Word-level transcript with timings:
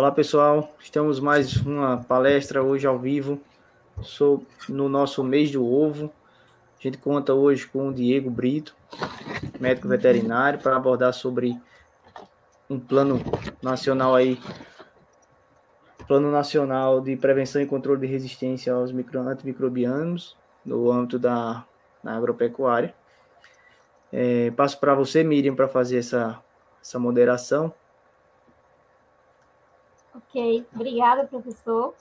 Olá 0.00 0.10
pessoal, 0.10 0.74
estamos 0.80 1.20
mais 1.20 1.56
uma 1.56 1.98
palestra 1.98 2.62
hoje 2.62 2.86
ao 2.86 2.98
vivo 2.98 3.38
sou 4.02 4.42
no 4.66 4.88
nosso 4.88 5.22
mês 5.22 5.50
do 5.50 5.62
ovo. 5.62 6.10
A 6.78 6.82
gente 6.82 6.96
conta 6.96 7.34
hoje 7.34 7.66
com 7.66 7.88
o 7.88 7.92
Diego 7.92 8.30
Brito, 8.30 8.74
médico 9.60 9.88
veterinário, 9.88 10.58
para 10.58 10.74
abordar 10.74 11.12
sobre 11.12 11.54
um 12.70 12.80
plano 12.80 13.20
nacional 13.62 14.14
aí, 14.14 14.40
plano 16.08 16.30
nacional 16.30 17.02
de 17.02 17.14
prevenção 17.14 17.60
e 17.60 17.66
controle 17.66 18.00
de 18.00 18.06
resistência 18.06 18.72
aos 18.72 18.92
micro, 18.92 19.20
antimicrobianos 19.20 20.34
no 20.64 20.90
âmbito 20.90 21.18
da 21.18 21.62
agropecuária. 22.02 22.94
É, 24.10 24.50
passo 24.52 24.80
para 24.80 24.94
você, 24.94 25.22
Miriam, 25.22 25.54
para 25.54 25.68
fazer 25.68 25.98
essa, 25.98 26.42
essa 26.80 26.98
moderação. 26.98 27.70
Ok, 30.32 30.64
obrigada, 30.72 31.26
professor. 31.26 31.92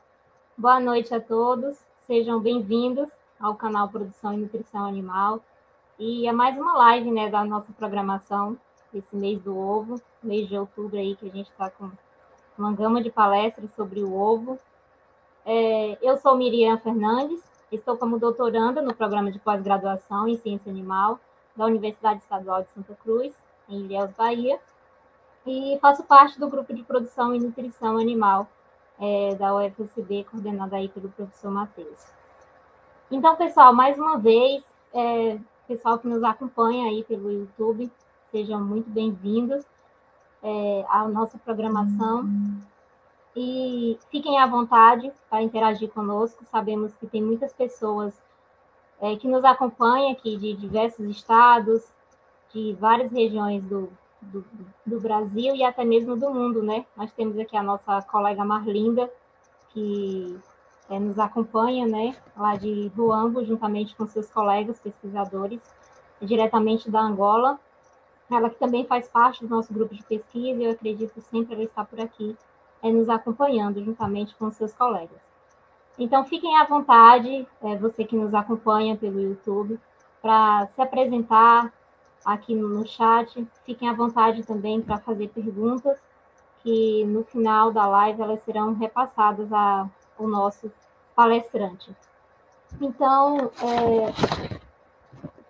Boa 0.56 0.80
noite 0.80 1.12
a 1.16 1.20
todos, 1.20 1.80
sejam 2.02 2.40
bem-vindos 2.40 3.10
ao 3.40 3.56
canal 3.56 3.90
Produção 3.90 4.32
e 4.34 4.38
Nutrição 4.38 4.86
Animal. 4.86 5.42
E 5.98 6.28
é 6.28 6.32
mais 6.32 6.56
uma 6.56 6.78
live 6.78 7.10
né, 7.10 7.28
da 7.28 7.44
nossa 7.44 7.74
programação, 7.74 8.56
esse 8.94 9.16
mês 9.16 9.42
do 9.42 9.58
ovo, 9.58 10.00
mês 10.22 10.48
de 10.48 10.56
outubro 10.56 11.00
aí, 11.00 11.16
que 11.16 11.28
a 11.28 11.32
gente 11.32 11.50
está 11.50 11.72
com 11.72 11.90
uma 12.56 12.72
gama 12.72 13.02
de 13.02 13.10
palestras 13.10 13.72
sobre 13.72 14.04
o 14.04 14.14
ovo. 14.14 14.60
É, 15.44 15.98
eu 16.00 16.16
sou 16.18 16.38
Miriam 16.38 16.78
Fernandes, 16.78 17.42
estou 17.72 17.98
como 17.98 18.20
doutoranda 18.20 18.80
no 18.80 18.94
programa 18.94 19.32
de 19.32 19.40
pós-graduação 19.40 20.28
em 20.28 20.38
Ciência 20.38 20.72
Animal 20.72 21.20
da 21.56 21.66
Universidade 21.66 22.22
Estadual 22.22 22.62
de 22.62 22.70
Santa 22.70 22.94
Cruz, 22.94 23.34
em 23.68 23.86
Ilhéus, 23.86 24.12
Bahia, 24.12 24.60
e 25.50 25.80
faço 25.80 26.04
parte 26.04 26.40
do 26.40 26.48
grupo 26.48 26.72
de 26.72 26.84
produção 26.84 27.34
e 27.34 27.40
nutrição 27.40 27.98
animal 27.98 28.48
é, 29.00 29.34
da 29.34 29.56
UFSB, 29.56 30.26
coordenada 30.26 30.76
aí 30.76 30.88
pelo 30.90 31.10
professor 31.10 31.50
Matheus. 31.50 32.06
Então, 33.10 33.36
pessoal, 33.36 33.74
mais 33.74 33.98
uma 33.98 34.20
vez, 34.20 34.64
é, 34.94 35.40
pessoal 35.68 35.98
que 35.98 36.08
nos 36.08 36.24
acompanha 36.24 36.90
aí 36.90 37.04
pelo 37.04 37.32
YouTube, 37.32 37.92
sejam 38.32 38.64
muito 38.64 38.92
bem-vindos 38.92 39.66
é, 40.44 40.86
à 40.88 41.08
nossa 41.08 41.40
programação. 41.40 42.30
E 43.36 43.98
fiquem 44.12 44.38
à 44.40 44.46
vontade 44.46 45.12
para 45.32 45.42
interagir 45.42 45.90
conosco. 45.90 46.46
Sabemos 46.46 46.96
que 46.96 47.08
tem 47.08 47.24
muitas 47.24 47.54
pessoas 47.54 48.14
é, 49.02 49.16
que 49.16 49.28
nos 49.28 49.44
acompanham 49.44 50.12
aqui 50.12 50.38
de 50.38 50.54
diversos 50.54 51.10
estados, 51.10 51.92
de 52.54 52.74
várias 52.80 53.12
regiões 53.12 53.64
do, 53.64 53.90
do, 54.22 54.46
do, 54.86 55.00
Brasil 55.00 55.56
e 55.56 55.64
até 55.64 55.84
mesmo 55.84 56.16
do 56.16 56.30
mundo, 56.30 56.62
né? 56.62 56.86
Nós 56.96 57.12
temos 57.14 57.38
aqui 57.38 57.56
a 57.56 57.64
nossa 57.64 58.02
colega 58.04 58.44
Marlinda, 58.44 59.10
que 59.70 60.40
é, 60.90 61.00
nos 61.00 61.20
acompanha, 61.20 61.86
né, 61.86 62.16
lá 62.36 62.56
de 62.56 62.92
Ruambo, 62.96 63.46
juntamente 63.46 63.96
com 63.96 64.08
seus 64.08 64.30
colegas 64.30 64.80
pesquisadores, 64.80 65.62
diretamente 66.22 66.90
da 66.90 67.00
Angola. 67.00 67.60
Ela 68.30 68.50
que 68.50 68.60
também 68.60 68.86
faz 68.86 69.08
parte 69.08 69.46
do 69.46 69.50
nosso 69.50 69.74
grupo 69.74 69.94
de 69.94 70.04
pesquisa, 70.04 70.62
eu 70.62 70.72
acredito 70.72 71.20
sempre 71.22 71.54
ela 71.54 71.64
está 71.64 71.84
por 71.84 72.00
aqui, 72.00 72.36
é, 72.82 72.92
nos 72.92 73.10
acompanhando, 73.10 73.84
juntamente 73.84 74.36
com 74.36 74.52
seus 74.52 74.74
colegas. 74.74 75.20
Então, 75.98 76.24
fiquem 76.24 76.56
à 76.56 76.64
vontade, 76.64 77.48
é, 77.62 77.76
você 77.76 78.06
que 78.06 78.16
nos 78.16 78.34
acompanha 78.34 78.96
pelo 78.96 79.20
YouTube, 79.20 79.80
para 80.22 80.68
se 80.68 80.82
apresentar, 80.82 81.74
aqui 82.26 82.56
no 82.56 82.86
chat. 82.88 83.48
Fiquem 83.66 83.90
à 83.90 83.94
vontade 83.94 84.44
também 84.44 84.82
para 84.82 84.98
fazer 85.00 85.30
perguntas, 85.30 85.98
que 86.62 87.06
no 87.06 87.24
final 87.24 87.72
da 87.72 87.88
live 87.88 88.22
elas 88.22 88.42
serão 88.44 88.74
repassadas 88.74 89.52
ao 89.52 89.90
nosso 90.28 90.72
palestrante. 91.16 91.96
Então, 92.80 93.52
é, 93.62 94.14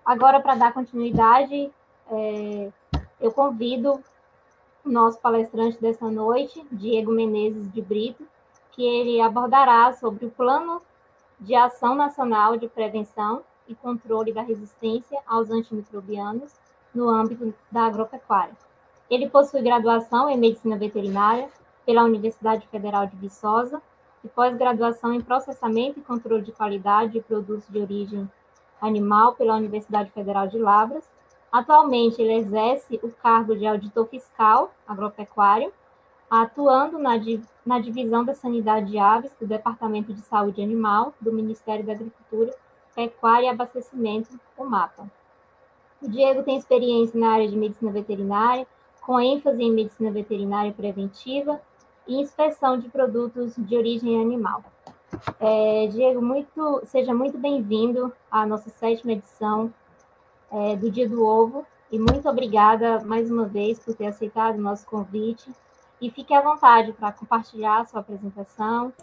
agora 0.05 0.39
para 0.39 0.55
dar 0.55 0.73
continuidade, 0.73 1.71
é, 2.11 2.71
eu 3.19 3.31
convido 3.31 4.01
o 4.85 4.89
nosso 4.89 5.19
palestrante 5.19 5.79
dessa 5.81 6.09
noite, 6.09 6.65
Diego 6.71 7.11
Menezes 7.11 7.71
de 7.71 7.81
Brito, 7.81 8.25
que 8.71 8.83
ele 8.83 9.19
abordará 9.19 9.91
sobre 9.93 10.25
o 10.25 10.31
Plano 10.31 10.81
de 11.39 11.53
Ação 11.55 11.95
Nacional 11.95 12.57
de 12.57 12.67
Prevenção 12.67 13.43
e 13.69 13.75
controle 13.75 14.33
da 14.33 14.41
resistência 14.41 15.19
aos 15.27 15.49
antimicrobianos 15.49 16.51
no 16.93 17.07
âmbito 17.07 17.53
da 17.71 17.83
agropecuária. 17.83 18.55
Ele 19.09 19.29
possui 19.29 19.61
graduação 19.61 20.29
em 20.29 20.37
medicina 20.37 20.77
veterinária 20.77 21.47
pela 21.85 22.03
Universidade 22.03 22.67
Federal 22.67 23.07
de 23.07 23.15
Viçosa 23.15 23.81
e 24.23 24.27
pós-graduação 24.27 25.13
em 25.13 25.21
processamento 25.21 25.99
e 25.99 26.03
controle 26.03 26.43
de 26.43 26.51
qualidade 26.51 27.13
de 27.13 27.21
produtos 27.21 27.67
de 27.69 27.79
origem 27.79 28.29
animal 28.81 29.33
pela 29.35 29.55
Universidade 29.55 30.11
Federal 30.11 30.47
de 30.47 30.57
Lavras. 30.57 31.03
Atualmente, 31.51 32.21
ele 32.21 32.33
exerce 32.33 32.99
o 33.01 33.11
cargo 33.11 33.55
de 33.55 33.65
auditor 33.65 34.07
fiscal 34.07 34.71
agropecuário, 34.87 35.71
atuando 36.29 36.99
na, 36.99 37.13
na 37.65 37.79
divisão 37.79 38.23
da 38.23 38.35
sanidade 38.35 38.91
de 38.91 38.99
aves 38.99 39.31
do 39.39 39.47
Departamento 39.47 40.13
de 40.13 40.21
Saúde 40.21 40.61
Animal 40.61 41.13
do 41.19 41.33
Ministério 41.33 41.85
da 41.85 41.93
Agricultura 41.93 42.53
Pecuária 42.95 43.47
e 43.47 43.49
Abastecimento, 43.49 44.39
o 44.57 44.65
MAPA. 44.65 45.09
O 46.01 46.09
Diego 46.09 46.43
tem 46.43 46.57
experiência 46.57 47.19
na 47.19 47.31
área 47.31 47.47
de 47.47 47.57
medicina 47.57 47.91
veterinária, 47.91 48.65
com 49.01 49.19
ênfase 49.19 49.61
em 49.61 49.71
medicina 49.71 50.11
veterinária 50.11 50.71
preventiva 50.71 51.59
e 52.07 52.19
inspeção 52.21 52.77
de 52.77 52.89
produtos 52.89 53.53
de 53.57 53.75
origem 53.75 54.21
animal. 54.21 54.63
É, 55.39 55.87
Diego, 55.87 56.21
muito, 56.21 56.81
seja 56.85 57.13
muito 57.13 57.37
bem-vindo 57.37 58.13
à 58.31 58.45
nossa 58.45 58.69
sétima 58.69 59.13
edição 59.13 59.73
é, 60.51 60.75
do 60.75 60.89
Dia 60.89 61.07
do 61.07 61.25
Ovo 61.25 61.65
e 61.91 61.97
muito 61.97 62.29
obrigada 62.29 63.03
mais 63.03 63.31
uma 63.31 63.45
vez 63.45 63.79
por 63.79 63.95
ter 63.95 64.07
aceitado 64.07 64.57
o 64.57 64.61
nosso 64.61 64.85
convite. 64.85 65.51
E 65.99 66.09
fique 66.09 66.33
à 66.33 66.41
vontade 66.41 66.93
para 66.93 67.11
compartilhar 67.11 67.81
a 67.81 67.85
sua 67.85 67.99
apresentação. 67.99 68.93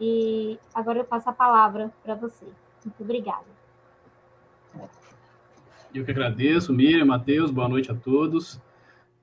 E 0.00 0.58
agora 0.72 1.00
eu 1.00 1.04
passo 1.04 1.28
a 1.28 1.32
palavra 1.32 1.92
para 2.02 2.14
você. 2.14 2.46
Muito 2.88 3.02
obrigada. 3.02 3.44
Eu 5.94 6.04
que 6.04 6.10
agradeço, 6.10 6.72
Miriam, 6.72 7.04
Matheus, 7.04 7.50
boa 7.50 7.68
noite 7.68 7.90
a 7.90 7.94
todos. 7.94 8.58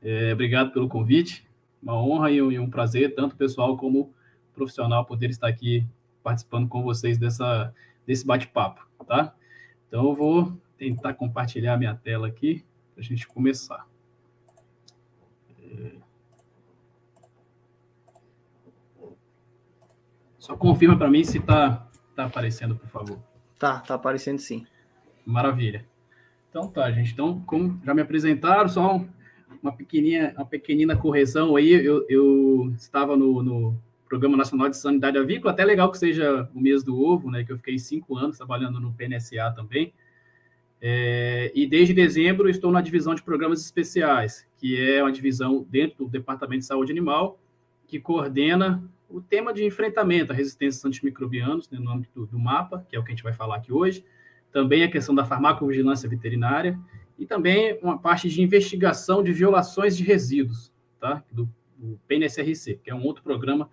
É, 0.03 0.33
obrigado 0.33 0.71
pelo 0.71 0.87
convite. 0.87 1.47
Uma 1.81 1.99
honra 1.99 2.29
e 2.29 2.59
um, 2.59 2.69
prazer, 2.69 3.15
tanto 3.15 3.35
pessoal 3.35 3.75
como 3.75 4.13
profissional, 4.53 5.03
poder 5.03 5.31
estar 5.31 5.47
aqui 5.47 5.83
participando 6.23 6.67
com 6.67 6.83
vocês 6.83 7.17
dessa, 7.17 7.73
desse 8.05 8.25
bate-papo, 8.25 8.87
tá? 9.07 9.33
Então, 9.87 10.05
eu 10.05 10.15
vou 10.15 10.55
tentar 10.77 11.15
compartilhar 11.15 11.77
minha 11.77 11.95
tela 11.95 12.27
aqui 12.27 12.63
para 12.93 13.01
a 13.01 13.03
gente 13.03 13.27
começar. 13.27 13.87
É... 15.59 15.91
Só 20.37 20.55
confirma 20.55 20.97
para 20.97 21.09
mim 21.09 21.23
se 21.23 21.39
está 21.39 21.87
tá 22.15 22.25
aparecendo, 22.25 22.75
por 22.75 22.89
favor. 22.89 23.34
Tá, 23.57 23.79
tá 23.79 23.95
aparecendo 23.95 24.39
sim. 24.39 24.65
Maravilha. 25.25 25.85
Então 26.49 26.67
tá, 26.67 26.91
gente. 26.91 27.11
Então, 27.11 27.41
como 27.41 27.79
já 27.83 27.93
me 27.93 28.01
apresentaram, 28.01 28.69
só 28.69 29.03
uma 29.61 29.71
pequenina, 29.71 30.33
uma 30.35 30.45
pequenina 30.45 30.95
correção 30.95 31.55
aí. 31.55 31.71
Eu, 31.71 32.05
eu 32.07 32.73
estava 32.77 33.17
no, 33.17 33.41
no, 33.41 33.77
Programa 34.07 34.37
Nacional 34.37 34.69
de 34.69 34.77
Sanidade 34.77 35.17
Avícola, 35.17 35.51
até 35.51 35.65
legal 35.65 35.91
que 35.91 35.97
seja 35.97 36.47
o 36.53 36.59
mês 36.61 36.83
do 36.83 36.97
ovo, 37.01 37.29
né? 37.31 37.43
Que 37.43 37.51
eu 37.51 37.57
fiquei 37.57 37.77
cinco 37.79 38.15
anos 38.15 38.37
trabalhando 38.37 38.79
no 38.79 38.93
PNSA 38.93 39.51
também. 39.55 39.93
É, 40.79 41.51
e 41.55 41.65
desde 41.65 41.93
dezembro 41.93 42.47
estou 42.47 42.71
na 42.71 42.81
divisão 42.81 43.15
de 43.15 43.23
programas 43.23 43.61
especiais, 43.61 44.47
que 44.57 44.79
é 44.79 45.01
uma 45.01 45.11
divisão 45.11 45.65
dentro 45.69 46.05
do 46.05 46.11
Departamento 46.11 46.59
de 46.59 46.65
Saúde 46.65 46.91
Animal, 46.91 47.39
que 47.87 47.99
coordena 47.99 48.83
o 49.09 49.21
tema 49.21 49.53
de 49.53 49.63
enfrentamento 49.63 50.31
à 50.31 50.35
resistência 50.35 50.87
antimicrobianos, 50.87 51.69
né, 51.69 51.79
no 51.79 51.91
âmbito 51.91 52.21
do, 52.21 52.25
do 52.25 52.39
MAPA, 52.39 52.85
que 52.89 52.95
é 52.95 52.99
o 52.99 53.03
que 53.03 53.11
a 53.11 53.15
gente 53.15 53.23
vai 53.23 53.33
falar 53.33 53.57
aqui 53.57 53.71
hoje, 53.71 54.03
também 54.51 54.83
a 54.83 54.91
questão 54.91 55.13
da 55.13 55.25
farmacovigilância 55.25 56.07
veterinária 56.07 56.79
e 57.17 57.25
também 57.25 57.77
uma 57.81 57.97
parte 57.97 58.29
de 58.29 58.41
investigação 58.41 59.23
de 59.23 59.31
violações 59.31 59.95
de 59.95 60.03
resíduos, 60.03 60.71
tá, 60.99 61.23
do, 61.31 61.49
do 61.77 61.99
PNSRC, 62.07 62.79
que 62.83 62.89
é 62.89 62.95
um 62.95 63.03
outro 63.03 63.23
programa 63.23 63.69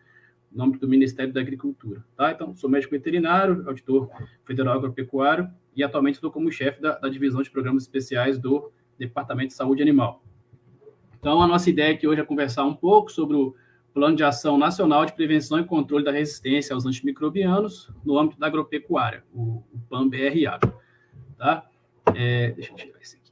no 0.50 0.64
âmbito 0.64 0.87
do 0.87 0.90
Ministério 0.90 1.32
da 1.32 1.40
Agricultura, 1.40 2.05
tá? 2.17 2.31
Então, 2.31 2.55
sou 2.55 2.69
médico 2.69 2.93
veterinário, 2.93 3.67
auditor 3.67 4.11
federal 4.44 4.76
agropecuário 4.76 5.49
e 5.75 5.82
atualmente 5.82 6.17
estou 6.17 6.31
como 6.31 6.52
chefe 6.52 6.81
da, 6.81 6.99
da 6.99 7.08
divisão 7.08 7.43
de 7.43 7.50
programas 7.50 7.84
especiais 7.84 8.38
do 8.38 8.70
Departamento 8.99 9.49
de 9.49 9.55
Saúde 9.55 9.82
Animal. 9.82 10.23
Então, 11.19 11.40
a 11.40 11.46
nossa 11.46 11.70
ideia 11.70 11.94
aqui 11.94 12.06
hoje 12.06 12.20
é 12.20 12.25
conversar 12.25 12.64
um 12.64 12.75
pouco 12.75 13.11
sobre 13.11 13.37
o 13.37 13.55
Plano 13.92 14.16
de 14.16 14.24
Ação 14.24 14.56
Nacional 14.56 15.04
de 15.04 15.12
Prevenção 15.12 15.58
e 15.58 15.64
Controle 15.64 16.04
da 16.04 16.12
Resistência 16.12 16.74
aos 16.74 16.86
Antimicrobianos 16.86 17.90
no 18.04 18.18
âmbito 18.18 18.40
da 18.40 18.46
agropecuária, 18.46 19.22
o, 19.34 19.62
o 19.72 19.78
PAN-BRA. 19.88 20.58
Tá? 21.36 21.66
É, 22.14 22.52
deixa 22.52 22.72
eu 22.72 22.76
tirar 22.76 23.00
esse 23.00 23.16
aqui. 23.16 23.22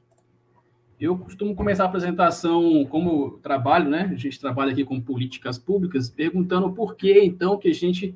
Eu 0.99 1.17
costumo 1.17 1.55
começar 1.55 1.83
a 1.83 1.87
apresentação 1.87 2.85
como 2.85 3.39
trabalho, 3.39 3.89
né? 3.89 4.09
A 4.11 4.15
gente 4.15 4.39
trabalha 4.39 4.71
aqui 4.71 4.83
com 4.83 5.01
políticas 5.01 5.57
públicas, 5.57 6.09
perguntando 6.09 6.71
por 6.71 6.95
que, 6.95 7.19
então, 7.23 7.57
que 7.57 7.69
a 7.69 7.73
gente 7.73 8.13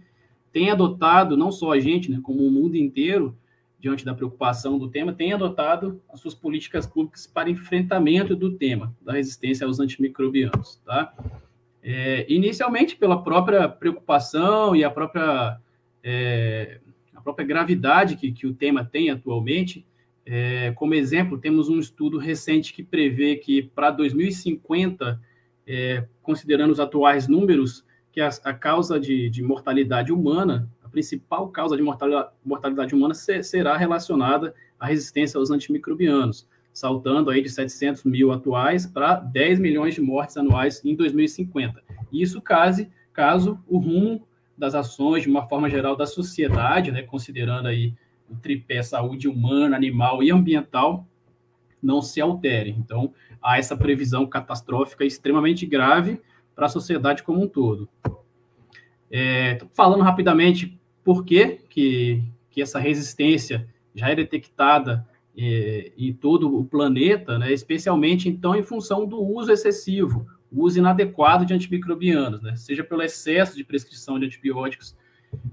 tem 0.51 0.69
adotado, 0.69 1.35
não 1.35 1.51
só 1.51 1.73
a 1.73 1.79
gente, 1.79 2.11
né, 2.11 2.19
como 2.21 2.45
o 2.45 2.51
mundo 2.51 2.77
inteiro, 2.77 3.35
diante 3.79 4.05
da 4.05 4.13
preocupação 4.13 4.79
do 4.79 4.87
tema, 4.87 5.13
tem 5.13 5.33
adotado 5.33 6.01
as 6.11 6.19
suas 6.19 6.33
políticas 6.33 6.85
públicas 6.85 7.27
para 7.27 7.49
enfrentamento 7.49 8.35
do 8.35 8.51
tema 8.53 8.95
da 9.01 9.13
resistência 9.13 9.65
aos 9.67 9.79
antimicrobianos, 9.79 10.81
tá? 10.85 11.13
É, 11.87 12.25
inicialmente 12.27 12.95
pela 12.95 13.23
própria 13.23 13.69
preocupação 13.69 14.75
e 14.75 14.83
a 14.83 14.89
própria 14.89 15.59
é, 16.03 16.79
a 17.13 17.21
própria 17.21 17.45
gravidade 17.45 18.15
que, 18.15 18.31
que 18.31 18.47
o 18.47 18.53
tema 18.53 18.83
tem 18.83 19.11
atualmente. 19.11 19.85
É, 20.25 20.71
como 20.71 20.95
exemplo, 20.95 21.37
temos 21.37 21.69
um 21.69 21.79
estudo 21.79 22.17
recente 22.17 22.73
que 22.73 22.83
prevê 22.83 23.35
que 23.35 23.61
para 23.61 23.91
2050, 23.91 25.21
é, 25.67 26.05
considerando 26.23 26.71
os 26.71 26.79
atuais 26.79 27.27
números, 27.27 27.85
que 28.11 28.19
a, 28.19 28.29
a 28.43 28.53
causa 28.53 28.99
de, 28.99 29.29
de 29.29 29.43
mortalidade 29.43 30.11
humana 30.11 30.67
principal 30.95 31.49
causa 31.49 31.75
de 31.75 31.83
mortalidade, 31.83 32.29
mortalidade 32.43 32.95
humana 32.95 33.13
será 33.13 33.75
relacionada 33.75 34.55
à 34.79 34.87
resistência 34.87 35.37
aos 35.37 35.51
antimicrobianos, 35.51 36.47
saltando 36.75 37.29
aí 37.29 37.41
de 37.41 37.49
700 37.49 38.03
mil 38.03 38.33
atuais 38.33 38.85
para 38.85 39.15
10 39.15 39.59
milhões 39.59 39.95
de 39.95 40.01
mortes 40.01 40.35
anuais 40.35 40.83
em 40.83 40.93
2050. 40.93 41.81
Isso 42.11 42.41
caso, 42.41 42.85
caso 43.13 43.57
o 43.65 43.77
rumo 43.77 44.27
das 44.57 44.75
ações, 44.75 45.23
de 45.23 45.29
uma 45.29 45.47
forma 45.47 45.69
geral, 45.69 45.95
da 45.95 46.05
sociedade, 46.05 46.91
né, 46.91 47.01
considerando 47.01 47.69
aí 47.69 47.93
o 48.29 48.35
tripé 48.35 48.83
saúde 48.83 49.25
humana, 49.25 49.73
animal 49.73 50.21
e 50.21 50.29
ambiental, 50.31 51.07
não 51.81 52.01
se 52.01 52.19
altere. 52.19 52.75
Então, 52.77 53.13
há 53.41 53.57
essa 53.57 53.77
previsão 53.77 54.27
catastrófica 54.27 55.05
extremamente 55.05 55.65
grave 55.65 56.19
para 56.53 56.65
a 56.65 56.69
sociedade 56.69 57.23
como 57.23 57.41
um 57.41 57.47
todo. 57.47 57.87
É, 59.09 59.59
falando 59.73 60.03
rapidamente 60.03 60.77
por 61.05 61.23
que, 61.23 61.59
que, 61.69 62.21
que 62.49 62.61
essa 62.61 62.79
resistência 62.79 63.65
já 63.93 64.09
é 64.09 64.15
detectada 64.15 65.07
é, 65.37 65.91
em 65.97 66.13
todo 66.13 66.55
o 66.57 66.65
planeta, 66.65 67.37
né, 67.37 67.51
especialmente 67.51 68.29
então 68.29 68.55
em 68.55 68.63
função 68.63 69.05
do 69.05 69.21
uso 69.21 69.51
excessivo, 69.51 70.25
uso 70.51 70.79
inadequado 70.79 71.45
de 71.45 71.53
antimicrobianos, 71.53 72.41
né, 72.41 72.55
seja 72.55 72.83
pelo 72.83 73.01
excesso 73.01 73.55
de 73.55 73.63
prescrição 73.63 74.19
de 74.19 74.25
antibióticos, 74.25 74.95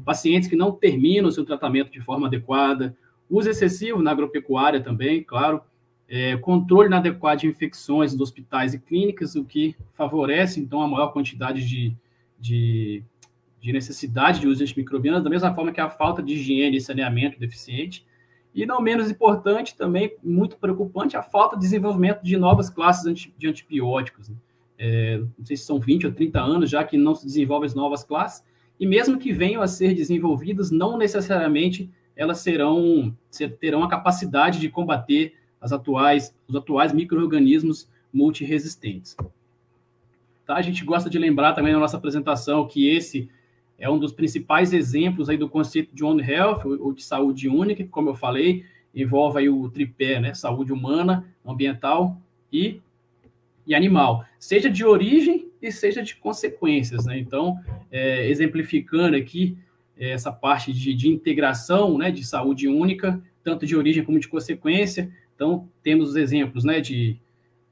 pacientes 0.04 0.48
que 0.48 0.54
não 0.54 0.72
terminam 0.72 1.30
seu 1.30 1.44
tratamento 1.44 1.90
de 1.90 2.00
forma 2.00 2.28
adequada, 2.28 2.96
uso 3.28 3.48
excessivo 3.48 4.02
na 4.02 4.12
agropecuária 4.12 4.80
também, 4.80 5.22
claro, 5.22 5.60
é, 6.08 6.36
controle 6.36 6.88
inadequado 6.88 7.40
de 7.40 7.46
infecções 7.46 8.12
nos 8.12 8.20
hospitais 8.20 8.74
e 8.74 8.78
clínicas, 8.78 9.34
o 9.34 9.44
que 9.44 9.74
favorece 9.94 10.60
então 10.60 10.82
a 10.82 10.86
maior 10.86 11.08
quantidade 11.08 11.66
de, 11.66 11.96
de 12.38 13.02
de 13.62 13.72
necessidade 13.72 14.40
de 14.40 14.48
uso 14.48 14.58
de 14.58 14.64
antimicrobianos, 14.64 15.22
da 15.22 15.30
mesma 15.30 15.54
forma 15.54 15.70
que 15.70 15.80
a 15.80 15.88
falta 15.88 16.20
de 16.20 16.34
higiene 16.34 16.78
e 16.78 16.80
saneamento 16.80 17.38
deficiente. 17.38 18.04
E 18.54 18.66
não 18.66 18.80
menos 18.80 19.10
importante, 19.10 19.76
também 19.76 20.14
muito 20.22 20.56
preocupante, 20.56 21.16
a 21.16 21.22
falta 21.22 21.56
de 21.56 21.62
desenvolvimento 21.62 22.22
de 22.22 22.36
novas 22.36 22.68
classes 22.68 23.30
de 23.36 23.48
antibióticos. 23.48 24.28
Né? 24.28 24.36
É, 24.78 25.18
não 25.38 25.44
sei 25.44 25.56
se 25.56 25.64
são 25.64 25.80
20 25.80 26.06
ou 26.06 26.12
30 26.12 26.40
anos 26.40 26.70
já 26.70 26.84
que 26.84 26.96
não 26.96 27.14
se 27.14 27.24
desenvolvem 27.24 27.66
as 27.66 27.74
novas 27.74 28.04
classes, 28.04 28.44
e 28.78 28.86
mesmo 28.86 29.18
que 29.18 29.32
venham 29.32 29.62
a 29.62 29.66
ser 29.66 29.94
desenvolvidas, 29.94 30.70
não 30.70 30.98
necessariamente 30.98 31.90
elas 32.16 32.38
serão 32.38 33.16
terão 33.58 33.82
a 33.82 33.88
capacidade 33.88 34.58
de 34.58 34.68
combater 34.68 35.34
as 35.60 35.72
atuais, 35.72 36.34
os 36.46 36.56
atuais 36.56 36.92
micro-organismos 36.92 37.88
multiresistentes. 38.12 39.16
Tá? 40.44 40.56
A 40.56 40.62
gente 40.62 40.84
gosta 40.84 41.08
de 41.08 41.18
lembrar 41.18 41.52
também 41.52 41.72
na 41.72 41.78
nossa 41.78 41.96
apresentação 41.96 42.66
que 42.66 42.88
esse 42.88 43.30
é 43.82 43.90
um 43.90 43.98
dos 43.98 44.12
principais 44.12 44.72
exemplos 44.72 45.28
aí 45.28 45.36
do 45.36 45.48
conceito 45.48 45.92
de 45.92 46.04
One 46.04 46.22
Health, 46.22 46.62
ou 46.64 46.92
de 46.92 47.02
saúde 47.02 47.48
única, 47.48 47.82
que, 47.82 47.88
como 47.88 48.10
eu 48.10 48.14
falei, 48.14 48.64
envolve 48.94 49.40
aí 49.40 49.48
o 49.48 49.68
tripé, 49.68 50.20
né? 50.20 50.32
Saúde 50.34 50.72
humana, 50.72 51.26
ambiental 51.44 52.16
e, 52.52 52.80
e 53.66 53.74
animal, 53.74 54.24
seja 54.38 54.70
de 54.70 54.84
origem 54.84 55.48
e 55.60 55.72
seja 55.72 56.00
de 56.00 56.14
consequências, 56.14 57.06
né? 57.06 57.18
Então, 57.18 57.58
é, 57.90 58.28
exemplificando 58.30 59.16
aqui 59.16 59.58
é, 59.98 60.10
essa 60.10 60.30
parte 60.30 60.72
de, 60.72 60.94
de 60.94 61.08
integração, 61.08 61.98
né? 61.98 62.12
De 62.12 62.24
saúde 62.24 62.68
única, 62.68 63.20
tanto 63.42 63.66
de 63.66 63.74
origem 63.74 64.04
como 64.04 64.20
de 64.20 64.28
consequência. 64.28 65.10
Então, 65.34 65.68
temos 65.82 66.10
os 66.10 66.14
exemplos, 66.14 66.62
né? 66.62 66.80
De 66.80 67.18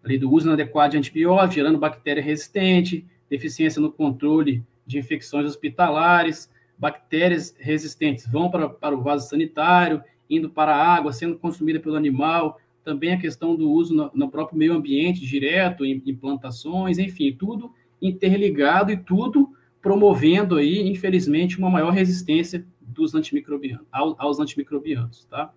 ali, 0.03 0.19
do 0.19 0.29
uso 0.29 0.49
inadequado 0.49 0.91
de 0.91 0.99
antibióticos, 0.99 1.55
gerando 1.55 1.79
bactéria 1.79 2.21
resistente, 2.21 3.07
deficiência 3.29 3.81
no 3.81 3.93
controle 3.93 4.65
de 4.90 4.98
infecções 4.98 5.46
hospitalares, 5.46 6.50
bactérias 6.76 7.54
resistentes 7.58 8.26
vão 8.26 8.50
para, 8.50 8.69
para 8.69 8.96
o 8.96 9.02
vaso 9.02 9.28
sanitário, 9.28 10.02
indo 10.28 10.50
para 10.50 10.75
a 10.75 10.94
água, 10.94 11.12
sendo 11.12 11.38
consumida 11.38 11.78
pelo 11.78 11.94
animal, 11.94 12.58
também 12.82 13.12
a 13.12 13.20
questão 13.20 13.54
do 13.54 13.70
uso 13.70 13.94
no, 13.94 14.10
no 14.12 14.31
próprio 14.31 14.58
meio 14.58 14.72
ambiente, 14.72 15.25
direto, 15.25 15.84
em, 15.84 16.02
em, 16.04 16.14
plantações, 16.14 16.98
enfim, 16.98 17.32
tudo 17.32 17.72
interligado 18.02 18.90
e 18.90 18.96
tudo 18.96 19.50
promovendo 19.81 20.56
aí, 20.56 20.88
infelizmente, 20.88 21.58
uma 21.58 21.70
maior 21.70 21.90
resistência 21.90 22.66
dos 22.81 23.14
antimicrobianos, 23.14 23.87
aos, 23.92 24.14
aos 24.19 24.40
antimicrobianos, 24.40 25.25
tá? 25.26 25.52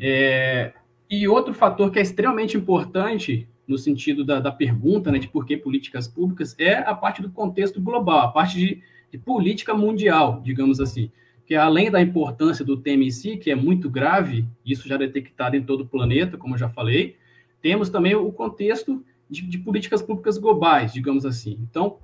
É, 0.00 0.72
e 1.08 1.28
outro 1.28 1.54
fator 1.54 1.90
que 1.90 1.98
é 1.98 2.02
extremamente 2.02 2.56
importante 2.56 3.48
no 3.66 3.78
sentido 3.78 4.24
da, 4.24 4.40
da 4.40 4.52
pergunta 4.52 5.10
né, 5.10 5.18
de 5.18 5.28
por 5.28 5.46
que 5.46 5.56
políticas 5.56 6.06
públicas, 6.06 6.54
é 6.58 6.76
a 6.76 6.94
parte 6.94 7.22
do 7.22 7.30
contexto 7.30 7.80
global, 7.80 8.20
a 8.20 8.28
parte 8.28 8.58
de, 8.58 8.82
de 9.10 9.18
política 9.18 9.74
mundial, 9.74 10.40
digamos 10.44 10.80
assim. 10.80 11.10
Que 11.46 11.54
além 11.54 11.90
da 11.90 12.00
importância 12.00 12.64
do 12.64 12.76
tema 12.76 13.04
em 13.04 13.10
si, 13.10 13.36
que 13.36 13.50
é 13.50 13.54
muito 13.54 13.90
grave, 13.90 14.46
isso 14.64 14.88
já 14.88 14.94
é 14.94 14.98
detectado 14.98 15.56
em 15.56 15.62
todo 15.62 15.82
o 15.82 15.86
planeta, 15.86 16.36
como 16.36 16.54
eu 16.54 16.58
já 16.58 16.68
falei, 16.68 17.16
temos 17.60 17.88
também 17.88 18.14
o 18.14 18.30
contexto 18.32 19.04
de, 19.28 19.42
de 19.42 19.58
políticas 19.58 20.02
públicas 20.02 20.38
globais, 20.38 20.92
digamos 20.92 21.24
assim. 21.24 21.58
Então, 21.62 21.96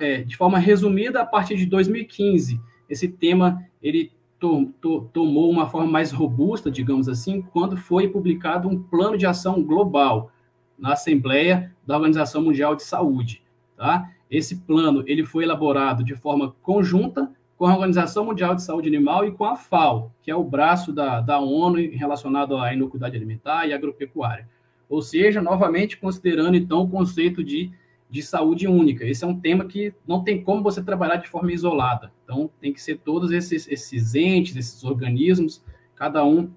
é, 0.00 0.22
de 0.22 0.36
forma 0.36 0.58
resumida, 0.58 1.20
a 1.20 1.26
partir 1.26 1.56
de 1.56 1.66
2015, 1.66 2.60
esse 2.88 3.08
tema 3.08 3.64
ele 3.82 4.12
to, 4.38 4.72
to, 4.80 5.08
tomou 5.12 5.50
uma 5.50 5.68
forma 5.68 5.90
mais 5.90 6.10
robusta, 6.10 6.70
digamos 6.70 7.08
assim, 7.08 7.42
quando 7.42 7.76
foi 7.76 8.08
publicado 8.08 8.68
um 8.68 8.82
plano 8.82 9.16
de 9.18 9.26
ação 9.26 9.62
global, 9.62 10.32
na 10.80 10.94
Assembleia 10.94 11.72
da 11.86 11.96
Organização 11.96 12.42
Mundial 12.42 12.74
de 12.74 12.82
Saúde. 12.82 13.42
Tá? 13.76 14.10
Esse 14.30 14.56
plano 14.56 15.04
ele 15.06 15.24
foi 15.24 15.44
elaborado 15.44 16.02
de 16.02 16.14
forma 16.14 16.54
conjunta 16.62 17.30
com 17.56 17.66
a 17.66 17.74
Organização 17.74 18.24
Mundial 18.24 18.54
de 18.54 18.62
Saúde 18.62 18.88
Animal 18.88 19.26
e 19.26 19.32
com 19.32 19.44
a 19.44 19.54
FAO, 19.54 20.10
que 20.22 20.30
é 20.30 20.34
o 20.34 20.42
braço 20.42 20.92
da, 20.92 21.20
da 21.20 21.38
ONU 21.38 21.76
relacionado 21.92 22.56
à 22.56 22.72
inocuidade 22.72 23.16
alimentar 23.16 23.66
e 23.66 23.74
agropecuária. 23.74 24.48
Ou 24.88 25.02
seja, 25.02 25.42
novamente 25.42 25.98
considerando 25.98 26.56
então 26.56 26.80
o 26.80 26.88
conceito 26.88 27.44
de, 27.44 27.70
de 28.08 28.22
saúde 28.22 28.66
única. 28.66 29.04
Esse 29.04 29.24
é 29.24 29.26
um 29.26 29.38
tema 29.38 29.66
que 29.66 29.92
não 30.06 30.24
tem 30.24 30.42
como 30.42 30.62
você 30.62 30.82
trabalhar 30.82 31.16
de 31.16 31.28
forma 31.28 31.52
isolada. 31.52 32.10
Então, 32.24 32.50
tem 32.60 32.72
que 32.72 32.80
ser 32.80 32.98
todos 32.98 33.30
esses, 33.30 33.68
esses 33.68 34.14
entes, 34.14 34.56
esses 34.56 34.82
organismos, 34.82 35.62
cada 35.94 36.24
um, 36.24 36.50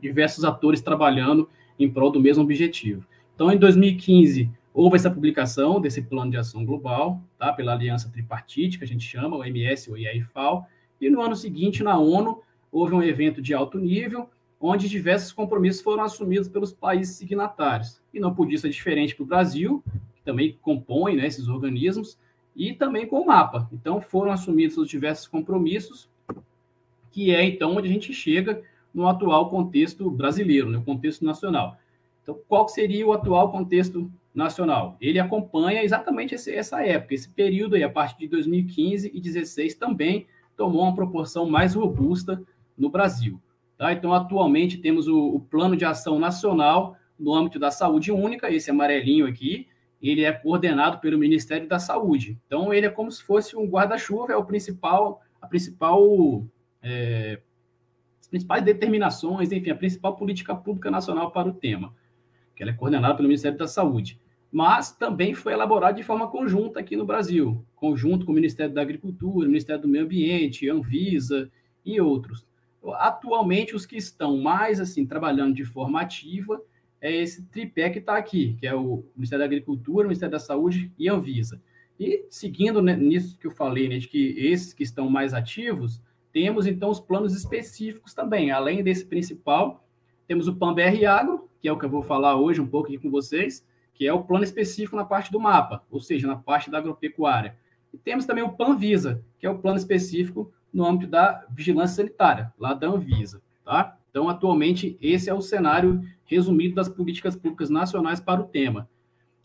diversos 0.00 0.44
atores 0.44 0.80
trabalhando 0.80 1.48
em 1.78 1.90
prol 1.90 2.10
do 2.10 2.20
mesmo 2.20 2.44
objetivo. 2.44 3.04
Então, 3.38 3.52
em 3.52 3.56
2015, 3.56 4.50
houve 4.74 4.96
essa 4.96 5.08
publicação 5.08 5.80
desse 5.80 6.02
plano 6.02 6.28
de 6.28 6.36
ação 6.36 6.64
global, 6.64 7.22
tá? 7.38 7.52
pela 7.52 7.72
aliança 7.72 8.10
tripartite, 8.10 8.78
que 8.78 8.82
a 8.82 8.86
gente 8.86 9.06
chama, 9.06 9.36
o 9.36 9.44
MS, 9.44 9.88
o 9.92 9.96
IAIFAO, 9.96 10.66
e 11.00 11.08
no 11.08 11.22
ano 11.22 11.36
seguinte, 11.36 11.84
na 11.84 11.96
ONU, 11.96 12.42
houve 12.72 12.94
um 12.94 13.02
evento 13.02 13.40
de 13.40 13.54
alto 13.54 13.78
nível, 13.78 14.28
onde 14.60 14.88
diversos 14.88 15.30
compromissos 15.30 15.82
foram 15.82 16.02
assumidos 16.02 16.48
pelos 16.48 16.72
países 16.72 17.14
signatários. 17.14 18.00
E 18.12 18.18
não 18.18 18.34
podia 18.34 18.58
ser 18.58 18.70
diferente 18.70 19.14
para 19.14 19.22
o 19.22 19.26
Brasil, 19.26 19.84
que 20.16 20.22
também 20.24 20.58
compõe 20.60 21.14
né, 21.14 21.24
esses 21.24 21.46
organismos, 21.46 22.18
e 22.56 22.72
também 22.72 23.06
com 23.06 23.20
o 23.20 23.26
mapa. 23.26 23.68
Então, 23.72 24.00
foram 24.00 24.32
assumidos 24.32 24.76
os 24.78 24.88
diversos 24.88 25.28
compromissos, 25.28 26.10
que 27.12 27.32
é 27.32 27.44
então 27.44 27.76
onde 27.76 27.88
a 27.88 27.92
gente 27.92 28.12
chega 28.12 28.60
no 28.92 29.06
atual 29.06 29.48
contexto 29.48 30.10
brasileiro, 30.10 30.66
no 30.68 30.78
né, 30.78 30.84
contexto 30.84 31.24
nacional. 31.24 31.78
Então, 32.28 32.42
qual 32.46 32.68
seria 32.68 33.06
o 33.06 33.14
atual 33.14 33.50
contexto 33.50 34.12
nacional? 34.34 34.98
Ele 35.00 35.18
acompanha 35.18 35.82
exatamente 35.82 36.34
esse, 36.34 36.54
essa 36.54 36.84
época, 36.84 37.14
esse 37.14 37.26
período 37.26 37.74
aí, 37.74 37.82
a 37.82 37.88
partir 37.88 38.18
de 38.18 38.28
2015 38.28 39.08
e 39.08 39.12
2016 39.12 39.74
também 39.76 40.26
tomou 40.54 40.82
uma 40.82 40.94
proporção 40.94 41.48
mais 41.48 41.74
robusta 41.74 42.38
no 42.76 42.90
Brasil. 42.90 43.40
Tá? 43.78 43.94
Então, 43.94 44.12
atualmente 44.12 44.76
temos 44.76 45.08
o, 45.08 45.36
o 45.36 45.40
Plano 45.40 45.74
de 45.74 45.86
Ação 45.86 46.18
Nacional 46.18 46.98
no 47.18 47.34
âmbito 47.34 47.58
da 47.58 47.70
saúde 47.70 48.12
única, 48.12 48.52
esse 48.52 48.70
amarelinho 48.70 49.26
aqui, 49.26 49.66
ele 50.02 50.22
é 50.22 50.30
coordenado 50.30 50.98
pelo 50.98 51.16
Ministério 51.16 51.66
da 51.66 51.78
Saúde. 51.78 52.38
Então, 52.46 52.74
ele 52.74 52.84
é 52.84 52.90
como 52.90 53.10
se 53.10 53.22
fosse 53.22 53.56
um 53.56 53.66
guarda-chuva, 53.66 54.34
é 54.34 54.36
o 54.36 54.44
principal, 54.44 55.22
a 55.40 55.46
principal, 55.46 56.44
é, 56.82 57.40
as 58.20 58.28
principais 58.28 58.62
determinações, 58.62 59.50
enfim, 59.50 59.70
a 59.70 59.74
principal 59.74 60.14
política 60.14 60.54
pública 60.54 60.90
nacional 60.90 61.30
para 61.30 61.48
o 61.48 61.54
tema. 61.54 61.94
Que 62.58 62.64
ela 62.64 62.72
é 62.72 62.74
coordenada 62.74 63.14
pelo 63.14 63.28
Ministério 63.28 63.56
da 63.56 63.68
Saúde, 63.68 64.20
mas 64.50 64.90
também 64.90 65.32
foi 65.32 65.52
elaborada 65.52 65.96
de 65.96 66.02
forma 66.02 66.26
conjunta 66.26 66.80
aqui 66.80 66.96
no 66.96 67.06
Brasil, 67.06 67.64
conjunto 67.76 68.26
com 68.26 68.32
o 68.32 68.34
Ministério 68.34 68.74
da 68.74 68.82
Agricultura, 68.82 69.46
Ministério 69.46 69.82
do 69.82 69.86
Meio 69.86 70.04
Ambiente, 70.04 70.68
Anvisa 70.68 71.48
e 71.86 72.00
outros. 72.00 72.44
Atualmente, 72.94 73.76
os 73.76 73.86
que 73.86 73.96
estão 73.96 74.38
mais 74.38 74.80
assim 74.80 75.06
trabalhando 75.06 75.54
de 75.54 75.64
forma 75.64 76.00
ativa 76.00 76.60
é 77.00 77.14
esse 77.14 77.44
tripé 77.44 77.90
que 77.90 78.00
está 78.00 78.16
aqui, 78.16 78.56
que 78.58 78.66
é 78.66 78.74
o 78.74 79.04
Ministério 79.14 79.44
da 79.44 79.46
Agricultura, 79.46 80.08
Ministério 80.08 80.32
da 80.32 80.40
Saúde 80.40 80.90
e 80.98 81.08
Anvisa. 81.08 81.62
E 82.00 82.24
seguindo 82.28 82.82
né, 82.82 82.96
nisso 82.96 83.38
que 83.38 83.46
eu 83.46 83.52
falei, 83.52 83.88
né, 83.88 83.98
de 83.98 84.08
que 84.08 84.34
esses 84.36 84.72
que 84.72 84.82
estão 84.82 85.08
mais 85.08 85.32
ativos, 85.32 86.02
temos 86.32 86.66
então 86.66 86.90
os 86.90 86.98
planos 86.98 87.36
específicos 87.36 88.14
também. 88.14 88.50
Além 88.50 88.82
desse 88.82 89.06
principal, 89.06 89.86
temos 90.26 90.48
o 90.48 90.56
PAN-BR 90.56 91.04
Agro, 91.08 91.47
que 91.60 91.68
é 91.68 91.72
o 91.72 91.78
que 91.78 91.84
eu 91.84 91.90
vou 91.90 92.02
falar 92.02 92.36
hoje 92.36 92.60
um 92.60 92.66
pouco 92.66 92.88
aqui 92.88 92.98
com 92.98 93.10
vocês, 93.10 93.66
que 93.94 94.06
é 94.06 94.12
o 94.12 94.22
plano 94.22 94.44
específico 94.44 94.96
na 94.96 95.04
parte 95.04 95.32
do 95.32 95.40
mapa, 95.40 95.82
ou 95.90 96.00
seja, 96.00 96.26
na 96.26 96.36
parte 96.36 96.70
da 96.70 96.78
agropecuária. 96.78 97.56
E 97.92 97.98
temos 97.98 98.26
também 98.26 98.44
o 98.44 98.50
PAN-Visa, 98.52 99.24
que 99.38 99.46
é 99.46 99.50
o 99.50 99.58
plano 99.58 99.78
específico 99.78 100.52
no 100.72 100.84
âmbito 100.84 101.10
da 101.10 101.46
vigilância 101.50 101.96
sanitária, 101.96 102.52
lá 102.58 102.74
da 102.74 102.86
Anvisa, 102.86 103.42
tá? 103.64 103.96
Então, 104.10 104.28
atualmente, 104.28 104.96
esse 105.00 105.28
é 105.28 105.34
o 105.34 105.40
cenário 105.40 106.02
resumido 106.24 106.74
das 106.74 106.88
políticas 106.88 107.34
públicas 107.34 107.70
nacionais 107.70 108.20
para 108.20 108.40
o 108.40 108.44
tema. 108.44 108.88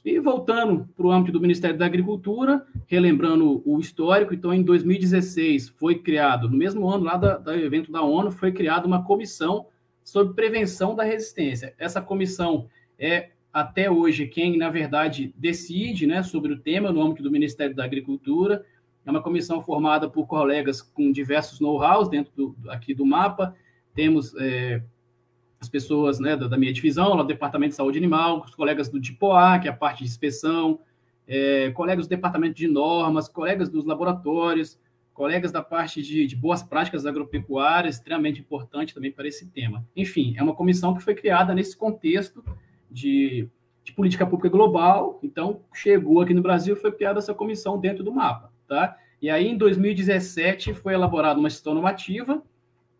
E 0.06 0.20
voltando 0.20 0.88
para 0.96 1.06
o 1.06 1.12
âmbito 1.12 1.32
do 1.32 1.42
Ministério 1.42 1.78
da 1.78 1.86
Agricultura, 1.86 2.66
relembrando 2.88 3.62
o 3.66 3.80
histórico, 3.80 4.34
então, 4.34 4.54
em 4.54 4.62
2016 4.62 5.70
foi 5.70 5.96
criado, 5.96 6.50
no 6.50 6.58
mesmo 6.58 6.90
ano 6.90 7.06
lá 7.06 7.16
do 7.16 7.52
evento 7.54 7.92
da 7.92 8.02
ONU, 8.02 8.30
foi 8.30 8.52
criada 8.52 8.86
uma 8.86 9.04
comissão 9.04 9.68
sobre 10.04 10.34
prevenção 10.34 10.96
da 10.96 11.04
resistência. 11.04 11.74
Essa 11.78 12.02
comissão 12.02 12.68
é 12.98 13.30
até 13.52 13.90
hoje 13.90 14.28
quem, 14.28 14.58
na 14.58 14.70
verdade, 14.70 15.34
decide 15.38 16.08
né, 16.08 16.24
sobre 16.24 16.54
o 16.54 16.60
tema 16.60 16.92
no 16.92 17.02
âmbito 17.02 17.22
do 17.22 17.32
Ministério 17.32 17.76
da 17.76 17.86
Agricultura. 17.86 18.66
É 19.06 19.12
uma 19.12 19.22
comissão 19.22 19.62
formada 19.62 20.10
por 20.10 20.26
colegas 20.26 20.82
com 20.82 21.12
diversos 21.12 21.60
know-hows 21.60 22.10
dentro 22.10 22.32
do, 22.36 22.56
aqui 22.70 22.94
do 22.94 23.06
mapa. 23.06 23.56
Temos 23.94 24.34
é, 24.36 24.82
as 25.60 25.70
pessoas 25.70 26.20
né, 26.20 26.36
da, 26.36 26.48
da, 26.48 26.58
minha 26.58 26.74
divisão, 26.74 27.16
do 27.16 27.24
Departamento 27.24 27.72
de 27.72 27.76
Saúde 27.76 27.98
Animal, 27.98 28.44
os 28.44 28.56
colegas 28.56 28.90
do 28.90 29.00
DIPOA, 29.00 29.60
que 29.60 29.68
é 29.68 29.72
a 29.72 29.76
parte 29.76 30.00
de 30.00 30.06
inspeção, 30.06 30.80
é, 31.28 31.72
colegas 31.72 32.08
do 32.08 32.10
Departamento 32.10 32.56
de 32.56 32.68
Normas, 32.68 33.28
colegas 33.30 33.70
dos 33.70 33.86
laboratórios, 33.86 34.80
colegas 35.14 35.52
da 35.52 35.62
parte 35.62 36.02
de, 36.02 36.26
de, 36.26 36.36
boas 36.36 36.64
práticas 36.64 37.06
agropecuárias, 37.06 37.96
extremamente 37.96 38.40
importante 38.40 38.94
também 38.94 39.12
para 39.12 39.28
esse 39.28 39.48
tema. 39.48 39.86
Enfim, 39.96 40.34
é 40.38 40.44
uma 40.44 40.56
comissão 40.56 40.94
que 40.94 41.04
foi 41.04 41.14
criada 41.14 41.54
nesse 41.54 41.78
contexto 41.78 42.44
de, 42.90 43.48
de 43.84 43.94
política 43.94 44.26
pública 44.26 44.50
global, 44.50 45.20
então 45.22 45.62
chegou 45.74 46.22
aqui 46.22 46.34
no 46.34 46.42
Brasil, 46.42 46.76
foi 46.76 46.92
criada 46.92 47.20
essa 47.20 47.34
comissão 47.34 47.80
dentro 47.80 48.04
do 48.04 48.12
mapa 48.12 48.54
tá? 48.68 48.98
E 49.22 49.30
aí, 49.30 49.48
em 49.48 49.58
2017, 49.58 50.74
foi 50.74 50.94
elaborada 50.94 51.40
uma 51.40 51.50
gestão 51.50 51.74
normativa, 51.74 52.44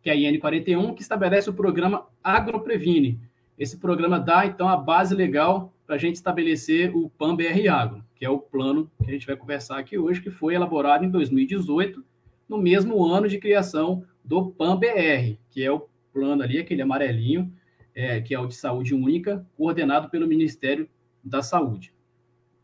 que 0.02 0.10
é 0.10 0.14
a 0.14 0.16
IN41, 0.16 0.94
que 0.94 1.02
estabelece 1.02 1.50
o 1.50 1.54
programa 1.54 2.08
AgroPrevine. 2.24 3.20
Esse 3.58 3.78
programa 3.78 4.20
dá, 4.20 4.46
então, 4.46 4.70
a 4.70 4.78
base 4.78 5.14
legal 5.16 5.74
para 5.86 5.96
a 5.96 5.98
gente 5.98 6.16
estabelecer 6.16 6.96
o 6.96 7.10
PAN-BR 7.10 7.68
Agro, 7.70 8.03
que 8.16 8.26
é 8.26 8.30
o 8.30 8.40
plano 8.40 8.90
que 9.04 9.10
a 9.10 9.14
gente 9.14 9.28
vai 9.28 9.36
conversar 9.36 9.78
aqui 9.78 9.98
hoje, 9.98 10.22
que 10.22 10.30
foi 10.30 10.56
elaborado 10.56 11.04
em 11.04 11.10
2018, 11.10 12.04
no 12.48 12.58
mesmo 12.58 13.04
ano 13.06 13.28
de 13.28 13.40
criação 13.40 14.06
do 14.24 14.52
PAN-BR, 14.52 15.38
que 15.50 15.64
é 15.64 15.72
o 15.72 15.88
plano 16.14 16.44
ali, 16.44 16.60
aquele 16.60 16.82
amarelinho, 16.82 17.52
é, 17.96 18.22
que 18.22 18.34
é 18.34 18.40
o 18.40 18.48
de 18.48 18.56
saúde 18.56 18.94
única, 18.94 19.46
coordenado 19.56 20.10
pelo 20.10 20.28
Ministério 20.28 20.88
da 21.24 21.42
Saúde. 21.42 21.94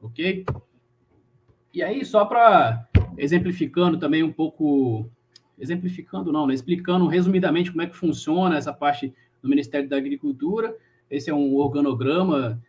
Ok? 0.01 0.45
E 1.73 1.83
aí, 1.83 2.03
só 2.03 2.25
para 2.25 2.87
exemplificando 3.17 3.97
também 3.97 4.23
um 4.23 4.31
pouco, 4.31 5.09
exemplificando 5.57 6.31
não, 6.31 6.47
né? 6.47 6.53
explicando 6.53 7.07
resumidamente 7.07 7.71
como 7.71 7.81
é 7.81 7.87
que 7.87 7.95
funciona 7.95 8.57
essa 8.57 8.73
parte 8.73 9.13
do 9.41 9.49
Ministério 9.49 9.89
da 9.89 9.97
Agricultura. 9.97 10.75
Esse 11.09 11.29
é 11.29 11.33
um 11.33 11.55
organograma 11.55 12.61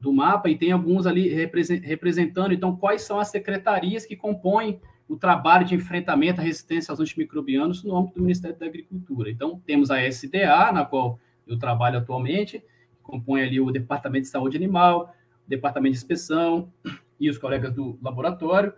do, 0.00 0.12
mapa 0.12 0.48
e 0.48 0.56
tem 0.56 0.72
alguns 0.72 1.06
ali 1.06 1.28
representando, 1.28 2.52
então, 2.52 2.74
quais 2.74 3.02
são 3.02 3.20
as 3.20 3.28
secretarias 3.28 4.06
que 4.06 4.16
compõem 4.16 4.80
o 5.06 5.16
trabalho 5.16 5.66
de 5.66 5.74
enfrentamento 5.74 6.40
à 6.40 6.44
resistência 6.44 6.90
aos 6.90 6.98
antimicrobianos 6.98 7.84
no 7.84 7.96
âmbito 7.96 8.16
do 8.16 8.22
Ministério 8.22 8.58
da 8.58 8.66
Agricultura. 8.66 9.30
Então, 9.30 9.60
temos 9.64 9.90
a 9.90 10.02
SDA, 10.02 10.72
na 10.72 10.84
qual 10.84 11.20
eu 11.46 11.58
trabalho 11.58 11.98
atualmente, 11.98 12.58
que 12.58 13.02
compõe 13.02 13.42
ali 13.42 13.60
o 13.60 13.70
Departamento 13.70 14.22
de 14.22 14.30
Saúde 14.30 14.56
Animal, 14.56 15.14
o 15.46 15.48
Departamento 15.48 15.92
de 15.92 15.98
Inspeção 15.98 16.72
e 17.20 17.28
os 17.28 17.38
colegas 17.38 17.72
do 17.72 17.98
laboratório. 18.02 18.72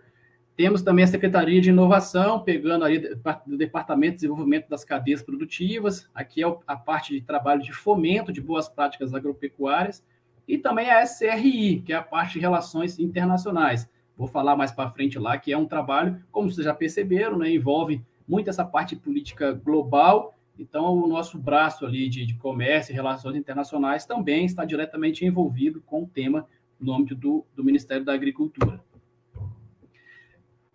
Temos 0.55 0.81
também 0.81 1.05
a 1.05 1.07
Secretaria 1.07 1.61
de 1.61 1.69
Inovação, 1.69 2.41
pegando 2.43 2.83
aí 2.83 2.99
do 3.47 3.57
Departamento 3.57 4.11
de 4.11 4.15
Desenvolvimento 4.17 4.67
das 4.67 4.83
Cadeias 4.83 5.23
Produtivas, 5.23 6.09
aqui 6.13 6.43
é 6.43 6.57
a 6.67 6.75
parte 6.75 7.13
de 7.13 7.21
trabalho 7.21 7.63
de 7.63 7.71
fomento 7.71 8.31
de 8.31 8.41
boas 8.41 8.67
práticas 8.67 9.13
agropecuárias, 9.13 10.03
e 10.49 10.57
também 10.57 10.89
a 10.89 11.03
SRI, 11.03 11.83
que 11.85 11.93
é 11.93 11.95
a 11.95 12.01
parte 12.01 12.33
de 12.33 12.39
relações 12.39 12.97
internacionais. 12.97 13.87
Vou 14.17 14.27
falar 14.27 14.55
mais 14.55 14.71
para 14.71 14.89
frente 14.89 15.19
lá, 15.19 15.37
que 15.37 15.53
é 15.53 15.57
um 15.57 15.67
trabalho, 15.67 16.19
como 16.31 16.49
vocês 16.49 16.65
já 16.65 16.73
perceberam, 16.73 17.37
né, 17.37 17.51
envolve 17.51 18.03
muito 18.27 18.49
essa 18.49 18.65
parte 18.65 18.95
política 18.95 19.53
global, 19.53 20.35
então 20.57 20.97
o 20.97 21.07
nosso 21.07 21.37
braço 21.37 21.85
ali 21.85 22.09
de, 22.09 22.25
de 22.25 22.33
comércio 22.33 22.91
e 22.91 22.95
relações 22.95 23.35
internacionais 23.35 24.07
também 24.07 24.43
está 24.43 24.65
diretamente 24.65 25.23
envolvido 25.23 25.81
com 25.81 26.03
o 26.03 26.07
tema 26.07 26.47
no 26.79 26.93
âmbito 26.93 27.13
do, 27.13 27.45
do 27.55 27.63
Ministério 27.63 28.03
da 28.03 28.13
Agricultura. 28.13 28.83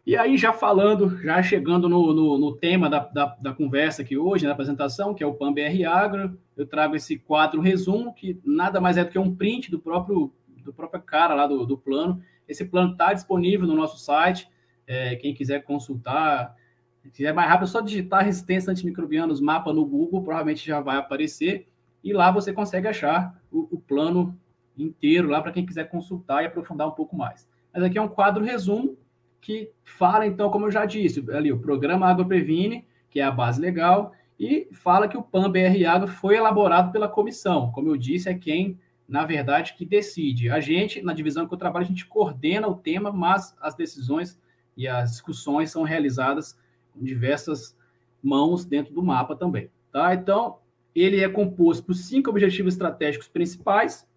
E 0.07 0.19
aí, 0.19 0.37
já 0.37 0.53
falando, 0.53 1.19
já 1.23 1.43
chegando 1.43 1.89
no, 1.89 2.13
no, 2.13 2.39
no 2.39 2.55
tema 2.57 2.91
da, 2.91 2.99
da, 2.99 3.37
da, 3.41 3.55
conversa 3.55 4.03
aqui 4.03 4.19
hoje, 4.19 4.45
na 4.45 4.53
apresentação, 4.53 5.15
que 5.15 5.25
é 5.25 5.27
o 5.27 5.33
PAN-BR 5.33 5.83
Agro, 5.89 6.39
eu 6.55 6.67
trago 6.67 6.95
esse 6.95 7.19
quadro 7.19 7.63
resumo, 7.63 8.13
que 8.13 8.39
nada 8.45 8.83
mais 8.83 8.99
é 8.99 9.05
do 9.05 9.11
que 9.11 9.19
um 9.19 9.35
print 9.35 9.71
do 9.71 9.79
próprio, 9.79 10.31
do 10.63 10.75
próprio 10.75 11.01
cara 11.01 11.35
lá 11.35 11.47
do, 11.47 11.65
do 11.65 11.79
plano. 11.79 12.21
Esse 12.47 12.67
plano 12.67 12.93
está 12.93 13.15
disponível 13.15 13.67
no 13.67 13.75
nosso 13.75 13.97
site, 13.97 14.47
é, 14.87 15.17
quem 15.17 15.33
quiser 15.33 15.65
consultar, 15.65 16.55
se 17.01 17.11
quiser 17.11 17.33
mais 17.33 17.49
rápido, 17.49 17.65
é 17.65 17.69
só 17.69 17.81
digitar 17.81 18.27
resistência 18.27 18.71
antimicrobianos 18.71 19.41
mapa 19.41 19.73
no 19.73 19.87
Google, 19.87 20.23
provavelmente 20.23 20.67
já 20.67 20.81
vai 20.81 20.99
aparecer, 20.99 21.67
e 22.03 22.13
lá 22.13 22.31
você 22.31 22.53
consegue 22.53 22.87
achar 22.87 23.41
o, 23.51 23.77
o 23.77 23.81
plano 23.81 24.39
inteiro 24.77 25.31
lá 25.31 25.41
para 25.41 25.53
quem 25.53 25.65
quiser 25.65 25.89
consultar 25.89 26.43
e 26.43 26.47
aprofundar 26.47 26.87
um 26.89 26.93
pouco 26.93 27.17
mais. 27.17 27.49
Mas 27.73 27.83
aqui 27.83 27.97
é 27.97 28.03
um 28.03 28.09
quadro 28.09 28.45
resumo 28.45 28.99
que 29.45 29.71
fala, 29.83 30.27
então, 30.27 30.49
como 30.49 30.65
eu 30.65 30.71
já 30.71 30.87
disse, 30.87 31.23
ali 31.31 31.53
o 31.53 31.61
programa 31.61 32.09
Água 32.09 32.25
Previne, 32.25 32.87
que 33.11 33.21
é 33.21 33.25
a 33.25 33.31
base 33.31 33.61
legal, 33.61 34.15
e 34.41 34.67
fala 34.73 35.07
que 35.07 35.19
o 35.19 35.23
PAN 35.23 35.51
BR 35.51 35.85
Água 35.87 36.09
foi 36.09 36.37
elaborado 36.37 36.91
pela 36.91 37.07
comissão. 37.07 37.71
Como 37.71 37.91
eu 37.91 37.97
disse, 37.99 38.27
é 38.27 38.33
quem, 38.33 38.81
na 39.07 39.27
verdade, 39.27 39.75
que 39.75 39.85
decide. 39.85 40.49
A 40.49 40.61
gente, 40.61 41.03
na 41.03 41.13
divisão 41.13 41.47
que 41.47 41.53
eu 41.53 41.59
trabalho, 41.59 41.85
a 41.85 41.89
gente 41.89 42.07
coordena 42.07 42.67
o 42.67 42.75
tema, 42.75 43.13
mas 43.13 43.55
as 43.61 43.75
decisões 43.75 44.41
e 44.75 44.89
as 44.89 45.11
discussões 45.11 45.71
são 45.71 45.83
realizadas 45.83 46.59
com 46.95 47.05
diversas 47.05 47.77
mãos 48.23 48.65
dentro 48.65 48.95
do 48.95 49.03
mapa 49.03 49.37
também. 49.37 49.71
Tá? 49.93 50.15
Então, 50.15 50.57
ele 50.95 51.21
é 51.21 51.29
composto 51.29 51.85
por 51.85 51.95
cinco 51.95 52.31
objetivos 52.31 52.73
estratégicos 52.73 53.29
principais, 53.29 54.09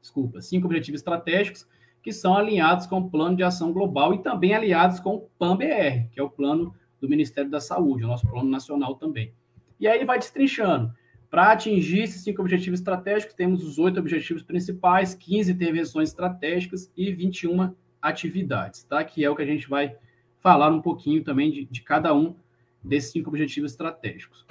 desculpa, 0.00 0.40
cinco 0.40 0.66
objetivos 0.66 1.02
estratégicos, 1.02 1.68
que 2.02 2.12
são 2.12 2.36
alinhados 2.36 2.86
com 2.86 2.98
o 2.98 3.10
Plano 3.10 3.36
de 3.36 3.42
Ação 3.42 3.72
Global 3.72 4.14
e 4.14 4.22
também 4.22 4.54
aliados 4.54 5.00
com 5.00 5.16
o 5.16 5.20
PAN-BR, 5.38 6.08
que 6.12 6.18
é 6.18 6.22
o 6.22 6.30
plano 6.30 6.74
do 7.00 7.08
Ministério 7.08 7.50
da 7.50 7.60
Saúde, 7.60 8.04
o 8.04 8.08
nosso 8.08 8.26
plano 8.26 8.48
nacional 8.48 8.94
também. 8.94 9.32
E 9.78 9.86
aí 9.86 9.96
ele 9.96 10.04
vai 10.04 10.18
destrinchando. 10.18 10.92
Para 11.30 11.52
atingir 11.52 12.02
esses 12.02 12.22
cinco 12.22 12.42
objetivos 12.42 12.80
estratégicos, 12.80 13.34
temos 13.34 13.62
os 13.64 13.78
oito 13.78 14.00
objetivos 14.00 14.42
principais, 14.42 15.14
15 15.14 15.52
intervenções 15.52 16.08
estratégicas 16.08 16.92
e 16.96 17.12
21 17.12 17.72
atividades, 18.02 18.82
tá? 18.82 19.04
Que 19.04 19.24
é 19.24 19.30
o 19.30 19.36
que 19.36 19.42
a 19.42 19.46
gente 19.46 19.68
vai 19.68 19.94
falar 20.40 20.70
um 20.70 20.82
pouquinho 20.82 21.22
também 21.22 21.50
de, 21.50 21.66
de 21.66 21.82
cada 21.82 22.12
um 22.14 22.34
desses 22.82 23.12
cinco 23.12 23.28
objetivos 23.28 23.72
estratégicos. 23.72 24.44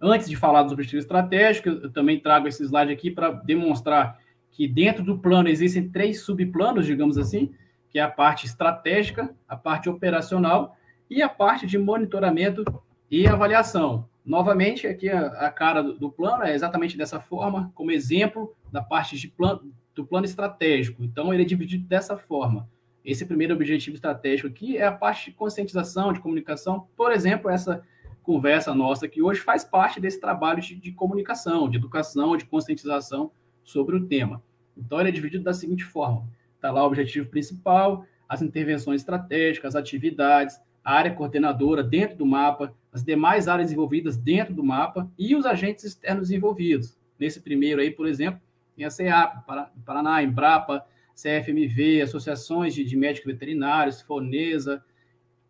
Antes 0.00 0.28
de 0.28 0.36
falar 0.36 0.62
dos 0.62 0.72
objetivos 0.72 1.04
estratégicos, 1.04 1.82
eu 1.82 1.92
também 1.92 2.20
trago 2.20 2.48
esse 2.48 2.62
slide 2.62 2.92
aqui 2.92 3.10
para 3.10 3.30
demonstrar 3.30 4.18
que 4.54 4.68
dentro 4.68 5.02
do 5.02 5.18
plano 5.18 5.48
existem 5.48 5.88
três 5.88 6.20
subplanos, 6.20 6.86
digamos 6.86 7.18
assim, 7.18 7.52
que 7.90 7.98
é 7.98 8.02
a 8.02 8.10
parte 8.10 8.46
estratégica, 8.46 9.34
a 9.48 9.56
parte 9.56 9.90
operacional 9.90 10.76
e 11.10 11.20
a 11.20 11.28
parte 11.28 11.66
de 11.66 11.76
monitoramento 11.76 12.64
e 13.10 13.26
avaliação. 13.26 14.08
Novamente, 14.24 14.86
aqui 14.86 15.10
a, 15.10 15.26
a 15.26 15.50
cara 15.50 15.82
do, 15.82 15.98
do, 15.98 16.10
plano 16.10 16.44
é 16.44 16.54
exatamente 16.54 16.96
dessa 16.96 17.18
forma, 17.18 17.72
como 17.74 17.90
exemplo 17.90 18.54
da 18.70 18.80
parte 18.80 19.18
de 19.18 19.26
plano, 19.26 19.72
do 19.92 20.06
plano 20.06 20.24
estratégico. 20.24 21.02
Então, 21.04 21.34
ele 21.34 21.42
é 21.42 21.46
dividido 21.46 21.86
dessa 21.86 22.16
forma. 22.16 22.68
Esse 23.04 23.26
primeiro 23.26 23.54
objetivo 23.54 23.96
estratégico 23.96 24.48
aqui 24.48 24.78
é 24.78 24.86
a 24.86 24.92
parte 24.92 25.30
de 25.30 25.36
conscientização, 25.36 26.12
de 26.12 26.20
comunicação. 26.20 26.86
Por 26.96 27.10
exemplo, 27.10 27.50
essa 27.50 27.82
conversa 28.22 28.72
nossa 28.72 29.04
aqui 29.04 29.20
hoje 29.20 29.40
faz 29.40 29.64
parte 29.64 30.00
desse 30.00 30.20
trabalho 30.20 30.62
de, 30.62 30.76
de 30.76 30.92
comunicação, 30.92 31.68
de 31.68 31.76
educação, 31.76 32.36
de 32.36 32.46
conscientização 32.46 33.32
sobre 33.64 33.96
o 33.96 34.06
tema. 34.06 34.42
Então, 34.76 35.00
ele 35.00 35.08
é 35.08 35.12
dividido 35.12 35.42
da 35.42 35.52
seguinte 35.52 35.84
forma: 35.84 36.28
está 36.54 36.70
lá 36.70 36.82
o 36.82 36.86
objetivo 36.86 37.28
principal, 37.28 38.06
as 38.28 38.42
intervenções 38.42 39.00
estratégicas, 39.00 39.74
as 39.74 39.80
atividades, 39.80 40.60
a 40.84 40.92
área 40.94 41.12
coordenadora 41.12 41.82
dentro 41.82 42.16
do 42.16 42.26
mapa, 42.26 42.74
as 42.92 43.02
demais 43.02 43.48
áreas 43.48 43.72
envolvidas 43.72 44.16
dentro 44.16 44.54
do 44.54 44.62
mapa 44.62 45.10
e 45.18 45.34
os 45.34 45.46
agentes 45.46 45.84
externos 45.84 46.30
envolvidos. 46.30 46.96
Nesse 47.18 47.40
primeiro 47.40 47.80
aí, 47.80 47.90
por 47.90 48.06
exemplo, 48.06 48.40
tem 48.76 48.84
a 48.84 48.90
CEAP, 48.90 49.44
Paraná, 49.84 50.22
Embrapa, 50.22 50.84
CFMV, 51.14 52.02
associações 52.02 52.74
de, 52.74 52.84
de 52.84 52.96
médicos 52.96 53.32
veterinários, 53.32 54.00
Fornesa, 54.02 54.84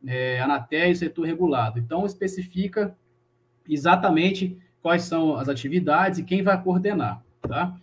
é, 0.06 0.40
Anatel 0.40 0.90
e 0.90 0.92
o 0.92 0.96
setor 0.96 1.26
regulado. 1.26 1.78
Então, 1.78 2.04
especifica 2.04 2.96
exatamente 3.68 4.58
quais 4.82 5.02
são 5.02 5.36
as 5.36 5.48
atividades 5.48 6.18
e 6.18 6.24
quem 6.24 6.42
vai 6.42 6.62
coordenar, 6.62 7.24
tá? 7.40 7.74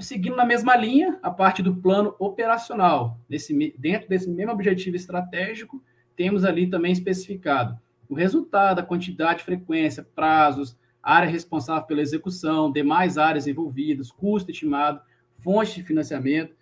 Seguindo 0.00 0.36
na 0.36 0.44
mesma 0.44 0.76
linha, 0.76 1.18
a 1.22 1.30
parte 1.30 1.62
do 1.62 1.74
plano 1.74 2.14
operacional. 2.18 3.18
Nesse, 3.28 3.74
dentro 3.78 4.08
desse 4.08 4.30
mesmo 4.30 4.52
objetivo 4.52 4.96
estratégico, 4.96 5.82
temos 6.16 6.44
ali 6.44 6.68
também 6.68 6.92
especificado 6.92 7.78
o 8.12 8.14
resultado, 8.14 8.78
a 8.78 8.82
quantidade, 8.82 9.42
frequência, 9.42 10.06
prazos, 10.14 10.76
área 11.02 11.28
responsável 11.28 11.84
pela 11.84 12.02
execução, 12.02 12.70
demais 12.70 13.16
áreas 13.16 13.46
envolvidas, 13.46 14.12
custo 14.12 14.50
estimado, 14.50 15.00
fonte 15.38 15.76
de 15.76 15.82
financiamento 15.82 16.54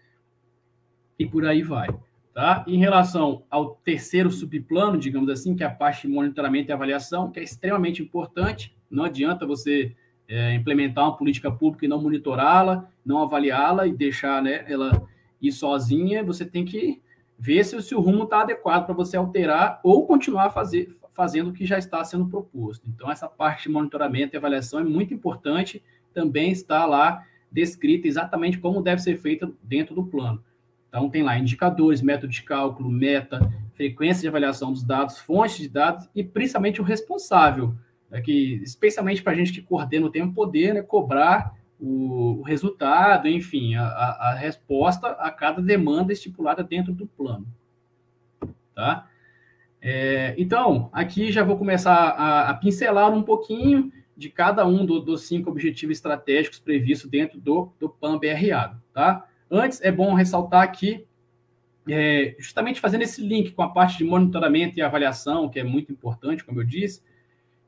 e 1.18 1.26
por 1.26 1.44
aí 1.44 1.64
vai. 1.64 1.88
Tá? 2.32 2.64
Em 2.68 2.78
relação 2.78 3.42
ao 3.50 3.74
terceiro 3.74 4.30
subplano, 4.30 4.96
digamos 4.96 5.28
assim, 5.28 5.56
que 5.56 5.64
é 5.64 5.66
a 5.66 5.74
parte 5.74 6.06
de 6.06 6.14
monitoramento 6.14 6.70
e 6.70 6.72
avaliação, 6.72 7.32
que 7.32 7.40
é 7.40 7.42
extremamente 7.42 8.00
importante, 8.00 8.72
não 8.88 9.02
adianta 9.02 9.44
você 9.44 9.96
é, 10.30 10.54
implementar 10.54 11.04
uma 11.04 11.16
política 11.16 11.50
pública 11.50 11.84
e 11.84 11.88
não 11.88 12.00
monitorá-la, 12.00 12.88
não 13.04 13.20
avaliá-la 13.20 13.88
e 13.88 13.92
deixar 13.92 14.40
né, 14.40 14.64
ela 14.68 15.02
ir 15.42 15.50
sozinha, 15.50 16.22
você 16.22 16.46
tem 16.46 16.64
que 16.64 17.02
ver 17.36 17.64
se, 17.64 17.82
se 17.82 17.94
o 17.96 18.00
rumo 18.00 18.22
está 18.22 18.42
adequado 18.42 18.86
para 18.86 18.94
você 18.94 19.16
alterar 19.16 19.80
ou 19.82 20.06
continuar 20.06 20.50
fazer, 20.50 20.96
fazendo 21.10 21.50
o 21.50 21.52
que 21.52 21.66
já 21.66 21.78
está 21.78 22.04
sendo 22.04 22.28
proposto. 22.28 22.86
Então, 22.88 23.10
essa 23.10 23.26
parte 23.26 23.64
de 23.64 23.70
monitoramento 23.70 24.36
e 24.36 24.38
avaliação 24.38 24.78
é 24.78 24.84
muito 24.84 25.12
importante, 25.12 25.82
também 26.14 26.52
está 26.52 26.86
lá 26.86 27.26
descrita 27.50 28.06
exatamente 28.06 28.58
como 28.58 28.80
deve 28.80 29.02
ser 29.02 29.16
feita 29.16 29.50
dentro 29.60 29.96
do 29.96 30.04
plano. 30.04 30.44
Então, 30.88 31.10
tem 31.10 31.24
lá 31.24 31.36
indicadores, 31.36 32.02
método 32.02 32.32
de 32.32 32.42
cálculo, 32.42 32.88
meta, 32.88 33.52
frequência 33.74 34.22
de 34.22 34.28
avaliação 34.28 34.70
dos 34.70 34.84
dados, 34.84 35.18
fontes 35.18 35.58
de 35.58 35.68
dados 35.68 36.08
e 36.14 36.22
principalmente 36.22 36.80
o 36.80 36.84
responsável, 36.84 37.74
né, 38.10 38.20
que, 38.20 38.60
especialmente 38.62 39.22
para 39.22 39.32
a 39.32 39.36
gente 39.36 39.52
que 39.52 39.62
coordena 39.62 40.06
o 40.06 40.10
tempo, 40.10 40.34
poder 40.34 40.74
né, 40.74 40.82
cobrar 40.82 41.54
o, 41.78 42.40
o, 42.40 42.42
resultado, 42.42 43.28
enfim, 43.28 43.74
a, 43.74 43.84
a, 43.84 44.34
resposta 44.34 45.08
a 45.08 45.30
cada 45.30 45.62
demanda 45.62 46.12
estipulada 46.12 46.62
dentro 46.62 46.92
do 46.92 47.06
plano. 47.06 47.46
Tá? 48.74 49.08
É, 49.80 50.34
então, 50.36 50.90
aqui 50.92 51.32
já 51.32 51.42
vou 51.42 51.56
começar 51.56 51.94
a, 51.94 52.50
a, 52.50 52.54
pincelar 52.54 53.10
um 53.12 53.22
pouquinho 53.22 53.90
de 54.16 54.28
cada 54.28 54.66
um 54.66 54.84
do, 54.84 55.00
dos 55.00 55.22
cinco 55.22 55.48
objetivos 55.50 55.96
estratégicos 55.96 56.58
previstos 56.58 57.08
dentro 57.08 57.40
do, 57.40 57.72
do 57.80 57.88
PAN-BRA. 57.88 58.78
Tá? 58.92 59.26
Antes, 59.50 59.80
é 59.80 59.90
bom 59.90 60.12
ressaltar 60.12 60.62
aqui, 60.62 61.06
é, 61.88 62.36
justamente 62.38 62.80
fazendo 62.80 63.02
esse 63.02 63.22
link 63.26 63.52
com 63.52 63.62
a 63.62 63.70
parte 63.70 63.96
de 63.96 64.04
monitoramento 64.04 64.78
e 64.78 64.82
avaliação, 64.82 65.48
que 65.48 65.58
é 65.58 65.64
muito 65.64 65.90
importante, 65.90 66.44
como 66.44 66.60
eu 66.60 66.64
disse, 66.64 67.02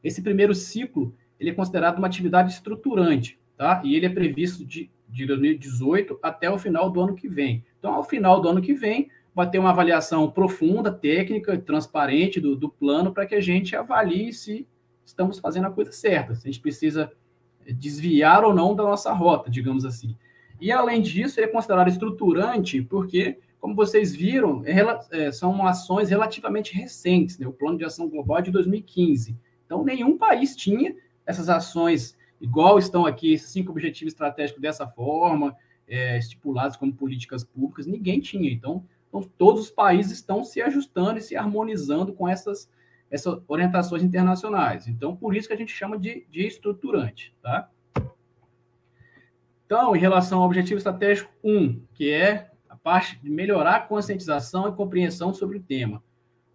esse 0.02 0.22
primeiro 0.22 0.54
ciclo 0.54 1.14
ele 1.38 1.50
é 1.50 1.54
considerado 1.54 1.98
uma 1.98 2.06
atividade 2.06 2.52
estruturante, 2.52 3.38
tá? 3.56 3.82
E 3.84 3.96
ele 3.96 4.06
é 4.06 4.08
previsto 4.08 4.64
de, 4.64 4.90
de 5.08 5.26
2018 5.26 6.18
até 6.22 6.50
o 6.50 6.58
final 6.58 6.88
do 6.88 7.00
ano 7.00 7.14
que 7.14 7.28
vem. 7.28 7.64
Então, 7.78 7.94
ao 7.94 8.04
final 8.04 8.40
do 8.40 8.48
ano 8.48 8.62
que 8.62 8.74
vem, 8.74 9.10
vai 9.34 9.48
ter 9.50 9.58
uma 9.58 9.70
avaliação 9.70 10.30
profunda, 10.30 10.92
técnica, 10.92 11.58
transparente 11.58 12.40
do, 12.40 12.54
do 12.54 12.68
plano 12.68 13.12
para 13.12 13.26
que 13.26 13.34
a 13.34 13.40
gente 13.40 13.74
avalie 13.74 14.32
se 14.32 14.66
estamos 15.04 15.38
fazendo 15.38 15.66
a 15.66 15.70
coisa 15.70 15.90
certa, 15.90 16.34
se 16.34 16.46
a 16.46 16.50
gente 16.50 16.60
precisa 16.60 17.10
desviar 17.66 18.44
ou 18.44 18.54
não 18.54 18.74
da 18.74 18.82
nossa 18.82 19.12
rota, 19.12 19.50
digamos 19.50 19.84
assim. 19.84 20.16
E, 20.60 20.70
além 20.70 21.02
disso, 21.02 21.40
ele 21.40 21.46
é 21.46 21.50
considerado 21.50 21.88
estruturante 21.88 22.82
porque, 22.82 23.38
como 23.60 23.74
vocês 23.74 24.14
viram, 24.14 24.62
é, 24.64 24.80
é, 25.10 25.32
são 25.32 25.66
ações 25.66 26.08
relativamente 26.08 26.72
recentes. 26.74 27.38
Né? 27.38 27.46
O 27.46 27.52
Plano 27.52 27.78
de 27.78 27.84
Ação 27.84 28.08
Global 28.08 28.38
é 28.38 28.42
de 28.42 28.50
2015. 28.52 29.36
Então, 29.72 29.82
nenhum 29.82 30.18
país 30.18 30.54
tinha 30.54 30.94
essas 31.24 31.48
ações 31.48 32.14
igual 32.38 32.78
estão 32.78 33.06
aqui, 33.06 33.32
esses 33.32 33.48
cinco 33.48 33.70
objetivos 33.70 34.12
estratégicos 34.12 34.60
dessa 34.60 34.86
forma, 34.86 35.56
é, 35.88 36.18
estipulados 36.18 36.76
como 36.76 36.92
políticas 36.92 37.42
públicas, 37.42 37.86
ninguém 37.86 38.20
tinha. 38.20 38.50
Então, 38.50 38.84
então, 39.08 39.22
todos 39.38 39.62
os 39.62 39.70
países 39.70 40.12
estão 40.12 40.44
se 40.44 40.60
ajustando 40.60 41.18
e 41.18 41.22
se 41.22 41.36
harmonizando 41.36 42.12
com 42.12 42.28
essas, 42.28 42.70
essas 43.10 43.40
orientações 43.48 44.02
internacionais. 44.02 44.86
Então, 44.86 45.16
por 45.16 45.34
isso 45.34 45.48
que 45.48 45.54
a 45.54 45.56
gente 45.56 45.72
chama 45.72 45.98
de, 45.98 46.26
de 46.30 46.46
estruturante. 46.46 47.34
Tá? 47.40 47.70
Então, 49.64 49.96
em 49.96 49.98
relação 49.98 50.40
ao 50.40 50.46
objetivo 50.46 50.76
estratégico 50.76 51.32
1, 51.42 51.80
que 51.94 52.10
é 52.10 52.50
a 52.68 52.76
parte 52.76 53.18
de 53.22 53.30
melhorar 53.30 53.76
a 53.76 53.80
conscientização 53.80 54.68
e 54.68 54.72
compreensão 54.72 55.32
sobre 55.32 55.56
o 55.56 55.62
tema, 55.62 56.02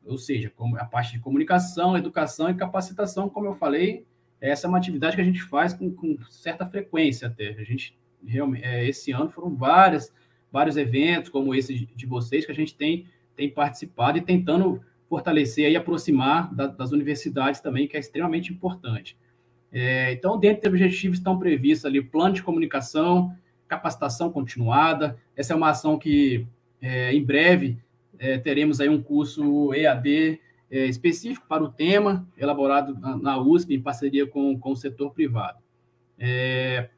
ou 0.08 0.18
seja, 0.18 0.52
a 0.78 0.86
parte 0.86 1.14
de 1.14 1.20
comunicação, 1.20 1.98
educação 1.98 2.50
e 2.50 2.56
capacitação, 2.56 3.30
como 3.30 3.48
eu 3.48 3.54
falei, 3.54 4.06
essa 4.40 4.68
é 4.68 4.70
uma 4.70 4.78
atividade 4.78 5.16
que 5.16 5.22
a 5.22 5.26
gente 5.26 5.42
faz 5.44 5.74
com, 5.74 5.92
com 5.92 6.18
certa 6.30 6.66
frequência 6.66 7.28
até. 7.28 7.50
A 7.50 7.64
gente 7.64 7.98
realmente, 8.26 8.64
é, 8.64 8.88
esse 8.88 9.12
ano 9.12 9.30
foram 9.30 9.56
várias, 9.56 10.14
vários 10.52 10.78
eventos 10.78 11.30
como 11.30 11.54
esse 11.54 11.74
de, 11.74 11.86
de 11.88 12.06
vocês 12.06 12.46
que 12.46 12.52
a 12.52 12.56
gente 12.56 12.76
tem, 12.76 13.06
tem 13.36 13.50
participado 13.50 14.18
e 14.18 14.22
tentando 14.22 14.82
fortalecer 15.10 15.72
e 15.72 15.76
aproximar 15.76 16.54
da, 16.54 16.68
das 16.68 16.92
universidades 16.92 17.62
também, 17.62 17.88
que 17.88 17.96
é 17.96 18.00
extremamente 18.00 18.52
importante. 18.52 19.18
É, 19.72 20.12
então, 20.14 20.40
dentro 20.40 20.64
dos 20.64 20.70
objetivos 20.70 21.18
estão 21.18 21.38
previstos 21.38 21.86
ali 21.86 22.02
plano 22.02 22.34
de 22.34 22.44
comunicação, 22.44 23.36
capacitação 23.68 24.32
continuada. 24.32 25.18
Essa 25.36 25.54
é 25.54 25.56
uma 25.56 25.70
ação 25.70 25.98
que, 25.98 26.46
é, 26.82 27.14
em 27.14 27.24
breve, 27.24 27.78
é, 28.20 28.38
teremos 28.38 28.80
aí 28.80 28.90
um 28.90 29.02
curso 29.02 29.74
EAD 29.74 30.40
é, 30.70 30.86
específico 30.86 31.48
para 31.48 31.64
o 31.64 31.70
tema, 31.70 32.28
elaborado 32.38 32.98
na, 33.00 33.18
na, 33.18 33.38
USP, 33.38 33.74
em 33.74 33.82
parceria 33.82 34.28
com, 34.28 34.58
com 34.60 34.72
o 34.72 34.76
setor 34.76 35.14
privado. 35.14 35.60
É, 36.20 36.90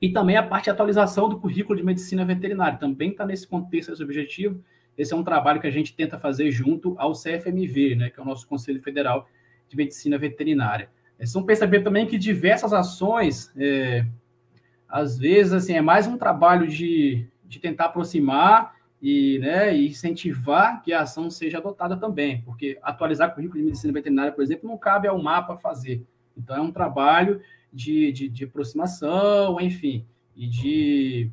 e 0.00 0.10
também 0.10 0.36
a 0.36 0.42
parte 0.42 0.64
de 0.64 0.70
atualização 0.70 1.28
do 1.28 1.38
currículo 1.38 1.76
de 1.76 1.84
medicina 1.84 2.24
veterinária, 2.24 2.78
também 2.78 3.10
está 3.10 3.24
nesse 3.24 3.46
contexto, 3.46 3.92
esse 3.92 4.02
objetivo. 4.02 4.62
Esse 4.96 5.12
é 5.12 5.16
um 5.16 5.24
trabalho 5.24 5.60
que 5.60 5.66
a 5.66 5.70
gente 5.70 5.94
tenta 5.94 6.18
fazer 6.18 6.50
junto 6.50 6.94
ao 6.98 7.12
CFMV, 7.12 7.96
né, 7.96 8.10
que 8.10 8.18
é 8.18 8.22
o 8.22 8.26
nosso 8.26 8.46
Conselho 8.46 8.82
Federal 8.82 9.28
de 9.68 9.76
Medicina 9.76 10.18
Veterinária. 10.18 10.90
É 11.18 11.26
só 11.26 11.42
perceber 11.42 11.80
também 11.80 12.06
que 12.06 12.18
diversas 12.18 12.72
ações, 12.72 13.52
é, 13.56 14.06
às 14.88 15.18
vezes, 15.18 15.52
assim, 15.52 15.74
é 15.74 15.80
mais 15.80 16.06
um 16.06 16.18
trabalho 16.18 16.66
de, 16.66 17.26
de 17.44 17.58
tentar 17.58 17.86
aproximar 17.86 18.75
e, 19.00 19.38
né, 19.40 19.76
e 19.76 19.88
incentivar 19.88 20.82
que 20.82 20.92
a 20.92 21.02
ação 21.02 21.30
seja 21.30 21.58
adotada 21.58 21.96
também, 21.96 22.40
porque 22.42 22.78
atualizar 22.82 23.30
o 23.30 23.34
currículo 23.34 23.58
de 23.58 23.66
medicina 23.66 23.92
veterinária, 23.92 24.32
por 24.32 24.42
exemplo, 24.42 24.68
não 24.68 24.78
cabe 24.78 25.06
ao 25.06 25.22
MAPA 25.22 25.56
fazer. 25.56 26.02
Então, 26.36 26.56
é 26.56 26.60
um 26.60 26.72
trabalho 26.72 27.40
de, 27.72 28.12
de, 28.12 28.28
de 28.28 28.44
aproximação, 28.44 29.60
enfim, 29.60 30.04
e 30.34 30.46
de, 30.46 31.30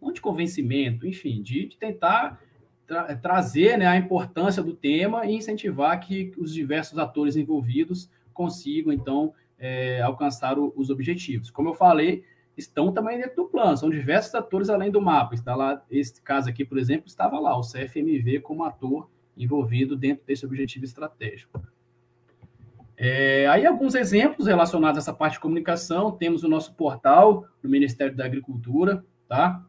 não 0.00 0.12
de 0.12 0.20
convencimento, 0.20 1.06
enfim, 1.06 1.42
de, 1.42 1.66
de 1.66 1.76
tentar 1.76 2.40
tra 2.86 3.14
trazer 3.16 3.76
né, 3.76 3.86
a 3.86 3.96
importância 3.96 4.62
do 4.62 4.72
tema 4.72 5.26
e 5.26 5.34
incentivar 5.34 6.00
que 6.00 6.32
os 6.38 6.54
diversos 6.54 6.98
atores 6.98 7.36
envolvidos 7.36 8.10
consigam, 8.32 8.92
então, 8.92 9.34
é, 9.58 10.00
alcançar 10.00 10.58
o, 10.58 10.72
os 10.74 10.88
objetivos. 10.88 11.50
Como 11.50 11.68
eu 11.68 11.74
falei, 11.74 12.24
estão 12.58 12.92
também 12.92 13.18
dentro 13.18 13.36
do 13.36 13.48
plano, 13.48 13.76
são 13.76 13.88
diversos 13.88 14.34
atores 14.34 14.68
além 14.68 14.90
do 14.90 15.00
mapa. 15.00 15.34
Está 15.34 15.54
lá, 15.54 15.82
esse 15.90 16.20
caso 16.20 16.48
aqui, 16.48 16.64
por 16.64 16.78
exemplo, 16.78 17.06
estava 17.06 17.38
lá, 17.38 17.56
o 17.56 17.62
CFMV 17.62 18.40
como 18.40 18.64
ator 18.64 19.08
envolvido 19.36 19.96
dentro 19.96 20.26
desse 20.26 20.44
objetivo 20.44 20.84
estratégico. 20.84 21.62
É, 22.96 23.46
aí 23.46 23.64
alguns 23.64 23.94
exemplos 23.94 24.48
relacionados 24.48 24.98
a 24.98 25.00
essa 25.00 25.14
parte 25.14 25.34
de 25.34 25.40
comunicação, 25.40 26.10
temos 26.10 26.42
o 26.42 26.48
nosso 26.48 26.74
portal 26.74 27.46
do 27.62 27.68
Ministério 27.68 28.16
da 28.16 28.24
Agricultura, 28.24 29.04
tá? 29.28 29.64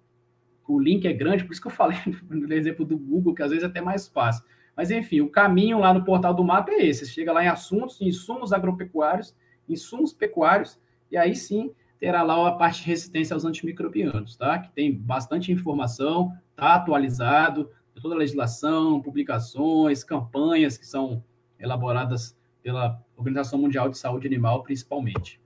O 0.68 0.80
link 0.80 1.08
é 1.08 1.14
grande, 1.14 1.44
por 1.44 1.54
isso 1.54 1.62
que 1.62 1.68
eu 1.68 1.72
falei 1.72 1.98
no 2.28 2.52
exemplo 2.52 2.84
do 2.84 2.98
Google, 2.98 3.36
que 3.36 3.44
às 3.44 3.52
vezes 3.52 3.64
é 3.64 3.68
até 3.68 3.82
mais 3.82 4.08
fácil. 4.08 4.44
Mas, 4.76 4.90
enfim, 4.90 5.22
o 5.22 5.30
caminho 5.30 5.80
lá 5.80 5.94
no 5.94 6.04
portal 6.04 6.34
do 6.34 6.44
mapa 6.44 6.72
é 6.72 6.88
esse. 6.88 7.06
Você 7.06 7.12
chega 7.12 7.34
lá 7.34 7.44
em 7.44 7.48
assuntos, 7.48 8.02
insumos 8.02 8.54
agropecuários, 8.54 9.36
insumos 9.68 10.14
pecuários, 10.14 10.80
e 11.12 11.18
aí 11.18 11.36
sim 11.36 11.72
terá 12.00 12.24
lá 12.24 12.48
a 12.48 12.54
parte 12.54 12.82
de 12.82 12.88
resistência 12.88 13.34
aos 13.34 13.46
antimicrobianos, 13.46 14.36
tá? 14.36 14.60
Que 14.60 14.72
tem 14.72 14.96
bastante 14.96 15.52
informação, 15.52 16.32
tá 16.56 16.76
atualizado, 16.76 17.70
toda 18.02 18.16
a 18.16 18.18
legislação, 18.18 19.02
publicações, 19.02 20.04
campanhas 20.04 20.78
que 20.78 20.88
são 20.88 21.24
elaboradas 21.60 22.38
pela 22.64 23.04
Organização 23.18 23.60
Mundial 23.60 23.90
de 23.90 23.98
Saúde 23.98 24.28
Animal, 24.28 24.64
principalmente. 24.64 25.42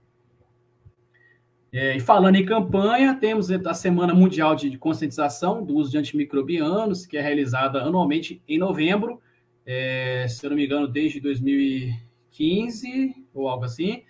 É, 1.72 1.96
e 1.96 2.00
falando 2.00 2.36
em 2.36 2.44
campanha, 2.44 3.16
temos 3.16 3.50
a 3.50 3.74
Semana 3.74 4.14
Mundial 4.14 4.54
de 4.54 4.78
Conscientização 4.78 5.64
do 5.64 5.74
Uso 5.74 5.90
de 5.90 5.98
Antimicrobianos, 5.98 7.04
que 7.04 7.16
é 7.16 7.20
realizada 7.20 7.82
anualmente 7.82 8.40
em 8.46 8.58
novembro, 8.58 9.20
é, 9.66 10.24
se 10.28 10.46
eu 10.46 10.50
não 10.50 10.56
me 10.56 10.66
engano, 10.66 10.86
desde 10.86 11.18
2015 11.18 13.26
ou 13.34 13.48
algo 13.48 13.64
assim. 13.64 14.04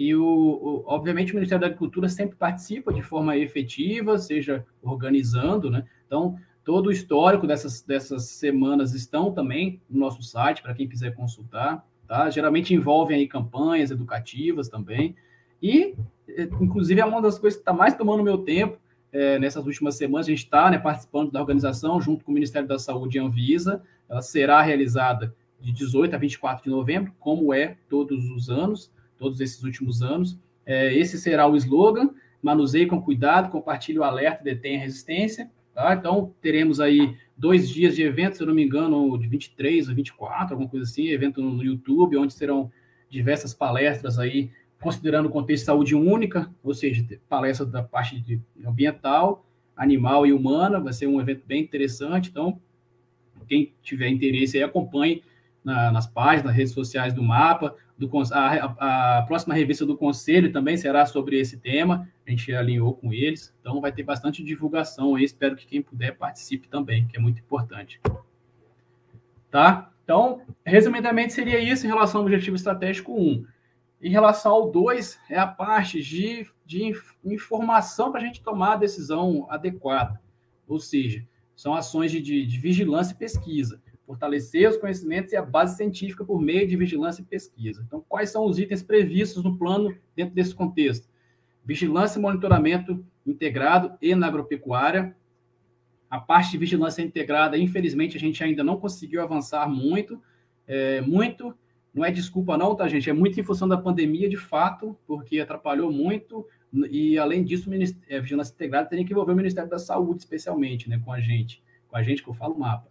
E, 0.00 0.14
o, 0.14 0.24
o, 0.24 0.84
obviamente, 0.86 1.32
o 1.32 1.34
Ministério 1.34 1.60
da 1.60 1.66
Agricultura 1.66 2.08
sempre 2.08 2.34
participa 2.34 2.90
de 2.90 3.02
forma 3.02 3.36
efetiva, 3.36 4.16
seja 4.16 4.64
organizando, 4.80 5.70
né? 5.70 5.84
Então, 6.06 6.38
todo 6.64 6.86
o 6.86 6.90
histórico 6.90 7.46
dessas, 7.46 7.82
dessas 7.82 8.22
semanas 8.30 8.94
estão 8.94 9.30
também 9.30 9.78
no 9.90 10.00
nosso 10.00 10.22
site, 10.22 10.62
para 10.62 10.72
quem 10.72 10.88
quiser 10.88 11.14
consultar, 11.14 11.86
tá? 12.08 12.30
Geralmente 12.30 12.72
envolvem 12.72 13.18
aí 13.18 13.28
campanhas 13.28 13.90
educativas 13.90 14.70
também. 14.70 15.14
E, 15.62 15.94
é, 16.26 16.44
inclusive, 16.44 16.98
é 16.98 17.04
uma 17.04 17.20
das 17.20 17.38
coisas 17.38 17.58
que 17.58 17.60
está 17.60 17.74
mais 17.74 17.92
tomando 17.92 18.22
meu 18.22 18.38
tempo 18.38 18.78
é, 19.12 19.38
nessas 19.38 19.66
últimas 19.66 19.96
semanas. 19.96 20.28
A 20.28 20.30
gente 20.30 20.44
está 20.44 20.70
né, 20.70 20.78
participando 20.78 21.30
da 21.30 21.42
organização 21.42 22.00
junto 22.00 22.24
com 22.24 22.30
o 22.30 22.34
Ministério 22.34 22.66
da 22.66 22.78
Saúde 22.78 23.18
e 23.18 23.20
Anvisa. 23.20 23.82
Ela 24.08 24.22
será 24.22 24.62
realizada 24.62 25.34
de 25.60 25.70
18 25.72 26.16
a 26.16 26.18
24 26.18 26.64
de 26.64 26.70
novembro, 26.70 27.12
como 27.20 27.52
é 27.52 27.76
todos 27.86 28.30
os 28.30 28.48
anos 28.48 28.90
todos 29.20 29.38
esses 29.40 29.62
últimos 29.62 30.02
anos. 30.02 30.40
É, 30.64 30.92
esse 30.96 31.18
será 31.18 31.46
o 31.46 31.54
slogan: 31.54 32.10
manuseie 32.42 32.86
com 32.86 33.00
cuidado, 33.00 33.50
compartilhe 33.50 33.98
o 33.98 34.02
alerta, 34.02 34.42
detenha 34.42 34.78
a 34.78 34.82
resistência. 34.82 35.50
Tá? 35.74 35.94
Então, 35.94 36.34
teremos 36.40 36.80
aí 36.80 37.14
dois 37.36 37.68
dias 37.68 37.94
de 37.94 38.02
evento, 38.02 38.36
se 38.36 38.42
eu 38.42 38.46
não 38.46 38.54
me 38.54 38.64
engano, 38.64 39.16
de 39.18 39.28
23 39.28 39.88
ou 39.88 39.94
24, 39.94 40.54
alguma 40.54 40.68
coisa 40.68 40.84
assim, 40.84 41.08
evento 41.08 41.40
no 41.40 41.62
YouTube, 41.62 42.16
onde 42.16 42.32
serão 42.32 42.72
diversas 43.08 43.54
palestras 43.54 44.18
aí, 44.18 44.50
considerando 44.80 45.26
o 45.26 45.30
contexto 45.30 45.62
de 45.62 45.66
saúde 45.66 45.94
única, 45.94 46.50
ou 46.62 46.74
seja, 46.74 47.04
palestras 47.28 47.70
da 47.70 47.82
parte 47.82 48.18
de 48.20 48.40
ambiental, 48.66 49.46
animal 49.76 50.26
e 50.26 50.32
humana, 50.32 50.80
vai 50.80 50.92
ser 50.92 51.06
um 51.06 51.20
evento 51.20 51.42
bem 51.46 51.62
interessante, 51.62 52.30
então, 52.30 52.60
quem 53.46 53.72
tiver 53.82 54.08
interesse 54.08 54.56
aí, 54.56 54.62
acompanhe 54.62 55.22
na, 55.64 55.90
nas 55.92 56.06
páginas, 56.06 56.46
nas 56.46 56.56
redes 56.56 56.72
sociais 56.72 57.12
do 57.12 57.22
Mapa, 57.22 57.76
do, 57.96 58.10
a, 58.32 59.18
a, 59.18 59.22
próxima 59.22 59.54
revista 59.54 59.84
do 59.84 59.96
Conselho 59.96 60.52
também 60.52 60.76
será 60.76 61.04
sobre 61.04 61.38
esse 61.38 61.58
tema, 61.58 62.08
a 62.26 62.30
gente 62.30 62.52
alinhou 62.54 62.94
com 62.94 63.12
eles, 63.12 63.54
então 63.60 63.80
vai 63.80 63.92
ter 63.92 64.02
bastante 64.02 64.42
divulgação 64.42 65.14
aí, 65.14 65.24
espero 65.24 65.54
que 65.54 65.66
quem 65.66 65.82
puder 65.82 66.16
participe 66.16 66.68
também, 66.68 67.06
que 67.06 67.16
é 67.16 67.20
muito 67.20 67.40
importante. 67.40 68.00
Tá? 69.50 69.90
Então, 70.02 70.42
resumidamente, 70.64 71.32
seria 71.32 71.60
isso 71.60 71.86
em 71.86 71.88
relação 71.90 72.20
ao 72.20 72.26
objetivo 72.26 72.56
estratégico 72.56 73.14
1. 73.14 73.44
Em 74.02 74.10
relação 74.10 74.52
ao 74.52 74.70
2, 74.70 75.18
é 75.28 75.38
a 75.38 75.46
parte 75.46 76.02
de, 76.02 76.46
de 76.64 76.92
informação 77.22 78.10
para 78.10 78.22
a 78.22 78.24
gente 78.24 78.42
tomar 78.42 78.72
a 78.72 78.76
decisão 78.76 79.46
adequada, 79.50 80.18
ou 80.66 80.78
seja, 80.78 81.26
são 81.54 81.74
ações 81.74 82.10
de, 82.10 82.22
de, 82.22 82.46
de 82.46 82.58
vigilância 82.58 83.12
e 83.12 83.16
pesquisa 83.16 83.78
fortalecer 84.10 84.68
os 84.68 84.76
conhecimentos 84.76 85.32
e 85.32 85.36
a 85.36 85.42
base 85.42 85.76
científica 85.76 86.24
por 86.24 86.40
meio 86.40 86.66
de 86.66 86.74
vigilância 86.74 87.22
e 87.22 87.24
pesquisa. 87.24 87.84
Então, 87.86 88.04
quais 88.08 88.30
são 88.30 88.44
os 88.44 88.58
itens 88.58 88.82
previstos 88.82 89.44
no 89.44 89.56
plano 89.56 89.96
dentro 90.16 90.34
desse 90.34 90.52
contexto? 90.52 91.08
Vigilância 91.64 92.18
e 92.18 92.22
monitoramento 92.22 93.06
integrado 93.24 93.96
e 94.02 94.12
na 94.16 94.26
agropecuária. 94.26 95.16
A 96.10 96.18
parte 96.18 96.50
de 96.50 96.58
vigilância 96.58 97.02
integrada, 97.02 97.56
infelizmente, 97.56 98.16
a 98.16 98.20
gente 98.20 98.42
ainda 98.42 98.64
não 98.64 98.78
conseguiu 98.78 99.22
avançar 99.22 99.68
muito. 99.68 100.20
É, 100.66 101.00
muito, 101.02 101.54
não 101.94 102.04
é 102.04 102.10
desculpa 102.10 102.58
não, 102.58 102.74
tá, 102.74 102.88
gente? 102.88 103.08
É 103.08 103.12
muito 103.12 103.38
em 103.38 103.44
função 103.44 103.68
da 103.68 103.78
pandemia, 103.78 104.28
de 104.28 104.36
fato, 104.36 104.98
porque 105.06 105.38
atrapalhou 105.38 105.92
muito. 105.92 106.44
E, 106.90 107.16
além 107.16 107.44
disso, 107.44 107.70
a 107.70 108.12
é, 108.12 108.20
vigilância 108.20 108.52
integrada 108.52 108.88
teria 108.88 109.04
que 109.04 109.12
envolver 109.12 109.34
o 109.34 109.36
Ministério 109.36 109.70
da 109.70 109.78
Saúde, 109.78 110.18
especialmente, 110.18 110.88
né, 110.88 111.00
com 111.04 111.12
a 111.12 111.20
gente. 111.20 111.62
Com 111.86 111.96
a 111.96 112.02
gente, 112.02 112.24
que 112.24 112.28
eu 112.28 112.34
falo 112.34 112.58
mapa. 112.58 112.89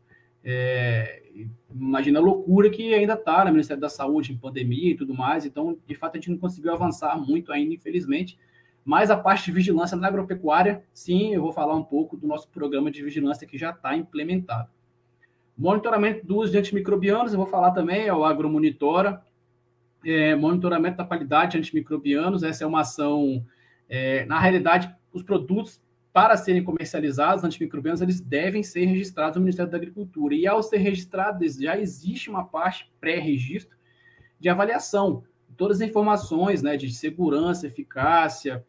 É, 0.52 1.22
imagina 1.70 2.18
a 2.18 2.22
loucura 2.22 2.72
que 2.72 2.92
ainda 2.92 3.14
está 3.14 3.46
no 3.46 3.52
Ministério 3.52 3.80
da 3.80 3.88
Saúde, 3.88 4.34
em 4.34 4.38
pandemia 4.38 4.92
e 4.92 4.96
tudo 4.96 5.14
mais. 5.14 5.46
Então, 5.46 5.78
de 5.86 5.94
fato, 5.94 6.16
a 6.16 6.20
gente 6.20 6.32
não 6.32 6.40
conseguiu 6.40 6.74
avançar 6.74 7.16
muito 7.20 7.52
ainda, 7.52 7.76
infelizmente. 7.76 8.36
Mas 8.84 9.12
a 9.12 9.18
parte 9.18 9.46
de 9.46 9.52
vigilância 9.52 9.96
na 9.96 10.08
agropecuária, 10.08 10.84
sim, 10.92 11.36
eu 11.36 11.44
vou 11.44 11.52
falar 11.52 11.76
um 11.76 11.84
pouco 11.84 12.18
do 12.18 12.26
nosso 12.26 12.50
programa 12.50 12.90
de 12.90 13.04
vigilância 13.04 13.46
que 13.46 13.60
já 13.60 13.70
está 13.70 13.96
implementado. 13.96 14.70
Monitoramento 15.56 16.26
do 16.26 16.38
uso 16.38 16.52
de 16.52 16.58
antimicrobianos, 16.58 17.32
eu 17.32 17.38
vou 17.38 17.48
falar 17.48 17.72
também, 17.72 18.08
é 18.08 18.14
o 18.14 18.26
Agromonitora. 18.26 19.22
É, 20.04 20.34
monitoramento 20.34 20.98
da 20.98 21.04
qualidade 21.04 21.52
de 21.52 21.58
antimicrobianos, 21.60 22.42
essa 22.42 22.64
é 22.64 22.68
uma 22.68 22.80
ação, 22.80 23.46
é, 23.88 24.26
na 24.26 24.40
realidade, 24.40 24.90
os 25.14 25.22
produtos 25.22 25.80
para 26.12 26.36
serem 26.36 26.64
comercializados, 26.64 27.44
antimicrobianos, 27.44 28.02
eles 28.02 28.20
devem 28.20 28.64
ser 28.64 28.86
registrados 28.86 29.36
no 29.36 29.42
Ministério 29.42 29.72
da 29.72 29.78
Agricultura. 29.78 30.34
E 30.34 30.48
ao 30.48 30.64
ser 30.64 30.78
registrados, 30.78 31.56
já 31.56 31.78
existe 31.78 32.30
uma 32.30 32.46
parte 32.46 32.92
pré-registro 33.00 33.78
de 34.40 34.50
avaliação. 34.50 35.24
Todas 35.56 35.82
as 35.82 35.88
informações 35.88 36.64
né, 36.64 36.78
de 36.78 36.92
segurança, 36.92 37.68
eficácia, 37.68 38.66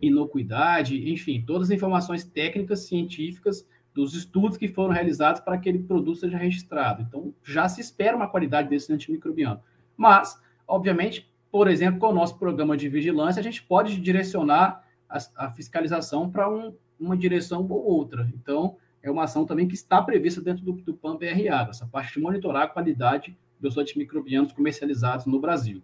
inocuidade, 0.00 1.10
enfim, 1.10 1.42
todas 1.46 1.68
as 1.68 1.74
informações 1.74 2.24
técnicas, 2.24 2.86
científicas 2.86 3.66
dos 3.94 4.14
estudos 4.14 4.56
que 4.56 4.68
foram 4.68 4.92
realizados 4.92 5.40
para 5.40 5.58
que 5.58 5.68
aquele 5.68 5.84
produto 5.84 6.20
seja 6.20 6.38
registrado. 6.38 7.02
Então, 7.02 7.34
já 7.42 7.68
se 7.68 7.80
espera 7.80 8.16
uma 8.16 8.28
qualidade 8.28 8.68
desse 8.68 8.92
antimicrobiano. 8.92 9.60
Mas, 9.96 10.40
obviamente, 10.66 11.28
por 11.50 11.68
exemplo, 11.68 11.98
com 11.98 12.08
o 12.08 12.14
nosso 12.14 12.38
programa 12.38 12.76
de 12.76 12.88
vigilância, 12.88 13.40
a 13.40 13.42
gente 13.42 13.62
pode 13.62 14.00
direcionar 14.00 14.87
a, 15.08 15.46
a 15.46 15.50
fiscalização 15.50 16.30
para 16.30 16.48
um, 16.48 16.74
uma 16.98 17.16
direção 17.16 17.66
ou 17.68 17.84
outra. 17.84 18.30
Então, 18.34 18.76
é 19.02 19.10
uma 19.10 19.24
ação 19.24 19.44
também 19.44 19.68
que 19.68 19.74
está 19.74 20.02
prevista 20.02 20.40
dentro 20.40 20.64
do, 20.64 20.72
do 20.72 20.94
PAN-BRA, 20.94 21.68
essa 21.70 21.86
parte 21.86 22.14
de 22.14 22.20
monitorar 22.20 22.62
a 22.62 22.68
qualidade 22.68 23.36
dos 23.60 23.76
antimicrobianos 23.76 24.52
comercializados 24.52 25.26
no 25.26 25.40
Brasil. 25.40 25.82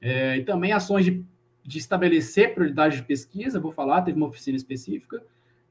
É, 0.00 0.36
e 0.36 0.44
também 0.44 0.72
ações 0.72 1.04
de, 1.04 1.24
de 1.64 1.78
estabelecer 1.78 2.54
prioridades 2.54 2.98
de 2.98 3.04
pesquisa, 3.04 3.60
vou 3.60 3.72
falar, 3.72 4.02
teve 4.02 4.16
uma 4.16 4.28
oficina 4.28 4.56
específica, 4.56 5.22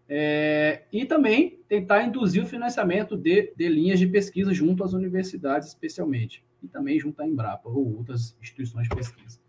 é, 0.09 0.83
e 0.91 1.05
também 1.05 1.59
tentar 1.67 2.03
induzir 2.03 2.41
o 2.41 2.45
financiamento 2.45 3.17
de, 3.17 3.53
de, 3.55 3.67
linhas 3.67 3.99
de 3.99 4.07
pesquisa 4.07 4.53
junto 4.53 4.83
às 4.83 4.93
universidades, 4.93 5.67
especialmente, 5.67 6.43
e 6.63 6.67
também 6.67 6.99
junto 6.99 7.21
à 7.21 7.27
Embrapa 7.27 7.67
ou 7.67 7.97
outras 7.97 8.35
instituições 8.41 8.87
de 8.87 8.95
pesquisa. 8.95 9.39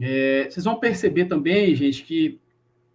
É, 0.00 0.48
vocês 0.48 0.64
vão 0.64 0.78
perceber 0.78 1.24
também, 1.24 1.74
gente, 1.74 2.04
que 2.04 2.40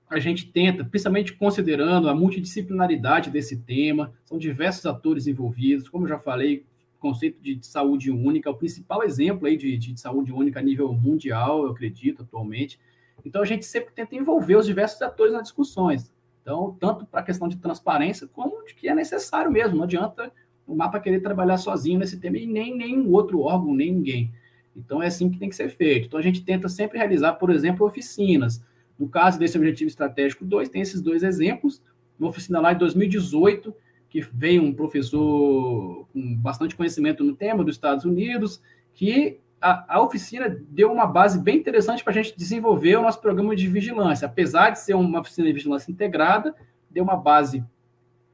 a 0.09 0.19
gente 0.19 0.51
tenta, 0.51 0.85
principalmente 0.85 1.33
considerando 1.33 2.07
a 2.07 2.15
multidisciplinaridade 2.15 3.29
desse 3.29 3.57
tema, 3.57 4.13
são 4.23 4.37
diversos 4.37 4.85
atores 4.85 5.27
envolvidos, 5.27 5.89
como 5.89 6.05
eu 6.05 6.09
já 6.09 6.19
falei, 6.19 6.65
o 6.97 6.99
conceito 6.99 7.41
de 7.41 7.59
saúde 7.65 8.11
única, 8.11 8.49
o 8.49 8.55
principal 8.55 9.03
exemplo 9.03 9.47
aí 9.47 9.57
de, 9.57 9.77
de 9.77 9.99
saúde 9.99 10.31
única 10.31 10.59
a 10.59 10.63
nível 10.63 10.93
mundial, 10.93 11.63
eu 11.63 11.71
acredito, 11.71 12.21
atualmente. 12.21 12.79
Então, 13.25 13.41
a 13.41 13.45
gente 13.45 13.65
sempre 13.65 13.93
tenta 13.93 14.15
envolver 14.15 14.55
os 14.55 14.65
diversos 14.65 15.01
atores 15.01 15.33
nas 15.33 15.43
discussões. 15.43 16.11
Então, 16.41 16.75
tanto 16.79 17.05
para 17.05 17.21
a 17.21 17.23
questão 17.23 17.47
de 17.47 17.57
transparência, 17.57 18.27
como 18.27 18.63
de 18.65 18.75
que 18.75 18.87
é 18.87 18.95
necessário 18.95 19.51
mesmo. 19.51 19.77
Não 19.77 19.83
adianta 19.83 20.31
o 20.67 20.75
mapa 20.75 20.99
querer 20.99 21.21
trabalhar 21.21 21.57
sozinho 21.57 21.99
nesse 21.99 22.19
tema 22.19 22.37
e 22.37 22.45
nem 22.45 22.75
nenhum 22.75 23.11
outro 23.11 23.39
órgão, 23.39 23.73
nem 23.73 23.93
ninguém. 23.93 24.31
Então, 24.75 25.01
é 25.01 25.07
assim 25.07 25.29
que 25.29 25.37
tem 25.37 25.49
que 25.49 25.55
ser 25.55 25.69
feito. 25.69 26.07
Então, 26.07 26.19
a 26.19 26.23
gente 26.23 26.43
tenta 26.43 26.67
sempre 26.67 26.97
realizar, 26.97 27.33
por 27.33 27.49
exemplo, 27.49 27.85
oficinas. 27.85 28.63
No 28.97 29.07
caso 29.07 29.39
desse 29.39 29.57
Objetivo 29.57 29.87
Estratégico 29.87 30.45
2, 30.45 30.69
tem 30.69 30.81
esses 30.81 31.01
dois 31.01 31.23
exemplos. 31.23 31.81
Uma 32.19 32.29
oficina 32.29 32.59
lá 32.59 32.73
em 32.73 32.77
2018, 32.77 33.73
que 34.09 34.21
veio 34.21 34.63
um 34.63 34.73
professor 34.73 36.07
com 36.11 36.35
bastante 36.35 36.75
conhecimento 36.75 37.23
no 37.23 37.35
tema 37.35 37.63
dos 37.63 37.75
Estados 37.75 38.05
Unidos, 38.05 38.61
que 38.93 39.39
a, 39.59 39.95
a 39.95 40.01
oficina 40.01 40.49
deu 40.69 40.91
uma 40.91 41.05
base 41.05 41.39
bem 41.39 41.57
interessante 41.57 42.03
para 42.03 42.11
a 42.11 42.15
gente 42.15 42.37
desenvolver 42.37 42.97
o 42.97 43.01
nosso 43.01 43.21
programa 43.21 43.55
de 43.55 43.67
vigilância. 43.67 44.25
Apesar 44.25 44.71
de 44.71 44.79
ser 44.79 44.93
uma 44.93 45.21
oficina 45.21 45.47
de 45.47 45.53
vigilância 45.53 45.91
integrada, 45.91 46.53
deu 46.91 47.03
uma 47.03 47.15
base 47.15 47.63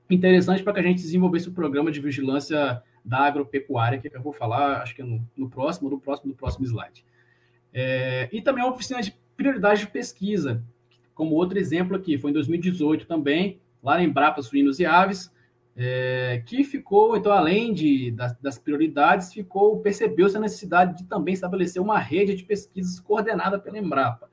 interessante 0.09 0.63
para 0.63 0.73
que 0.73 0.79
a 0.79 0.83
gente 0.83 1.01
desenvolvesse 1.01 1.47
o 1.47 1.51
programa 1.51 1.91
de 1.91 1.99
vigilância 1.99 2.81
da 3.03 3.19
agropecuária, 3.19 3.99
que 3.99 4.07
eu 4.15 4.21
vou 4.21 4.33
falar, 4.33 4.81
acho 4.81 4.95
que 4.95 5.03
no, 5.03 5.25
no 5.35 5.49
próximo, 5.49 5.89
no 5.89 5.99
próximo, 5.99 6.29
no 6.29 6.35
próximo 6.35 6.65
slide. 6.65 7.05
É, 7.73 8.29
e 8.31 8.41
também 8.41 8.63
uma 8.63 8.73
oficina 8.73 9.01
de 9.01 9.15
prioridade 9.35 9.81
de 9.81 9.87
pesquisa, 9.87 10.63
como 11.13 11.35
outro 11.35 11.57
exemplo 11.57 11.95
aqui, 11.95 12.17
foi 12.17 12.31
em 12.31 12.33
2018 12.33 13.05
também, 13.05 13.59
lá 13.83 14.01
em 14.01 14.09
Brapa 14.09 14.41
Suínos 14.41 14.79
e 14.79 14.85
Aves, 14.85 15.31
é, 15.75 16.43
que 16.45 16.63
ficou, 16.63 17.15
então, 17.15 17.31
além 17.31 17.73
de, 17.73 18.11
das, 18.11 18.35
das 18.39 18.57
prioridades, 18.57 19.31
ficou, 19.31 19.79
percebeu-se 19.79 20.35
a 20.35 20.39
necessidade 20.39 20.97
de 20.97 21.05
também 21.05 21.33
estabelecer 21.33 21.81
uma 21.81 21.97
rede 21.97 22.35
de 22.35 22.43
pesquisas 22.43 22.99
coordenada 22.99 23.57
pela 23.57 23.77
Embrapa. 23.77 24.29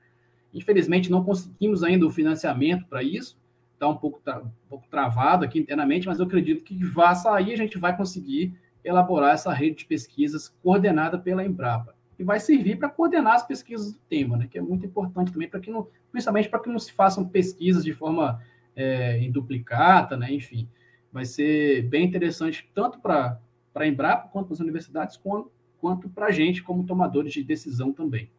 Infelizmente, 0.53 1.11
não 1.11 1.23
conseguimos 1.23 1.85
ainda 1.85 2.07
o 2.07 2.11
financiamento 2.11 2.87
para 2.87 3.03
isso, 3.03 3.39
está 3.77 3.87
um 3.89 3.97
pouco, 3.97 4.21
um 4.29 4.69
pouco 4.69 4.87
travado 4.91 5.45
aqui 5.45 5.59
internamente, 5.59 6.07
mas 6.07 6.19
eu 6.19 6.27
acredito 6.27 6.65
que 6.65 6.83
vá 6.85 7.15
sair, 7.15 7.53
a 7.53 7.57
gente 7.57 7.79
vai 7.79 7.97
conseguir 7.97 8.55
elaborar 8.83 9.35
essa 9.35 9.53
rede 9.53 9.77
de 9.77 9.85
pesquisas 9.85 10.49
coordenada 10.63 11.19
pela 11.19 11.45
Embrapa. 11.45 11.95
e 12.19 12.25
vai 12.25 12.41
servir 12.41 12.79
para 12.79 12.89
coordenar 12.89 13.35
as 13.35 13.47
pesquisas 13.47 13.93
do 13.93 13.99
tema, 14.09 14.39
né, 14.39 14.49
que 14.51 14.57
é 14.57 14.63
muito 14.63 14.87
importante 14.87 15.31
também 15.31 15.49
para 15.49 15.61
que 15.61 15.71
não, 15.71 15.87
principalmente 16.11 16.49
para 16.49 16.61
que 16.61 16.71
não 16.71 16.79
se 16.79 16.91
façam 16.91 17.29
pesquisas 17.29 17.85
de 17.85 17.93
forma 17.93 18.41
é, 18.75 19.19
em 19.19 19.31
duplicata, 19.31 20.17
né, 20.17 20.33
enfim, 20.33 20.67
vai 21.13 21.27
ser 21.27 21.83
bem 21.83 22.07
interessante 22.07 22.71
tanto 22.75 23.01
para 23.01 23.39
a 23.75 23.87
Embrapa 23.87 24.29
quanto 24.29 24.47
para 24.47 24.55
as 24.55 24.61
universidades 24.61 25.19
quanto, 25.19 25.53
quanto 25.79 26.09
para 26.09 26.27
a 26.27 26.31
gente 26.31 26.63
como 26.63 26.87
tomadores 26.87 27.35
de 27.35 27.45
decisão 27.45 27.93
também. 27.93 28.31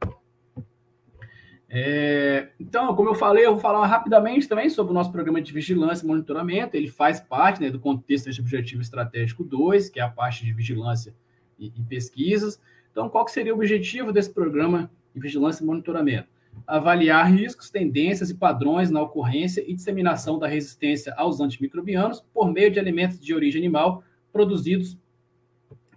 É, 1.69 2.49
então, 2.59 2.95
como 2.95 3.09
eu 3.09 3.15
falei, 3.15 3.45
eu 3.45 3.51
vou 3.51 3.59
falar 3.59 3.85
rapidamente 3.85 4.47
também 4.47 4.69
sobre 4.69 4.91
o 4.91 4.93
nosso 4.93 5.11
programa 5.11 5.41
de 5.41 5.51
vigilância 5.51 6.05
e 6.05 6.07
monitoramento. 6.07 6.75
Ele 6.75 6.87
faz 6.87 7.19
parte 7.19 7.61
né, 7.61 7.69
do 7.69 7.79
contexto 7.79 8.25
deste 8.25 8.41
Objetivo 8.41 8.81
Estratégico 8.81 9.43
2, 9.43 9.89
que 9.89 9.99
é 9.99 10.03
a 10.03 10.09
parte 10.09 10.45
de 10.45 10.53
vigilância 10.53 11.13
e, 11.59 11.67
e 11.75 11.83
pesquisas. 11.83 12.61
Então, 12.91 13.09
qual 13.09 13.27
seria 13.27 13.53
o 13.53 13.57
objetivo 13.57 14.11
desse 14.11 14.33
programa 14.33 14.89
de 15.13 15.19
vigilância 15.19 15.63
e 15.63 15.67
monitoramento? 15.67 16.29
Avaliar 16.65 17.31
riscos, 17.31 17.69
tendências 17.69 18.29
e 18.29 18.35
padrões 18.35 18.89
na 18.89 19.01
ocorrência 19.01 19.63
e 19.67 19.73
disseminação 19.73 20.39
da 20.39 20.47
resistência 20.47 21.13
aos 21.15 21.39
antimicrobianos 21.39 22.23
por 22.33 22.51
meio 22.51 22.71
de 22.71 22.79
alimentos 22.79 23.19
de 23.19 23.35
origem 23.35 23.61
animal 23.61 24.03
produzidos, 24.31 24.97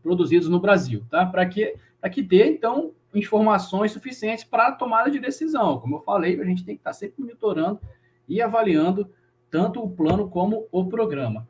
produzidos 0.03 0.49
no 0.49 0.61
Brasil, 0.61 1.03
tá? 1.09 1.25
Para 1.25 1.47
que, 1.47 1.75
que 2.13 2.21
dê, 2.21 2.51
então, 2.51 2.93
informações 3.15 3.93
suficientes 3.93 4.45
para 4.45 4.69
a 4.69 4.73
tomada 4.73 5.11
de 5.11 5.19
decisão. 5.19 5.79
Como 5.79 5.97
eu 5.97 6.01
falei, 6.01 6.41
a 6.41 6.45
gente 6.45 6.65
tem 6.65 6.75
que 6.75 6.81
estar 6.81 6.93
sempre 6.93 7.21
monitorando 7.21 7.81
e 8.29 8.41
avaliando 8.41 9.11
tanto 9.51 9.83
o 9.83 9.91
plano 9.91 10.29
como 10.29 10.67
o 10.71 10.89
programa. 10.89 11.49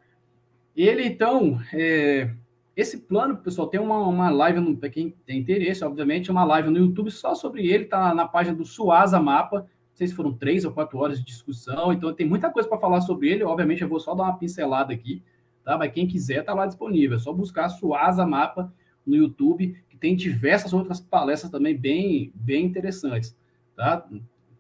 Ele, 0.75 1.05
então, 1.05 1.61
é, 1.75 2.31
esse 2.75 2.99
plano, 2.99 3.37
pessoal, 3.37 3.69
tem 3.69 3.79
uma, 3.79 3.99
uma 3.99 4.31
live, 4.31 4.77
para 4.77 4.89
quem 4.89 5.11
tem 5.27 5.39
interesse, 5.39 5.85
obviamente, 5.85 6.31
uma 6.31 6.45
live 6.45 6.71
no 6.71 6.79
YouTube 6.79 7.11
só 7.11 7.35
sobre 7.35 7.67
ele, 7.67 7.85
está 7.85 8.15
na 8.15 8.27
página 8.27 8.57
do 8.57 8.65
Suasa 8.65 9.21
Mapa. 9.21 9.61
Não 9.61 9.97
sei 9.97 10.07
se 10.07 10.15
foram 10.15 10.33
três 10.33 10.65
ou 10.65 10.73
quatro 10.73 10.99
horas 10.99 11.19
de 11.19 11.27
discussão, 11.27 11.93
então 11.93 12.15
tem 12.15 12.27
muita 12.27 12.49
coisa 12.49 12.67
para 12.67 12.79
falar 12.79 13.03
sobre 13.03 13.29
ele. 13.29 13.45
Obviamente, 13.45 13.83
eu 13.83 13.89
vou 13.89 14.01
só 14.01 14.15
dar 14.15 14.23
uma 14.23 14.39
pincelada 14.39 14.95
aqui, 14.95 15.23
tá? 15.63 15.77
Mas 15.77 15.93
quem 15.93 16.07
quiser, 16.07 16.43
tá 16.43 16.55
lá 16.55 16.65
disponível. 16.65 17.19
É 17.19 17.21
só 17.21 17.33
buscar 17.33 17.69
Suasa 17.69 18.25
Mapa 18.25 18.73
no 19.07 19.17
YouTube, 19.17 19.77
que 19.89 19.97
tem 19.97 20.15
diversas 20.15 20.73
outras 20.73 21.01
palestras 21.01 21.51
também 21.51 21.77
bem, 21.77 22.33
bem 22.35 22.65
interessantes, 22.65 23.37
tá? 23.77 24.07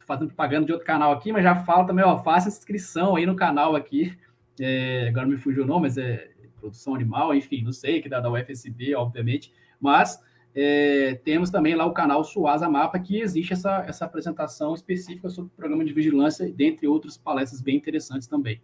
Fazendo 0.07 0.29
propaganda 0.29 0.66
de 0.66 0.72
outro 0.72 0.87
canal 0.87 1.12
aqui, 1.12 1.33
mas 1.33 1.44
já 1.44 1.55
falo 1.64 1.87
também, 1.87 2.05
ó, 2.05 2.18
faça 2.22 2.48
inscrição 2.48 3.16
aí 3.16 3.26
no 3.26 3.37
canal 3.37 3.76
aqui. 3.76 4.16
É, 4.59 5.09
agora 5.09 5.26
me 5.26 5.37
fugiu 5.37 5.64
o 5.64 5.66
nome, 5.66 5.83
mas 5.83 5.96
é 5.96 6.31
produção 6.61 6.94
animal, 6.94 7.35
enfim, 7.35 7.62
não 7.62 7.72
sei, 7.72 8.03
que 8.03 8.09
dá 8.09 8.20
da 8.20 8.31
UFSB, 8.31 8.94
obviamente, 8.94 9.53
mas 9.81 10.20
é, 10.55 11.14
temos 11.24 11.50
também 11.50 11.74
lá 11.74 11.87
o 11.87 11.92
canal 11.92 12.22
Suasa 12.22 12.68
Mapa, 12.68 12.98
que 12.98 13.20
existe 13.20 13.53
essa, 13.53 13.85
essa 13.87 14.05
apresentação 14.05 14.74
específica 14.74 15.29
sobre 15.31 15.50
o 15.53 15.57
programa 15.57 15.85
de 15.85 15.92
vigilância, 15.92 16.50
dentre 16.53 16.87
outras 16.87 17.16
palestras 17.16 17.61
bem 17.61 17.76
interessantes 17.76 18.29
também, 18.29 18.61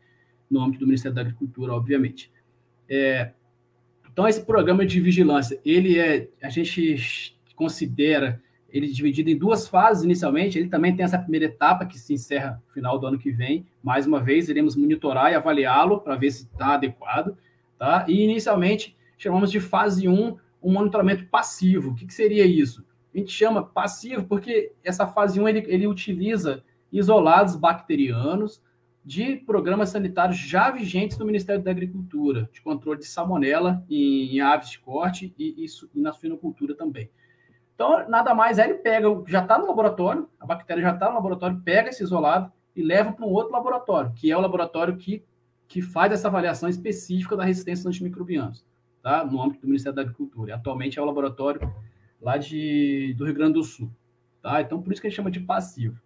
no 0.50 0.60
âmbito 0.60 0.80
do 0.80 0.86
Ministério 0.86 1.14
da 1.14 1.22
Agricultura, 1.22 1.72
obviamente. 1.72 2.30
É, 2.88 3.32
então, 4.16 4.26
esse 4.26 4.46
programa 4.46 4.86
de 4.86 4.98
vigilância, 4.98 5.60
ele 5.62 5.98
é, 5.98 6.30
a 6.40 6.48
gente 6.48 7.36
considera 7.54 8.40
ele 8.70 8.88
dividido 8.88 9.28
em 9.28 9.36
duas 9.36 9.68
fases 9.68 10.04
inicialmente, 10.04 10.58
ele 10.58 10.70
também 10.70 10.96
tem 10.96 11.04
essa 11.04 11.18
primeira 11.18 11.44
etapa 11.44 11.84
que 11.84 11.98
se 11.98 12.14
encerra 12.14 12.62
no 12.66 12.72
final 12.72 12.98
do 12.98 13.06
ano 13.06 13.18
que 13.18 13.30
vem, 13.30 13.66
mais 13.82 14.06
uma 14.06 14.18
vez, 14.18 14.48
iremos 14.48 14.74
monitorar 14.74 15.30
e 15.32 15.34
avaliá-lo 15.34 16.00
para 16.00 16.16
ver 16.16 16.30
se 16.30 16.44
está 16.44 16.74
adequado, 16.74 17.36
Tá? 17.78 18.06
E 18.08 18.22
inicialmente 18.22 18.96
chamamos 19.18 19.50
de 19.50 19.60
fase 19.60 20.08
1 20.08 20.38
um 20.62 20.72
monitoramento 20.72 21.26
passivo. 21.26 21.90
O 21.90 21.94
que, 21.94 22.06
que, 22.06 22.14
seria 22.14 22.46
isso? 22.46 22.82
A 23.14 23.18
gente 23.18 23.30
chama 23.30 23.62
passivo 23.62 24.24
porque 24.24 24.72
essa 24.82 25.06
fase 25.06 25.38
1 25.38 25.46
ele, 25.46 25.64
ele 25.68 25.86
utiliza 25.86 26.64
isolados 26.90 27.54
bacterianos 27.54 28.62
de 29.06 29.36
programas 29.36 29.90
sanitários 29.90 30.36
já 30.36 30.68
vigentes 30.70 31.16
no 31.16 31.24
Ministério 31.24 31.62
da 31.62 31.70
Agricultura, 31.70 32.50
de 32.52 32.60
controle 32.60 32.98
de 32.98 33.06
salmonela 33.06 33.84
em, 33.88 34.34
em 34.34 34.40
aves 34.40 34.70
de 34.70 34.80
corte 34.80 35.32
e, 35.38 35.64
e, 35.64 35.66
e, 35.94 36.00
na 36.00 36.12
suinocultura 36.12 36.74
também. 36.74 37.08
Então, 37.72 38.08
nada 38.08 38.34
mais 38.34 38.58
é, 38.58 38.64
ele 38.64 38.74
pega, 38.74 39.08
já 39.28 39.42
está 39.42 39.58
no 39.58 39.66
laboratório, 39.66 40.28
a 40.40 40.44
bactéria 40.44 40.82
já 40.82 40.92
está 40.92 41.08
no 41.08 41.14
laboratório, 41.14 41.60
pega 41.64 41.90
esse 41.90 42.02
isolado 42.02 42.50
e 42.74 42.82
leva 42.82 43.12
para 43.12 43.24
um 43.24 43.30
outro 43.30 43.52
laboratório, 43.52 44.12
que 44.12 44.28
é 44.30 44.36
o 44.36 44.40
laboratório 44.40 44.96
que 44.96 45.24
que 45.68 45.82
faz 45.82 46.12
essa 46.12 46.28
avaliação 46.28 46.68
específica 46.68 47.36
da 47.36 47.44
resistência 47.44 47.82
aos 47.82 47.94
antimicrobianos, 47.94 48.64
tá? 49.02 49.24
no 49.24 49.42
âmbito 49.42 49.62
do 49.62 49.66
Ministério 49.66 49.96
da 49.96 50.02
Agricultura. 50.02 50.50
E 50.50 50.52
atualmente 50.52 50.98
é 50.98 51.02
o 51.02 51.04
laboratório 51.04 51.60
lá 52.20 52.36
de, 52.36 53.14
do 53.18 53.24
Rio 53.24 53.34
Grande 53.34 53.54
do 53.54 53.64
Sul. 53.64 53.90
Tá? 54.42 54.60
Então, 54.60 54.80
por 54.80 54.92
isso 54.92 55.00
que 55.00 55.08
a 55.08 55.10
gente 55.10 55.16
chama 55.16 55.30
de 55.30 55.40
passivo. 55.40 56.00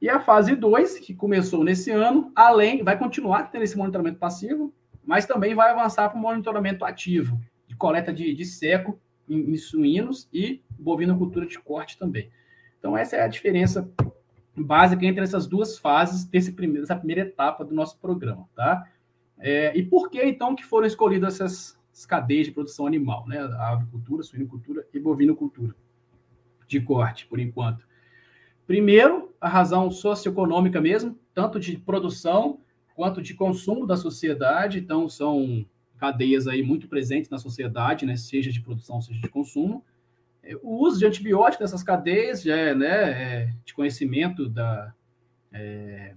E 0.00 0.08
a 0.08 0.20
fase 0.20 0.54
2, 0.54 0.98
que 0.98 1.14
começou 1.14 1.64
nesse 1.64 1.90
ano, 1.90 2.30
além, 2.34 2.82
vai 2.82 2.98
continuar 2.98 3.50
tendo 3.50 3.62
esse 3.62 3.76
monitoramento 3.76 4.18
passivo, 4.18 4.72
mas 5.04 5.26
também 5.26 5.54
vai 5.54 5.70
avançar 5.70 6.08
para 6.08 6.18
o 6.18 6.20
monitoramento 6.20 6.84
ativo, 6.84 7.40
de 7.66 7.76
coleta 7.76 8.12
de, 8.12 8.34
de 8.34 8.44
seco 8.44 8.98
em, 9.28 9.52
em 9.52 9.56
suínos 9.56 10.28
e 10.32 10.62
bovinocultura 10.78 11.46
de 11.46 11.58
corte 11.58 11.98
também. 11.98 12.30
Então, 12.78 12.96
essa 12.96 13.16
é 13.16 13.22
a 13.22 13.28
diferença 13.28 13.90
básica 14.56 15.04
entre 15.04 15.22
essas 15.22 15.46
duas 15.46 15.78
fases 15.78 16.24
desse 16.24 16.52
primeiro, 16.52 16.82
dessa 16.82 16.96
primeira 16.96 17.22
etapa 17.22 17.64
do 17.64 17.74
nosso 17.74 17.98
programa, 17.98 18.48
tá? 18.54 18.86
É, 19.38 19.76
e 19.76 19.82
por 19.82 20.10
que, 20.10 20.22
então, 20.22 20.54
que 20.54 20.64
foram 20.64 20.86
escolhidas 20.86 21.40
essas 21.40 22.06
cadeias 22.06 22.46
de 22.46 22.52
produção 22.52 22.86
animal, 22.86 23.26
né? 23.26 23.38
A 23.38 23.72
avicultura, 23.72 24.22
suinocultura 24.22 24.86
e 24.92 24.98
bovinocultura 24.98 25.74
de 26.66 26.80
corte, 26.80 27.26
por 27.26 27.38
enquanto. 27.38 27.86
Primeiro, 28.66 29.34
a 29.40 29.48
razão 29.48 29.90
socioeconômica 29.90 30.80
mesmo, 30.80 31.18
tanto 31.34 31.60
de 31.60 31.76
produção 31.76 32.60
quanto 32.94 33.20
de 33.20 33.34
consumo 33.34 33.86
da 33.86 33.96
sociedade. 33.96 34.78
Então, 34.78 35.08
são 35.08 35.66
cadeias 35.98 36.46
aí 36.46 36.62
muito 36.62 36.88
presentes 36.88 37.30
na 37.30 37.38
sociedade, 37.38 38.06
né? 38.06 38.16
Seja 38.16 38.50
de 38.50 38.60
produção, 38.60 39.00
seja 39.00 39.20
de 39.20 39.28
consumo. 39.28 39.84
É, 40.42 40.56
o 40.62 40.78
uso 40.82 40.98
de 40.98 41.06
antibióticos 41.06 41.60
nessas 41.60 41.82
cadeias 41.82 42.42
já 42.42 42.56
é, 42.56 42.74
né, 42.74 42.86
é 42.86 43.54
de 43.64 43.74
conhecimento 43.74 44.48
da, 44.48 44.92
é, 45.52 46.14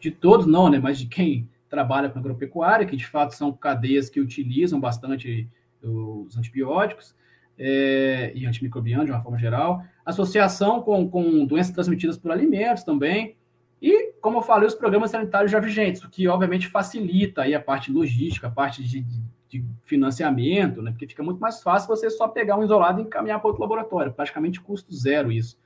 de 0.00 0.10
todos, 0.10 0.46
não, 0.46 0.68
né? 0.68 0.78
Mas 0.78 0.98
de 0.98 1.06
quem 1.06 1.48
trabalha 1.68 2.08
com 2.08 2.18
agropecuária, 2.18 2.86
que 2.86 2.96
de 2.96 3.06
fato 3.06 3.34
são 3.34 3.52
cadeias 3.52 4.08
que 4.08 4.20
utilizam 4.20 4.80
bastante 4.80 5.48
os 5.82 6.36
antibióticos 6.36 7.14
é, 7.58 8.32
e 8.34 8.46
antimicrobianos 8.46 9.06
de 9.06 9.12
uma 9.12 9.22
forma 9.22 9.38
geral, 9.38 9.82
associação 10.04 10.82
com, 10.82 11.08
com 11.08 11.44
doenças 11.46 11.72
transmitidas 11.72 12.16
por 12.16 12.30
alimentos 12.30 12.84
também, 12.84 13.36
e, 13.80 14.12
como 14.20 14.38
eu 14.38 14.42
falei, 14.42 14.66
os 14.66 14.74
programas 14.74 15.10
sanitários 15.10 15.52
já 15.52 15.60
vigentes, 15.60 16.02
o 16.02 16.08
que 16.08 16.26
obviamente 16.26 16.68
facilita 16.68 17.42
aí 17.42 17.54
a 17.54 17.60
parte 17.60 17.92
logística, 17.92 18.46
a 18.46 18.50
parte 18.50 18.82
de, 18.82 19.04
de 19.46 19.64
financiamento, 19.84 20.80
né? 20.80 20.90
porque 20.90 21.06
fica 21.06 21.22
muito 21.22 21.38
mais 21.38 21.62
fácil 21.62 21.88
você 21.88 22.08
só 22.08 22.26
pegar 22.26 22.56
um 22.56 22.64
isolado 22.64 23.00
e 23.00 23.04
encaminhar 23.04 23.38
para 23.40 23.48
outro 23.48 23.60
laboratório, 23.60 24.12
praticamente 24.12 24.60
custo 24.60 24.94
zero 24.94 25.30
isso. 25.30 25.58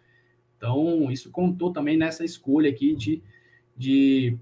Então, 0.56 1.10
isso 1.12 1.30
contou 1.30 1.72
também 1.72 1.96
nessa 1.96 2.24
escolha 2.24 2.68
aqui 2.68 2.92
de, 2.92 3.22
de 3.76 4.36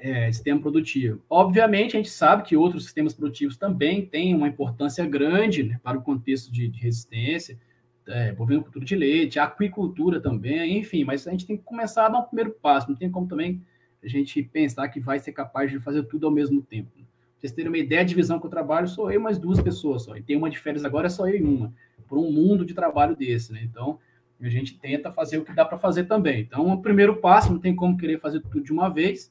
é, 0.00 0.30
sistema 0.30 0.60
produtivo. 0.60 1.22
Obviamente, 1.28 1.96
a 1.96 2.00
gente 2.00 2.10
sabe 2.10 2.42
que 2.42 2.56
outros 2.56 2.84
sistemas 2.84 3.14
produtivos 3.14 3.56
também 3.56 4.04
têm 4.04 4.34
uma 4.34 4.48
importância 4.48 5.06
grande 5.06 5.62
né, 5.62 5.80
para 5.82 5.98
o 5.98 6.02
contexto 6.02 6.52
de, 6.52 6.68
de 6.68 6.80
resistência, 6.80 7.58
é, 8.06 8.32
bovinocultura 8.32 8.84
de 8.84 8.96
leite, 8.96 9.38
aquicultura 9.38 10.20
também, 10.20 10.78
enfim, 10.78 11.04
mas 11.04 11.26
a 11.26 11.30
gente 11.30 11.46
tem 11.46 11.56
que 11.56 11.62
começar 11.62 12.06
a 12.06 12.08
dar 12.08 12.18
um 12.18 12.24
primeiro 12.24 12.50
passo, 12.50 12.88
não 12.88 12.96
tem 12.96 13.10
como 13.10 13.26
também 13.26 13.62
a 14.02 14.08
gente 14.08 14.42
pensar 14.42 14.88
que 14.88 14.98
vai 14.98 15.18
ser 15.18 15.32
capaz 15.32 15.70
de 15.70 15.78
fazer 15.78 16.02
tudo 16.04 16.26
ao 16.26 16.32
mesmo 16.32 16.62
tempo. 16.62 16.90
Pra 16.92 17.04
vocês 17.38 17.52
terem 17.52 17.70
uma 17.70 17.78
ideia, 17.78 18.00
a 18.00 18.04
divisão 18.04 18.38
que 18.38 18.46
eu 18.46 18.50
trabalho, 18.50 18.88
sou 18.88 19.10
eu 19.10 19.20
mais 19.20 19.38
duas 19.38 19.60
pessoas 19.60 20.02
só, 20.02 20.16
e 20.16 20.22
tem 20.22 20.36
uma 20.36 20.50
de 20.50 20.58
férias 20.58 20.84
agora, 20.84 21.06
é 21.06 21.10
só 21.10 21.28
eu 21.28 21.36
e 21.36 21.42
uma, 21.42 21.72
por 22.08 22.18
um 22.18 22.30
mundo 22.30 22.64
de 22.64 22.74
trabalho 22.74 23.14
desse, 23.14 23.52
né? 23.52 23.60
Então, 23.62 23.98
a 24.40 24.48
gente 24.48 24.78
tenta 24.78 25.12
fazer 25.12 25.38
o 25.38 25.44
que 25.44 25.52
dá 25.52 25.64
para 25.64 25.78
fazer 25.78 26.04
também. 26.04 26.40
Então, 26.40 26.72
o 26.72 26.80
primeiro 26.80 27.16
passo, 27.16 27.52
não 27.52 27.58
tem 27.58 27.76
como 27.76 27.96
querer 27.96 28.18
fazer 28.18 28.40
tudo 28.40 28.62
de 28.62 28.72
uma 28.72 28.88
vez, 28.88 29.30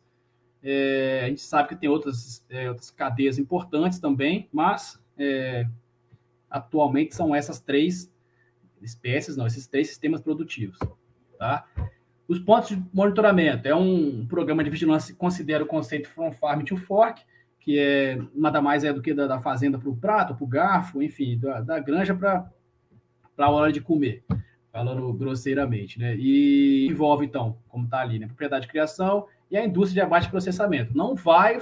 é, 0.64 1.22
a 1.24 1.28
gente 1.28 1.42
sabe 1.42 1.70
que 1.70 1.76
tem 1.76 1.90
outras, 1.90 2.46
é, 2.50 2.70
outras 2.70 2.92
cadeias 2.92 3.38
importantes 3.38 4.00
também, 4.00 4.50
mas 4.52 5.02
é, 5.18 5.66
atualmente 6.50 7.16
são 7.16 7.34
essas 7.34 7.60
três 7.60 8.12
espécies, 8.82 9.38
não, 9.38 9.48
esses 9.48 9.68
três 9.68 9.88
sistemas 9.88 10.22
produtivos. 10.22 10.78
Tá? 11.38 11.66
Os 12.28 12.40
pontos 12.40 12.70
de 12.70 12.84
monitoramento 12.94 13.68
é 13.68 13.76
um 13.76 14.26
programa 14.28 14.64
de 14.64 14.70
vigilância 14.70 15.14
que 15.14 15.20
considera 15.20 15.64
o 15.64 15.68
conceito 15.68 16.10
From 16.10 16.32
Farm 16.32 16.64
to 16.64 16.78
Fork, 16.78 17.22
que 17.60 17.78
é 17.80 18.22
nada 18.34 18.62
mais 18.62 18.84
é 18.84 18.94
do 18.94 19.02
que 19.02 19.14
da, 19.14 19.28
da 19.28 19.40
fazenda 19.40 19.78
para 19.78 19.90
o 19.90 19.96
prato, 19.96 20.36
para 20.36 20.44
o 20.44 20.48
garfo, 20.48 21.02
enfim, 21.02 21.38
da, 21.38 21.62
da 21.62 21.80
granja 21.80 22.16
para 22.16 22.50
a 23.38 23.50
hora 23.50 23.72
de 23.72 23.82
comer, 23.82 24.24
falando 24.72 25.12
grosseiramente, 25.14 26.00
né? 26.00 26.16
E 26.18 26.88
envolve, 26.90 27.26
então, 27.26 27.58
como 27.68 27.86
está 27.86 28.00
ali, 28.00 28.20
né? 28.20 28.28
Propriedade 28.28 28.66
de 28.66 28.72
criação, 28.72 29.28
e 29.50 29.58
a 29.58 29.66
indústria 29.66 30.02
de 30.02 30.06
abate 30.06 30.28
e 30.28 30.32
processamento. 30.32 30.96
Não 30.96 31.16
vai, 31.16 31.60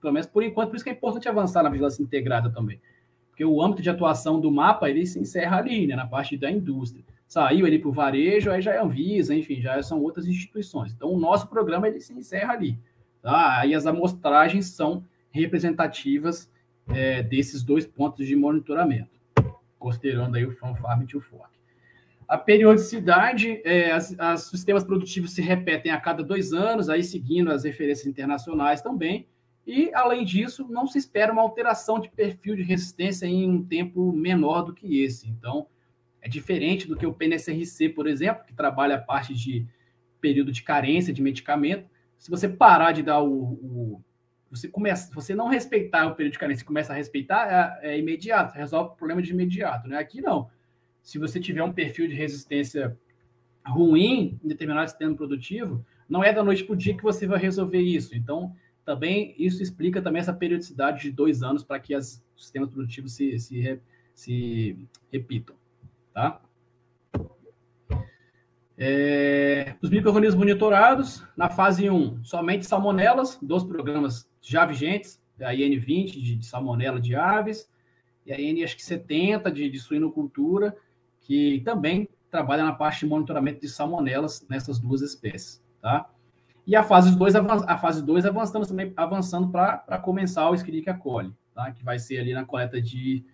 pelo 0.00 0.12
menos 0.12 0.26
por 0.26 0.42
enquanto, 0.42 0.70
por 0.70 0.76
isso 0.76 0.84
que 0.84 0.90
é 0.90 0.94
importante 0.94 1.28
avançar 1.28 1.62
na 1.62 1.68
vigilância 1.68 2.02
integrada 2.02 2.50
também. 2.50 2.80
porque 3.28 3.44
o 3.44 3.62
âmbito 3.62 3.82
de 3.82 3.88
atuação 3.88 4.40
do 4.40 4.50
mapa 4.50 4.90
ele 4.90 5.06
se 5.06 5.16
encerra 5.20 5.58
ali, 5.58 5.86
né, 5.86 5.94
na 5.94 6.06
parte 6.06 6.36
da 6.36 6.50
indústria. 6.50 7.04
Saiu 7.28 7.68
ele 7.68 7.78
para 7.78 7.88
o 7.88 7.92
varejo, 7.92 8.50
aí 8.50 8.60
já 8.60 8.72
é 8.72 8.80
Anvisa, 8.80 9.32
enfim, 9.32 9.60
já 9.60 9.80
são 9.80 10.02
outras 10.02 10.26
instituições. 10.26 10.92
Então, 10.92 11.12
o 11.12 11.20
nosso 11.20 11.46
programa 11.46 11.86
ele 11.86 12.00
se 12.00 12.12
encerra 12.12 12.54
ali. 12.54 12.76
Tá? 13.22 13.60
Aí 13.60 13.74
as 13.76 13.86
amostragens 13.86 14.66
são 14.70 15.04
representativas 15.30 16.50
é, 16.88 17.22
desses 17.22 17.62
dois 17.62 17.86
pontos 17.86 18.26
de 18.26 18.34
monitoramento, 18.34 19.20
considerando 19.78 20.36
aí 20.36 20.44
o 20.44 20.52
Farm 20.56 20.74
Farm 20.74 21.04
to 21.04 21.20
Fork. 21.20 21.57
A 22.28 22.36
periodicidade, 22.36 23.62
é, 23.64 23.96
os 23.96 24.42
sistemas 24.50 24.84
produtivos 24.84 25.32
se 25.32 25.40
repetem 25.40 25.90
a 25.90 25.98
cada 25.98 26.22
dois 26.22 26.52
anos, 26.52 26.90
aí 26.90 27.02
seguindo 27.02 27.50
as 27.50 27.64
referências 27.64 28.06
internacionais 28.06 28.82
também, 28.82 29.26
e, 29.66 29.90
além 29.94 30.24
disso, 30.24 30.66
não 30.68 30.86
se 30.86 30.98
espera 30.98 31.32
uma 31.32 31.42
alteração 31.42 31.98
de 31.98 32.10
perfil 32.10 32.54
de 32.54 32.62
resistência 32.62 33.26
em 33.26 33.48
um 33.48 33.64
tempo 33.64 34.12
menor 34.12 34.62
do 34.62 34.74
que 34.74 35.02
esse. 35.02 35.28
Então, 35.28 35.66
é 36.20 36.28
diferente 36.28 36.86
do 36.86 36.96
que 36.96 37.06
o 37.06 37.12
PNSRC, 37.12 37.90
por 37.90 38.06
exemplo, 38.06 38.44
que 38.44 38.54
trabalha 38.54 38.96
a 38.96 39.00
parte 39.00 39.34
de 39.34 39.66
período 40.20 40.52
de 40.52 40.62
carência 40.62 41.12
de 41.12 41.22
medicamento. 41.22 41.88
Se 42.18 42.30
você 42.30 42.48
parar 42.48 42.92
de 42.92 43.02
dar 43.02 43.22
o, 43.22 43.30
o 43.30 44.04
você 44.50 44.68
começa, 44.68 45.14
você 45.14 45.34
não 45.34 45.48
respeitar 45.48 46.06
o 46.06 46.14
período 46.14 46.32
de 46.32 46.38
carência 46.38 46.62
e 46.62 46.66
começa 46.66 46.92
a 46.92 46.96
respeitar, 46.96 47.78
é, 47.82 47.92
é 47.92 47.98
imediato, 47.98 48.54
resolve 48.54 48.92
o 48.92 48.96
problema 48.96 49.20
de 49.20 49.30
imediato, 49.30 49.86
né? 49.86 49.98
Aqui 49.98 50.22
não. 50.22 50.50
Se 51.02 51.18
você 51.18 51.40
tiver 51.40 51.62
um 51.62 51.72
perfil 51.72 52.08
de 52.08 52.14
resistência 52.14 52.98
ruim 53.64 54.38
em 54.42 54.48
determinado 54.48 54.88
sistema 54.88 55.14
produtivo, 55.14 55.84
não 56.08 56.24
é 56.24 56.32
da 56.32 56.42
noite 56.42 56.64
para 56.64 56.72
o 56.72 56.76
dia 56.76 56.96
que 56.96 57.02
você 57.02 57.26
vai 57.26 57.38
resolver 57.38 57.80
isso. 57.80 58.16
Então, 58.16 58.54
também 58.84 59.34
isso 59.38 59.62
explica 59.62 60.00
também 60.00 60.20
essa 60.20 60.32
periodicidade 60.32 61.02
de 61.02 61.10
dois 61.10 61.42
anos 61.42 61.62
para 61.62 61.78
que 61.78 61.94
os 61.94 62.22
sistemas 62.36 62.70
produtivos 62.70 63.12
se, 63.12 63.38
se, 63.38 63.80
se 64.14 64.78
repitam, 65.12 65.54
tá? 66.14 66.40
É, 68.80 69.74
os 69.82 69.90
micro-organismos 69.90 70.38
monitorados, 70.38 71.24
na 71.36 71.50
fase 71.50 71.90
1, 71.90 72.24
somente 72.24 72.64
salmonelas, 72.64 73.36
dos 73.42 73.64
programas 73.64 74.30
já 74.40 74.64
vigentes, 74.64 75.20
a 75.40 75.52
IN20 75.52 76.12
de, 76.12 76.36
de 76.36 76.46
salmonela 76.46 77.00
de 77.00 77.14
aves, 77.14 77.68
e 78.24 78.32
a 78.32 78.40
IN, 78.40 78.62
acho 78.62 78.76
que 78.76 78.84
70 78.84 79.50
de, 79.50 79.68
de 79.68 79.78
suinocultura, 79.78 80.76
que 81.28 81.60
também 81.60 82.08
trabalha 82.30 82.64
na 82.64 82.72
parte 82.72 83.00
de 83.00 83.06
monitoramento 83.06 83.60
de 83.60 83.68
salmonelas 83.68 84.46
nessas 84.48 84.78
duas 84.78 85.02
espécies, 85.02 85.62
tá? 85.80 86.10
E 86.66 86.74
a 86.74 86.82
fase 86.82 87.16
2, 87.16 87.34
a 87.36 87.78
fase 87.78 88.02
2 88.02 88.26
avançamos 88.26 88.68
também 88.68 88.92
avançando 88.96 89.50
para 89.50 89.98
comensal 89.98 90.54
Escherichia 90.54 90.94
coli, 90.94 91.32
tá? 91.54 91.70
Que 91.70 91.84
vai 91.84 91.98
ser 91.98 92.18
ali 92.18 92.32
na 92.32 92.46
coleta 92.46 92.80
de, 92.80 93.24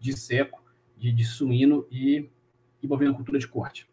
de 0.00 0.16
seco, 0.16 0.62
de, 0.96 1.12
de 1.12 1.24
suíno 1.24 1.86
e, 1.90 2.28
e 2.82 2.86
bovinocultura 2.86 3.38
de 3.38 3.46
corte. 3.46 3.88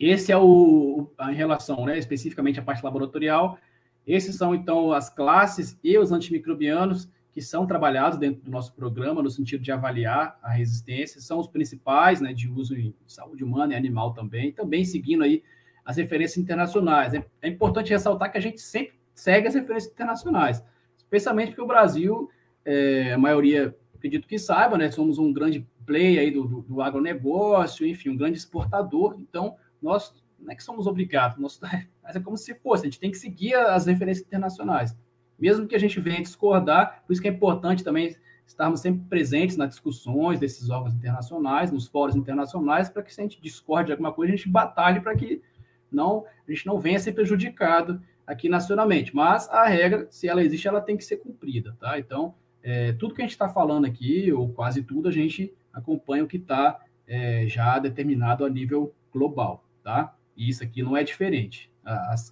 Esse 0.00 0.32
é 0.32 0.36
o, 0.36 1.10
em 1.30 1.34
relação, 1.34 1.84
né, 1.84 1.98
especificamente 1.98 2.58
a 2.58 2.62
parte 2.62 2.82
laboratorial. 2.82 3.58
Esses 4.06 4.36
são, 4.36 4.54
então, 4.54 4.92
as 4.92 5.08
classes 5.08 5.78
e 5.84 5.96
os 5.98 6.12
antimicrobianos 6.12 7.08
que 7.34 7.42
são 7.42 7.66
trabalhados 7.66 8.16
dentro 8.16 8.42
do 8.42 8.50
nosso 8.50 8.72
programa, 8.72 9.20
no 9.20 9.28
sentido 9.28 9.60
de 9.60 9.72
avaliar 9.72 10.38
a 10.40 10.50
resistência, 10.50 11.20
são 11.20 11.40
os 11.40 11.48
principais, 11.48 12.20
né, 12.20 12.32
de 12.32 12.48
uso 12.48 12.76
em 12.76 12.94
saúde 13.08 13.42
humana 13.42 13.72
e 13.72 13.76
animal 13.76 14.14
também, 14.14 14.52
também 14.52 14.84
seguindo 14.84 15.24
aí 15.24 15.42
as 15.84 15.96
referências 15.96 16.38
internacionais. 16.38 17.12
É, 17.12 17.26
é 17.42 17.48
importante 17.48 17.90
ressaltar 17.90 18.30
que 18.30 18.38
a 18.38 18.40
gente 18.40 18.60
sempre 18.60 18.94
segue 19.12 19.48
as 19.48 19.54
referências 19.56 19.92
internacionais, 19.92 20.64
especialmente 20.96 21.48
porque 21.48 21.62
o 21.62 21.66
Brasil, 21.66 22.30
é, 22.64 23.14
a 23.14 23.18
maioria, 23.18 23.76
acredito 23.96 24.28
que 24.28 24.38
saiba, 24.38 24.78
né, 24.78 24.88
somos 24.92 25.18
um 25.18 25.32
grande 25.32 25.66
player 25.84 26.20
aí 26.20 26.30
do, 26.30 26.46
do, 26.46 26.62
do 26.62 26.80
agronegócio, 26.80 27.84
enfim, 27.84 28.10
um 28.10 28.16
grande 28.16 28.38
exportador, 28.38 29.16
então 29.18 29.56
nós 29.82 30.14
não 30.38 30.52
é 30.52 30.54
que 30.54 30.62
somos 30.62 30.86
obrigados, 30.86 31.36
nós, 31.36 31.58
mas 32.00 32.14
é 32.14 32.20
como 32.20 32.36
se 32.36 32.54
fosse, 32.54 32.82
a 32.82 32.86
gente 32.86 33.00
tem 33.00 33.10
que 33.10 33.18
seguir 33.18 33.54
as 33.54 33.86
referências 33.86 34.24
internacionais. 34.24 34.96
Mesmo 35.44 35.66
que 35.66 35.74
a 35.74 35.78
gente 35.78 36.00
venha 36.00 36.22
discordar, 36.22 37.02
por 37.06 37.12
isso 37.12 37.20
que 37.20 37.28
é 37.28 37.30
importante 37.30 37.84
também 37.84 38.16
estarmos 38.46 38.80
sempre 38.80 39.04
presentes 39.08 39.56
nas 39.56 39.70
discussões 39.70 40.40
desses 40.40 40.70
órgãos 40.70 40.94
internacionais, 40.94 41.70
nos 41.70 41.86
fóruns 41.86 42.16
internacionais, 42.16 42.88
para 42.88 43.02
que 43.02 43.12
se 43.12 43.20
a 43.20 43.24
gente 43.24 43.40
discorde 43.40 43.86
de 43.86 43.92
alguma 43.92 44.12
coisa, 44.12 44.32
a 44.32 44.36
gente 44.36 44.48
batalhe 44.48 45.00
para 45.00 45.14
que 45.14 45.42
não, 45.90 46.24
a 46.48 46.52
gente 46.52 46.66
não 46.66 46.78
venha 46.78 46.98
ser 46.98 47.12
prejudicado 47.12 48.00
aqui 48.26 48.48
nacionalmente. 48.48 49.14
Mas 49.14 49.48
a 49.50 49.66
regra, 49.66 50.06
se 50.10 50.28
ela 50.28 50.42
existe, 50.42 50.66
ela 50.66 50.80
tem 50.80 50.96
que 50.96 51.04
ser 51.04 51.18
cumprida, 51.18 51.76
tá? 51.78 51.98
Então, 51.98 52.34
é, 52.62 52.92
tudo 52.92 53.14
que 53.14 53.20
a 53.20 53.24
gente 53.24 53.32
está 53.32 53.48
falando 53.48 53.84
aqui, 53.84 54.32
ou 54.32 54.48
quase 54.48 54.82
tudo, 54.82 55.08
a 55.08 55.12
gente 55.12 55.54
acompanha 55.72 56.24
o 56.24 56.26
que 56.26 56.38
está 56.38 56.80
é, 57.06 57.46
já 57.46 57.78
determinado 57.78 58.44
a 58.44 58.50
nível 58.50 58.94
global 59.12 59.64
tá? 59.84 60.16
E 60.36 60.48
isso 60.48 60.64
aqui 60.64 60.82
não 60.82 60.96
é 60.96 61.04
diferente. 61.04 61.70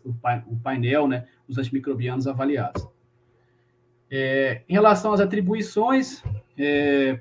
O, 0.04 0.56
painel, 0.56 1.06
né, 1.06 1.28
os 1.46 1.58
antimicrobianos 1.58 2.26
avaliados. 2.26 2.88
É, 4.14 4.60
em 4.68 4.74
relação 4.74 5.14
às 5.14 5.20
atribuições, 5.20 6.22
é, 6.58 7.18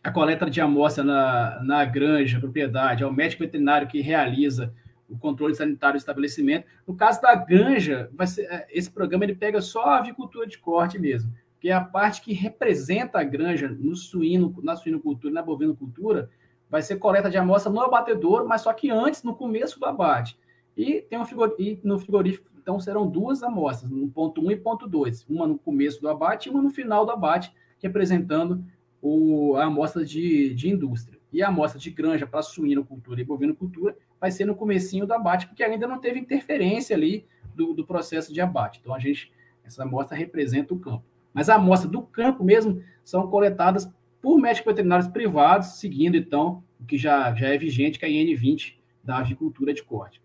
a 0.00 0.12
coleta 0.12 0.48
de 0.48 0.60
amostra 0.60 1.02
na, 1.02 1.60
na 1.64 1.84
granja, 1.84 2.38
propriedade, 2.38 3.02
é 3.02 3.06
o 3.06 3.12
médico 3.12 3.42
veterinário 3.42 3.88
que 3.88 4.00
realiza 4.00 4.72
o 5.08 5.18
controle 5.18 5.56
sanitário 5.56 5.96
do 5.96 5.98
estabelecimento. 5.98 6.68
No 6.86 6.94
caso 6.94 7.20
da 7.20 7.34
granja, 7.34 8.08
ser, 8.28 8.42
é, 8.42 8.64
esse 8.70 8.88
programa 8.88 9.24
ele 9.24 9.34
pega 9.34 9.60
só 9.60 9.86
a 9.86 9.98
avicultura 9.98 10.46
de 10.46 10.56
corte 10.56 11.00
mesmo, 11.00 11.34
que 11.58 11.68
é 11.68 11.72
a 11.72 11.80
parte 11.80 12.20
que 12.20 12.32
representa 12.32 13.18
a 13.18 13.24
granja 13.24 13.68
no 13.68 13.96
suíno, 13.96 14.54
na 14.62 14.76
suinocultura 14.76 15.32
e 15.32 15.34
na 15.34 15.42
bovinocultura, 15.42 16.30
vai 16.70 16.80
ser 16.80 16.96
coleta 16.96 17.28
de 17.28 17.36
amostra 17.36 17.72
no 17.72 17.80
abatedouro, 17.80 18.46
mas 18.46 18.60
só 18.60 18.72
que 18.72 18.88
antes, 18.88 19.24
no 19.24 19.34
começo 19.34 19.80
do 19.80 19.86
abate. 19.86 20.38
E, 20.76 21.02
tem 21.02 21.18
um 21.18 21.24
frigor... 21.24 21.56
e 21.58 21.80
no 21.82 21.98
frigorífico, 21.98 22.48
então, 22.64 22.80
serão 22.80 23.06
duas 23.06 23.42
amostras, 23.42 23.90
no 23.90 24.08
ponto 24.08 24.40
1 24.40 24.52
e 24.52 24.56
ponto 24.56 24.88
2. 24.88 25.26
Uma 25.28 25.46
no 25.46 25.58
começo 25.58 26.00
do 26.00 26.08
abate 26.08 26.48
e 26.48 26.50
uma 26.50 26.62
no 26.62 26.70
final 26.70 27.04
do 27.04 27.12
abate, 27.12 27.52
representando 27.78 28.64
o... 29.02 29.54
a 29.56 29.64
amostra 29.64 30.02
de, 30.02 30.54
de 30.54 30.70
indústria. 30.70 31.20
E 31.30 31.42
a 31.42 31.48
amostra 31.48 31.78
de 31.78 31.90
granja 31.90 32.26
para 32.26 32.40
suinocultura 32.40 33.20
e 33.20 33.24
bovinocultura 33.24 33.94
vai 34.18 34.30
ser 34.30 34.46
no 34.46 34.54
comecinho 34.54 35.06
do 35.06 35.12
abate, 35.12 35.46
porque 35.46 35.62
ainda 35.62 35.86
não 35.86 36.00
teve 36.00 36.18
interferência 36.18 36.96
ali 36.96 37.26
do, 37.54 37.74
do 37.74 37.86
processo 37.86 38.32
de 38.32 38.40
abate. 38.40 38.78
Então, 38.80 38.94
a 38.94 38.98
gente, 38.98 39.30
essa 39.62 39.82
amostra 39.82 40.16
representa 40.16 40.72
o 40.72 40.78
campo. 40.78 41.04
Mas 41.34 41.50
a 41.50 41.56
amostra 41.56 41.90
do 41.90 42.00
campo 42.00 42.42
mesmo 42.42 42.82
são 43.04 43.28
coletadas 43.28 43.92
por 44.22 44.38
médicos 44.38 44.72
veterinários 44.72 45.08
privados, 45.08 45.78
seguindo, 45.78 46.16
então, 46.16 46.64
o 46.80 46.86
que 46.86 46.96
já, 46.96 47.34
já 47.34 47.48
é 47.48 47.58
vigente, 47.58 47.98
que 47.98 48.06
é 48.06 48.08
a 48.08 48.10
IN20 48.10 48.76
da 49.04 49.18
avicultura 49.18 49.74
de 49.74 49.82
corte. 49.82 50.22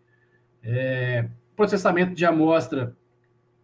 É, 0.63 1.27
processamento 1.59 2.15
de 2.15 2.25
amostra 2.25 2.95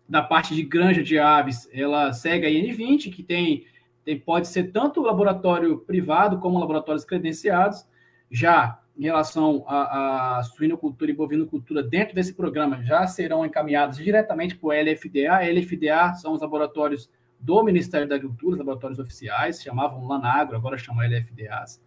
da 0.08 0.22
parte 0.22 0.54
de 0.54 0.64
granja 0.64 1.02
de 1.02 1.18
aves, 1.18 1.66
ela 1.72 2.12
segue 2.12 2.46
a 2.46 2.50
IN20, 2.50 3.10
que 3.10 3.24
tem, 3.24 3.66
tem 4.04 4.20
pode 4.20 4.50
ser 4.50 4.74
tanto 4.74 5.02
laboratório 5.02 5.78
privado 5.78 6.38
como 6.40 6.60
laboratórios 6.60 7.06
credenciados. 7.06 7.88
Já 8.30 8.82
em 8.98 9.04
relação 9.04 9.64
à, 9.66 10.40
à 10.40 10.44
suinocultura 10.44 11.10
e 11.10 11.14
bovinocultura, 11.14 11.82
dentro 11.82 12.14
desse 12.14 12.34
programa, 12.34 12.84
já 12.84 13.08
serão 13.08 13.46
encaminhados 13.46 13.98
diretamente 13.98 14.58
para 14.58 14.68
o 14.68 14.72
LFDA. 14.74 15.40
LFDA 15.50 16.16
são 16.16 16.34
os 16.34 16.42
laboratórios 16.42 17.10
do 17.40 17.64
Ministério 17.64 18.10
da 18.10 18.16
Agricultura, 18.16 18.56
os 18.56 18.60
laboratórios 18.60 19.00
oficiais, 19.00 19.64
chamavam 19.64 20.06
Lanagro, 20.06 20.58
agora 20.58 20.78
chamam 20.78 21.08
LFDAs, 21.08 21.82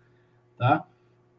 tá? 0.56 0.86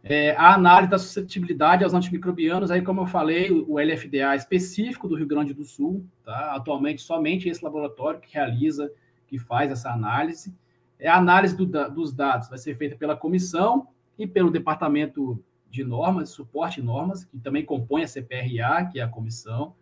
É, 0.04 0.32
a 0.38 0.54
análise 0.54 0.90
da 0.90 0.98
suscetibilidade 0.98 1.84
aos 1.84 1.94
antimicrobianos, 1.94 2.72
aí 2.72 2.82
como 2.82 3.02
eu 3.02 3.06
falei, 3.06 3.52
o 3.52 3.78
LFDA 3.78 4.36
específico 4.36 5.08
do 5.08 5.16
Rio 5.16 5.28
Grande 5.28 5.54
do 5.54 5.66
Sul, 5.66 6.06
tá? 6.24 6.56
Atualmente 6.56 7.02
somente 7.02 7.50
esse 7.50 7.64
laboratório 7.64 8.20
que 8.20 8.34
realiza, 8.34 8.90
que 9.28 9.38
faz 9.38 9.72
essa 9.72 9.92
análise. 9.92 10.56
É, 10.98 11.10
a 11.10 11.18
análise 11.18 11.56
do, 11.56 11.66
dos 11.66 12.14
dados 12.14 12.50
vai 12.50 12.58
ser 12.58 12.78
feita 12.78 12.96
pela 12.96 13.16
comissão 13.16 13.88
e 14.18 14.26
pelo 14.26 14.50
departamento 14.50 15.44
de 15.70 15.84
normas, 15.84 16.30
suporte 16.30 16.82
normas, 16.82 17.26
que 17.26 17.38
também 17.38 17.66
compõe 17.66 18.04
a 18.04 18.08
CPRA, 18.08 18.86
que 18.92 19.00
é 19.00 19.04
a 19.04 19.08
comissão, 19.08 19.76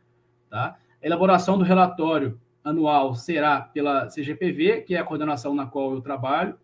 tá? 0.50 0.78
A 1.02 1.06
elaboração 1.06 1.58
do 1.58 1.64
relatório 1.64 2.40
anual 2.64 3.16
será 3.16 3.62
pela 3.62 4.08
CGPV, 4.08 4.82
que 4.82 4.96
é 4.96 5.00
a 5.00 5.04
coordenação 5.04 5.56
na 5.56 5.66
qual 5.66 5.94
eu 5.94 6.02
trabalho, 6.02 6.58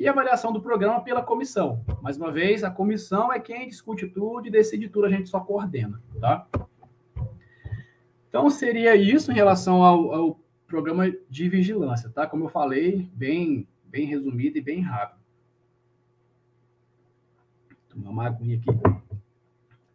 e 0.00 0.08
avaliação 0.08 0.50
do 0.50 0.62
programa 0.62 1.02
pela 1.02 1.22
comissão. 1.22 1.84
Mais 2.00 2.16
uma 2.16 2.32
vez, 2.32 2.64
a 2.64 2.70
comissão 2.70 3.30
é 3.30 3.38
quem 3.38 3.68
discute 3.68 4.06
tudo 4.06 4.48
e 4.48 4.50
decide 4.50 4.88
tudo, 4.88 5.04
a 5.04 5.10
gente 5.10 5.28
só 5.28 5.38
coordena, 5.40 6.02
tá? 6.18 6.48
Então, 8.26 8.48
seria 8.48 8.96
isso 8.96 9.30
em 9.30 9.34
relação 9.34 9.82
ao, 9.82 10.14
ao 10.14 10.40
programa 10.66 11.12
de 11.28 11.48
vigilância, 11.50 12.08
tá? 12.08 12.26
Como 12.26 12.46
eu 12.46 12.48
falei, 12.48 13.10
bem, 13.12 13.68
bem 13.84 14.06
resumido 14.06 14.56
e 14.56 14.62
bem 14.62 14.80
rápido. 14.80 15.20
Tomar 17.90 18.08
uma 18.08 18.26
aguinha 18.26 18.56
aqui. 18.56 18.70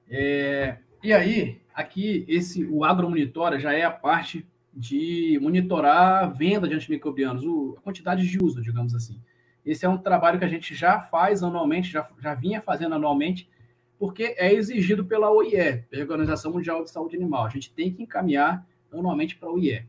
É, 0.07 0.77
e 1.01 1.13
aí, 1.13 1.59
aqui, 1.73 2.23
esse, 2.27 2.63
o 2.63 2.83
agromonitora 2.83 3.59
já 3.59 3.73
é 3.73 3.83
a 3.83 3.89
parte 3.89 4.45
de 4.71 5.39
monitorar 5.41 6.25
a 6.25 6.27
venda 6.27 6.67
de 6.67 6.75
antimicrobianos, 6.75 7.43
o, 7.43 7.73
a 7.79 7.81
quantidade 7.81 8.27
de 8.27 8.37
uso, 8.37 8.61
digamos 8.61 8.93
assim. 8.93 9.19
Esse 9.65 9.85
é 9.85 9.89
um 9.89 9.97
trabalho 9.97 10.37
que 10.37 10.45
a 10.45 10.49
gente 10.49 10.75
já 10.75 10.99
faz 10.99 11.41
anualmente, 11.41 11.91
já, 11.91 12.07
já 12.19 12.35
vinha 12.35 12.61
fazendo 12.61 12.95
anualmente, 12.95 13.49
porque 13.97 14.35
é 14.37 14.53
exigido 14.53 15.05
pela 15.05 15.31
OIE, 15.31 15.83
Organização 15.99 16.51
Mundial 16.51 16.83
de 16.83 16.91
Saúde 16.91 17.15
Animal. 17.15 17.45
A 17.45 17.49
gente 17.49 17.73
tem 17.73 17.91
que 17.91 18.03
encaminhar 18.03 18.65
anualmente 18.91 19.35
para 19.35 19.49
a 19.49 19.51
OIE. 19.51 19.85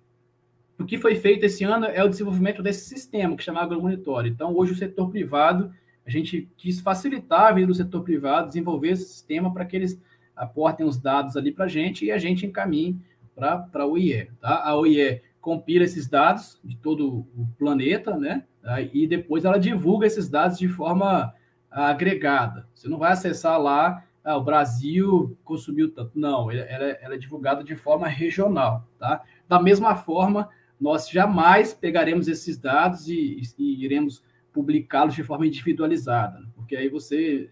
O 0.79 0.85
que 0.85 0.99
foi 0.99 1.17
feito 1.17 1.45
esse 1.45 1.65
ano 1.65 1.87
é 1.87 2.03
o 2.05 2.09
desenvolvimento 2.09 2.63
desse 2.63 2.89
sistema, 2.89 3.37
que 3.37 3.43
chama 3.43 3.63
AgroMonitor. 3.63 4.27
Então, 4.27 4.55
hoje, 4.55 4.73
o 4.73 4.77
setor 4.77 5.11
privado, 5.11 5.73
a 6.07 6.11
gente 6.11 6.49
quis 6.57 6.81
facilitar 6.81 7.47
a 7.47 7.53
vida 7.53 7.67
do 7.67 7.75
setor 7.75 8.03
privado, 8.03 8.49
desenvolver 8.49 8.91
esse 8.91 9.05
sistema 9.05 9.53
para 9.53 9.65
que 9.65 9.77
eles 9.77 10.01
aportem 10.35 10.87
os 10.87 10.99
dados 10.99 11.37
ali 11.37 11.51
para 11.51 11.65
a 11.65 11.69
gente 11.69 12.05
e 12.05 12.13
a 12.13 12.19
gente 12.19 12.47
encaminhe 12.47 13.01
para 13.35 13.69
a 13.73 13.87
OIE. 13.87 14.31
Tá? 14.41 14.63
A 14.65 14.77
OIE 14.77 15.23
compila 15.47 15.85
esses 15.85 16.09
dados 16.09 16.59
de 16.65 16.77
todo 16.77 17.25
o 17.37 17.47
planeta, 17.57 18.19
né? 18.19 18.45
E 18.93 19.07
depois 19.07 19.45
ela 19.45 19.61
divulga 19.61 20.05
esses 20.05 20.29
dados 20.29 20.59
de 20.59 20.67
forma 20.67 21.33
agregada. 21.71 22.69
Você 22.75 22.89
não 22.89 22.99
vai 22.99 23.13
acessar 23.13 23.57
lá, 23.63 24.05
ah, 24.25 24.37
o 24.37 24.43
Brasil 24.43 25.39
consumiu 25.45 25.89
tanto. 25.95 26.19
Não, 26.19 26.51
ela, 26.51 26.85
ela 27.01 27.15
é 27.15 27.17
divulgada 27.17 27.63
de 27.63 27.77
forma 27.77 28.09
regional, 28.09 28.89
tá? 28.99 29.23
Da 29.49 29.63
mesma 29.63 29.95
forma, 29.95 30.49
nós 30.81 31.09
jamais 31.09 31.73
pegaremos 31.73 32.27
esses 32.27 32.59
dados 32.59 33.09
e, 33.09 33.41
e 33.57 33.85
iremos 33.85 34.25
publicá-los 34.53 35.15
de 35.15 35.23
forma 35.23 35.47
individualizada, 35.47 36.41
né? 36.41 36.49
porque 36.57 36.75
aí 36.75 36.89
você 36.89 37.49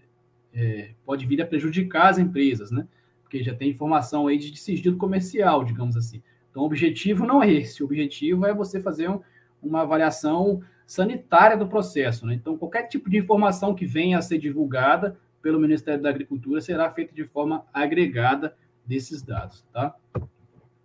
é, 0.52 0.94
pode 1.06 1.26
vir 1.26 1.40
a 1.40 1.46
prejudicar 1.46 2.08
as 2.08 2.18
empresas, 2.18 2.72
né? 2.72 2.88
Porque 3.22 3.40
já 3.44 3.54
tem 3.54 3.70
informação 3.70 4.26
aí 4.26 4.36
de 4.36 4.56
sigilo 4.56 4.96
comercial, 4.96 5.62
digamos 5.62 5.96
assim. 5.96 6.20
Então, 6.54 6.62
o 6.62 6.66
objetivo 6.66 7.26
não 7.26 7.42
é 7.42 7.50
esse. 7.50 7.82
O 7.82 7.86
objetivo 7.86 8.46
é 8.46 8.54
você 8.54 8.80
fazer 8.80 9.10
um, 9.10 9.20
uma 9.60 9.80
avaliação 9.80 10.62
sanitária 10.86 11.56
do 11.56 11.66
processo. 11.66 12.24
Né? 12.24 12.34
Então, 12.34 12.56
qualquer 12.56 12.84
tipo 12.84 13.10
de 13.10 13.18
informação 13.18 13.74
que 13.74 13.84
venha 13.84 14.18
a 14.18 14.22
ser 14.22 14.38
divulgada 14.38 15.18
pelo 15.42 15.58
Ministério 15.58 16.00
da 16.00 16.10
Agricultura 16.10 16.60
será 16.60 16.88
feita 16.92 17.12
de 17.12 17.24
forma 17.24 17.66
agregada 17.74 18.56
desses 18.86 19.20
dados, 19.20 19.66
tá? 19.72 19.96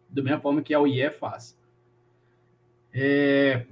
Da 0.09 0.23
mesma 0.23 0.39
forma 0.39 0.63
que 0.63 0.73
a 0.73 0.79
OIE 0.79 1.07
faz. 1.11 1.55
É... 2.91 3.67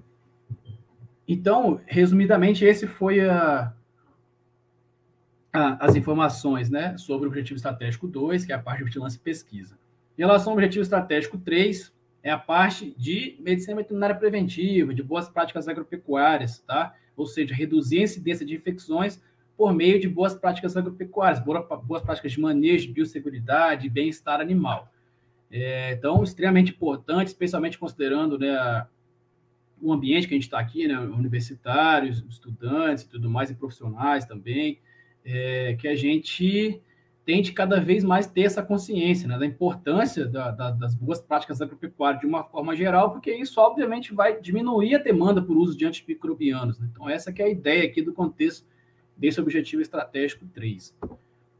Então, 1.27 1.81
resumidamente, 1.87 2.63
esse 2.63 2.85
foi 2.85 3.27
a, 3.27 3.73
as 5.51 5.95
informações 5.95 6.69
né, 6.69 6.95
sobre 6.95 7.25
o 7.25 7.29
Objetivo 7.29 7.57
Estratégico 7.57 8.07
2, 8.07 8.45
que 8.45 8.51
é 8.51 8.55
a 8.55 8.59
parte 8.59 8.79
de 8.79 8.85
vigilância 8.85 9.17
e 9.17 9.21
pesquisa. 9.21 9.77
Em 10.17 10.21
relação 10.21 10.51
ao 10.51 10.57
Objetivo 10.57 10.81
Estratégico 10.81 11.37
3, 11.37 11.93
é 12.23 12.31
a 12.31 12.37
parte 12.37 12.93
de 12.97 13.37
medicina 13.39 13.75
veterinária 13.75 14.15
preventiva, 14.15 14.93
de 14.93 15.03
boas 15.03 15.29
práticas 15.29 15.67
agropecuárias, 15.67 16.59
tá? 16.59 16.95
Ou 17.15 17.25
seja, 17.25 17.53
reduzir 17.53 17.99
a 17.99 18.03
incidência 18.03 18.45
de 18.45 18.55
infecções 18.55 19.21
por 19.55 19.73
meio 19.73 19.99
de 19.99 20.07
boas 20.09 20.35
práticas 20.35 20.75
agropecuárias, 20.75 21.39
boas 21.39 22.01
práticas 22.01 22.31
de 22.31 22.39
manejo, 22.39 22.87
de 22.87 22.93
biosseguridade, 22.93 23.89
bem-estar 23.89 24.41
animal. 24.41 24.91
É, 25.51 25.93
então, 25.93 26.23
extremamente 26.23 26.71
importante, 26.71 27.27
especialmente 27.27 27.77
considerando 27.77 28.37
né, 28.37 28.85
o 29.81 29.93
ambiente 29.93 30.27
que 30.27 30.33
a 30.33 30.37
gente 30.37 30.43
está 30.43 30.59
aqui, 30.59 30.87
né, 30.87 30.99
universitários, 30.99 32.23
estudantes 32.29 33.03
e 33.03 33.09
tudo 33.09 33.29
mais, 33.29 33.49
e 33.49 33.55
profissionais 33.55 34.25
também, 34.25 34.79
é, 35.23 35.75
que 35.79 35.87
a 35.87 35.95
gente 35.95 36.81
tente 37.27 37.51
cada 37.51 37.77
vez 37.81 38.05
mais 38.05 38.25
ter 38.25 38.43
essa 38.43 38.63
consciência 38.63 39.27
né, 39.27 39.37
da 39.37 39.45
importância 39.45 40.25
da, 40.25 40.49
da, 40.49 40.71
das 40.71 40.95
boas 40.95 41.19
práticas 41.19 41.61
agropecuárias 41.61 42.21
de 42.21 42.25
uma 42.25 42.45
forma 42.45 42.73
geral, 42.73 43.11
porque 43.11 43.29
isso, 43.35 43.59
obviamente, 43.59 44.13
vai 44.13 44.39
diminuir 44.39 44.95
a 44.95 44.97
demanda 44.97 45.41
por 45.41 45.57
uso 45.57 45.77
de 45.77 45.85
antimicrobianos. 45.85 46.79
Né? 46.79 46.87
Então, 46.89 47.09
essa 47.09 47.33
que 47.33 47.41
é 47.41 47.45
a 47.45 47.49
ideia 47.49 47.83
aqui 47.83 48.01
do 48.01 48.13
contexto 48.13 48.65
desse 49.17 49.41
objetivo 49.41 49.81
estratégico 49.81 50.45
3. 50.53 50.95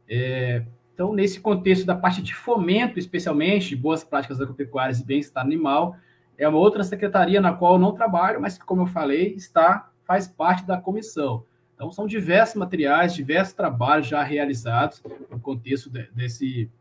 É, 0.08 0.64
então, 0.94 1.12
nesse 1.14 1.42
contexto 1.42 1.86
da 1.86 1.96
parte 1.96 2.22
de 2.22 2.34
fomento, 2.34 2.98
especialmente, 2.98 3.68
de 3.68 3.76
boas 3.76 4.06
práticas 4.06 4.40
agropecuárias 4.40 5.02
e 5.02 5.06
bem-estar 5.06 5.44
animal, 5.44 5.98
é 6.38 6.48
uma 6.48 6.60
outra 6.60 6.82
secretaria 6.82 7.42
na 7.42 7.52
qual 7.52 7.74
eu 7.74 7.80
não 7.80 7.92
trabalho, 7.92 8.40
mas 8.40 8.58
que, 8.58 8.64
como 8.64 8.84
eu 8.84 8.88
falei, 8.88 9.34
está 9.34 9.92
faz 10.06 10.30
parte 10.30 10.66
da 10.66 10.78
comissão. 10.80 11.44
Então, 11.78 11.92
são 11.92 12.08
diversos 12.08 12.56
materiais, 12.56 13.14
diversos 13.14 13.54
trabalhos 13.54 14.08
já 14.08 14.24
realizados 14.24 15.00
no 15.30 15.40
contexto 15.40 15.92
de, 15.92 16.10
desse, 16.12 16.72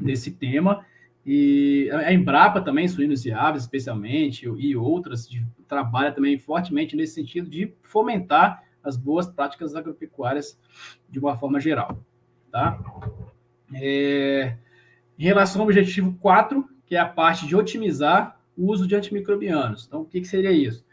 desse 0.00 0.30
tema. 0.30 0.82
E 1.26 1.90
a 1.92 2.10
Embrapa 2.10 2.62
também, 2.62 2.88
suínos 2.88 3.26
e 3.26 3.30
aves, 3.30 3.64
especialmente, 3.64 4.48
e 4.48 4.74
outras, 4.74 5.28
de, 5.28 5.46
trabalha 5.68 6.10
também 6.10 6.38
fortemente 6.38 6.96
nesse 6.96 7.12
sentido 7.12 7.50
de 7.50 7.74
fomentar 7.82 8.64
as 8.82 8.96
boas 8.96 9.26
práticas 9.26 9.76
agropecuárias 9.76 10.58
de 11.06 11.18
uma 11.18 11.36
forma 11.36 11.60
geral. 11.60 12.02
Tá? 12.50 12.80
É, 13.74 14.56
em 15.18 15.24
relação 15.24 15.60
ao 15.60 15.66
objetivo 15.66 16.16
4, 16.18 16.66
que 16.86 16.96
é 16.96 16.98
a 16.98 17.06
parte 17.06 17.46
de 17.46 17.54
otimizar 17.54 18.40
o 18.56 18.72
uso 18.72 18.88
de 18.88 18.96
antimicrobianos. 18.96 19.84
Então, 19.86 20.00
o 20.00 20.04
que, 20.06 20.22
que 20.22 20.26
seria 20.26 20.50
isso? 20.50 20.87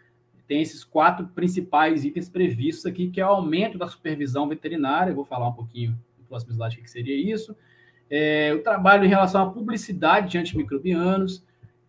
Tem 0.47 0.61
esses 0.61 0.83
quatro 0.83 1.27
principais 1.27 2.05
itens 2.05 2.29
previstos 2.29 2.85
aqui, 2.85 3.09
que 3.09 3.19
é 3.19 3.25
o 3.25 3.29
aumento 3.29 3.77
da 3.77 3.87
supervisão 3.87 4.47
veterinária, 4.47 5.11
eu 5.11 5.15
vou 5.15 5.25
falar 5.25 5.47
um 5.47 5.53
pouquinho 5.53 5.97
no 6.17 6.25
próximo 6.25 6.53
slide 6.53 6.79
o 6.79 6.83
que 6.83 6.89
seria 6.89 7.15
isso, 7.15 7.55
é, 8.09 8.53
o 8.53 8.61
trabalho 8.61 9.05
em 9.05 9.09
relação 9.09 9.41
à 9.41 9.51
publicidade 9.51 10.29
de 10.29 10.37
antimicrobianos, 10.37 11.43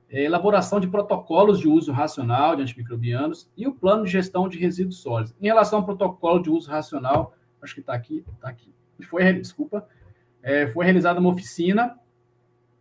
é, 0.09 0.23
elaboração 0.23 0.81
de 0.81 0.89
protocolos 0.89 1.61
de 1.61 1.69
uso 1.69 1.93
racional 1.93 2.57
de 2.57 2.63
antimicrobianos 2.63 3.51
e 3.57 3.67
o 3.67 3.75
plano 3.75 4.05
de 4.05 4.11
gestão 4.11 4.49
de 4.49 4.59
resíduos 4.59 4.99
sólidos. 4.99 5.35
Em 5.41 5.47
relação 5.47 5.81
ao 5.81 5.85
protocolo 5.85 6.41
de 6.43 6.49
uso 6.49 6.71
racional, 6.71 7.35
acho 7.61 7.75
que 7.75 7.81
está 7.81 7.93
aqui, 7.93 8.25
está 8.35 8.49
aqui, 8.49 8.73
foi, 9.03 9.33
desculpa, 9.35 9.87
é, 10.43 10.67
foi 10.69 10.85
realizada 10.85 11.21
uma 11.21 11.31
oficina 11.31 11.99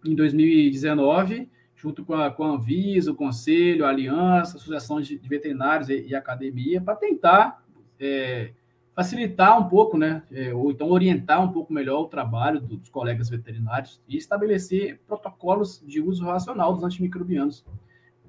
em 0.05 0.15
2019, 0.15 1.49
junto 1.85 2.03
com 2.03 2.15
a, 2.15 2.31
com 2.31 2.43
a 2.43 2.47
Anvisa, 2.47 3.11
o 3.11 3.15
Conselho, 3.15 3.85
a 3.85 3.89
Aliança, 3.89 4.57
associações 4.57 5.05
de, 5.05 5.17
veterinários 5.17 5.87
e, 5.87 6.07
e 6.07 6.15
academia, 6.15 6.81
para 6.81 6.95
tentar 6.95 7.63
é, 7.99 8.53
facilitar 8.95 9.59
um 9.59 9.69
pouco, 9.69 9.95
né, 9.95 10.23
é, 10.31 10.51
ou 10.51 10.71
então 10.71 10.89
orientar 10.89 11.43
um 11.43 11.51
pouco 11.51 11.71
melhor 11.71 12.01
o 12.01 12.07
trabalho 12.07 12.59
dos 12.59 12.89
colegas 12.89 13.29
veterinários 13.29 14.01
e 14.07 14.17
estabelecer 14.17 14.99
protocolos 15.05 15.79
de 15.85 16.01
uso 16.01 16.25
racional 16.25 16.73
dos 16.73 16.83
antimicrobianos 16.83 17.63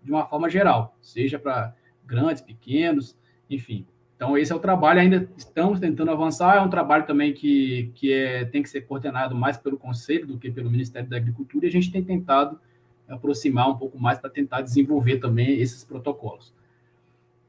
de 0.03 0.13
uma 0.13 0.27
forma 0.27 0.51
geral, 0.51 0.95
seja 1.01 1.39
para 1.39 1.75
grandes, 2.05 2.43
pequenos, 2.43 3.17
enfim. 3.49 3.87
Então, 4.17 4.37
esse 4.37 4.53
é 4.53 4.55
o 4.55 4.61
trabalho, 4.61 5.01
ainda 5.01 5.31
estamos 5.35 5.81
tentando 5.81 6.11
avançar, 6.11 6.59
é 6.59 6.61
um 6.61 6.69
trabalho 6.69 7.07
também 7.07 7.33
que, 7.33 7.91
que 7.95 8.13
é, 8.13 8.45
tem 8.45 8.63
que 8.63 8.69
ser 8.69 8.83
coordenado 8.83 9.35
mais 9.35 9.57
pelo 9.57 9.79
Conselho 9.79 10.27
do 10.27 10.39
que 10.39 10.51
pelo 10.51 10.71
Ministério 10.71 11.09
da 11.09 11.17
Agricultura, 11.17 11.65
e 11.65 11.69
a 11.69 11.73
gente 11.73 11.91
tem 11.91 12.05
tentado 12.05 12.61
aproximar 13.09 13.71
um 13.71 13.77
pouco 13.77 13.99
mais 13.99 14.19
para 14.19 14.31
tentar 14.31 14.63
desenvolver 14.63 15.19
também 15.19 15.61
esses 15.61 15.85
protocolos. 15.85 16.53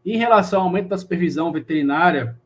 Em 0.06 0.18
relação 0.18 0.62
ao 0.62 0.68
aumento 0.68 0.90
da 0.90 0.98
supervisão 0.98 1.52
veterinária, 1.52 2.40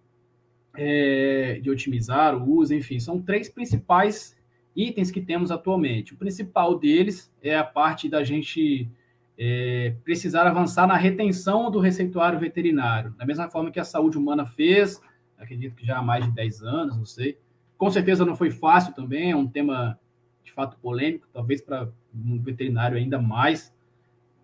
é, 0.76 1.60
de 1.62 1.70
otimizar 1.70 2.36
o 2.36 2.50
uso, 2.50 2.74
enfim, 2.74 3.00
são 3.00 3.22
três 3.22 3.50
principais 3.50 4.38
itens 4.76 5.12
que 5.12 5.22
temos 5.22 5.52
atualmente. 5.52 6.14
O 6.14 6.18
principal 6.18 6.78
deles 6.78 7.32
é 7.42 7.56
a 7.58 7.64
parte 7.64 8.08
da 8.08 8.24
gente 8.24 8.90
é, 9.38 9.96
precisar 10.04 10.48
avançar 10.48 10.88
na 10.88 10.96
retenção 10.96 11.70
do 11.70 11.80
receituário 11.80 12.40
veterinário, 12.40 13.12
da 13.18 13.26
mesma 13.26 13.50
forma 13.50 13.72
que 13.72 13.80
a 13.80 13.84
saúde 13.84 14.18
humana 14.18 14.46
fez, 14.46 15.02
acredito 15.38 15.76
que 15.76 15.86
já 15.86 15.98
há 15.98 16.02
mais 16.02 16.26
de 16.26 16.32
10 16.32 16.64
anos, 16.64 16.98
não 16.98 17.06
sei. 17.06 17.38
Com 17.78 17.90
certeza 17.90 18.26
não 18.26 18.36
foi 18.36 18.52
fácil 18.52 18.94
também, 18.94 19.32
é 19.32 19.36
um 19.36 19.48
tema 19.48 20.00
de 20.44 20.52
fato 20.52 20.78
polêmico, 20.78 21.28
talvez 21.34 21.62
para 21.62 21.90
um 22.14 22.42
veterinário 22.42 22.98
ainda 22.98 23.20
mais, 23.20 23.74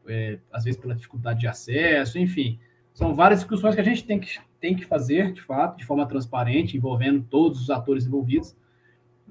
é, 0.08 0.40
às 0.52 0.64
vezes 0.64 0.80
pela 0.80 0.96
dificuldade 0.96 1.42
de 1.42 1.48
acesso, 1.48 2.18
enfim. 2.18 2.60
São 2.94 3.14
várias 3.14 3.42
discussões 3.42 3.76
que 3.76 3.82
a 3.82 3.84
gente 3.84 4.04
tem 4.06 4.20
que, 4.20 4.40
tem 4.60 4.76
que 4.76 4.86
fazer, 4.86 5.34
de 5.34 5.42
fato, 5.42 5.78
de 5.78 5.86
forma 5.86 6.06
transparente, 6.08 6.76
envolvendo 6.76 7.26
todos 7.30 7.62
os 7.62 7.70
atores 7.70 8.06
envolvidos. 8.06 8.56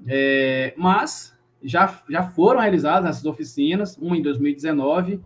É, 0.05 0.73
mas 0.77 1.37
já, 1.61 2.01
já 2.09 2.23
foram 2.23 2.61
realizadas 2.61 3.09
essas 3.09 3.25
oficinas, 3.25 3.97
uma 3.97 4.15
em 4.15 4.21
2019, 4.21 5.19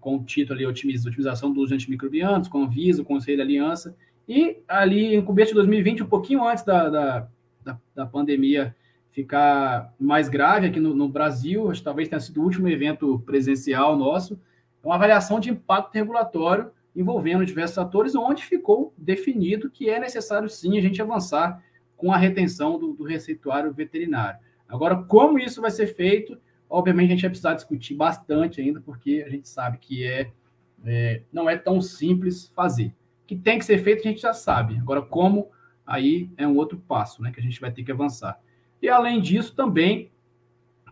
com 0.00 0.16
o 0.16 0.24
título 0.24 0.58
ali, 0.58 0.66
Otimização 0.66 1.52
do 1.52 1.60
uso 1.60 1.68
de 1.68 1.74
antimicrobianos, 1.74 2.48
com 2.48 2.64
o 2.64 2.68
Visa, 2.68 3.02
o 3.02 3.04
Conselho 3.04 3.36
de 3.38 3.42
Aliança, 3.42 3.96
e 4.28 4.58
ali 4.66 5.14
em 5.14 5.22
começo 5.22 5.50
de 5.50 5.54
2020, 5.54 6.02
um 6.02 6.06
pouquinho 6.06 6.46
antes 6.46 6.64
da, 6.64 6.88
da, 6.88 7.28
da, 7.62 7.78
da 7.94 8.06
pandemia 8.06 8.74
ficar 9.14 9.94
mais 9.98 10.28
grave 10.28 10.66
aqui 10.66 10.80
no, 10.80 10.92
no 10.92 11.08
Brasil, 11.08 11.70
acho 11.70 11.80
que 11.80 11.84
talvez 11.84 12.08
tenha 12.08 12.18
sido 12.18 12.40
o 12.40 12.44
último 12.44 12.68
evento 12.68 13.20
presencial 13.20 13.96
nosso, 13.96 14.34
é 14.82 14.86
uma 14.86 14.96
avaliação 14.96 15.38
de 15.38 15.50
impacto 15.50 15.94
regulatório 15.94 16.72
envolvendo 16.96 17.46
diversos 17.46 17.78
atores, 17.78 18.16
onde 18.16 18.44
ficou 18.44 18.92
definido 18.98 19.70
que 19.70 19.88
é 19.88 20.00
necessário 20.00 20.48
sim 20.48 20.76
a 20.76 20.80
gente 20.80 21.00
avançar 21.00 21.62
com 21.96 22.12
a 22.12 22.16
retenção 22.16 22.76
do, 22.76 22.92
do 22.92 23.04
receituário 23.04 23.72
veterinário. 23.72 24.40
Agora, 24.68 24.96
como 24.96 25.38
isso 25.38 25.60
vai 25.60 25.70
ser 25.70 25.86
feito, 25.86 26.36
obviamente 26.68 27.10
a 27.10 27.12
gente 27.12 27.22
vai 27.22 27.30
precisar 27.30 27.54
discutir 27.54 27.94
bastante 27.94 28.60
ainda, 28.60 28.80
porque 28.80 29.22
a 29.24 29.30
gente 29.30 29.48
sabe 29.48 29.78
que 29.78 30.04
é, 30.04 30.32
é 30.84 31.22
não 31.32 31.48
é 31.48 31.56
tão 31.56 31.80
simples 31.80 32.48
fazer. 32.48 32.92
que 33.28 33.36
tem 33.36 33.60
que 33.60 33.64
ser 33.64 33.78
feito, 33.78 34.00
a 34.00 34.10
gente 34.10 34.20
já 34.20 34.32
sabe. 34.32 34.76
Agora, 34.76 35.00
como, 35.00 35.50
aí 35.86 36.28
é 36.36 36.46
um 36.46 36.56
outro 36.56 36.78
passo, 36.78 37.22
né, 37.22 37.30
que 37.30 37.38
a 37.38 37.42
gente 37.42 37.60
vai 37.60 37.70
ter 37.70 37.84
que 37.84 37.92
avançar. 37.92 38.40
E, 38.84 38.88
além 38.90 39.18
disso, 39.18 39.54
também 39.54 40.10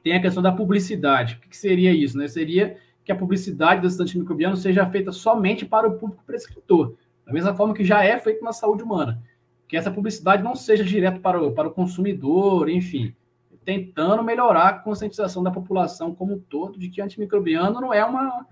tem 0.03 0.15
a 0.15 0.23
questão 0.23 0.43
da 0.43 0.51
publicidade. 0.51 1.35
O 1.35 1.47
que 1.47 1.55
seria 1.55 1.93
isso? 1.93 2.17
Né? 2.17 2.27
Seria 2.27 2.79
que 3.05 3.13
a 3.13 3.15
publicidade 3.15 3.83
dos 3.83 4.01
antimicrobianos 4.01 4.63
seja 4.63 4.87
feita 4.87 5.13
somente 5.13 5.67
para 5.67 5.87
o 5.87 5.99
público 5.99 6.25
prescritor, 6.25 6.95
da 7.27 7.35
mesma 7.35 7.55
forma 7.55 7.75
que 7.75 7.85
já 7.85 8.03
é 8.03 8.19
feito 8.19 8.43
na 8.43 8.51
saúde 8.51 8.83
humana. 8.83 9.23
Que 9.69 9.77
essa 9.77 9.91
publicidade 9.91 10.43
não 10.43 10.57
seja 10.57 10.83
direto 10.83 11.21
para 11.21 11.39
o, 11.39 11.53
para 11.53 11.69
o 11.69 11.71
consumidor, 11.71 12.71
enfim, 12.71 13.15
tentando 13.63 14.23
melhorar 14.23 14.69
a 14.69 14.79
conscientização 14.79 15.43
da 15.43 15.51
população 15.51 16.15
como 16.15 16.33
um 16.33 16.39
todo 16.39 16.79
de 16.79 16.89
que 16.89 17.03
antimicrobiano 17.03 17.79
não 17.79 17.93
é 17.93 18.03
uma, 18.03 18.47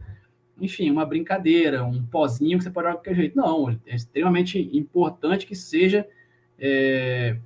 enfim, 0.61 0.91
uma 0.91 1.07
brincadeira, 1.07 1.83
um 1.83 2.05
pozinho 2.05 2.59
que 2.59 2.65
você 2.65 2.71
pode 2.71 2.89
jogar 2.89 2.99
de 2.99 3.05
qualquer 3.05 3.15
jeito. 3.15 3.37
Não, 3.39 3.71
é 3.87 3.95
extremamente 3.95 4.69
importante 4.77 5.47
que 5.47 5.55
seja 5.55 6.07
é, 6.59 7.39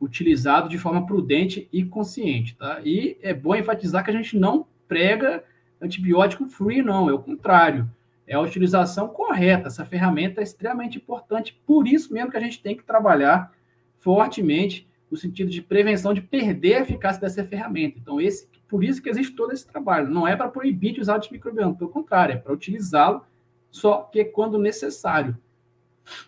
utilizado 0.00 0.68
de 0.68 0.78
forma 0.78 1.04
prudente 1.04 1.68
e 1.72 1.84
consciente, 1.84 2.56
tá? 2.56 2.80
E 2.84 3.16
é 3.22 3.34
bom 3.34 3.54
enfatizar 3.54 4.04
que 4.04 4.10
a 4.10 4.14
gente 4.14 4.38
não 4.38 4.66
prega 4.86 5.42
antibiótico 5.80 6.48
free, 6.48 6.82
não, 6.82 7.08
é 7.08 7.12
o 7.12 7.18
contrário. 7.18 7.88
É 8.26 8.34
a 8.34 8.40
utilização 8.40 9.08
correta. 9.08 9.68
Essa 9.68 9.84
ferramenta 9.84 10.40
é 10.40 10.44
extremamente 10.44 10.98
importante, 10.98 11.58
por 11.66 11.86
isso 11.88 12.12
mesmo 12.12 12.30
que 12.30 12.36
a 12.36 12.40
gente 12.40 12.62
tem 12.62 12.76
que 12.76 12.84
trabalhar 12.84 13.52
fortemente 13.98 14.86
no 15.10 15.16
sentido 15.16 15.50
de 15.50 15.62
prevenção 15.62 16.12
de 16.12 16.20
perder 16.20 16.74
a 16.76 16.80
eficácia 16.80 17.20
dessa 17.20 17.44
ferramenta. 17.44 17.98
Então, 17.98 18.20
esse, 18.20 18.46
por 18.68 18.84
isso 18.84 19.02
que 19.02 19.08
existe 19.08 19.34
todo 19.34 19.52
esse 19.52 19.66
trabalho. 19.66 20.10
Não 20.10 20.28
é 20.28 20.36
para 20.36 20.48
proibir 20.48 20.92
de 20.92 21.00
usar 21.00 21.16
antimicrobiano, 21.16 21.74
pelo 21.74 21.90
contrário, 21.90 22.34
é 22.34 22.36
para 22.36 22.52
utilizá-lo 22.52 23.24
só 23.70 24.02
que 24.02 24.24
quando 24.24 24.58
necessário. 24.58 25.36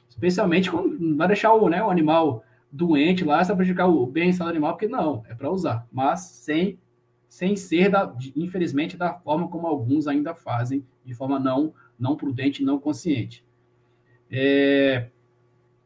Especialmente 0.09 0.71
quando 0.71 0.99
não 0.99 1.17
vai 1.17 1.29
deixar 1.29 1.53
o, 1.53 1.69
né, 1.69 1.83
o 1.83 1.91
animal 1.91 2.45
doente 2.71 3.25
lá, 3.25 3.45
só 3.45 3.55
prejudicar 3.55 3.89
o 3.89 4.07
bem-estar 4.07 4.49
animal, 4.49 4.73
porque 4.73 4.89
não, 4.89 5.25
é 5.29 5.35
para 5.35 5.51
usar, 5.51 5.87
mas 5.91 6.21
sem, 6.21 6.79
sem 7.29 7.57
ser, 7.57 7.91
da, 7.91 8.15
infelizmente, 8.37 8.97
da 8.97 9.15
forma 9.15 9.49
como 9.49 9.67
alguns 9.67 10.07
ainda 10.07 10.35
fazem, 10.35 10.85
de 11.05 11.15
forma 11.15 11.39
não, 11.39 11.75
não 11.99 12.17
prudente, 12.17 12.65
não 12.65 12.79
consciente. 12.79 13.45
É, 14.31 15.09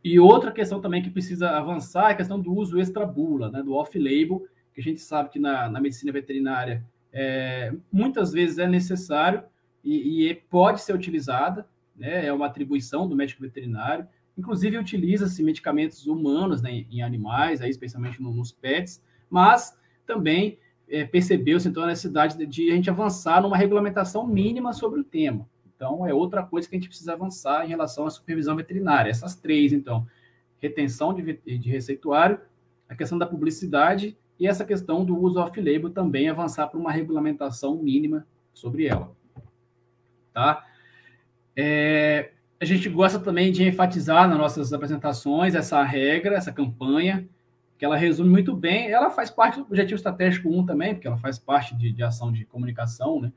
e 0.02 0.20
outra 0.20 0.52
questão 0.52 0.80
também 0.80 1.02
que 1.02 1.08
precisa 1.08 1.50
avançar 1.50 2.10
é 2.10 2.12
a 2.12 2.16
questão 2.16 2.38
do 2.38 2.52
uso 2.52 2.78
extra-bula, 2.78 3.50
né, 3.50 3.62
do 3.62 3.72
off-label, 3.72 4.46
que 4.74 4.80
a 4.80 4.84
gente 4.84 5.00
sabe 5.00 5.30
que 5.30 5.38
na, 5.38 5.70
na 5.70 5.80
medicina 5.80 6.12
veterinária 6.12 6.84
é, 7.10 7.72
muitas 7.90 8.32
vezes 8.32 8.58
é 8.58 8.66
necessário 8.66 9.44
e, 9.82 10.28
e, 10.28 10.34
pode 10.34 10.80
ser 10.80 10.94
utilizada, 10.94 11.66
né, 11.96 12.26
é 12.26 12.32
uma 12.32 12.46
atribuição 12.46 13.08
do 13.08 13.16
médico 13.16 13.40
veterinário. 13.40 14.06
Inclusive, 14.36 14.78
utiliza-se 14.78 15.42
medicamentos 15.42 16.06
humanos 16.06 16.60
né, 16.60 16.84
em 16.90 17.02
animais, 17.02 17.60
aí, 17.60 17.70
especialmente 17.70 18.20
nos 18.20 18.52
pets, 18.52 19.02
mas 19.30 19.78
também 20.06 20.58
é, 20.88 21.04
percebeu-se 21.04 21.68
então 21.68 21.82
a 21.84 21.86
necessidade 21.86 22.36
de, 22.36 22.46
de 22.46 22.70
a 22.70 22.74
gente 22.74 22.90
avançar 22.90 23.40
numa 23.42 23.56
regulamentação 23.56 24.26
mínima 24.26 24.72
sobre 24.72 25.00
o 25.00 25.04
tema. 25.04 25.48
Então, 25.74 26.06
é 26.06 26.12
outra 26.12 26.42
coisa 26.42 26.68
que 26.68 26.74
a 26.74 26.78
gente 26.78 26.88
precisa 26.88 27.12
avançar 27.12 27.64
em 27.64 27.68
relação 27.68 28.06
à 28.06 28.10
supervisão 28.10 28.56
veterinária. 28.56 29.10
Essas 29.10 29.34
três, 29.34 29.72
então, 29.72 30.06
retenção 30.60 31.12
de, 31.12 31.34
de 31.44 31.68
receituário, 31.68 32.40
a 32.88 32.94
questão 32.94 33.18
da 33.18 33.26
publicidade 33.26 34.16
e 34.38 34.46
essa 34.46 34.64
questão 34.64 35.04
do 35.04 35.16
uso 35.16 35.40
off-label 35.40 35.90
também 35.90 36.28
avançar 36.28 36.68
para 36.68 36.78
uma 36.78 36.90
regulamentação 36.90 37.76
mínima 37.76 38.26
sobre 38.52 38.86
ela. 38.86 39.14
Tá? 40.32 40.64
É, 41.56 42.32
a 42.60 42.64
gente 42.64 42.88
gosta 42.88 43.18
também 43.18 43.50
de 43.52 43.66
enfatizar 43.66 44.28
nas 44.28 44.38
nossas 44.38 44.72
apresentações 44.72 45.54
essa 45.54 45.82
regra, 45.82 46.36
essa 46.36 46.52
campanha, 46.52 47.28
que 47.76 47.84
ela 47.84 47.96
resume 47.96 48.30
muito 48.30 48.54
bem. 48.54 48.90
Ela 48.90 49.10
faz 49.10 49.30
parte 49.30 49.58
do 49.58 49.66
Objetivo 49.66 49.96
Estratégico 49.96 50.48
1 50.48 50.66
também, 50.66 50.94
porque 50.94 51.06
ela 51.06 51.18
faz 51.18 51.38
parte 51.38 51.76
de, 51.76 51.92
de 51.92 52.02
ação 52.02 52.32
de 52.32 52.44
comunicação, 52.44 53.20
né? 53.20 53.32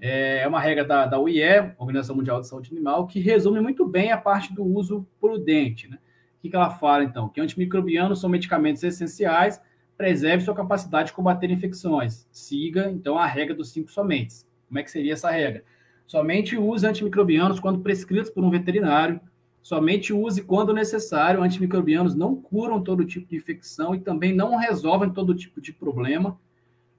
É, 0.00 0.40
é 0.40 0.48
uma 0.48 0.60
regra 0.60 0.84
da, 0.84 1.06
da 1.06 1.18
OIE, 1.18 1.72
Organização 1.78 2.16
Mundial 2.16 2.40
de 2.40 2.48
Saúde 2.48 2.70
Animal, 2.72 3.06
que 3.06 3.20
resume 3.20 3.60
muito 3.60 3.86
bem 3.86 4.10
a 4.10 4.18
parte 4.18 4.52
do 4.52 4.64
uso 4.64 5.06
prudente. 5.20 5.88
Né? 5.88 5.96
O 6.36 6.42
que, 6.42 6.50
que 6.50 6.56
ela 6.56 6.70
fala, 6.70 7.04
então? 7.04 7.28
Que 7.28 7.40
antimicrobianos 7.40 8.20
são 8.20 8.28
medicamentos 8.28 8.82
essenciais, 8.82 9.60
preserve 9.96 10.44
sua 10.44 10.54
capacidade 10.54 11.08
de 11.08 11.14
combater 11.14 11.50
infecções. 11.50 12.26
Siga, 12.32 12.90
então, 12.90 13.16
a 13.16 13.26
regra 13.26 13.54
dos 13.54 13.70
cinco 13.72 13.90
somente. 13.90 14.34
Como 14.68 14.78
é 14.78 14.82
que 14.82 14.90
seria 14.90 15.12
essa 15.12 15.30
regra? 15.30 15.64
Somente 16.06 16.56
use 16.56 16.86
antimicrobianos 16.86 17.58
quando 17.58 17.80
prescritos 17.80 18.30
por 18.30 18.44
um 18.44 18.50
veterinário. 18.50 19.20
Somente 19.62 20.12
use 20.12 20.42
quando 20.42 20.72
necessário. 20.72 21.42
Antimicrobianos 21.42 22.14
não 22.14 22.36
curam 22.36 22.82
todo 22.82 23.04
tipo 23.04 23.28
de 23.28 23.36
infecção 23.36 23.94
e 23.94 24.00
também 24.00 24.34
não 24.34 24.56
resolvem 24.56 25.10
todo 25.10 25.34
tipo 25.34 25.60
de 25.60 25.72
problema. 25.72 26.38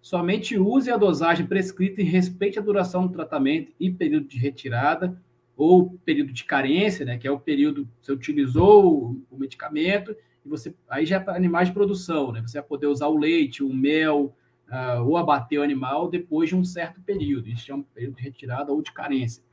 Somente 0.02 0.58
use 0.58 0.92
a 0.92 0.98
dosagem 0.98 1.48
prescrita 1.48 2.02
e 2.02 2.04
respeite 2.04 2.60
a 2.60 2.62
duração 2.62 3.08
do 3.08 3.14
tratamento 3.14 3.72
e 3.80 3.90
período 3.90 4.28
de 4.28 4.38
retirada 4.38 5.20
ou 5.58 5.98
período 6.06 6.32
de 6.34 6.44
carência, 6.44 7.06
né, 7.06 7.18
que 7.18 7.28
é 7.28 7.32
o 7.32 7.40
período 7.40 7.86
que 7.86 8.06
você 8.06 8.12
utilizou 8.12 9.16
o, 9.32 9.38
medicamento 9.38 10.16
e 10.46 10.50
você 10.50 10.76
aí 10.90 11.06
já 11.06 11.16
é 11.16 11.20
para 11.20 11.36
animais 11.36 11.70
de 11.70 11.74
produção, 11.74 12.32
né? 12.32 12.42
Você 12.42 12.60
vai 12.60 12.68
poder 12.68 12.88
usar 12.88 13.08
o 13.08 13.18
leite, 13.18 13.64
o 13.64 13.74
mel 13.74 14.36
uh, 14.70 15.04
ou 15.04 15.18
abater 15.18 15.60
o 15.60 15.64
animal 15.64 16.10
depois 16.10 16.50
de 16.50 16.56
um 16.56 16.64
certo 16.64 17.02
período. 17.02 17.50
Isso 17.50 17.72
é 17.72 17.76
um 17.76 17.82
período 17.82 18.16
de 18.16 18.24
retirada 18.24 18.72
ou 18.72 18.82
de 18.82 18.92
carência. 18.92 19.44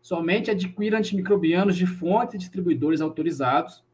Somente 0.00 0.50
adquira 0.50 0.98
antimicrobianos 0.98 1.76
de 1.76 1.86
fontes 1.86 2.34
e 2.34 2.38
distribuidores 2.38 3.00
autorizados 3.00 3.84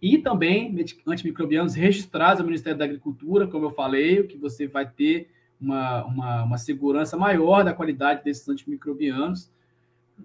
e 0.00 0.18
também 0.18 0.76
antimicrobianos 1.06 1.74
registrados 1.74 2.40
no 2.40 2.46
Ministério 2.46 2.78
da 2.78 2.84
Agricultura, 2.84 3.46
como 3.46 3.66
eu 3.66 3.70
falei, 3.70 4.24
que 4.24 4.36
você 4.36 4.66
vai 4.66 4.88
ter 4.88 5.30
uma, 5.60 6.04
uma, 6.04 6.42
uma 6.42 6.58
segurança 6.58 7.16
maior 7.16 7.64
da 7.64 7.72
qualidade 7.72 8.24
desses 8.24 8.48
antimicrobianos. 8.48 9.50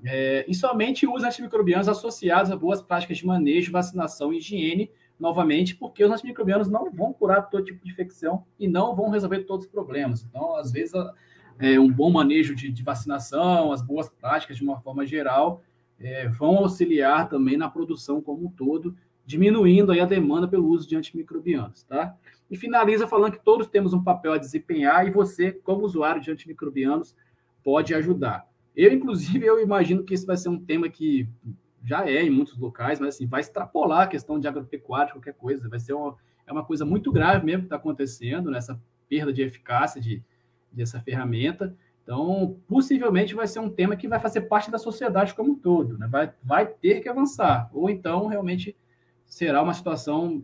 É, 0.03 0.45
e 0.47 0.53
somente 0.53 1.07
usa 1.07 1.27
antimicrobianos 1.27 1.87
associados 1.87 2.51
a 2.51 2.55
boas 2.55 2.81
práticas 2.81 3.17
de 3.17 3.25
manejo, 3.25 3.71
vacinação 3.71 4.33
e 4.33 4.37
higiene, 4.37 4.91
novamente, 5.19 5.75
porque 5.75 6.03
os 6.03 6.11
antimicrobianos 6.11 6.69
não 6.69 6.91
vão 6.91 7.11
curar 7.11 7.49
todo 7.49 7.65
tipo 7.65 7.83
de 7.83 7.91
infecção 7.91 8.45
e 8.59 8.67
não 8.67 8.95
vão 8.95 9.09
resolver 9.09 9.39
todos 9.43 9.65
os 9.65 9.71
problemas. 9.71 10.23
Então, 10.23 10.55
às 10.55 10.71
vezes, 10.71 10.93
é, 11.59 11.79
um 11.79 11.91
bom 11.91 12.11
manejo 12.11 12.55
de, 12.55 12.71
de, 12.71 12.83
vacinação, 12.83 13.71
as 13.71 13.81
boas 13.81 14.09
práticas 14.09 14.57
de 14.57 14.63
uma 14.63 14.79
forma 14.79 15.05
geral, 15.05 15.61
é, 15.99 16.27
vão 16.27 16.57
auxiliar 16.57 17.27
também 17.27 17.57
na 17.57 17.69
produção 17.69 18.21
como 18.21 18.45
um 18.45 18.51
todo 18.51 18.95
diminuindo 19.25 19.91
aí 19.91 19.99
a 19.99 20.05
demanda 20.05 20.47
pelo 20.47 20.69
uso 20.69 20.87
de 20.87 20.95
antimicrobianos, 20.95 21.83
tá? 21.83 22.15
E 22.49 22.55
finaliza 22.55 23.05
falando 23.05 23.33
que 23.33 23.43
todos 23.43 23.67
temos 23.67 23.93
um 23.93 24.01
papel 24.01 24.31
a 24.31 24.37
desempenhar 24.37 25.05
e 25.05 25.11
você, 25.11 25.51
como 25.51 25.83
usuário 25.83 26.21
de 26.21 26.31
antimicrobianos, 26.31 27.13
pode 27.61 27.93
ajudar. 27.93 28.47
Eu, 28.73 28.93
inclusive, 28.93 29.45
eu 29.45 29.61
imagino 29.61 30.03
que 30.05 30.13
esse 30.13 30.25
vai 30.25 30.37
ser 30.37 30.47
um 30.47 30.57
tema 30.57 30.87
que 30.87 31.27
já 31.87 32.05
é 32.05 32.21
em 32.23 32.29
muitos 32.29 32.57
locais, 32.57 32.99
mas 32.99 33.15
assim, 33.15 33.25
vai 33.25 33.39
extrapolar 33.39 34.01
a 34.01 34.07
questão 34.07 34.37
de 34.37 34.47
agropecuária, 34.47 35.13
qualquer 35.13 35.33
coisa. 35.33 35.69
Vai 35.69 35.79
ser 35.79 35.93
uma, 35.93 36.15
é 36.45 36.51
uma 36.51 36.63
coisa 36.63 36.85
muito 36.85 37.11
grave 37.11 37.45
mesmo 37.45 37.61
que 37.61 37.67
está 37.67 37.77
acontecendo, 37.77 38.51
nessa 38.51 38.79
perda 39.07 39.31
de 39.31 39.41
eficácia 39.41 40.01
de, 40.01 40.21
dessa 40.71 40.99
ferramenta. 40.99 41.73
Então, 42.03 42.57
possivelmente 42.67 43.35
vai 43.35 43.47
ser 43.47 43.59
um 43.59 43.69
tema 43.69 43.95
que 43.95 44.07
vai 44.07 44.19
fazer 44.19 44.41
parte 44.41 44.69
da 44.69 44.77
sociedade 44.77 45.33
como 45.33 45.51
um 45.51 45.55
todo, 45.55 45.97
né? 45.97 46.07
vai, 46.07 46.33
vai 46.43 46.65
ter 46.65 47.01
que 47.01 47.09
avançar. 47.09 47.69
Ou 47.73 47.89
então, 47.89 48.27
realmente, 48.27 48.75
será 49.25 49.61
uma 49.61 49.73
situação, 49.73 50.43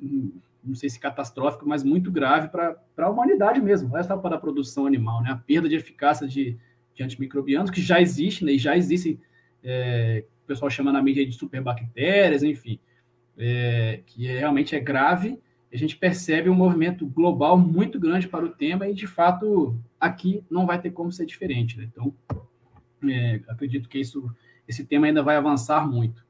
hum, 0.00 0.32
não 0.62 0.74
sei 0.74 0.90
se 0.90 0.98
catastrófica, 0.98 1.64
mas 1.66 1.84
muito 1.84 2.10
grave 2.10 2.48
para 2.48 2.76
a 2.98 3.10
humanidade 3.10 3.60
mesmo, 3.60 3.88
não 3.88 3.98
é 3.98 4.02
só 4.02 4.16
para 4.16 4.36
a 4.36 4.40
produção 4.40 4.86
animal, 4.86 5.22
né? 5.22 5.30
A 5.30 5.36
perda 5.36 5.68
de 5.68 5.76
eficácia 5.76 6.26
de, 6.26 6.56
de 6.94 7.02
antimicrobianos, 7.02 7.70
que 7.70 7.80
já 7.80 8.00
existe, 8.00 8.44
né? 8.44 8.52
E 8.52 8.58
já 8.58 8.76
existem, 8.76 9.20
é, 9.62 10.24
o 10.44 10.46
pessoal 10.46 10.70
chama 10.70 10.92
na 10.92 11.02
mídia 11.02 11.26
de 11.26 11.32
superbactérias, 11.32 12.42
enfim, 12.42 12.78
é, 13.36 14.00
que 14.06 14.26
realmente 14.26 14.76
é 14.76 14.80
grave. 14.80 15.38
A 15.72 15.76
gente 15.76 15.96
percebe 15.96 16.48
um 16.48 16.54
movimento 16.54 17.04
global 17.04 17.58
muito 17.58 17.98
grande 17.98 18.28
para 18.28 18.44
o 18.44 18.50
tema 18.50 18.86
e, 18.86 18.94
de 18.94 19.06
fato, 19.06 19.76
aqui 19.98 20.44
não 20.48 20.66
vai 20.66 20.80
ter 20.80 20.92
como 20.92 21.10
ser 21.10 21.26
diferente. 21.26 21.76
Né? 21.76 21.88
Então, 21.90 22.14
é, 23.10 23.40
acredito 23.48 23.88
que 23.88 23.98
isso, 23.98 24.30
esse 24.68 24.84
tema 24.84 25.06
ainda 25.06 25.22
vai 25.22 25.36
avançar 25.36 25.84
muito. 25.90 26.24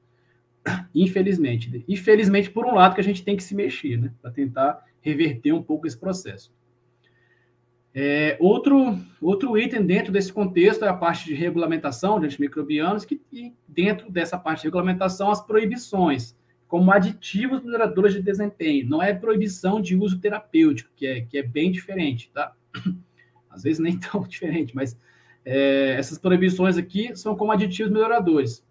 Infelizmente. 0.95 1.85
Infelizmente, 1.87 2.51
por 2.51 2.65
um 2.65 2.75
lado, 2.75 2.95
que 2.95 3.01
a 3.01 3.05
gente 3.05 3.23
tem 3.23 3.37
que 3.37 3.43
se 3.43 3.55
mexer, 3.55 3.99
né? 3.99 4.13
Para 4.23 4.31
tentar 4.31 4.83
reverter 5.03 5.53
um 5.53 5.63
pouco 5.63 5.87
esse 5.87 5.99
processo. 5.99 6.51
É, 7.97 8.37
outro, 8.41 8.99
outro 9.21 9.57
item 9.57 9.87
dentro 9.87 10.13
desse 10.13 10.33
contexto 10.33 10.85
é 10.85 10.89
a 10.89 10.95
parte 10.95 11.27
de 11.27 11.35
regulamentação 11.35 12.19
de 12.19 12.27
antimicrobianos, 12.27 13.05
que, 13.05 13.23
e 13.33 13.55
dentro 13.69 14.11
dessa 14.11 14.37
parte 14.37 14.63
de 14.63 14.67
regulamentação, 14.67 15.31
as 15.31 15.41
proibições, 15.41 16.37
como 16.67 16.91
aditivos 16.91 17.63
melhoradores 17.63 18.13
de 18.13 18.21
desempenho. 18.21 18.89
Não 18.89 19.01
é 19.01 19.15
proibição 19.15 19.81
de 19.81 19.95
uso 19.95 20.19
terapêutico, 20.19 20.91
que 20.97 21.07
é, 21.07 21.21
que 21.21 21.39
é 21.39 21.43
bem 21.43 21.71
diferente, 21.71 22.33
tá? 22.35 22.53
Às 23.49 23.63
vezes 23.63 23.79
nem 23.79 23.97
tão 24.01 24.23
diferente, 24.23 24.75
mas 24.75 24.99
é, 25.45 25.95
essas 25.97 26.19
proibições 26.19 26.77
aqui 26.77 27.15
são 27.15 27.37
como 27.37 27.53
aditivos 27.53 27.93
melhoradores. 27.93 28.67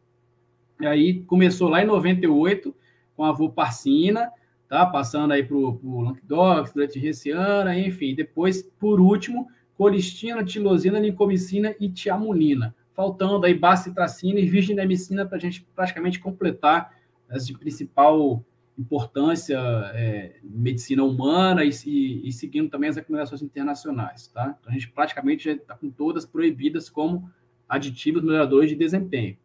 E 0.81 0.85
aí 0.85 1.21
começou 1.21 1.69
lá 1.69 1.81
em 1.81 1.85
98 1.85 2.75
com 3.15 3.23
a 3.23 3.31
voparcina, 3.31 4.29
tá? 4.73 4.87
Passando 4.87 5.33
aí 5.33 5.43
para 5.43 5.55
o 5.55 6.01
Languedoc, 6.01 6.75
Letirreciana, 6.75 7.77
enfim. 7.77 8.15
Depois, 8.15 8.63
por 8.63 8.99
último, 8.99 9.47
colistina, 9.77 10.43
tilosina, 10.43 10.99
lincomicina 10.99 11.75
e 11.79 11.87
tiamulina. 11.87 12.73
Faltando 12.95 13.45
aí 13.45 13.53
bacitracina 13.53 14.39
e 14.39 14.47
virginemicina 14.47 15.27
para 15.27 15.37
a 15.37 15.39
gente 15.39 15.61
praticamente 15.75 16.19
completar 16.19 16.91
as 17.29 17.45
de 17.45 17.55
principal 17.55 18.43
importância 18.75 19.59
é, 19.93 20.37
medicina 20.43 21.03
humana 21.03 21.63
e, 21.63 21.69
e, 21.85 22.27
e, 22.27 22.31
seguindo 22.31 22.71
também 22.71 22.89
as 22.89 22.95
recomendações 22.95 23.43
internacionais, 23.43 24.27
tá? 24.29 24.57
Então, 24.59 24.71
a 24.71 24.73
gente 24.73 24.89
praticamente 24.89 25.43
já 25.43 25.51
está 25.51 25.75
com 25.75 25.91
todas 25.91 26.25
proibidas 26.25 26.89
como 26.89 27.29
aditivos 27.69 28.23
melhoradores 28.23 28.71
de 28.71 28.75
desempenho. 28.75 29.37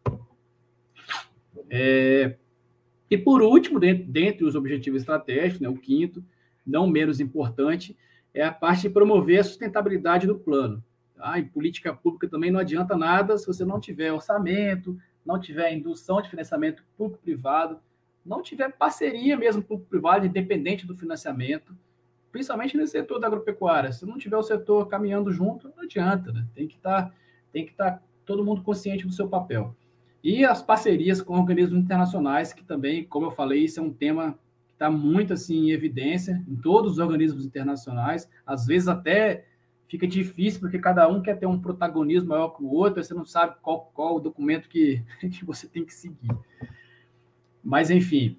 É, 1.69 2.35
e 3.09 3.17
por 3.17 3.41
último, 3.41 3.79
dentre, 3.79 4.03
dentre 4.03 4.45
os 4.45 4.55
objetivos 4.55 5.01
estratégicos, 5.01 5.59
né, 5.59 5.67
o 5.67 5.75
quinto, 5.75 6.23
não 6.65 6.87
menos 6.87 7.19
importante, 7.19 7.97
é 8.33 8.43
a 8.43 8.51
parte 8.51 8.83
de 8.83 8.89
promover 8.89 9.39
a 9.39 9.43
sustentabilidade 9.43 10.27
do 10.27 10.37
plano. 10.37 10.83
Tá? 11.15 11.39
Em 11.39 11.45
política 11.45 11.93
pública 11.93 12.27
também 12.27 12.51
não 12.51 12.59
adianta 12.59 12.95
nada 12.95 13.37
se 13.37 13.47
você 13.47 13.65
não 13.65 13.79
tiver 13.79 14.13
orçamento, 14.13 14.97
não 15.25 15.39
tiver 15.39 15.73
indução 15.73 16.21
de 16.21 16.29
financiamento 16.29 16.83
público-privado, 16.97 17.79
não 18.25 18.41
tiver 18.41 18.71
parceria 18.71 19.35
mesmo 19.35 19.63
público-privado, 19.63 20.25
independente 20.25 20.85
do 20.85 20.95
financiamento, 20.95 21.75
principalmente 22.31 22.77
nesse 22.77 22.91
setor 22.91 23.19
da 23.19 23.27
agropecuária. 23.27 23.91
Se 23.91 24.05
não 24.05 24.17
tiver 24.17 24.37
o 24.37 24.43
setor 24.43 24.87
caminhando 24.87 25.31
junto, 25.31 25.71
não 25.75 25.83
adianta, 25.83 26.31
né? 26.31 26.47
Tem 26.53 26.67
que 26.67 26.75
estar, 26.75 27.05
tá, 27.05 27.13
tem 27.51 27.65
que 27.65 27.71
estar 27.71 27.91
tá 27.91 28.03
todo 28.25 28.45
mundo 28.45 28.61
consciente 28.61 29.07
do 29.07 29.13
seu 29.13 29.27
papel. 29.27 29.75
E 30.23 30.43
as 30.43 30.61
parcerias 30.61 31.21
com 31.21 31.37
organismos 31.37 31.79
internacionais, 31.79 32.51
que 32.51 32.63
também, 32.63 33.05
como 33.05 33.27
eu 33.27 33.31
falei, 33.31 33.63
isso 33.63 33.79
é 33.79 33.83
um 33.83 33.91
tema 33.91 34.37
que 34.67 34.73
está 34.73 34.89
muito 34.89 35.33
assim 35.33 35.67
em 35.67 35.71
evidência 35.71 36.43
em 36.47 36.55
todos 36.55 36.93
os 36.93 36.99
organismos 36.99 37.45
internacionais. 37.45 38.29
Às 38.45 38.65
vezes 38.65 38.87
até 38.87 39.45
fica 39.87 40.07
difícil, 40.07 40.59
porque 40.59 40.77
cada 40.77 41.07
um 41.07 41.21
quer 41.21 41.37
ter 41.37 41.45
um 41.45 41.59
protagonismo 41.59 42.29
maior 42.29 42.49
que 42.49 42.63
o 42.63 42.71
outro, 42.71 43.03
você 43.03 43.13
não 43.13 43.25
sabe 43.25 43.55
qual, 43.61 43.91
qual 43.93 44.17
o 44.17 44.19
documento 44.19 44.69
que, 44.69 45.01
que 45.19 45.43
você 45.43 45.67
tem 45.67 45.83
que 45.83 45.93
seguir. 45.93 46.29
Mas, 47.63 47.89
enfim, 47.89 48.37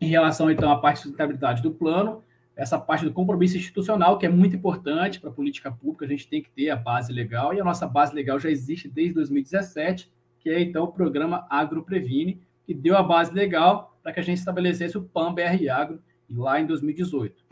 em 0.00 0.06
relação 0.06 0.50
então 0.50 0.70
à 0.70 0.78
parte 0.78 0.96
de 0.96 1.02
sustentabilidade 1.02 1.62
do 1.62 1.70
plano, 1.70 2.22
essa 2.56 2.78
parte 2.78 3.04
do 3.04 3.12
compromisso 3.12 3.56
institucional, 3.56 4.16
que 4.16 4.26
é 4.26 4.28
muito 4.28 4.54
importante 4.54 5.20
para 5.20 5.28
a 5.28 5.32
política 5.32 5.72
pública, 5.72 6.04
a 6.04 6.08
gente 6.08 6.28
tem 6.28 6.40
que 6.40 6.50
ter 6.50 6.70
a 6.70 6.76
base 6.76 7.12
legal, 7.12 7.52
e 7.52 7.60
a 7.60 7.64
nossa 7.64 7.86
base 7.86 8.14
legal 8.14 8.38
já 8.38 8.48
existe 8.48 8.88
desde 8.88 9.14
2017, 9.14 10.10
que 10.44 10.50
é 10.50 10.60
então 10.60 10.84
o 10.84 10.92
programa 10.92 11.46
AgroPrevine, 11.48 12.40
que 12.66 12.74
deu 12.74 12.96
a 12.96 13.02
base 13.02 13.32
legal 13.32 13.98
para 14.02 14.12
que 14.12 14.20
a 14.20 14.22
gente 14.22 14.38
estabelecesse 14.38 14.96
o 14.98 15.02
PAN 15.02 15.32
BR 15.32 15.68
Agro 15.72 16.00
lá 16.30 16.60
em 16.60 16.66
2018. 16.66 17.42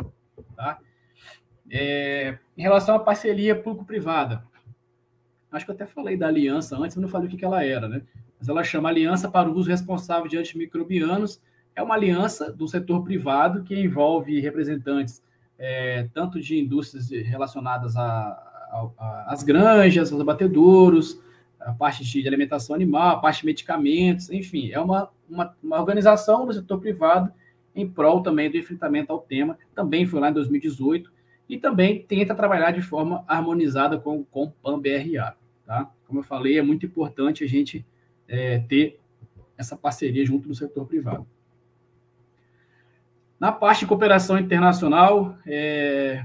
Tá? 0.54 0.78
É, 1.70 2.38
em 2.56 2.62
relação 2.62 2.94
à 2.94 2.98
parceria 2.98 3.56
público-privada, 3.56 4.44
acho 5.50 5.64
que 5.64 5.70
eu 5.70 5.74
até 5.74 5.86
falei 5.86 6.18
da 6.18 6.28
aliança 6.28 6.76
antes, 6.76 6.94
mas 6.94 7.02
não 7.02 7.08
falei 7.08 7.28
o 7.28 7.30
que, 7.30 7.38
que 7.38 7.44
ela 7.44 7.64
era, 7.64 7.88
né? 7.88 8.02
Mas 8.38 8.48
ela 8.48 8.62
chama 8.62 8.88
Aliança 8.88 9.30
para 9.30 9.48
o 9.48 9.54
Uso 9.54 9.70
Responsável 9.70 10.28
de 10.28 10.36
Antimicrobianos. 10.36 11.40
É 11.74 11.82
uma 11.82 11.94
aliança 11.94 12.52
do 12.52 12.66
setor 12.66 13.04
privado 13.04 13.62
que 13.62 13.74
envolve 13.74 14.40
representantes 14.40 15.22
é, 15.58 16.08
tanto 16.12 16.40
de 16.40 16.58
indústrias 16.58 17.08
relacionadas 17.08 17.94
às 19.26 19.42
granjas, 19.44 20.12
aos 20.12 20.20
abatedouros, 20.20 21.20
a 21.64 21.72
parte 21.72 22.04
de 22.04 22.26
alimentação 22.26 22.74
animal, 22.74 23.16
a 23.16 23.20
parte 23.20 23.40
de 23.40 23.46
medicamentos, 23.46 24.30
enfim, 24.30 24.70
é 24.70 24.80
uma, 24.80 25.08
uma, 25.28 25.56
uma, 25.62 25.78
organização 25.78 26.46
do 26.46 26.52
setor 26.52 26.78
privado 26.78 27.32
em 27.74 27.88
prol 27.88 28.22
também 28.22 28.50
do 28.50 28.56
enfrentamento 28.56 29.12
ao 29.12 29.20
tema, 29.20 29.58
também 29.74 30.06
foi 30.06 30.20
lá 30.20 30.30
em 30.30 30.32
2018, 30.32 31.10
e 31.48 31.58
também 31.58 32.02
tenta 32.02 32.34
trabalhar 32.34 32.70
de 32.70 32.82
forma 32.82 33.24
harmonizada 33.26 33.98
com, 33.98 34.24
com 34.24 34.44
o 34.44 34.50
PAN-BRA. 34.50 35.36
Tá? 35.66 35.90
Como 36.06 36.20
eu 36.20 36.24
falei, 36.24 36.58
é 36.58 36.62
muito 36.62 36.86
importante 36.86 37.44
a 37.44 37.46
gente 37.46 37.84
é, 38.28 38.58
ter 38.60 38.98
essa 39.56 39.76
parceria 39.76 40.24
junto 40.24 40.48
do 40.48 40.54
setor 40.54 40.86
privado. 40.86 41.26
Na 43.38 43.50
parte 43.50 43.80
de 43.80 43.86
cooperação 43.86 44.38
internacional, 44.38 45.36
é, 45.46 46.24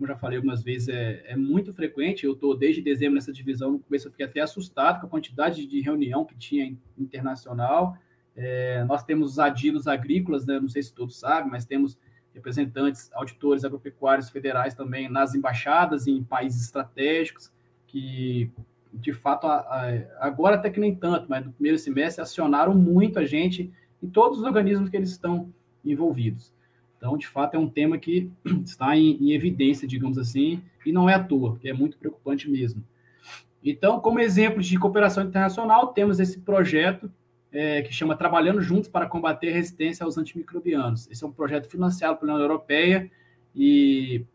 como 0.00 0.08
já 0.08 0.16
falei 0.16 0.38
algumas 0.38 0.62
vezes, 0.62 0.88
é, 0.88 1.22
é 1.26 1.36
muito 1.36 1.74
frequente. 1.74 2.24
Eu 2.24 2.32
estou 2.32 2.56
desde 2.56 2.80
dezembro 2.80 3.16
nessa 3.16 3.30
divisão, 3.30 3.72
no 3.72 3.78
começo 3.80 4.08
eu 4.08 4.10
fiquei 4.10 4.24
até 4.24 4.40
assustado 4.40 4.98
com 4.98 5.06
a 5.06 5.10
quantidade 5.10 5.66
de 5.66 5.80
reunião 5.82 6.24
que 6.24 6.34
tinha 6.38 6.74
internacional. 6.96 7.94
É, 8.34 8.82
nós 8.84 9.04
temos 9.04 9.32
os 9.32 9.38
adidos 9.38 9.86
agrícolas, 9.86 10.46
né? 10.46 10.58
não 10.58 10.70
sei 10.70 10.82
se 10.82 10.94
todos 10.94 11.18
sabem, 11.18 11.50
mas 11.50 11.66
temos 11.66 11.98
representantes, 12.32 13.10
auditores 13.12 13.62
agropecuários 13.62 14.30
federais 14.30 14.72
também 14.72 15.06
nas 15.06 15.34
embaixadas 15.34 16.06
em 16.06 16.24
países 16.24 16.64
estratégicos, 16.64 17.52
que 17.86 18.50
de 18.92 19.12
fato, 19.12 19.46
agora 20.18 20.56
até 20.56 20.70
que 20.70 20.80
nem 20.80 20.94
tanto, 20.94 21.26
mas 21.28 21.44
no 21.44 21.52
primeiro 21.52 21.78
semestre 21.78 22.22
acionaram 22.22 22.74
muito 22.74 23.18
a 23.18 23.26
gente 23.26 23.70
e 24.02 24.08
todos 24.08 24.38
os 24.38 24.44
organismos 24.44 24.88
que 24.88 24.96
eles 24.96 25.10
estão 25.10 25.52
envolvidos. 25.84 26.52
Então, 27.00 27.16
de 27.16 27.26
fato, 27.26 27.54
é 27.54 27.58
um 27.58 27.66
tema 27.66 27.96
que 27.96 28.30
está 28.62 28.94
em, 28.94 29.16
em, 29.16 29.32
evidência, 29.32 29.88
digamos 29.88 30.18
assim, 30.18 30.62
e 30.84 30.92
não 30.92 31.08
é 31.08 31.14
à 31.14 31.24
toa, 31.24 31.52
porque 31.52 31.70
é 31.70 31.72
muito 31.72 31.96
preocupante 31.96 32.48
mesmo. 32.48 32.84
Então, 33.64 33.98
como 34.00 34.20
exemplo 34.20 34.60
de 34.60 34.78
cooperação 34.78 35.24
internacional, 35.24 35.94
temos 35.94 36.20
esse 36.20 36.40
projeto 36.40 37.10
é, 37.50 37.80
que 37.80 37.90
chama 37.90 38.14
Trabalhando 38.14 38.60
Juntos 38.60 38.86
para 38.86 39.06
Combater 39.06 39.48
a 39.48 39.54
Resistência 39.54 40.04
aos 40.04 40.18
Antimicrobianos. 40.18 41.10
Esse 41.10 41.24
é 41.24 41.26
um 41.26 41.32
projeto 41.32 41.70
financiado 41.70 42.18
pela 42.18 42.34
União 42.34 42.44
Europeia 42.44 43.10
e 43.56 44.26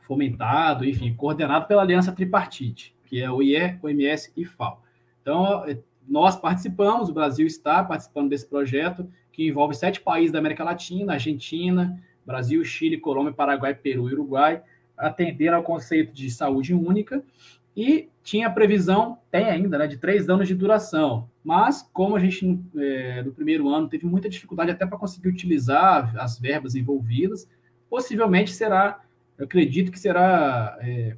fomentado, 0.00 0.86
enfim, 0.86 1.14
coordenado 1.14 1.66
pela 1.66 1.82
Aliança 1.82 2.12
Tripartite, 2.12 2.96
que 3.04 3.20
é 3.20 3.30
o 3.30 3.42
IE, 3.42 3.78
OMS 3.82 4.32
e 4.34 4.44
FAO. 4.46 4.82
Então, 5.20 5.64
nós 6.08 6.34
participamos, 6.34 7.10
o 7.10 7.12
Brasil 7.14 7.46
está 7.46 7.84
participando 7.84 8.30
desse 8.30 8.46
projeto, 8.46 9.06
que 9.34 9.48
envolve 9.48 9.74
sete 9.74 10.00
países 10.00 10.30
da 10.30 10.38
América 10.38 10.62
Latina, 10.62 11.14
Argentina, 11.14 12.00
Brasil, 12.24 12.64
Chile, 12.64 12.98
Colômbia, 12.98 13.32
Paraguai, 13.32 13.74
Peru 13.74 14.08
e 14.08 14.12
Uruguai, 14.12 14.62
atender 14.96 15.52
ao 15.52 15.62
conceito 15.62 16.12
de 16.12 16.30
saúde 16.30 16.72
única 16.72 17.22
e 17.76 18.08
tinha 18.22 18.48
previsão, 18.48 19.18
tem 19.32 19.46
ainda, 19.46 19.76
né, 19.76 19.88
de 19.88 19.98
três 19.98 20.28
anos 20.28 20.46
de 20.46 20.54
duração. 20.54 21.28
Mas, 21.42 21.82
como 21.92 22.14
a 22.14 22.20
gente, 22.20 22.60
é, 22.76 23.22
no 23.24 23.32
primeiro 23.32 23.68
ano, 23.68 23.88
teve 23.88 24.06
muita 24.06 24.28
dificuldade 24.28 24.70
até 24.70 24.86
para 24.86 24.96
conseguir 24.96 25.28
utilizar 25.28 26.14
as 26.16 26.38
verbas 26.38 26.76
envolvidas, 26.76 27.48
possivelmente 27.90 28.52
será, 28.52 29.02
eu 29.36 29.46
acredito 29.46 29.90
que 29.90 29.98
será 29.98 30.78
é, 30.80 31.16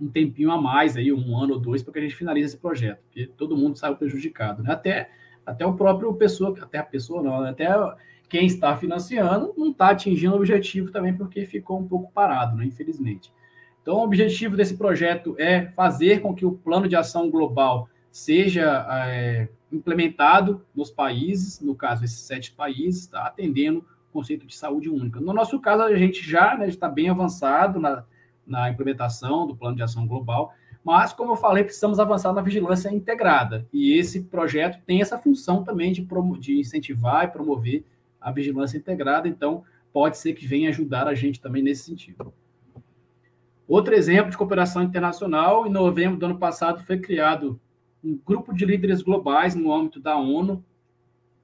um 0.00 0.08
tempinho 0.08 0.52
a 0.52 0.60
mais, 0.60 0.96
aí, 0.96 1.12
um 1.12 1.36
ano 1.36 1.54
ou 1.54 1.60
dois, 1.60 1.82
para 1.82 1.92
que 1.92 1.98
a 1.98 2.02
gente 2.02 2.14
finalize 2.14 2.46
esse 2.46 2.56
projeto, 2.56 3.00
porque 3.02 3.26
todo 3.36 3.56
mundo 3.56 3.76
saiu 3.76 3.96
prejudicado. 3.96 4.62
Né? 4.62 4.72
Até 4.72 5.10
até 5.46 5.64
o 5.64 5.74
próprio 5.74 6.12
pessoa, 6.14 6.54
até 6.60 6.78
a 6.78 6.82
pessoa 6.82 7.22
não, 7.22 7.44
até 7.44 7.68
quem 8.28 8.46
está 8.46 8.76
financiando 8.76 9.54
não 9.56 9.70
está 9.70 9.90
atingindo 9.90 10.34
o 10.34 10.38
objetivo 10.38 10.90
também 10.90 11.16
porque 11.16 11.46
ficou 11.46 11.78
um 11.78 11.86
pouco 11.86 12.12
parado, 12.12 12.56
né, 12.56 12.66
infelizmente. 12.66 13.32
Então, 13.80 13.98
o 13.98 14.02
objetivo 14.02 14.56
desse 14.56 14.76
projeto 14.76 15.36
é 15.38 15.66
fazer 15.66 16.20
com 16.20 16.34
que 16.34 16.44
o 16.44 16.52
plano 16.52 16.88
de 16.88 16.96
ação 16.96 17.30
global 17.30 17.88
seja 18.10 18.84
é, 19.06 19.48
implementado 19.70 20.64
nos 20.74 20.90
países, 20.90 21.60
no 21.60 21.74
caso, 21.74 22.04
esses 22.04 22.18
sete 22.18 22.50
países, 22.50 23.02
está 23.02 23.26
atendendo 23.26 23.86
o 24.10 24.12
conceito 24.12 24.44
de 24.44 24.56
saúde 24.56 24.88
única. 24.88 25.20
No 25.20 25.32
nosso 25.32 25.60
caso, 25.60 25.82
a 25.82 25.96
gente 25.96 26.28
já 26.28 26.56
né, 26.58 26.66
está 26.66 26.88
bem 26.88 27.08
avançado 27.08 27.78
na, 27.78 28.02
na 28.44 28.68
implementação 28.70 29.46
do 29.46 29.54
plano 29.54 29.76
de 29.76 29.84
ação 29.84 30.04
global, 30.04 30.52
mas, 30.86 31.12
como 31.12 31.32
eu 31.32 31.36
falei, 31.36 31.64
precisamos 31.64 31.98
avançar 31.98 32.32
na 32.32 32.40
vigilância 32.40 32.88
integrada. 32.94 33.66
E 33.72 33.94
esse 33.98 34.22
projeto 34.22 34.80
tem 34.86 35.02
essa 35.02 35.18
função 35.18 35.64
também 35.64 35.92
de, 35.92 36.06
de 36.38 36.60
incentivar 36.60 37.24
e 37.24 37.28
promover 37.28 37.84
a 38.20 38.30
vigilância 38.30 38.78
integrada. 38.78 39.26
Então, 39.26 39.64
pode 39.92 40.16
ser 40.16 40.32
que 40.34 40.46
venha 40.46 40.68
ajudar 40.68 41.08
a 41.08 41.14
gente 41.14 41.40
também 41.40 41.60
nesse 41.60 41.82
sentido. 41.82 42.32
Outro 43.66 43.96
exemplo 43.96 44.30
de 44.30 44.36
cooperação 44.36 44.80
internacional, 44.80 45.66
em 45.66 45.70
novembro 45.70 46.20
do 46.20 46.26
ano 46.26 46.38
passado 46.38 46.84
foi 46.84 47.00
criado 47.00 47.60
um 48.04 48.16
grupo 48.24 48.54
de 48.54 48.64
líderes 48.64 49.02
globais 49.02 49.56
no 49.56 49.74
âmbito 49.74 49.98
da 49.98 50.16
ONU, 50.16 50.64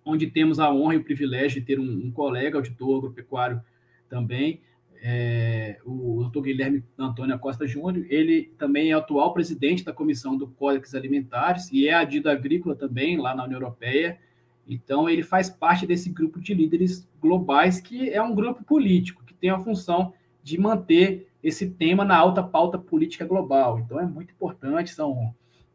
onde 0.05 0.29
temos 0.29 0.61
a 0.61 0.73
honra 0.73 0.95
e 0.95 0.99
o 0.99 1.05
privilégio 1.05 1.61
de 1.61 1.67
ter 1.67 1.81
um, 1.81 2.07
um 2.07 2.13
colega 2.13 2.59
auditor 2.59 2.99
agropecuário 2.99 3.61
também, 4.09 4.61
é, 5.05 5.79
o 5.85 6.21
doutor 6.21 6.43
Guilherme 6.43 6.85
Antônio 6.97 7.37
Costa 7.41 7.67
Júnior, 7.67 8.07
ele 8.09 8.53
também 8.57 8.93
é 8.93 8.95
atual 8.95 9.35
presidente 9.35 9.85
da 9.85 9.93
Comissão 9.93 10.37
do 10.37 10.47
Códex 10.47 10.95
Alimentares 10.95 11.71
e 11.73 11.89
é 11.89 11.95
adido 11.95 12.31
agrícola 12.31 12.77
também 12.77 13.17
lá 13.17 13.35
na 13.35 13.45
União 13.45 13.61
Europeia. 13.61 14.19
Então, 14.67 15.09
ele 15.09 15.25
faz 15.25 15.51
parte 15.51 15.89
desse 15.89 16.09
grupo 16.09 16.41
de 16.41 16.55
líderes 16.55 17.09
globais, 17.21 17.81
que 17.81 18.11
é 18.11 18.23
um 18.23 18.33
grupo 18.33 18.63
político, 18.63 19.25
que 19.25 19.35
tem 19.35 19.51
a 19.51 19.59
função 19.59 20.15
de 20.41 20.59
manter 20.59 21.29
esse 21.43 21.69
tema 21.69 22.05
na 22.05 22.17
alta 22.17 22.41
pauta 22.41 22.79
política 22.79 23.27
global. 23.27 23.81
Então, 23.81 23.99
é 23.99 24.07
muito 24.07 24.33
importante, 24.33 24.91
são 24.91 25.35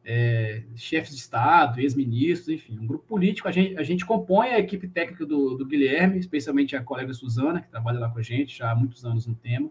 é, 0.10 0.64
chefes 0.74 1.14
de 1.14 1.20
Estado, 1.20 1.82
ex-ministros, 1.82 2.47
enfim, 2.47 2.80
um 2.80 2.88
grupo 2.88 3.05
político. 3.05 3.49
A 3.49 3.51
gente, 3.51 3.78
a 3.78 3.84
gente 3.84 4.05
compõe 4.05 4.47
a 4.47 4.60
equipe 4.60 4.88
técnica 4.88 5.26
do, 5.26 5.55
do, 5.55 5.66
Guilherme, 5.66 6.18
especialmente 6.18 6.78
a 6.78 6.82
colega 6.82 7.14
Suzana, 7.14 7.60
que 7.60 7.70
trabalha 7.70 7.99
lá 7.99 8.10
com 8.10 8.18
a 8.18 8.22
gente 8.22 8.58
já 8.58 8.72
há 8.72 8.76
muitos 8.76 9.03
anos 9.03 9.28
no 9.28 9.36
tema. 9.36 9.70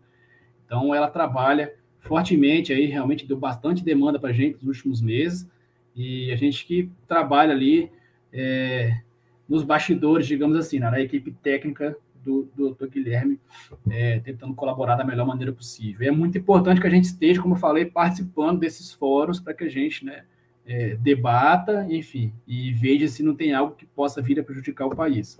Então, 0.66 0.94
ela 0.94 1.08
trabalha 1.08 1.72
fortemente 2.00 2.70
aí, 2.70 2.84
realmente 2.84 3.26
deu 3.26 3.38
bastante 3.38 3.82
demanda 3.82 4.18
para 4.18 4.28
a 4.28 4.32
gente 4.34 4.56
nos 4.56 4.76
últimos 4.76 5.00
meses, 5.00 5.48
e 5.94 6.30
a 6.30 6.36
gente 6.36 6.66
que 6.66 6.90
trabalha 7.08 7.52
ali 7.52 7.90
é, 8.30 9.00
nos 9.48 9.64
bastidores, 9.64 10.26
digamos 10.26 10.58
assim, 10.58 10.78
na 10.78 11.00
equipe 11.00 11.32
técnica 11.32 11.96
do, 12.26 12.74
do. 12.74 12.88
Guilherme, 12.88 13.40
é, 13.88 14.18
tentando 14.20 14.54
colaborar 14.54 14.96
da 14.96 15.04
melhor 15.04 15.26
maneira 15.26 15.52
possível. 15.52 16.04
E 16.04 16.08
é 16.08 16.10
muito 16.10 16.36
importante 16.36 16.80
que 16.80 16.86
a 16.86 16.90
gente 16.90 17.04
esteja, 17.04 17.40
como 17.40 17.54
eu 17.54 17.58
falei, 17.58 17.84
participando 17.84 18.58
desses 18.58 18.92
fóruns 18.92 19.38
para 19.38 19.54
que 19.54 19.64
a 19.64 19.68
gente 19.68 20.04
né, 20.04 20.24
é, 20.66 20.96
debata, 20.96 21.86
enfim, 21.88 22.32
e 22.46 22.72
veja 22.72 23.06
se 23.06 23.22
não 23.22 23.34
tem 23.34 23.54
algo 23.54 23.74
que 23.74 23.86
possa 23.86 24.20
vir 24.20 24.40
a 24.40 24.44
prejudicar 24.44 24.86
o 24.86 24.96
país. 24.96 25.38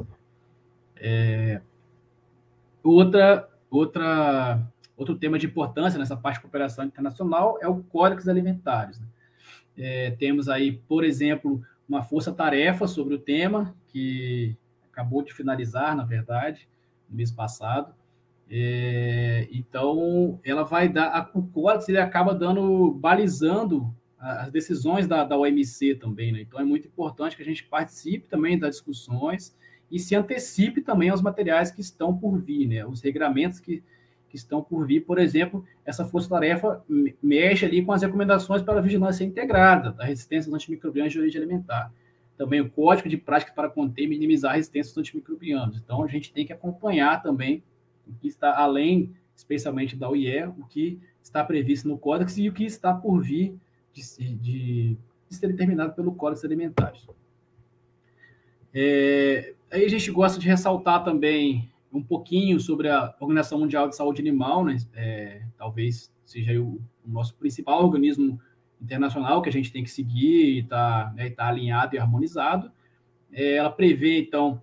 É, 0.97 1.61
outra, 2.83 3.49
outra, 3.71 4.63
outro 4.97 5.17
tema 5.17 5.39
de 5.39 5.47
importância 5.47 5.99
nessa 5.99 6.17
parte 6.17 6.37
de 6.37 6.43
cooperação 6.43 6.85
internacional 6.85 7.59
é 7.61 7.69
o 7.69 7.83
Códex 7.83 8.29
Alimentares. 8.29 9.01
Né? 9.01 9.07
É, 9.77 10.11
temos 10.13 10.49
aí, 10.49 10.73
por 10.89 11.05
exemplo, 11.05 11.63
uma 11.89 12.03
força-tarefa 12.03 12.87
sobre 12.87 13.15
o 13.15 13.19
tema, 13.19 13.75
que 13.89 14.57
acabou 14.91 15.23
de 15.23 15.35
finalizar, 15.35 15.95
na 15.95 16.05
verdade, 16.05 16.67
mês 17.09 17.31
passado. 17.31 17.95
É, 18.49 19.49
então, 19.51 20.39
ela 20.45 20.63
vai 20.63 20.89
dar, 20.89 21.31
o 21.35 21.43
Códex 21.43 21.89
ele 21.89 21.99
acaba 21.99 22.35
dando, 22.35 22.93
balizando 22.93 23.93
as 24.19 24.51
decisões 24.51 25.07
da, 25.07 25.25
da 25.25 25.37
OMC 25.37 25.97
também, 25.97 26.33
né? 26.33 26.41
Então, 26.41 26.59
é 26.61 26.65
muito 26.65 26.87
importante 26.87 27.37
que 27.37 27.43
a 27.43 27.45
gente 27.45 27.65
participe 27.65 28.29
também 28.29 28.59
das 28.59 28.77
discussões 28.77 29.55
e 29.91 29.99
se 29.99 30.15
antecipe 30.15 30.81
também 30.81 31.11
aos 31.11 31.23
materiais 31.23 31.71
que 31.71 31.81
estão 31.81 32.17
por 32.17 32.41
vir, 32.41 32.67
né? 32.67 32.85
Os 32.87 33.01
regramentos 33.03 33.61
que, 33.61 33.83
que 34.29 34.37
estão 34.37 34.63
por 34.63 34.87
vir, 34.87 35.01
por 35.01 35.19
exemplo, 35.19 35.65
essa 35.85 36.05
força-tarefa 36.05 36.83
mexe 37.23 37.65
ali 37.65 37.85
com 37.85 37.93
as 37.93 38.03
recomendações 38.03 38.63
para 38.63 38.81
vigilância 38.81 39.25
integrada 39.25 39.93
da 39.93 40.05
resistência 40.05 40.49
aos 40.49 40.55
antimicrobianos 40.55 41.13
de 41.13 41.19
origem 41.19 41.41
alimentar. 41.41 41.93
Também 42.37 42.61
o 42.61 42.71
código 42.71 43.09
de 43.09 43.17
prática 43.17 43.53
para 43.53 43.69
conter 43.69 44.05
e 44.05 44.09
minimizar 44.09 44.53
a 44.53 44.55
resistência 44.57 44.91
aos 44.91 44.99
antimicrobianos. 44.99 45.79
Então, 45.79 46.03
a 46.03 46.07
gente 46.07 46.33
tem 46.33 46.47
que 46.47 46.53
acompanhar 46.53 47.23
também 47.23 47.63
o 48.07 48.13
que 48.15 48.29
está 48.29 48.57
além, 48.57 49.15
especialmente 49.35 49.97
da 49.97 50.09
OIE, 50.09 50.45
o 50.59 50.67
que 50.67 51.01
está 51.23 51.43
previsto 51.43 51.89
no 51.89 51.99
código 51.99 52.31
e 52.39 52.49
o 52.49 52.53
que 52.53 52.65
está 52.65 52.95
por 52.95 53.23
vir 53.23 53.59
de, 53.93 54.35
de, 54.37 54.99
de 55.29 55.35
ser 55.35 55.49
determinado 55.49 55.95
pelo 55.95 56.15
Código 56.15 56.45
Alimentares. 56.47 57.07
É, 58.73 59.55
aí 59.71 59.85
a 59.85 59.89
gente 59.89 60.11
gosta 60.11 60.39
de 60.39 60.47
ressaltar 60.47 61.03
também 61.03 61.71
um 61.93 62.03
pouquinho 62.03 62.61
sobre 62.61 62.89
a 62.89 63.15
Organização 63.19 63.59
Mundial 63.59 63.89
de 63.89 63.97
Saúde 63.97 64.21
Animal, 64.21 64.65
né? 64.65 64.77
É, 64.95 65.43
talvez 65.57 66.13
seja 66.25 66.61
o, 66.61 66.81
o, 67.05 67.11
nosso 67.11 67.35
principal 67.37 67.83
organismo 67.83 68.39
internacional 68.81 69.43
que 69.43 69.49
a 69.49 69.53
gente 69.53 69.73
tem 69.73 69.83
que 69.83 69.91
seguir 69.91 70.57
e 70.57 70.59
está 70.61 71.13
né, 71.17 71.31
tá 71.31 71.49
alinhado 71.49 71.95
e 71.95 71.99
harmonizado. 71.99 72.71
É, 73.33 73.55
ela 73.55 73.71
prevê, 73.71 74.21
então, 74.21 74.61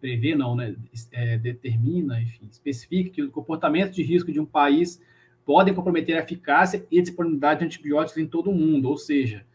prevê 0.00 0.34
não, 0.34 0.54
né? 0.54 0.76
É, 1.12 1.38
determina, 1.38 2.20
enfim, 2.20 2.48
especifica 2.50 3.10
que 3.10 3.22
o 3.22 3.30
comportamento 3.30 3.92
de 3.92 4.02
risco 4.02 4.32
de 4.32 4.40
um 4.40 4.46
país 4.46 5.00
podem 5.44 5.74
comprometer 5.74 6.16
a 6.16 6.20
eficácia 6.20 6.86
e 6.90 7.00
disponibilidade 7.00 7.60
de 7.60 7.66
antibióticos 7.66 8.22
em 8.22 8.26
todo 8.26 8.50
o 8.50 8.54
mundo, 8.54 8.88
ou 8.88 8.98
seja, 8.98 9.46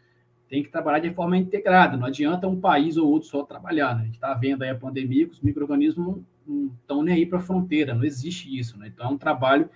tem 0.50 0.64
que 0.64 0.70
trabalhar 0.70 1.00
de 1.00 1.14
forma 1.14 1.38
integrada, 1.38 1.98
não 1.98 2.06
adianta 2.06 2.48
um 2.48 2.60
país 2.60 2.98
ou 2.98 3.10
outro 3.10 3.28
só 3.28 3.44
trabalhar, 3.44 3.96
né? 3.96 4.02
A 4.02 4.06
gente 4.06 4.16
está 4.16 4.34
vendo 4.34 4.64
aí 4.64 4.70
a 4.70 4.76
pandemia, 4.76 5.26
que 5.26 5.34
os 5.34 5.42
micro-organismos 5.42 6.06
não 6.06 6.74
estão 6.82 7.02
nem 7.02 7.16
aí 7.16 7.26
para 7.26 7.40
a 7.40 7.42
fronteira, 7.42 7.94
não 7.94 8.04
existe 8.04 8.56
isso, 8.58 8.78
né? 8.78 8.88
Então 8.88 9.08
é 9.08 9.10
um 9.10 9.18
trabalho, 9.18 9.70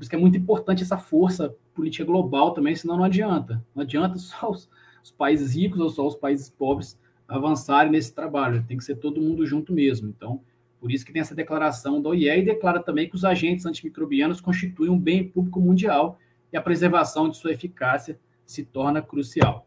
por 0.00 0.04
isso 0.04 0.10
que 0.10 0.16
é 0.16 0.18
muito 0.18 0.38
importante 0.38 0.82
essa 0.82 0.96
força 0.96 1.54
política 1.74 2.06
global 2.06 2.54
também, 2.54 2.74
senão 2.74 2.96
não 2.96 3.04
adianta. 3.04 3.62
Não 3.74 3.82
adianta 3.82 4.16
só 4.18 4.50
os, 4.50 4.66
os 5.04 5.10
países 5.10 5.54
ricos 5.54 5.78
ou 5.78 5.90
só 5.90 6.06
os 6.06 6.16
países 6.16 6.48
pobres 6.48 6.98
avançarem 7.28 7.92
nesse 7.92 8.14
trabalho, 8.14 8.64
tem 8.66 8.78
que 8.78 8.82
ser 8.82 8.96
todo 8.96 9.20
mundo 9.20 9.44
junto 9.44 9.74
mesmo. 9.74 10.08
Então, 10.08 10.40
por 10.80 10.90
isso 10.90 11.04
que 11.04 11.12
tem 11.12 11.20
essa 11.20 11.34
declaração 11.34 12.00
da 12.00 12.08
OIE 12.08 12.30
e 12.30 12.42
declara 12.42 12.80
também 12.80 13.10
que 13.10 13.14
os 13.14 13.26
agentes 13.26 13.66
antimicrobianos 13.66 14.40
constituem 14.40 14.90
um 14.90 14.98
bem 14.98 15.28
público 15.28 15.60
mundial 15.60 16.18
e 16.50 16.56
a 16.56 16.62
preservação 16.62 17.28
de 17.28 17.36
sua 17.36 17.52
eficácia 17.52 18.18
se 18.46 18.64
torna 18.64 19.02
crucial. 19.02 19.66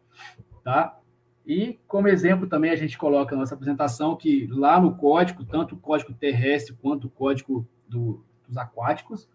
Tá? 0.64 0.98
E 1.46 1.78
como 1.86 2.08
exemplo 2.08 2.48
também 2.48 2.72
a 2.72 2.76
gente 2.76 2.98
coloca 2.98 3.36
na 3.36 3.42
nossa 3.42 3.54
apresentação 3.54 4.16
que 4.16 4.48
lá 4.48 4.80
no 4.80 4.96
código, 4.96 5.44
tanto 5.44 5.76
o 5.76 5.78
código 5.78 6.12
terrestre 6.12 6.74
quanto 6.82 7.06
o 7.06 7.10
código 7.10 7.64
do, 7.88 8.24
dos 8.48 8.56
aquáticos, 8.56 9.28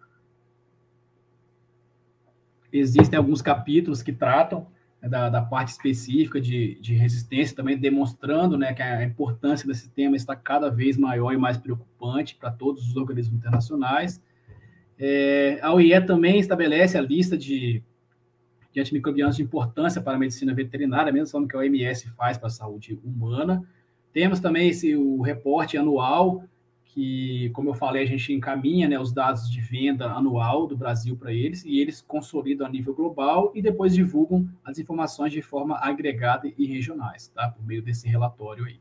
existem 2.72 3.18
alguns 3.18 3.42
capítulos 3.42 4.02
que 4.02 4.12
tratam 4.12 4.68
né, 5.02 5.10
da, 5.10 5.30
da, 5.30 5.42
parte 5.42 5.70
específica 5.70 6.40
de, 6.40 6.80
de, 6.82 6.94
resistência, 6.94 7.56
também 7.56 7.78
demonstrando 7.78 8.58
né, 8.58 8.74
que 8.74 8.82
a 8.82 9.04
importância 9.04 9.68
desse 9.68 9.90
tema 9.90 10.16
está 10.16 10.36
cada 10.36 10.70
vez 10.70 10.98
maior 10.98 11.34
e 11.34 11.38
mais 11.38 11.58
preocupante 11.58 12.36
para 12.36 12.52
todos 12.52 12.88
os 12.88 12.96
organismos 12.96 13.38
internacionais. 13.38 14.22
É, 14.98 15.60
a 15.62 15.74
OIE 15.74 16.00
também 16.02 16.40
estabelece 16.40 16.98
a 16.98 17.02
lista 17.02 17.38
de 17.38 17.84
de 18.72 18.80
antimicrobianos 18.80 19.36
de 19.36 19.44
importância 19.44 20.02
para 20.02 20.16
a 20.16 20.20
medicina 20.20 20.54
veterinária, 20.54 21.12
mesmo 21.12 21.28
forma 21.28 21.48
que 21.48 21.56
a 21.56 21.60
OMS 21.60 22.08
faz 22.10 22.38
para 22.38 22.48
a 22.48 22.52
saúde 22.52 23.00
humana. 23.04 23.64
Temos 24.14 24.40
também 24.40 24.70
esse, 24.70 24.96
o 24.96 25.22
reporte 25.22 25.78
anual, 25.78 26.44
que, 26.90 27.50
como 27.52 27.70
eu 27.70 27.74
falei, 27.74 28.04
a 28.04 28.06
gente 28.06 28.34
encaminha 28.34 28.88
né, 28.88 29.00
os 29.00 29.12
dados 29.12 29.50
de 29.50 29.62
venda 29.62 30.12
anual 30.12 30.66
do 30.66 30.76
Brasil 30.76 31.16
para 31.16 31.32
eles, 31.32 31.64
e 31.64 31.80
eles 31.80 32.02
consolidam 32.02 32.66
a 32.66 32.70
nível 32.70 32.96
global 32.96 33.52
e 33.54 33.62
depois 33.62 33.94
divulgam 33.94 34.50
as 34.64 34.80
informações 34.80 35.32
de 35.32 35.42
forma 35.42 35.78
agregada 35.78 36.52
e 36.58 36.66
regionais, 36.66 37.28
tá? 37.28 37.50
por 37.50 37.66
meio 37.66 37.82
desse 37.82 38.08
relatório 38.08 38.66
aí. 38.66 38.80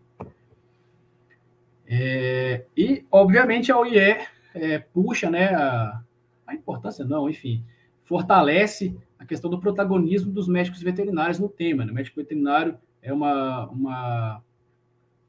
É, 1.86 2.64
e, 2.76 3.04
obviamente, 3.10 3.70
a 3.70 3.78
OIE 3.78 3.98
é, 4.54 4.78
puxa 4.78 5.30
né, 5.30 5.54
a, 5.54 6.02
a 6.46 6.54
importância, 6.54 7.04
não, 7.04 7.28
enfim, 7.28 7.62
fortalece 8.04 8.96
a 9.18 9.24
questão 9.26 9.50
do 9.50 9.60
protagonismo 9.60 10.32
dos 10.32 10.48
médicos 10.48 10.82
veterinários 10.82 11.38
no 11.38 11.48
tema. 11.48 11.84
Né? 11.84 11.92
O 11.92 11.94
médico 11.94 12.16
veterinário 12.16 12.78
é 13.02 13.12
uma, 13.12 13.66
uma, 13.68 14.42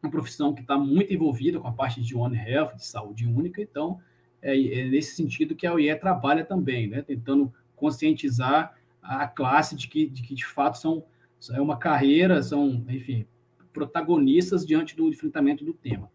uma 0.02 0.12
profissão 0.12 0.54
que 0.54 0.62
está 0.62 0.78
muito 0.78 1.14
envolvida 1.14 1.60
com 1.60 1.68
a 1.68 1.72
parte 1.72 2.02
de 2.02 2.16
One 2.16 2.38
Health, 2.38 2.76
de 2.76 2.86
saúde 2.86 3.28
única, 3.28 3.62
então 3.62 4.00
é, 4.41 4.58
é 4.58 4.86
nesse 4.89 5.16
sentido 5.16 5.56
que 5.56 5.68
a 5.68 5.74
OIE 5.74 5.93
trabalha 5.95 6.45
também, 6.45 6.88
né? 6.88 7.02
tentando 7.02 7.54
conscientizar 7.76 8.76
a 9.02 9.28
classe 9.28 9.76
de 9.76 9.88
que, 9.88 10.08
de 10.08 10.22
que 10.22 10.36
de 10.36 10.45
fato 10.45 10.78
são 10.78 11.04
é 11.54 11.62
uma 11.62 11.78
carreira, 11.78 12.43
são, 12.43 12.84
enfim, 12.89 13.26
protagonistas 13.72 14.66
diante 14.66 14.93
do 14.93 15.08
enfrentamento 15.08 15.64
do 15.64 15.74
tema. 15.74 16.12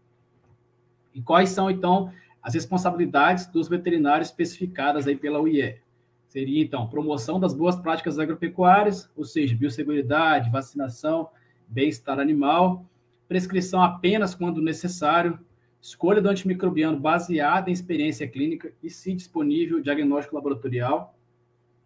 E 1.15 1.21
quais 1.21 1.49
são, 1.49 1.71
então, 1.71 2.11
as 2.43 2.53
responsabilidades 2.53 3.47
dos 3.47 3.67
veterinários 3.67 4.29
especificadas 4.29 5.07
aí 5.07 5.15
pela 5.15 5.39
OIE? 5.39 5.79
Seria, 6.27 6.61
então, 6.61 6.87
promoção 6.87 7.39
das 7.39 7.55
boas 7.55 7.75
práticas 7.75 8.19
agropecuárias, 8.19 9.09
ou 9.15 9.23
seja, 9.23 9.55
biosseguridade, 9.55 10.51
vacinação, 10.51 11.29
bem-estar 11.67 12.19
animal, 12.19 12.85
prescrição 13.27 13.81
apenas 13.81 14.35
quando 14.35 14.61
necessário, 14.61 15.39
escolha 15.81 16.21
do 16.21 16.29
antimicrobiano 16.29 16.99
baseada 16.99 17.69
em 17.69 17.73
experiência 17.73 18.27
clínica 18.27 18.71
e, 18.81 18.89
se 18.89 19.13
disponível, 19.13 19.81
diagnóstico 19.81 20.35
laboratorial, 20.35 21.15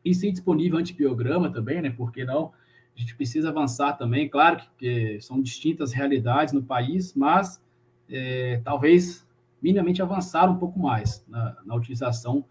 e, 0.04 0.14
se 0.14 0.32
disponível, 0.32 0.80
antibiograma 0.80 1.52
também, 1.52 1.82
né? 1.82 1.90
Por 1.90 2.12
que 2.12 2.24
não? 2.24 2.54
A 2.96 3.00
gente 3.00 3.16
precisa 3.16 3.50
avançar 3.50 3.94
também, 3.94 4.28
claro 4.30 4.62
que, 4.78 5.20
são 5.22 5.42
distintas 5.42 5.92
realidades 5.92 6.54
no 6.54 6.64
país, 6.64 7.14
mas 7.14 7.62
é, 8.10 8.62
talvez 8.64 9.28
minimamente 9.62 10.02
avançar 10.02 10.50
um 10.50 10.58
pouco 10.58 10.80
mais 10.80 11.24
na, 11.28 11.58
na 11.66 11.76
utilização 11.76 12.44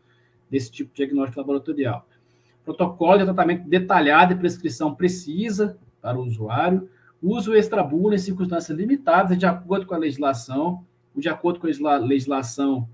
desse 0.51 0.71
tipo 0.71 0.91
de 0.91 0.97
diagnóstico 0.97 1.41
laboratorial. 1.41 2.07
Protocolo 2.65 3.19
de 3.19 3.25
tratamento 3.25 3.69
detalhado 3.69 4.33
e 4.33 4.37
prescrição 4.37 4.95
precisa 4.95 5.79
para 6.01 6.19
o 6.19 6.25
usuário. 6.25 6.89
Uso 7.23 7.55
extrabula 7.55 8.15
em 8.15 8.19
circunstâncias 8.19 8.77
limitadas 8.77 9.37
de 9.37 9.47
acordo 9.47 9.87
com 9.87 9.95
a 9.95 9.99
legislação. 9.99 10.85
O 11.15 11.21
de 11.21 11.29
acordo 11.29 11.59
com 11.59 11.67
a 11.67 11.97
legislação, 11.97 12.89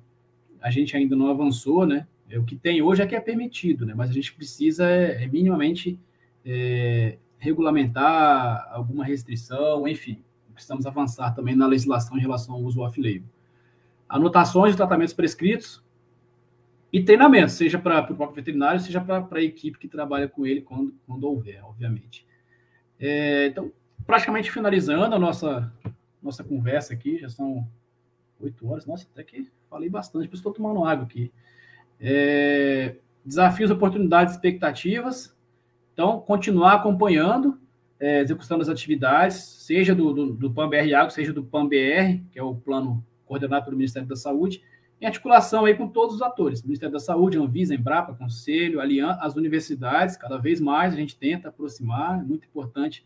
a 0.61 0.71
gente 0.71 0.97
ainda 0.97 1.15
não 1.15 1.29
avançou, 1.29 1.87
né? 1.87 2.07
É, 2.29 2.39
o 2.39 2.45
que 2.45 2.57
tem 2.57 2.81
hoje 2.81 3.03
é 3.03 3.07
que 3.07 3.15
é 3.15 3.21
permitido, 3.21 3.85
né? 3.85 3.93
Mas 3.95 4.11
a 4.11 4.13
gente 4.13 4.33
precisa 4.33 4.89
é, 4.89 5.25
é 5.25 5.27
minimamente 5.27 5.99
é, 6.45 7.19
regulamentar 7.39 8.69
alguma 8.73 9.05
restrição, 9.05 9.87
enfim. 9.87 10.23
Precisamos 10.55 10.87
avançar 10.87 11.35
também 11.35 11.55
na 11.55 11.67
legislação 11.67 12.17
em 12.17 12.21
relação 12.21 12.55
ao 12.55 12.63
uso 12.63 12.81
off-label. 12.81 13.29
Anotações 14.09 14.71
de 14.71 14.77
tratamentos 14.77 15.13
prescritos, 15.13 15.85
e 16.95 17.03
treinamento, 17.03 17.51
seja 17.51 17.77
para 17.77 18.03
o 18.03 18.15
próprio 18.15 18.37
veterinário, 18.37 18.79
seja 18.79 19.01
para 19.01 19.27
a 19.29 19.43
equipe 19.43 19.77
que 19.77 19.89
trabalha 19.89 20.29
com 20.29 20.47
ele 20.47 20.61
quando, 20.61 20.95
quando 21.05 21.25
houver, 21.25 21.61
obviamente. 21.65 22.25
É, 23.01 23.49
então, 23.49 23.73
praticamente 24.07 24.51
finalizando 24.51 25.15
a 25.15 25.19
nossa, 25.19 25.73
nossa 26.23 26.45
conversa 26.45 26.93
aqui, 26.93 27.19
já 27.19 27.29
são 27.29 27.67
oito 28.41 28.69
horas, 28.69 28.87
nossa, 28.87 29.07
até 29.13 29.23
que 29.23 29.51
falei 29.69 29.89
bastante, 29.89 30.29
por 30.29 30.35
isso 30.35 30.41
estou 30.41 30.53
tomando 30.53 30.85
água 30.85 31.05
aqui. 31.05 31.33
É, 32.01 32.97
desafios, 33.25 33.71
oportunidades, 33.71 34.35
expectativas. 34.35 35.35
Então, 35.93 36.21
continuar 36.21 36.75
acompanhando, 36.75 37.59
é, 37.99 38.21
executando 38.21 38.63
as 38.63 38.69
atividades, 38.69 39.37
seja 39.37 39.95
do, 39.95 40.13
do, 40.13 40.33
do 40.35 40.51
PAN-BR 40.53 40.95
Água, 40.95 41.11
seja 41.11 41.33
do 41.33 41.45
PAN-BR, 41.45 42.23
que 42.31 42.39
é 42.39 42.43
o 42.43 42.55
plano 42.55 43.05
coordenado 43.25 43.65
pelo 43.65 43.77
Ministério 43.77 44.09
da 44.09 44.17
Saúde, 44.17 44.63
em 45.01 45.07
articulação 45.07 45.65
aí 45.65 45.75
com 45.75 45.89
todos 45.89 46.17
os 46.17 46.23
atores, 46.23 46.63
Ministério 46.63 46.93
da 46.93 47.01
Saúde, 47.01 47.39
Anvisa, 47.39 47.75
Embrapa, 47.75 48.15
Conselho, 48.15 48.81
Aliança, 48.81 49.21
as 49.21 49.35
universidades, 49.35 50.17
cada 50.17 50.39
vez 50.39 50.61
mais 50.61 50.93
a 50.93 50.97
gente 50.97 51.17
tenta 51.17 51.49
aproximar, 51.49 52.21
é 52.21 52.23
muito 52.23 52.47
importante, 52.47 53.05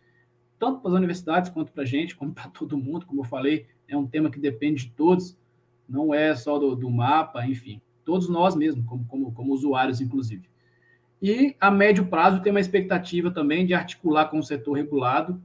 tanto 0.58 0.80
para 0.80 0.90
as 0.90 0.96
universidades 0.96 1.50
quanto 1.50 1.72
para 1.72 1.82
a 1.82 1.86
gente, 1.86 2.16
como 2.16 2.32
para 2.32 2.48
todo 2.48 2.76
mundo, 2.76 3.06
como 3.06 3.20
eu 3.20 3.24
falei, 3.24 3.66
é 3.86 3.96
um 3.96 4.06
tema 4.06 4.30
que 4.30 4.40
depende 4.40 4.86
de 4.86 4.90
todos, 4.92 5.36
não 5.88 6.12
é 6.12 6.34
só 6.34 6.58
do, 6.58 6.74
do 6.74 6.90
mapa, 6.90 7.46
enfim, 7.46 7.80
todos 8.04 8.28
nós 8.28 8.54
mesmos, 8.54 8.84
como, 8.86 9.04
como, 9.06 9.32
como 9.32 9.52
usuários, 9.52 10.00
inclusive. 10.00 10.48
E 11.20 11.56
a 11.60 11.70
médio 11.70 12.06
prazo 12.06 12.40
tem 12.40 12.52
uma 12.52 12.60
expectativa 12.60 13.30
também 13.30 13.66
de 13.66 13.74
articular 13.74 14.26
com 14.26 14.38
o 14.38 14.42
setor 14.42 14.74
regulado 14.74 15.40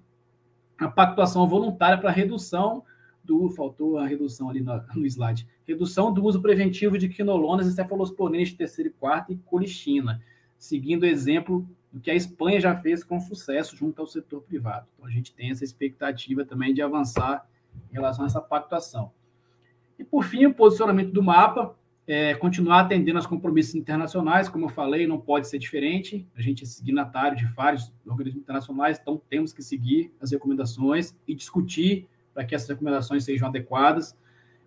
a 0.77 0.87
pactuação 0.87 1.47
voluntária 1.47 1.97
para 1.97 2.11
redução 2.11 2.83
do. 3.23 3.49
Faltou 3.49 3.97
a 3.97 4.05
redução 4.05 4.49
ali 4.49 4.61
no, 4.61 4.81
no 4.95 5.05
slide. 5.05 5.47
Redução 5.65 6.13
do 6.13 6.23
uso 6.23 6.41
preventivo 6.41 6.97
de 6.97 7.09
quinolonas 7.09 7.67
e 7.67 7.73
cefalosporina 7.73 8.43
de 8.43 8.55
terceiro 8.55 8.89
e 8.89 8.93
quarto 8.93 9.31
e 9.31 9.37
colistina, 9.37 10.21
seguindo 10.57 11.03
o 11.03 11.07
exemplo 11.07 11.67
do 11.93 11.99
que 11.99 12.09
a 12.09 12.15
Espanha 12.15 12.59
já 12.59 12.75
fez 12.75 13.03
com 13.03 13.19
sucesso 13.19 13.77
junto 13.77 14.01
ao 14.01 14.07
setor 14.07 14.41
privado. 14.41 14.87
Então, 14.95 15.05
a 15.05 15.11
gente 15.11 15.31
tem 15.31 15.51
essa 15.51 15.63
expectativa 15.63 16.43
também 16.43 16.73
de 16.73 16.81
avançar 16.81 17.47
em 17.91 17.93
relação 17.93 18.25
a 18.25 18.27
essa 18.27 18.41
pactuação. 18.41 19.11
E, 19.99 20.03
por 20.03 20.23
fim, 20.23 20.47
o 20.47 20.53
posicionamento 20.53 21.11
do 21.11 21.21
mapa, 21.21 21.77
é, 22.07 22.33
continuar 22.33 22.81
atendendo 22.81 23.19
aos 23.19 23.27
compromissos 23.27 23.75
internacionais, 23.75 24.49
como 24.49 24.65
eu 24.65 24.69
falei, 24.69 25.05
não 25.05 25.21
pode 25.21 25.47
ser 25.47 25.59
diferente. 25.59 26.27
A 26.35 26.41
gente 26.41 26.63
é 26.63 26.65
signatário 26.65 27.37
de 27.37 27.45
vários 27.45 27.93
organismos 28.03 28.41
internacionais, 28.41 28.97
então 28.99 29.21
temos 29.29 29.53
que 29.53 29.61
seguir 29.61 30.11
as 30.19 30.31
recomendações 30.31 31.15
e 31.27 31.35
discutir 31.35 32.07
para 32.33 32.43
que 32.43 32.55
essas 32.55 32.69
recomendações 32.69 33.23
sejam 33.23 33.47
adequadas. 33.47 34.17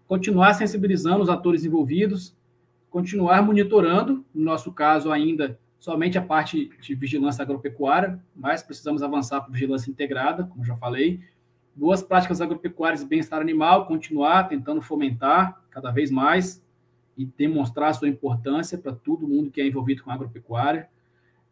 Continuar 0.07 0.55
sensibilizando 0.55 1.25
os 1.25 1.29
atores 1.29 1.65
envolvidos, 1.65 2.37
continuar 2.89 3.43
monitorando, 3.43 4.25
no 4.33 4.45
nosso 4.45 4.73
caso 4.73 5.11
ainda 5.11 5.59
somente 5.87 6.19
a 6.19 6.23
parte 6.23 6.69
de 6.81 6.95
vigilância 6.97 7.43
agropecuária, 7.43 8.21
mas 8.35 8.61
precisamos 8.61 9.05
avançar 9.05 9.41
para 9.41 9.53
vigilância 9.53 9.89
integrada, 9.89 10.43
como 10.43 10.65
já 10.65 10.77
falei. 10.77 11.21
Boas 11.77 12.03
práticas 12.03 12.41
agropecuárias 12.41 13.03
e 13.03 13.07
bem-estar 13.07 13.41
animal, 13.41 13.87
continuar 13.87 14.49
tentando 14.49 14.83
fomentar 14.83 15.63
cada 15.71 15.93
vez 15.93 16.11
mais 16.11 16.61
e 17.17 17.25
demonstrar 17.25 17.95
sua 17.95 18.09
importância 18.09 18.77
para 18.77 18.97
todo 18.97 19.29
mundo 19.29 19.49
que 19.49 19.61
é 19.61 19.67
envolvido 19.69 20.03
com 20.03 20.11
agropecuária. 20.11 20.89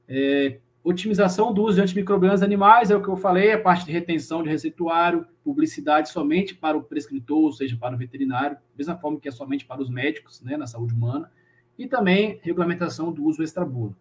É, 0.08 0.58
otimização 0.82 1.54
do 1.54 1.62
uso 1.62 1.76
de 1.76 1.82
antimicrobianos 1.82 2.42
animais, 2.42 2.90
é 2.90 2.96
o 2.96 3.00
que 3.00 3.08
eu 3.08 3.16
falei, 3.16 3.52
a 3.52 3.60
parte 3.60 3.86
de 3.86 3.92
retenção 3.92 4.42
de 4.42 4.48
receituário, 4.48 5.24
publicidade 5.44 6.08
somente 6.08 6.56
para 6.56 6.76
o 6.76 6.82
prescritor, 6.82 7.38
ou 7.38 7.52
seja, 7.52 7.76
para 7.76 7.94
o 7.94 7.98
veterinário, 7.98 8.58
mesma 8.76 8.96
forma 8.96 9.20
que 9.20 9.28
é 9.28 9.30
somente 9.30 9.64
para 9.64 9.80
os 9.80 9.88
médicos, 9.88 10.42
né, 10.42 10.56
na 10.56 10.66
saúde 10.66 10.92
humana, 10.92 11.30
e 11.78 11.86
também 11.86 12.40
regulamentação 12.42 13.12
do 13.12 13.22
uso 13.22 13.40
extrabolo. 13.40 13.94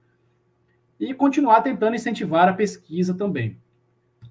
E 1.00 1.14
continuar 1.14 1.62
tentando 1.62 1.96
incentivar 1.96 2.48
a 2.48 2.54
pesquisa 2.54 3.14
também. 3.14 3.58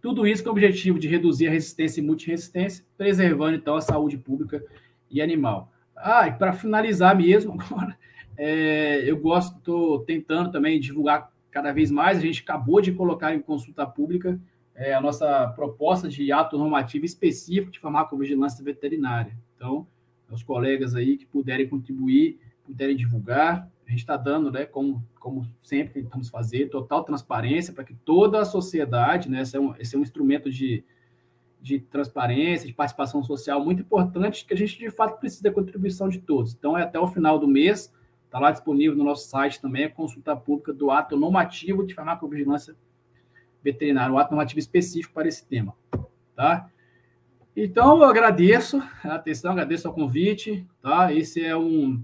Tudo 0.00 0.26
isso 0.26 0.42
com 0.42 0.48
o 0.48 0.52
objetivo 0.52 0.98
de 0.98 1.08
reduzir 1.08 1.46
a 1.46 1.50
resistência 1.50 2.00
e 2.00 2.04
multiresistência, 2.04 2.84
preservando, 2.96 3.56
então, 3.56 3.76
a 3.76 3.80
saúde 3.80 4.18
pública 4.18 4.64
e 5.10 5.22
animal. 5.22 5.72
Ah, 5.94 6.26
e 6.26 6.32
para 6.32 6.52
finalizar 6.52 7.16
mesmo, 7.16 7.56
agora, 7.60 7.96
é, 8.36 9.02
eu 9.08 9.16
gosto, 9.16 9.58
estou 9.58 10.00
tentando 10.00 10.50
também 10.50 10.80
divulgar 10.80 11.30
cada 11.50 11.72
vez 11.72 11.90
mais. 11.90 12.18
A 12.18 12.20
gente 12.20 12.42
acabou 12.42 12.80
de 12.80 12.92
colocar 12.92 13.34
em 13.34 13.40
consulta 13.40 13.86
pública 13.86 14.40
é, 14.74 14.94
a 14.94 15.00
nossa 15.00 15.48
proposta 15.48 16.08
de 16.08 16.32
ato 16.32 16.58
normativo 16.58 17.04
específico 17.04 17.70
de 17.70 17.78
farmacovigilância 17.78 18.64
veterinária. 18.64 19.36
Então, 19.54 19.86
os 20.30 20.42
colegas 20.42 20.94
aí 20.94 21.16
que 21.16 21.26
puderem 21.26 21.68
contribuir, 21.68 22.40
puderem 22.64 22.96
divulgar, 22.96 23.70
a 23.86 23.90
gente 23.90 24.00
está 24.00 24.16
dando, 24.16 24.50
né, 24.50 24.64
como, 24.64 25.04
como 25.18 25.46
sempre 25.60 25.94
tentamos 25.94 26.28
fazer, 26.28 26.68
total 26.68 27.04
transparência 27.04 27.72
para 27.72 27.84
que 27.84 27.94
toda 27.94 28.40
a 28.40 28.44
sociedade, 28.44 29.28
né, 29.28 29.42
esse 29.42 29.56
é 29.56 29.60
um, 29.60 29.74
esse 29.76 29.94
é 29.94 29.98
um 29.98 30.02
instrumento 30.02 30.50
de, 30.50 30.84
de 31.60 31.80
transparência, 31.80 32.66
de 32.66 32.72
participação 32.72 33.22
social 33.22 33.62
muito 33.64 33.82
importante, 33.82 34.44
que 34.44 34.54
a 34.54 34.56
gente 34.56 34.78
de 34.78 34.90
fato 34.90 35.18
precisa 35.18 35.42
da 35.42 35.52
contribuição 35.52 36.08
de 36.08 36.18
todos. 36.18 36.54
Então, 36.54 36.76
é 36.76 36.82
até 36.82 36.98
o 36.98 37.06
final 37.06 37.38
do 37.38 37.48
mês, 37.48 37.92
está 38.24 38.38
lá 38.38 38.50
disponível 38.50 38.96
no 38.96 39.04
nosso 39.04 39.28
site 39.28 39.60
também, 39.60 39.84
a 39.84 39.90
consulta 39.90 40.34
pública 40.36 40.72
do 40.72 40.90
ato 40.90 41.16
normativo 41.16 41.84
de 41.84 41.94
farmacovigilância 41.94 42.74
veterinária, 43.62 44.12
um 44.12 44.18
ato 44.18 44.30
normativo 44.30 44.58
específico 44.58 45.12
para 45.12 45.28
esse 45.28 45.46
tema. 45.46 45.74
Tá? 46.34 46.68
Então, 47.54 47.98
eu 47.98 48.04
agradeço 48.04 48.82
a 49.04 49.16
atenção, 49.16 49.52
agradeço 49.52 49.86
ao 49.86 49.94
convite. 49.94 50.66
Tá? 50.80 51.12
Esse 51.12 51.44
é 51.44 51.54
um, 51.54 52.02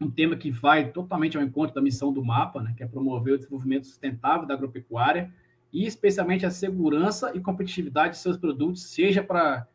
um 0.00 0.10
tema 0.10 0.36
que 0.36 0.50
vai 0.50 0.90
totalmente 0.90 1.36
ao 1.36 1.42
encontro 1.42 1.74
da 1.74 1.80
missão 1.80 2.12
do 2.12 2.24
MAPA, 2.24 2.62
né, 2.62 2.74
que 2.76 2.82
é 2.82 2.86
promover 2.86 3.34
o 3.34 3.38
desenvolvimento 3.38 3.86
sustentável 3.86 4.46
da 4.46 4.54
agropecuária 4.54 5.32
e 5.72 5.86
especialmente 5.86 6.44
a 6.44 6.50
segurança 6.50 7.32
e 7.34 7.40
competitividade 7.40 8.14
de 8.14 8.18
seus 8.18 8.36
produtos, 8.36 8.90
seja 8.90 9.22
para 9.22 9.66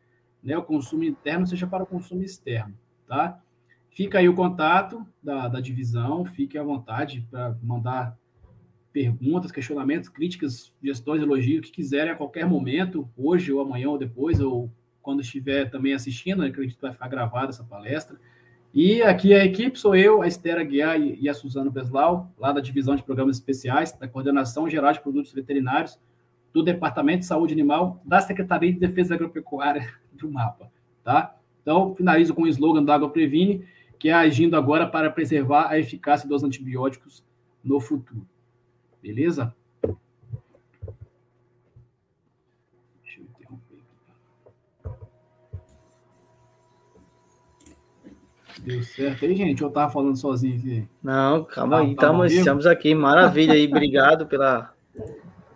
né, 0.42 0.56
o 0.56 0.62
consumo 0.62 1.04
interno, 1.04 1.46
seja 1.46 1.66
para 1.66 1.82
o 1.82 1.86
consumo 1.86 2.22
externo, 2.22 2.74
tá? 3.06 3.40
Fica 3.90 4.18
aí 4.18 4.28
o 4.28 4.34
contato 4.34 5.06
da, 5.22 5.48
da 5.48 5.60
divisão, 5.60 6.24
fique 6.24 6.56
à 6.56 6.62
vontade 6.62 7.26
para 7.30 7.56
mandar 7.62 8.16
perguntas, 8.92 9.52
questionamentos, 9.52 10.08
críticas, 10.08 10.72
sugestões, 10.78 11.22
elogios, 11.22 11.60
o 11.60 11.62
que 11.62 11.72
quiserem 11.72 12.12
a 12.12 12.16
qualquer 12.16 12.46
momento, 12.46 13.08
hoje 13.16 13.52
ou 13.52 13.60
amanhã 13.60 13.90
ou 13.90 13.98
depois, 13.98 14.40
ou 14.40 14.70
quando 15.00 15.20
estiver 15.20 15.70
também 15.70 15.94
assistindo, 15.94 16.42
acredito 16.42 16.76
que 16.76 16.82
vai 16.82 16.92
ficar 16.92 17.08
gravada 17.08 17.50
essa 17.50 17.64
palestra. 17.64 18.18
E 18.74 19.02
aqui 19.02 19.34
a 19.34 19.44
equipe 19.44 19.78
sou 19.78 19.94
eu, 19.94 20.22
a 20.22 20.26
Esther 20.26 20.58
Aguiar 20.58 20.98
e 20.98 21.28
a 21.28 21.34
Suzana 21.34 21.70
Beslau, 21.70 22.32
lá 22.38 22.52
da 22.52 22.60
Divisão 22.60 22.96
de 22.96 23.02
Programas 23.02 23.36
Especiais, 23.36 23.92
da 23.92 24.08
Coordenação 24.08 24.66
Geral 24.66 24.94
de 24.94 25.00
Produtos 25.00 25.30
Veterinários, 25.30 26.00
do 26.54 26.62
Departamento 26.62 27.20
de 27.20 27.26
Saúde 27.26 27.52
Animal, 27.52 28.00
da 28.02 28.22
Secretaria 28.22 28.72
de 28.72 28.78
Defesa 28.78 29.14
Agropecuária 29.14 29.92
do 30.12 30.30
MAPA, 30.30 30.72
tá? 31.04 31.36
Então, 31.60 31.94
finalizo 31.94 32.34
com 32.34 32.42
o 32.42 32.48
slogan 32.48 32.82
da 32.82 32.94
Água 32.94 33.10
Previne, 33.10 33.62
que 33.98 34.08
é 34.08 34.14
agindo 34.14 34.56
agora 34.56 34.86
para 34.86 35.10
preservar 35.10 35.68
a 35.68 35.78
eficácia 35.78 36.26
dos 36.26 36.42
antibióticos 36.42 37.22
no 37.62 37.78
futuro. 37.78 38.26
Beleza? 39.02 39.54
Deu 48.60 48.82
certo 48.82 49.24
aí, 49.24 49.34
gente? 49.34 49.62
Eu 49.62 49.70
tava 49.70 49.92
falando 49.92 50.16
sozinho 50.16 50.58
aqui? 50.58 50.88
Não, 51.02 51.44
calma 51.44 51.76
tá, 51.76 51.82
aí, 51.82 51.86
tá 51.88 51.92
estamos, 51.92 52.32
estamos 52.32 52.66
aqui. 52.66 52.94
Maravilha 52.94 53.54
aí, 53.54 53.66
obrigado 53.70 54.26
pela, 54.26 54.72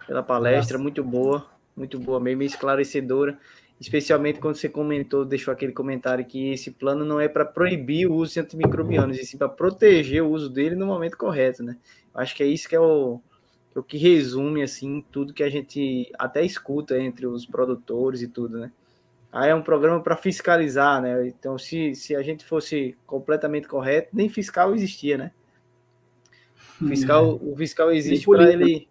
pela 0.07 0.23
palestra, 0.23 0.79
muito 0.79 1.05
boa, 1.05 1.47
muito 1.77 1.99
boa 1.99 2.19
mesmo, 2.19 2.43
esclarecedora. 2.43 3.39
Especialmente 3.79 4.41
quando 4.41 4.57
você 4.57 4.69
comentou, 4.69 5.25
deixou 5.25 5.53
aquele 5.53 5.73
comentário 5.73 6.25
que 6.25 6.51
esse 6.53 6.71
plano 6.71 7.05
não 7.05 7.21
é 7.21 7.29
para 7.29 7.45
proibir 7.45 8.07
o 8.07 8.15
uso 8.15 8.35
de 8.35 8.41
antimicrobianos, 8.41 9.19
e 9.19 9.25
sim 9.25 9.37
para 9.37 9.51
proteger 9.51 10.23
o 10.23 10.31
uso 10.31 10.49
dele 10.49 10.75
no 10.75 10.87
momento 10.87 11.17
correto, 11.19 11.63
né? 11.63 11.77
Acho 12.15 12.35
que 12.35 12.43
é 12.43 12.47
isso 12.47 12.67
que 12.67 12.75
é 12.75 12.81
o, 12.81 13.21
é 13.75 13.79
o 13.79 13.83
que 13.83 13.99
resume 13.99 14.63
assim 14.63 15.05
tudo 15.13 15.35
que 15.35 15.43
a 15.43 15.51
gente 15.51 16.11
até 16.19 16.43
escuta 16.43 16.99
entre 16.99 17.27
os 17.27 17.45
produtores 17.45 18.23
e 18.23 18.29
tudo, 18.29 18.59
né? 18.59 18.73
Aí 19.33 19.51
é 19.51 19.55
um 19.55 19.63
programa 19.63 20.01
para 20.01 20.17
fiscalizar, 20.17 21.03
né? 21.03 21.27
Então, 21.27 21.59
se, 21.59 21.95
se 21.95 22.15
a 22.17 22.23
gente 22.23 22.45
fosse 22.45 22.97
completamente 23.07 23.69
correto, 23.69 24.09
nem 24.13 24.29
fiscal 24.29 24.75
existia, 24.75 25.19
né? 25.19 25.31
O 26.81 26.87
fiscal, 26.87 27.25
é. 27.25 27.51
o 27.53 27.57
fiscal 27.57 27.91
existe 27.91 28.27
para 28.27 28.51
ele. 28.53 28.89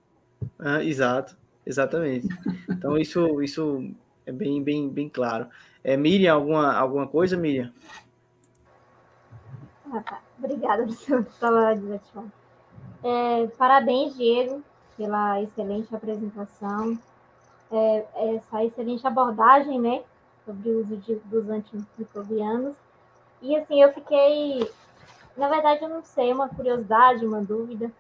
Ah, 0.60 0.84
exato, 0.84 1.38
exatamente. 1.66 2.28
Então, 2.70 2.98
isso, 2.98 3.42
isso 3.42 3.90
é 4.26 4.32
bem, 4.32 4.62
bem, 4.62 4.90
bem 4.90 5.10
claro. 5.10 5.48
É, 5.84 5.96
Miriam, 5.96 6.34
alguma, 6.34 6.74
alguma 6.74 7.08
coisa, 7.08 7.38
Miriam? 7.38 7.72
Ah, 9.92 10.02
tá. 10.02 10.22
Obrigada 10.38 10.86
pela 11.40 11.74
desativada. 11.76 12.32
É, 13.04 13.48
parabéns, 13.58 14.16
Diego, 14.16 14.64
pela 14.98 15.42
excelente 15.42 15.94
apresentação, 15.96 16.98
é, 17.72 18.06
essa 18.36 18.64
excelente 18.64 19.06
abordagem, 19.06 19.80
né, 19.80 20.04
sobre 20.46 20.70
o 20.70 20.82
uso 20.82 20.98
de, 20.98 21.16
dos 21.26 21.50
antimicrobianos. 21.50 22.76
E 23.42 23.56
assim, 23.56 23.82
eu 23.82 23.92
fiquei. 23.94 24.70
Na 25.36 25.50
verdade, 25.50 25.84
eu 25.84 25.90
não 25.90 26.04
sei, 26.04 26.32
uma 26.32 26.48
curiosidade, 26.48 27.26
uma 27.26 27.42
dúvida. 27.42 27.92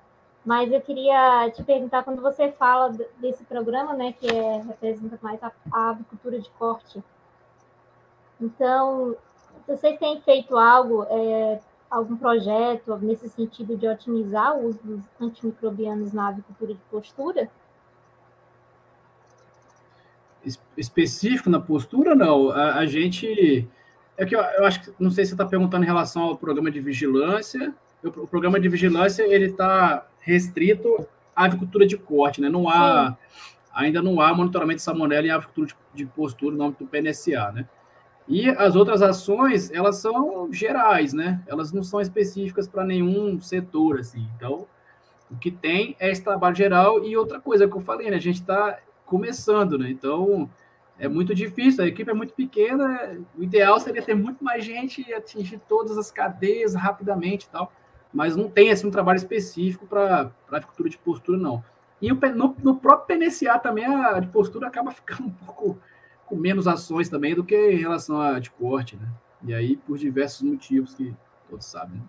Mas 0.45 0.71
eu 0.71 0.79
queria 0.79 1.49
te 1.51 1.63
perguntar, 1.63 2.03
quando 2.03 2.21
você 2.21 2.51
fala 2.51 2.95
desse 3.17 3.43
programa, 3.45 3.93
né, 3.93 4.13
que 4.13 4.27
é, 4.27 4.61
representa 4.61 5.17
mais 5.21 5.41
a, 5.43 5.51
a 5.71 5.89
avicultura 5.89 6.39
de 6.39 6.49
corte, 6.51 7.03
então, 8.39 9.15
vocês 9.67 9.97
têm 9.97 10.21
feito 10.21 10.57
algo, 10.57 11.03
é, 11.09 11.59
algum 11.89 12.17
projeto 12.17 12.97
nesse 12.97 13.29
sentido 13.29 13.77
de 13.77 13.87
otimizar 13.87 14.57
o 14.57 14.67
uso 14.67 14.79
dos 14.83 15.01
antimicrobianos 15.19 16.11
na 16.13 16.29
avicultura 16.29 16.73
de 16.73 16.81
postura? 16.91 17.49
Específico 20.77 21.49
na 21.49 21.59
postura, 21.59 22.15
não. 22.15 22.51
A, 22.51 22.75
a 22.79 22.85
gente. 22.85 23.67
É 24.17 24.25
que 24.25 24.35
eu, 24.35 24.39
eu, 24.39 24.65
acho 24.65 24.81
que. 24.81 24.93
Não 24.99 25.09
sei 25.09 25.25
se 25.25 25.29
você 25.29 25.35
está 25.35 25.45
perguntando 25.45 25.83
em 25.83 25.87
relação 25.87 26.23
ao 26.23 26.37
programa 26.37 26.69
de 26.71 26.79
vigilância. 26.79 27.73
O, 28.03 28.07
o 28.07 28.27
programa 28.27 28.59
de 28.59 28.69
vigilância 28.69 29.23
ele 29.23 29.45
está 29.45 30.07
restrito 30.19 31.07
à 31.35 31.45
avicultura 31.45 31.85
de 31.85 31.97
corte, 31.97 32.41
né? 32.41 32.49
Não 32.49 32.69
há. 32.69 33.11
Sim. 33.11 33.45
Ainda 33.73 34.01
não 34.01 34.21
há 34.21 34.33
monitoramento 34.33 34.77
de 34.77 34.83
salmonela 34.83 35.27
em 35.27 35.31
avicultura 35.31 35.67
de, 35.67 35.75
de 35.93 36.05
postura 36.05 36.55
no 36.55 36.63
âmbito 36.63 36.85
do 36.85 36.89
PNSA, 36.89 37.51
né? 37.51 37.67
E 38.27 38.49
as 38.49 38.75
outras 38.75 39.01
ações, 39.01 39.69
elas 39.71 39.97
são 39.97 40.51
gerais, 40.51 41.13
né? 41.13 41.43
Elas 41.45 41.71
não 41.71 41.83
são 41.83 42.01
específicas 42.01 42.67
para 42.67 42.83
nenhum 42.83 43.39
setor, 43.39 43.99
assim. 43.99 44.27
Então, 44.35 44.65
o 45.29 45.37
que 45.37 45.51
tem 45.51 45.95
é 45.99 46.09
esse 46.09 46.23
trabalho 46.23 46.55
geral 46.55 47.03
e 47.03 47.15
outra 47.15 47.39
coisa 47.39 47.67
que 47.67 47.75
eu 47.75 47.81
falei, 47.81 48.09
né? 48.09 48.17
A 48.17 48.21
gente 48.21 48.41
está 48.41 48.79
começando, 49.05 49.77
né? 49.77 49.89
Então, 49.89 50.49
é 50.97 51.07
muito 51.07 51.35
difícil, 51.35 51.83
a 51.83 51.87
equipe 51.87 52.09
é 52.09 52.13
muito 52.13 52.33
pequena, 52.33 53.19
o 53.37 53.43
ideal 53.43 53.79
seria 53.79 54.01
ter 54.01 54.15
muito 54.15 54.43
mais 54.43 54.63
gente 54.63 55.05
e 55.07 55.13
atingir 55.13 55.59
todas 55.67 55.97
as 55.97 56.09
cadeias 56.09 56.73
rapidamente 56.73 57.45
e 57.45 57.49
tal, 57.49 57.71
mas 58.13 58.35
não 58.35 58.49
tem, 58.49 58.71
assim, 58.71 58.87
um 58.87 58.91
trabalho 58.91 59.17
específico 59.17 59.85
para 59.85 60.31
a 60.49 60.55
agricultura 60.55 60.89
de 60.89 60.97
postura, 60.97 61.37
não. 61.37 61.63
E 62.01 62.11
o, 62.11 62.15
no, 62.35 62.55
no 62.63 62.75
próprio 62.77 63.17
PNCA 63.17 63.59
também, 63.59 63.85
a 63.85 64.19
de 64.19 64.27
postura 64.27 64.67
acaba 64.67 64.91
ficando 64.91 65.27
um 65.27 65.31
pouco 65.31 65.77
com 66.25 66.35
menos 66.35 66.67
ações 66.67 67.09
também 67.09 67.35
do 67.35 67.43
que 67.43 67.55
em 67.55 67.77
relação 67.77 68.19
a 68.19 68.39
de 68.39 68.49
corte, 68.51 68.95
né? 68.95 69.07
E 69.43 69.53
aí 69.53 69.77
por 69.77 69.97
diversos 69.97 70.41
motivos 70.41 70.95
que 70.95 71.15
todos 71.49 71.65
sabem. 71.65 72.01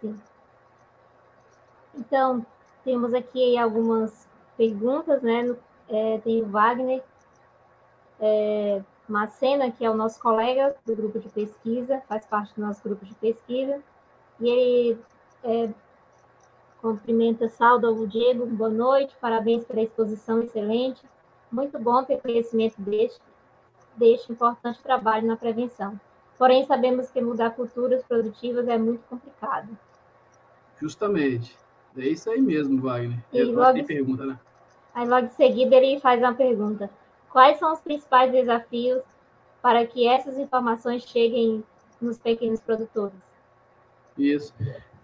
Sim. 0.00 0.18
Então, 1.96 2.44
temos 2.84 3.14
aqui 3.14 3.56
algumas 3.56 4.28
perguntas, 4.56 5.22
né? 5.22 5.54
É, 5.88 6.18
tem 6.18 6.42
o 6.42 6.46
Wagner 6.46 7.02
é, 8.20 8.82
Macena, 9.08 9.70
que 9.70 9.84
é 9.84 9.90
o 9.90 9.94
nosso 9.94 10.20
colega 10.20 10.74
do 10.86 10.96
grupo 10.96 11.18
de 11.18 11.28
pesquisa, 11.28 12.02
faz 12.08 12.24
parte 12.26 12.54
do 12.54 12.62
nosso 12.62 12.82
grupo 12.82 13.04
de 13.04 13.14
pesquisa, 13.14 13.80
e 14.40 14.48
ele 14.48 14.98
é, 15.42 15.68
cumprimenta, 16.80 17.48
sauda 17.48 17.90
o 17.90 18.06
Diego, 18.06 18.46
boa 18.46 18.70
noite, 18.70 19.16
parabéns 19.20 19.64
pela 19.64 19.82
exposição 19.82 20.42
excelente. 20.42 21.02
Muito 21.50 21.78
bom 21.78 22.02
ter 22.02 22.20
conhecimento 22.20 22.80
deste, 22.80 23.20
deste 23.96 24.32
importante 24.32 24.82
trabalho 24.82 25.26
na 25.26 25.36
prevenção. 25.36 25.98
Porém, 26.36 26.66
sabemos 26.66 27.10
que 27.10 27.20
mudar 27.20 27.50
culturas 27.50 28.02
produtivas 28.04 28.66
é 28.68 28.76
muito 28.76 29.02
complicado. 29.08 29.68
Justamente. 30.80 31.56
É 31.96 32.08
isso 32.08 32.30
aí 32.30 32.40
mesmo, 32.40 32.80
Wagner. 32.80 33.18
E 33.32 33.38
Eu 33.38 33.52
logo, 33.52 33.74
tem 33.74 33.84
pergunta, 33.84 34.24
né? 34.24 34.38
Aí, 34.94 35.06
logo 35.06 35.26
em 35.26 35.30
seguida, 35.30 35.76
ele 35.76 36.00
faz 36.00 36.20
uma 36.20 36.34
pergunta. 36.34 36.90
Quais 37.30 37.58
são 37.58 37.72
os 37.72 37.80
principais 37.80 38.30
desafios 38.30 39.02
para 39.62 39.86
que 39.86 40.06
essas 40.06 40.38
informações 40.38 41.02
cheguem 41.02 41.64
nos 42.00 42.18
pequenos 42.18 42.60
produtores? 42.60 43.18
Isso. 44.18 44.52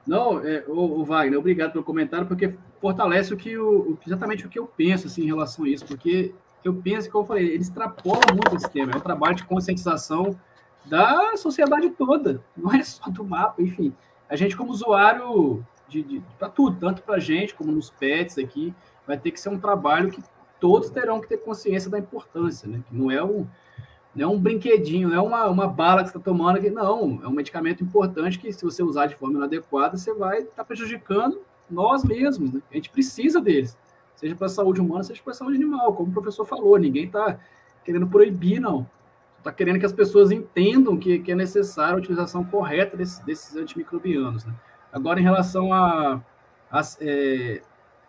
Não, 0.07 0.45
é, 0.45 0.65
o, 0.67 1.01
o, 1.01 1.05
Wagner, 1.05 1.39
obrigado 1.39 1.73
pelo 1.73 1.85
comentário, 1.85 2.27
porque 2.27 2.55
fortalece 2.81 3.33
o 3.33 3.37
que 3.37 3.57
o, 3.57 3.99
exatamente 4.07 4.47
o 4.47 4.49
que 4.49 4.59
eu 4.59 4.67
penso 4.67 5.07
assim, 5.07 5.23
em 5.23 5.27
relação 5.27 5.65
a 5.65 5.69
isso, 5.69 5.85
porque 5.85 6.35
eu 6.65 6.75
penso, 6.75 7.11
como 7.11 7.25
eu 7.25 7.29
falei, 7.29 7.47
eles 7.47 7.69
extrapolam 7.69 8.21
muito 8.33 8.57
esse 8.57 8.69
tema, 8.71 8.93
é 8.93 8.97
um 8.97 9.01
trabalho 9.01 9.37
de 9.37 9.45
conscientização 9.45 10.39
da 10.87 11.37
sociedade 11.37 11.91
toda, 11.91 12.43
não 12.57 12.73
é 12.73 12.83
só 12.83 13.11
do 13.11 13.25
mapa, 13.25 13.61
enfim. 13.63 13.95
A 14.29 14.37
gente, 14.37 14.57
como 14.57 14.71
usuário 14.71 15.65
de, 15.91 16.03
de 16.03 16.23
para 16.39 16.49
tudo, 16.49 16.79
tanto 16.79 17.03
para 17.03 17.17
a 17.17 17.21
gente 17.21 17.55
como 17.55 17.73
nos 17.73 17.91
pets 17.91 18.39
aqui, 18.39 18.75
vai 19.07 19.19
ter 19.19 19.31
que 19.31 19.41
ser 19.41 19.49
um 19.49 19.59
trabalho 19.59 20.11
que 20.11 20.23
todos 20.61 20.91
terão 20.91 21.21
que 21.21 21.29
ter 21.29 21.39
consciência 21.39 21.91
da 21.91 21.99
importância, 21.99 22.69
né? 22.69 22.83
Que 22.89 22.95
não 22.95 23.11
é 23.11 23.23
um, 23.23 23.47
não 24.15 24.25
é 24.25 24.33
um 24.33 24.39
brinquedinho, 24.39 25.09
não 25.09 25.17
é 25.17 25.21
uma, 25.21 25.49
uma 25.49 25.67
bala 25.67 26.03
que 26.03 26.11
você 26.11 26.19
está 26.19 26.31
tomando, 26.31 26.61
que 26.61 26.71
não, 26.71 27.21
é 27.23 27.29
um 27.29 27.33
medicamento 27.33 27.83
importante 27.83 28.39
que, 28.39 28.53
se 28.53 28.65
você 28.65 28.83
usar 28.83 29.07
de 29.07 29.17
forma 29.17 29.37
inadequada, 29.39 29.97
você 29.97 30.13
vai 30.13 30.39
estar 30.39 30.57
tá 30.57 30.65
prejudicando 30.65 31.41
nós 31.71 32.05
mesmos. 32.05 32.53
Né? 32.53 32.61
A 32.71 32.75
gente 32.75 32.91
precisa 32.91 33.41
deles, 33.41 33.77
seja 34.15 34.35
para 34.35 34.47
a 34.47 34.51
saúde 34.51 34.81
humana, 34.81 35.03
seja 35.03 35.23
para 35.23 35.33
a 35.33 35.37
saúde 35.37 35.57
animal, 35.57 35.95
como 35.95 36.11
o 36.11 36.13
professor 36.13 36.45
falou, 36.45 36.79
ninguém 36.79 37.07
está 37.07 37.39
querendo 37.85 38.07
proibir, 38.07 38.61
não. 38.61 38.87
Está 39.39 39.51
querendo 39.51 39.79
que 39.79 39.87
as 39.87 39.93
pessoas 39.93 40.31
entendam 40.31 40.99
que, 40.99 41.19
que 41.21 41.33
é 41.33 41.35
necessária 41.35 41.95
a 41.95 41.99
utilização 41.99 42.45
correta 42.45 42.95
desse, 42.95 43.25
desses 43.25 43.57
antimicrobianos. 43.57 44.45
Né? 44.45 44.53
Agora, 44.93 45.21
em 45.21 45.23
relação 45.23 45.73
a. 45.73 46.21
a 46.71 46.81
é, 47.01 47.63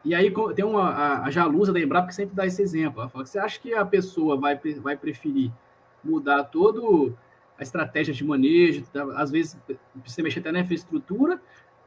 e 0.04 0.16
aí 0.16 0.34
tem 0.56 0.66
uma, 0.66 0.90
a, 0.90 1.26
a 1.26 1.30
Jalusa 1.30 1.72
da 1.72 1.80
Embrapa 1.80 2.08
que 2.08 2.16
sempre 2.16 2.36
dá 2.36 2.46
esse 2.46 2.62
exemplo. 2.62 3.02
Ela 3.02 3.10
fala 3.10 3.26
você 3.26 3.38
acha 3.38 3.60
que 3.60 3.74
a 3.74 3.86
pessoa 3.86 4.36
vai, 4.36 4.60
vai 4.82 4.98
preferir 4.98 5.52
mudar 6.04 6.46
todo 6.46 7.16
a 7.58 7.64
estratégia 7.64 8.12
de 8.12 8.24
manejo, 8.24 8.84
tá? 8.92 9.04
às 9.16 9.30
vezes 9.30 9.56
precisa 10.02 10.24
mexer 10.24 10.40
até 10.40 10.52
na 10.52 10.62
infraestrutura, 10.62 11.40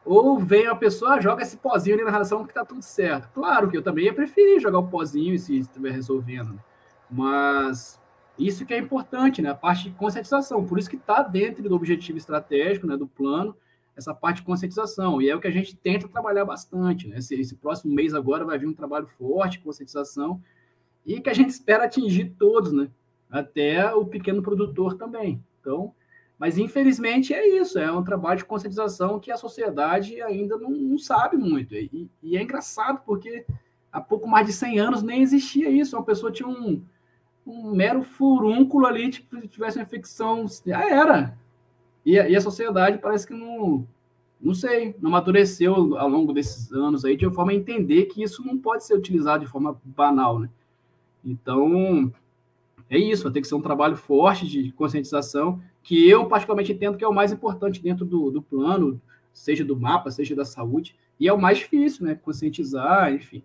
ou 0.04 0.38
vem 0.38 0.68
a 0.68 0.74
pessoa, 0.76 1.20
joga 1.20 1.42
esse 1.42 1.56
pozinho 1.56 1.96
ali 1.96 2.04
na 2.04 2.10
relação 2.10 2.44
que 2.44 2.52
está 2.52 2.64
tudo 2.64 2.80
certo. 2.80 3.28
Claro 3.34 3.68
que 3.68 3.76
eu 3.76 3.82
também 3.82 4.04
ia 4.04 4.14
preferir 4.14 4.60
jogar 4.60 4.78
o 4.78 4.86
pozinho 4.86 5.36
se 5.36 5.58
estiver 5.58 5.90
resolvendo, 5.90 6.60
mas 7.10 8.00
isso 8.38 8.64
que 8.64 8.72
é 8.72 8.78
importante, 8.78 9.42
né? 9.42 9.50
A 9.50 9.54
parte 9.54 9.84
de 9.84 9.96
conscientização, 9.96 10.64
por 10.64 10.78
isso 10.78 10.90
que 10.90 10.96
está 10.96 11.22
dentro 11.22 11.68
do 11.68 11.74
objetivo 11.74 12.18
estratégico, 12.18 12.86
né, 12.86 12.96
do 12.96 13.06
plano, 13.06 13.56
essa 13.96 14.14
parte 14.14 14.38
de 14.38 14.42
conscientização, 14.42 15.22
e 15.22 15.28
é 15.28 15.36
o 15.36 15.40
que 15.40 15.46
a 15.46 15.52
gente 15.52 15.76
tenta 15.76 16.08
trabalhar 16.08 16.44
bastante, 16.44 17.06
né? 17.06 17.18
Esse, 17.18 17.34
esse 17.34 17.54
próximo 17.54 17.94
mês 17.94 18.14
agora 18.14 18.44
vai 18.44 18.58
vir 18.58 18.66
um 18.66 18.74
trabalho 18.74 19.06
forte 19.18 19.58
de 19.58 19.64
conscientização, 19.64 20.42
e 21.06 21.20
que 21.20 21.30
a 21.30 21.34
gente 21.34 21.50
espera 21.50 21.84
atingir 21.84 22.34
todos, 22.38 22.72
né? 22.72 22.88
até 23.34 23.92
o 23.92 24.06
pequeno 24.06 24.40
produtor 24.40 24.94
também. 24.94 25.42
Então, 25.60 25.92
mas 26.38 26.56
infelizmente 26.56 27.34
é 27.34 27.60
isso, 27.60 27.78
é 27.78 27.90
um 27.90 28.04
trabalho 28.04 28.38
de 28.38 28.44
conscientização 28.44 29.18
que 29.18 29.32
a 29.32 29.36
sociedade 29.36 30.20
ainda 30.22 30.56
não, 30.56 30.70
não 30.70 30.98
sabe 30.98 31.36
muito. 31.36 31.74
E, 31.74 32.08
e, 32.22 32.36
é 32.36 32.42
engraçado 32.42 33.02
porque 33.04 33.44
há 33.90 34.00
pouco 34.00 34.28
mais 34.28 34.46
de 34.46 34.52
100 34.52 34.78
anos 34.78 35.02
nem 35.02 35.22
existia 35.22 35.68
isso. 35.68 35.96
Uma 35.96 36.04
pessoa 36.04 36.30
tinha 36.30 36.48
um, 36.48 36.80
um 37.44 37.72
mero 37.72 38.04
furúnculo 38.04 38.86
ali, 38.86 39.10
tipo, 39.10 39.40
se 39.40 39.48
tivesse 39.48 39.78
uma 39.78 39.84
infecção, 39.84 40.46
já 40.64 40.88
era. 40.88 41.36
E, 42.04 42.12
e 42.12 42.36
a 42.36 42.40
sociedade 42.40 42.98
parece 42.98 43.26
que 43.26 43.34
não, 43.34 43.86
não 44.40 44.54
sei, 44.54 44.94
não 45.00 45.08
amadureceu 45.08 45.96
ao 45.96 46.08
longo 46.08 46.32
desses 46.32 46.72
anos 46.72 47.04
aí 47.04 47.16
de 47.16 47.28
forma 47.30 47.52
a 47.52 47.54
entender 47.54 48.06
que 48.06 48.22
isso 48.22 48.44
não 48.44 48.58
pode 48.58 48.84
ser 48.84 48.94
utilizado 48.94 49.44
de 49.44 49.50
forma 49.50 49.80
banal, 49.84 50.38
né? 50.38 50.50
Então, 51.24 52.12
é 52.90 52.98
isso, 52.98 53.22
vai 53.22 53.32
ter 53.32 53.40
que 53.40 53.48
ser 53.48 53.54
um 53.54 53.62
trabalho 53.62 53.96
forte 53.96 54.46
de 54.46 54.70
conscientização, 54.72 55.60
que 55.82 56.08
eu 56.08 56.26
particularmente 56.26 56.72
entendo 56.72 56.98
que 56.98 57.04
é 57.04 57.08
o 57.08 57.14
mais 57.14 57.32
importante 57.32 57.80
dentro 57.80 58.04
do, 58.04 58.30
do 58.30 58.42
plano, 58.42 59.00
seja 59.32 59.64
do 59.64 59.76
mapa, 59.76 60.10
seja 60.10 60.36
da 60.36 60.44
saúde, 60.44 60.94
e 61.18 61.26
é 61.26 61.32
o 61.32 61.40
mais 61.40 61.58
difícil, 61.58 62.04
né? 62.04 62.14
Conscientizar, 62.14 63.12
enfim. 63.12 63.42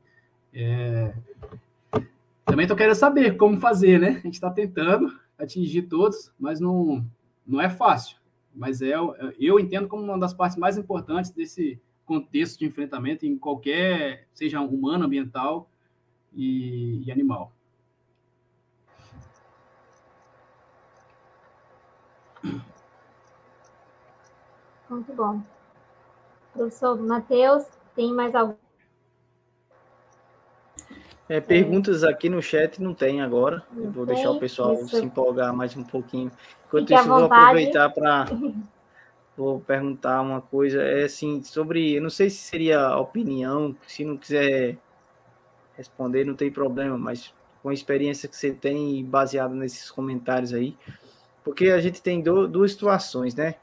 É... 0.53 1.13
Também 2.45 2.63
estou 2.63 2.75
querendo 2.75 2.95
saber 2.95 3.37
como 3.37 3.57
fazer, 3.57 3.99
né? 3.99 4.09
A 4.09 4.25
gente 4.25 4.33
está 4.33 4.49
tentando 4.49 5.17
atingir 5.37 5.83
todos, 5.83 6.31
mas 6.37 6.59
não, 6.59 7.05
não 7.47 7.61
é 7.61 7.69
fácil. 7.69 8.17
Mas 8.59 8.81
é, 8.81 8.91
eu 9.39 9.57
entendo 9.57 9.87
como 9.87 10.03
uma 10.03 10.19
das 10.19 10.33
partes 10.33 10.57
mais 10.57 10.77
importantes 10.77 11.31
desse 11.31 11.79
contexto 12.05 12.59
de 12.59 12.65
enfrentamento 12.65 13.25
em 13.25 13.37
qualquer, 13.37 14.27
seja 14.33 14.59
humano, 14.59 15.05
ambiental 15.05 15.69
e, 16.33 17.01
e 17.05 17.09
animal. 17.09 17.53
Muito 24.89 25.13
bom. 25.13 25.41
Professor 26.51 26.99
Matheus, 26.99 27.63
tem 27.95 28.11
mais 28.13 28.35
algum? 28.35 28.55
É, 31.29 31.39
perguntas 31.39 32.03
aqui 32.03 32.27
no 32.27 32.41
chat 32.41 32.81
não 32.81 32.93
tem 32.93 33.21
agora. 33.21 33.63
Não 33.71 33.85
Eu 33.85 33.91
vou 33.91 34.05
tem, 34.05 34.15
deixar 34.15 34.31
o 34.31 34.39
pessoal 34.39 34.73
isso. 34.73 34.89
se 34.89 35.05
empolgar 35.05 35.55
mais 35.55 35.77
um 35.77 35.83
pouquinho. 35.83 36.29
Enquanto 36.69 36.93
isso, 36.93 37.03
vou 37.03 37.25
aproveitar 37.25 37.89
para 37.89 38.25
vou 39.35 39.59
perguntar 39.59 40.21
uma 40.21 40.39
coisa. 40.39 40.81
É 40.81 41.03
assim, 41.03 41.43
sobre. 41.43 41.95
Eu 41.95 42.01
não 42.01 42.09
sei 42.09 42.29
se 42.29 42.37
seria 42.37 42.95
opinião, 42.97 43.75
se 43.85 44.05
não 44.05 44.15
quiser 44.15 44.77
responder, 45.75 46.23
não 46.25 46.35
tem 46.35 46.51
problema, 46.51 46.97
mas 46.97 47.33
com 47.61 47.69
a 47.69 47.73
experiência 47.73 48.29
que 48.29 48.37
você 48.37 48.51
tem 48.51 49.03
baseado 49.03 49.53
nesses 49.53 49.91
comentários 49.91 50.53
aí. 50.53 50.77
Porque 51.43 51.69
a 51.69 51.81
gente 51.81 52.01
tem 52.01 52.21
do, 52.21 52.47
duas 52.47 52.71
situações, 52.71 53.33
né? 53.35 53.55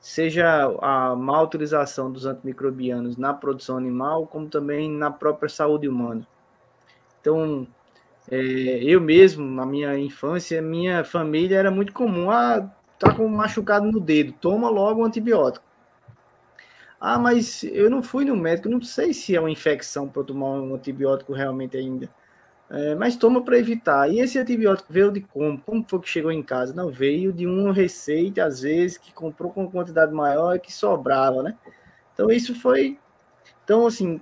seja 0.00 0.64
a 0.80 1.14
má 1.14 1.42
utilização 1.42 2.10
dos 2.10 2.24
antimicrobianos 2.24 3.16
na 3.16 3.34
produção 3.34 3.76
animal, 3.76 4.26
como 4.26 4.48
também 4.48 4.90
na 4.90 5.10
própria 5.10 5.48
saúde 5.48 5.86
humana. 5.86 6.26
Então, 7.20 7.66
é, 8.30 8.36
eu 8.84 9.00
mesmo, 9.00 9.44
na 9.44 9.66
minha 9.66 9.98
infância, 9.98 10.62
minha 10.62 11.04
família 11.04 11.56
era 11.58 11.70
muito 11.70 11.92
comum, 11.92 12.30
ah, 12.30 12.70
tá 12.98 13.14
com 13.14 13.26
machucado 13.28 13.90
no 13.90 14.00
dedo, 14.00 14.32
toma 14.40 14.68
logo 14.68 15.02
um 15.02 15.04
antibiótico. 15.04 15.64
Ah, 17.00 17.18
mas 17.18 17.64
eu 17.64 17.88
não 17.90 18.02
fui 18.02 18.24
no 18.26 18.36
médico, 18.36 18.68
não 18.68 18.82
sei 18.82 19.14
se 19.14 19.34
é 19.34 19.40
uma 19.40 19.50
infecção 19.50 20.06
para 20.08 20.22
tomar 20.22 20.50
um 20.50 20.74
antibiótico 20.74 21.32
realmente 21.32 21.76
ainda. 21.76 22.08
É, 22.70 22.94
mas 22.94 23.16
toma 23.16 23.42
para 23.42 23.58
evitar. 23.58 24.08
E 24.10 24.20
esse 24.20 24.38
antibiótico 24.38 24.92
veio 24.92 25.10
de 25.10 25.20
como? 25.20 25.60
Como 25.60 25.84
foi 25.88 26.00
que 26.00 26.08
chegou 26.08 26.30
em 26.30 26.42
casa? 26.42 26.72
Não, 26.74 26.90
veio 26.90 27.32
de 27.32 27.46
uma 27.46 27.72
receita, 27.72 28.44
às 28.44 28.60
vezes, 28.62 28.96
que 28.98 29.12
comprou 29.12 29.50
com 29.50 29.68
quantidade 29.70 30.12
maior 30.12 30.54
e 30.54 30.60
que 30.60 30.72
sobrava, 30.72 31.42
né? 31.42 31.56
Então, 32.14 32.30
isso 32.30 32.54
foi. 32.54 32.98
Então, 33.64 33.86
assim, 33.86 34.20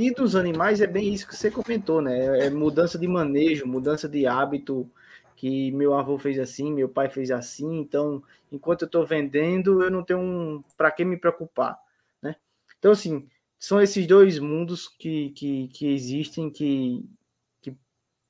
e 0.00 0.12
dos 0.12 0.36
animais 0.36 0.80
é 0.80 0.86
bem 0.86 1.12
isso 1.12 1.26
que 1.26 1.34
você 1.34 1.50
comentou, 1.50 2.00
né? 2.00 2.46
É 2.46 2.50
mudança 2.50 2.96
de 2.96 3.08
manejo, 3.08 3.66
mudança 3.66 4.08
de 4.08 4.28
hábito, 4.28 4.88
que 5.34 5.72
meu 5.72 5.92
avô 5.92 6.16
fez 6.16 6.38
assim, 6.38 6.72
meu 6.72 6.88
pai 6.88 7.08
fez 7.10 7.32
assim, 7.32 7.80
então, 7.80 8.22
enquanto 8.52 8.82
eu 8.82 8.86
estou 8.86 9.04
vendendo, 9.04 9.82
eu 9.82 9.90
não 9.90 10.04
tenho 10.04 10.20
um, 10.20 10.62
para 10.76 10.92
que 10.92 11.04
me 11.04 11.16
preocupar, 11.16 11.76
né? 12.22 12.36
Então, 12.78 12.92
assim, 12.92 13.28
são 13.58 13.82
esses 13.82 14.06
dois 14.06 14.38
mundos 14.38 14.86
que, 14.86 15.30
que, 15.30 15.66
que 15.66 15.92
existem, 15.92 16.48
que 16.48 17.04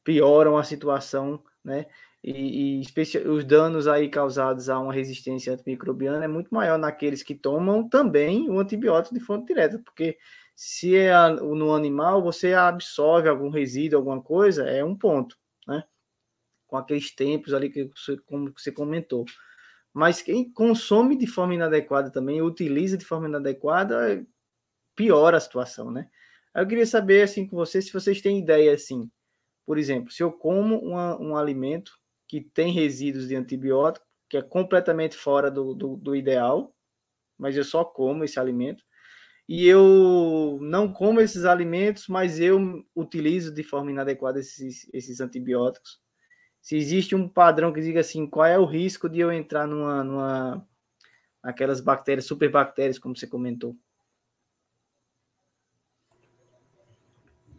pioram 0.02 0.56
a 0.56 0.64
situação, 0.64 1.38
né? 1.62 1.84
E, 2.24 2.80
e 2.80 3.28
os 3.28 3.44
danos 3.44 3.86
aí 3.86 4.08
causados 4.08 4.70
a 4.70 4.78
uma 4.78 4.90
resistência 4.90 5.52
antimicrobiana 5.52 6.24
é 6.24 6.28
muito 6.28 6.48
maior 6.52 6.78
naqueles 6.78 7.22
que 7.22 7.34
tomam 7.34 7.86
também 7.86 8.48
o 8.48 8.58
antibiótico 8.58 9.14
de 9.14 9.20
fonte 9.20 9.48
direta, 9.48 9.78
porque 9.84 10.16
se 10.60 10.96
é 10.96 11.12
no 11.30 11.72
animal 11.74 12.22
você 12.22 12.52
absorve 12.54 13.28
algum 13.28 13.50
resíduo, 13.50 13.98
alguma 13.98 14.20
coisa, 14.20 14.68
é 14.68 14.84
um 14.84 14.96
ponto, 14.96 15.36
né? 15.66 15.84
Com 16.66 16.76
aqueles 16.76 17.14
tempos 17.14 17.54
ali 17.54 17.70
que 17.70 17.90
você, 17.94 18.16
como 18.26 18.52
você 18.56 18.72
comentou. 18.72 19.24
Mas 19.94 20.22
quem 20.22 20.50
consome 20.52 21.16
de 21.16 21.26
forma 21.26 21.54
inadequada 21.54 22.10
também, 22.10 22.42
utiliza 22.42 22.98
de 22.98 23.04
forma 23.04 23.28
inadequada, 23.28 24.26
piora 24.96 25.36
a 25.36 25.40
situação, 25.40 25.90
né? 25.92 26.08
Eu 26.54 26.66
queria 26.66 26.86
saber 26.86 27.22
assim 27.22 27.46
com 27.46 27.56
vocês 27.56 27.86
se 27.86 27.92
vocês 27.92 28.20
têm 28.20 28.40
ideia 28.40 28.74
assim 28.74 29.08
por 29.68 29.76
exemplo, 29.76 30.10
se 30.10 30.22
eu 30.22 30.32
como 30.32 30.78
uma, 30.78 31.20
um 31.20 31.36
alimento 31.36 31.92
que 32.26 32.40
tem 32.40 32.72
resíduos 32.72 33.28
de 33.28 33.36
antibiótico, 33.36 34.06
que 34.26 34.38
é 34.38 34.40
completamente 34.40 35.14
fora 35.14 35.50
do, 35.50 35.74
do, 35.74 35.94
do 35.94 36.16
ideal, 36.16 36.74
mas 37.36 37.54
eu 37.54 37.62
só 37.62 37.84
como 37.84 38.24
esse 38.24 38.40
alimento, 38.40 38.82
e 39.48 39.66
eu 39.66 40.58
não 40.60 40.92
como 40.92 41.22
esses 41.22 41.46
alimentos, 41.46 42.06
mas 42.06 42.38
eu 42.38 42.84
utilizo 42.94 43.52
de 43.52 43.62
forma 43.62 43.90
inadequada 43.90 44.38
esses, 44.38 44.86
esses 44.92 45.20
antibióticos. 45.22 45.98
Se 46.60 46.76
existe 46.76 47.14
um 47.14 47.26
padrão 47.26 47.72
que 47.72 47.80
diga 47.80 48.00
assim, 48.00 48.26
qual 48.26 48.44
é 48.44 48.58
o 48.58 48.66
risco 48.66 49.08
de 49.08 49.20
eu 49.20 49.32
entrar 49.32 49.66
numa, 49.66 50.04
numa 50.04 50.68
aquelas 51.42 51.80
bactérias, 51.80 52.26
superbactérias, 52.26 52.98
como 52.98 53.16
você 53.16 53.26
comentou? 53.26 53.74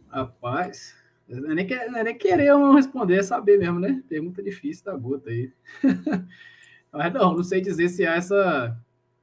Rapaz, 0.08 0.94
não 1.28 1.50
é, 1.50 1.54
nem, 1.54 1.66
não 1.66 1.98
é 1.98 2.04
nem 2.04 2.18
querer 2.18 2.50
não 2.50 2.74
responder, 2.74 3.18
é 3.18 3.22
saber 3.22 3.58
mesmo, 3.58 3.80
né? 3.80 4.00
Pergunta 4.08 4.42
difícil 4.42 4.84
da 4.84 4.96
gota 4.96 5.30
aí. 5.30 5.52
mas 6.92 7.12
não, 7.12 7.36
não 7.36 7.42
sei 7.42 7.60
dizer 7.60 7.88
se 7.88 8.06
há 8.06 8.14
essa, 8.14 8.76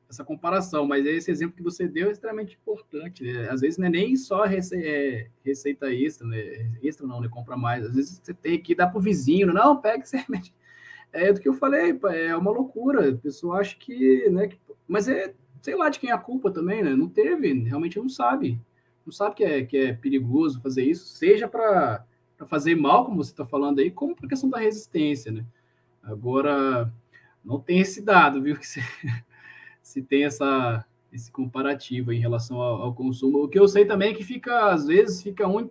essa 0.09 0.23
comparação, 0.23 0.85
mas 0.85 1.05
esse 1.05 1.29
exemplo 1.29 1.55
que 1.55 1.63
você 1.63 1.87
deu 1.87 2.07
é 2.07 2.11
extremamente 2.11 2.57
importante. 2.61 3.23
Né? 3.23 3.49
Às 3.49 3.61
vezes 3.61 3.77
não 3.77 3.87
é 3.87 3.89
nem 3.89 4.15
só 4.15 4.45
rece 4.45 4.75
é, 4.75 5.29
receita 5.43 5.91
extra, 5.91 6.27
né? 6.27 6.71
Extra 6.81 7.05
não, 7.05 7.19
né? 7.19 7.27
Compra 7.29 7.57
mais. 7.57 7.85
Às 7.85 7.95
vezes 7.95 8.21
você 8.23 8.33
tem 8.33 8.61
que 8.61 8.73
dar 8.73 8.87
pro 8.87 9.01
vizinho, 9.01 9.53
não, 9.53 9.81
pega 9.81 10.03
esse 10.03 10.15
remédio. 10.17 10.53
É 11.11 11.31
do 11.33 11.39
que 11.39 11.47
eu 11.47 11.53
falei, 11.53 11.97
é 12.13 12.35
uma 12.35 12.51
loucura. 12.51 13.11
A 13.11 13.17
pessoa 13.17 13.59
acha 13.59 13.75
que, 13.77 14.29
né? 14.29 14.47
Que, 14.47 14.57
mas 14.87 15.07
é, 15.07 15.33
sei 15.61 15.75
lá 15.75 15.89
de 15.89 15.99
quem 15.99 16.09
é 16.09 16.13
a 16.13 16.17
culpa 16.17 16.51
também, 16.51 16.83
né? 16.83 16.95
Não 16.95 17.09
teve, 17.09 17.51
realmente 17.63 17.99
não 17.99 18.09
sabe 18.09 18.59
não 19.07 19.11
sabe 19.13 19.35
que 19.35 19.43
é, 19.43 19.65
que 19.65 19.77
é 19.77 19.93
perigoso 19.93 20.61
fazer 20.61 20.83
isso, 20.83 21.07
seja 21.07 21.47
para 21.47 22.05
fazer 22.45 22.75
mal, 22.75 23.05
como 23.05 23.23
você 23.23 23.31
está 23.31 23.45
falando 23.45 23.79
aí, 23.79 23.89
como 23.89 24.13
para 24.13 24.27
questão 24.27 24.49
da 24.49 24.59
resistência, 24.59 25.31
né? 25.31 25.45
Agora, 26.03 26.93
não 27.43 27.59
tem 27.59 27.79
esse 27.79 28.01
dado, 28.01 28.41
viu? 28.41 28.57
Que 28.57 28.67
se, 28.67 28.81
se 29.87 30.01
tem 30.01 30.25
essa, 30.25 30.85
esse 31.13 31.31
comparativo 31.31 32.11
em 32.11 32.19
relação 32.19 32.61
ao, 32.61 32.81
ao, 32.81 32.93
consumo. 32.93 33.41
O 33.41 33.47
que 33.47 33.57
eu 33.57 33.69
sei 33.69 33.85
também 33.85 34.11
é 34.11 34.13
que 34.13 34.23
fica, 34.23 34.69
às 34.69 34.85
vezes, 34.85 35.23
fica 35.23 35.47
um 35.47 35.69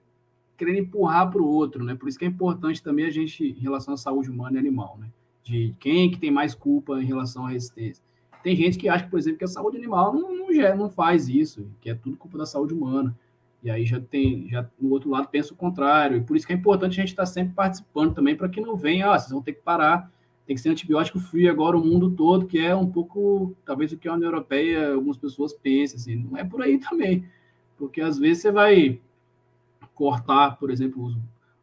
querendo 0.57 0.79
empurrar 0.79 1.31
para 1.31 1.43
o 1.43 1.47
outro, 1.47 1.85
né? 1.85 1.95
Por 1.95 2.09
isso 2.09 2.19
que 2.19 2.25
é 2.25 2.29
importante 2.29 2.83
também 2.83 3.05
a 3.05 3.11
gente, 3.11 3.45
em 3.45 3.61
relação 3.61 3.93
à 3.93 3.97
saúde 3.99 4.31
humana 4.31 4.57
e 4.57 4.59
animal, 4.59 4.97
né? 4.99 5.09
De 5.43 5.75
quem 5.79 6.11
que 6.11 6.19
tem 6.19 6.31
mais 6.31 6.55
culpa 6.55 6.99
em 6.99 7.05
relação 7.05 7.45
à 7.45 7.51
resistência. 7.51 8.03
Tem 8.43 8.57
gente 8.57 8.79
que 8.79 8.89
acha, 8.89 9.07
por 9.07 9.19
exemplo, 9.19 9.39
que 9.39 9.45
a 9.45 9.49
saúde 9.49 9.77
animal 9.77 10.14
não, 10.14 10.35
não, 10.35 10.77
não 10.79 10.89
faz 10.89 11.29
isso, 11.29 11.69
que 11.83 11.91
é 11.91 11.95
tudo 11.95 12.17
culpa 12.17 12.39
da 12.39 12.47
saúde 12.47 12.73
humana. 12.73 13.14
E 13.62 13.71
aí 13.71 13.85
já 13.85 14.01
tem, 14.01 14.49
já 14.49 14.67
no 14.81 14.93
outro 14.93 15.11
lado 15.11 15.29
pensa 15.29 15.53
o 15.53 15.57
contrário. 15.57 16.17
E 16.17 16.21
por 16.23 16.39
isso 16.39 16.47
que 16.47 16.55
é 16.55 16.57
importante 16.57 16.93
a 16.93 17.03
gente 17.03 17.11
estar 17.11 17.27
sempre 17.27 17.53
participando 17.53 18.14
também 18.14 18.35
para 18.35 18.49
que 18.49 18.62
não 18.62 18.77
venha, 18.77 19.11
ah, 19.11 19.19
vocês 19.19 19.31
vão 19.31 19.43
ter 19.43 19.53
que 19.53 19.61
parar, 19.61 20.11
tem 20.47 20.55
que 20.55 20.62
ser 20.62 20.70
antibiótico 20.70 21.18
free 21.18 21.49
agora 21.49 21.76
o 21.76 21.84
mundo 21.84 22.11
todo, 22.11 22.47
que 22.47 22.59
é 22.59 22.74
um 22.74 22.88
pouco, 22.88 23.55
talvez 23.64 23.90
o 23.90 23.99
que 23.99 24.07
a 24.07 24.14
União 24.14 24.28
Europeia, 24.28 24.92
algumas 24.92 25.16
pessoas 25.16 25.53
pensam, 25.53 25.97
assim, 25.97 26.16
não 26.16 26.36
é 26.36 26.44
por 26.44 26.62
aí 26.62 26.78
também. 26.78 27.28
Porque 27.76 28.01
às 28.01 28.18
vezes 28.18 28.42
você 28.42 28.53
vai 28.53 29.01
cortar, 29.94 30.57
por 30.57 30.70
exemplo, 30.70 31.03
o 31.03 31.07
uso 31.07 31.20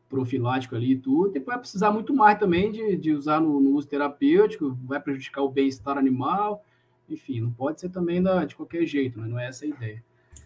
profilático 0.10 0.76
ali 0.76 0.92
e 0.92 0.98
tudo, 0.98 1.32
depois 1.32 1.56
vai 1.56 1.60
precisar 1.60 1.92
muito 1.92 2.14
mais 2.14 2.38
também 2.38 2.72
de, 2.72 2.96
de 2.98 3.14
usar 3.14 3.40
no, 3.40 3.60
no 3.60 3.72
uso 3.72 3.88
terapêutico, 3.88 4.78
vai 4.84 5.00
prejudicar 5.00 5.42
o 5.42 5.50
bem-estar 5.50 5.98
animal, 5.98 6.64
enfim, 7.10 7.42
não 7.42 7.52
pode 7.52 7.82
ser 7.82 7.90
também 7.90 8.22
da, 8.22 8.46
de 8.46 8.56
qualquer 8.56 8.86
jeito, 8.86 9.20
né? 9.20 9.28
não 9.28 9.40
é 9.40 9.48
essa 9.48 9.66
a 9.66 9.68
ideia. 9.68 10.04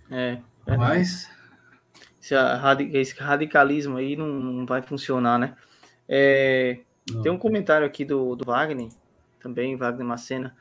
É, 0.10 0.40
mas 0.78 1.30
esse, 2.22 3.16
radicalismo 3.20 3.98
aí 3.98 4.16
não, 4.16 4.28
não 4.28 4.66
vai 4.66 4.82
funcionar, 4.82 5.38
né? 5.38 5.56
É, 6.08 6.80
tem 7.24 7.32
um 7.32 7.38
comentário 7.38 7.88
aqui 7.88 8.04
do, 8.04 8.36
do 8.36 8.46
Wagner, 8.46 8.90
também, 9.40 9.76
Wagner 9.76 10.06
Macena. 10.06 10.56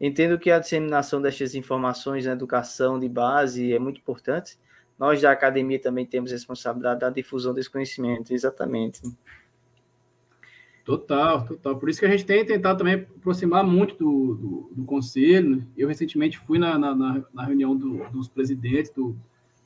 Entendo 0.00 0.38
que 0.38 0.50
a 0.50 0.58
disseminação 0.58 1.22
destas 1.22 1.54
informações 1.54 2.26
na 2.26 2.32
educação 2.32 2.98
de 2.98 3.08
base 3.08 3.72
é 3.72 3.78
muito 3.78 4.00
importante. 4.00 4.58
Nós 4.98 5.20
da 5.20 5.30
academia 5.30 5.78
também 5.80 6.04
temos 6.04 6.32
responsabilidade 6.32 7.00
da 7.00 7.10
difusão 7.10 7.54
desse 7.54 7.70
conhecimento, 7.70 8.32
exatamente. 8.32 9.00
Total, 10.84 11.44
total. 11.46 11.78
Por 11.78 11.88
isso 11.88 12.00
que 12.00 12.06
a 12.06 12.10
gente 12.10 12.26
tem 12.26 12.44
tentado 12.44 12.78
também 12.78 12.94
aproximar 12.94 13.64
muito 13.64 13.96
do, 13.96 14.34
do, 14.34 14.70
do 14.72 14.84
conselho. 14.84 15.64
Eu 15.76 15.86
recentemente 15.86 16.36
fui 16.36 16.58
na, 16.58 16.76
na, 16.76 17.24
na 17.32 17.44
reunião 17.44 17.76
do, 17.76 18.04
dos 18.10 18.26
presidentes 18.26 18.90
do, 18.90 19.16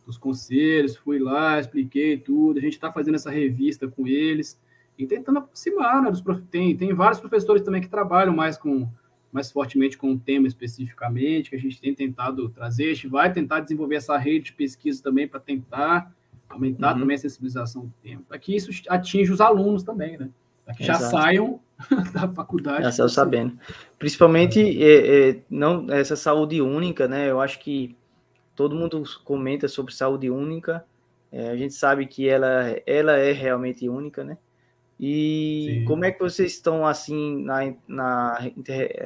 dos 0.04 0.18
conselhos, 0.18 0.96
fui 0.96 1.18
lá, 1.18 1.58
expliquei 1.58 2.18
tudo. 2.18 2.58
A 2.58 2.62
gente 2.62 2.74
está 2.74 2.92
fazendo 2.92 3.14
essa 3.14 3.30
revista 3.30 3.88
com 3.88 4.06
eles 4.06 4.60
e 4.98 5.06
tentando 5.06 5.38
aproximar, 5.38 6.02
né? 6.02 6.10
Dos 6.10 6.20
prof... 6.20 6.40
tem, 6.50 6.76
tem 6.76 6.92
vários 6.94 7.20
professores 7.20 7.62
também 7.62 7.80
que 7.80 7.88
trabalham 7.88 8.34
mais 8.34 8.56
com 8.56 8.88
mais 9.32 9.50
fortemente 9.50 9.98
com 9.98 10.12
o 10.12 10.18
tema 10.18 10.46
especificamente, 10.46 11.50
que 11.50 11.56
a 11.56 11.58
gente 11.58 11.78
tem 11.78 11.94
tentado 11.94 12.48
trazer. 12.48 12.90
A 12.90 12.94
gente 12.94 13.08
vai 13.08 13.30
tentar 13.30 13.60
desenvolver 13.60 13.96
essa 13.96 14.16
rede 14.16 14.46
de 14.46 14.52
pesquisa 14.54 15.02
também 15.02 15.28
para 15.28 15.38
tentar 15.38 16.10
aumentar 16.48 16.94
uhum. 16.94 17.00
também 17.00 17.16
a 17.16 17.18
sensibilização 17.18 17.82
do 17.82 17.92
tema, 18.02 18.22
para 18.26 18.38
que 18.38 18.56
isso 18.56 18.70
atinja 18.88 19.32
os 19.32 19.40
alunos 19.40 19.82
também, 19.82 20.16
né? 20.16 20.30
Para 20.64 20.74
que 20.74 20.84
Exato. 20.84 21.00
já 21.00 21.10
saiam 21.10 21.60
da 22.14 22.28
faculdade. 22.28 22.84
Já 22.84 22.92
saiam 22.92 23.08
sabendo. 23.08 23.58
Principalmente 23.98 24.60
é, 24.82 25.30
é, 25.30 25.42
não 25.50 25.90
essa 25.90 26.16
saúde 26.16 26.62
única, 26.62 27.06
né? 27.06 27.30
Eu 27.30 27.40
acho 27.40 27.58
que 27.58 27.94
todo 28.54 28.74
mundo 28.74 29.02
comenta 29.24 29.68
sobre 29.68 29.92
saúde 29.92 30.30
única. 30.30 30.84
É, 31.30 31.50
a 31.50 31.56
gente 31.56 31.74
sabe 31.74 32.06
que 32.06 32.26
ela, 32.26 32.74
ela 32.86 33.12
é 33.12 33.32
realmente 33.32 33.88
única, 33.88 34.24
né? 34.24 34.38
E 34.98 35.80
Sim. 35.80 35.84
como 35.84 36.04
é 36.04 36.12
que 36.12 36.20
vocês 36.20 36.52
estão 36.52 36.86
assim 36.86 37.42
na, 37.44 37.74
na, 37.86 38.38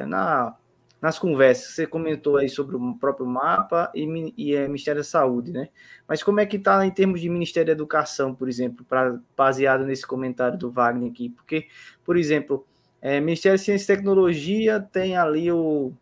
na, 0.06 0.56
nas 1.00 1.18
conversas? 1.18 1.74
Você 1.74 1.86
comentou 1.86 2.36
aí 2.36 2.48
sobre 2.48 2.76
o 2.76 2.94
próprio 2.94 3.26
mapa 3.26 3.90
e, 3.94 4.32
e 4.36 4.54
é 4.54 4.66
Ministério 4.66 5.00
da 5.00 5.04
Saúde, 5.04 5.50
né? 5.50 5.68
Mas 6.06 6.22
como 6.22 6.40
é 6.40 6.46
que 6.46 6.56
está 6.56 6.84
em 6.86 6.90
termos 6.90 7.20
de 7.20 7.28
Ministério 7.28 7.66
da 7.66 7.72
Educação, 7.72 8.34
por 8.34 8.48
exemplo, 8.48 8.84
pra, 8.84 9.18
baseado 9.36 9.84
nesse 9.84 10.06
comentário 10.06 10.58
do 10.58 10.70
Wagner 10.70 11.10
aqui? 11.10 11.30
Porque, 11.30 11.66
por 12.04 12.16
exemplo, 12.16 12.66
é, 13.00 13.20
Ministério 13.20 13.58
de 13.58 13.64
Ciência 13.64 13.92
e 13.92 13.96
Tecnologia 13.96 14.80
tem 14.80 15.16
ali 15.16 15.50
o 15.50 15.92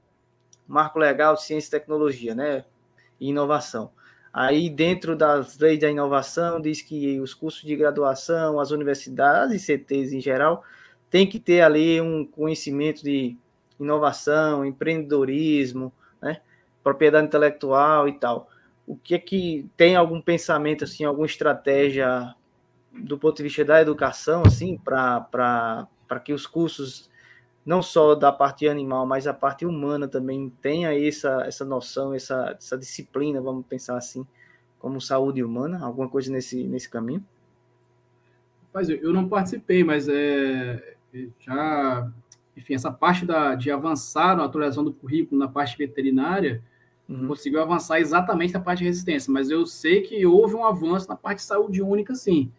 marco 0.67 0.99
legal 0.99 1.35
de 1.35 1.45
Ciência 1.45 1.69
e 1.69 1.81
Tecnologia, 1.81 2.35
né? 2.35 2.65
e 3.21 3.29
inovação. 3.29 3.91
Aí, 4.33 4.69
dentro 4.69 5.17
das 5.17 5.59
leis 5.59 5.81
da 5.81 5.91
inovação, 5.91 6.61
diz 6.61 6.83
que 6.83 7.19
os 7.21 7.35
cursos 7.35 7.63
de 7.63 7.75
graduação, 7.75 8.61
as 8.61 8.71
universidades 8.71 9.55
e 9.55 9.59
CTs 9.59 10.13
em 10.13 10.21
geral, 10.21 10.63
tem 11.11 11.27
que 11.27 11.41
ter 11.41 11.63
ali 11.63 12.01
um 12.01 12.25
conhecimento 12.25 13.03
de 13.03 13.37
inovação, 13.81 14.65
empreendedorismo, 14.65 15.93
né? 16.21 16.41
propriedade 16.83 17.27
intelectual 17.27 18.09
e 18.09 18.13
tal. 18.13 18.49
O 18.87 18.97
que 18.97 19.15
é 19.15 19.19
que 19.19 19.69
tem 19.77 19.97
algum 19.97 20.21
pensamento, 20.21 20.85
assim, 20.85 21.05
alguma 21.05 21.27
estratégia 21.27 22.35
do 22.93 23.19
ponto 23.19 23.37
de 23.37 23.43
vista 23.45 23.65
da 23.65 23.81
educação, 23.81 24.43
assim, 24.47 24.79
para 24.79 25.87
que 26.25 26.33
os 26.33 26.47
cursos, 26.47 27.11
não 27.69 27.83
só 27.83 28.15
da 28.15 28.33
parte 28.33 28.67
animal, 28.67 29.05
mas 29.05 29.27
a 29.27 29.35
parte 29.35 29.67
humana 29.67 30.09
também 30.09 30.51
tenha 30.63 30.99
essa, 30.99 31.43
essa 31.47 31.67
noção, 31.67 32.15
essa, 32.15 32.57
essa 32.59 32.79
disciplina, 32.79 33.43
vamos 33.43 33.67
pensar 33.67 33.99
assim, 33.99 34.27
como 34.79 34.99
saúde 35.03 35.45
humana, 35.45 35.85
alguma 35.85 36.09
coisa 36.09 36.33
nesse, 36.33 36.65
nesse 36.65 36.89
caminho? 36.89 37.23
Mas 38.73 38.89
eu 38.89 39.13
não 39.13 39.29
participei, 39.29 39.85
mas 39.85 40.09
é, 40.09 40.97
já, 41.41 42.11
enfim, 42.57 42.73
essa 42.73 42.91
parte 42.91 43.27
da, 43.27 43.55
de 43.55 43.71
avançar 43.71 44.35
na 44.35 44.47
atualização 44.47 44.83
do 44.83 44.95
currículo 44.95 45.39
na 45.39 45.47
parte 45.47 45.77
veterinária, 45.77 46.63
uhum. 47.07 47.29
conseguiu 47.29 47.61
avançar 47.61 48.01
exatamente 48.01 48.55
na 48.55 48.61
parte 48.61 48.79
de 48.79 48.87
resistência, 48.87 49.31
mas 49.31 49.51
eu 49.51 49.67
sei 49.67 50.01
que 50.01 50.25
houve 50.25 50.55
um 50.55 50.65
avanço 50.65 51.07
na 51.07 51.17
parte 51.17 51.41
de 51.41 51.45
saúde 51.45 51.83
única, 51.83 52.15
sim, 52.15 52.51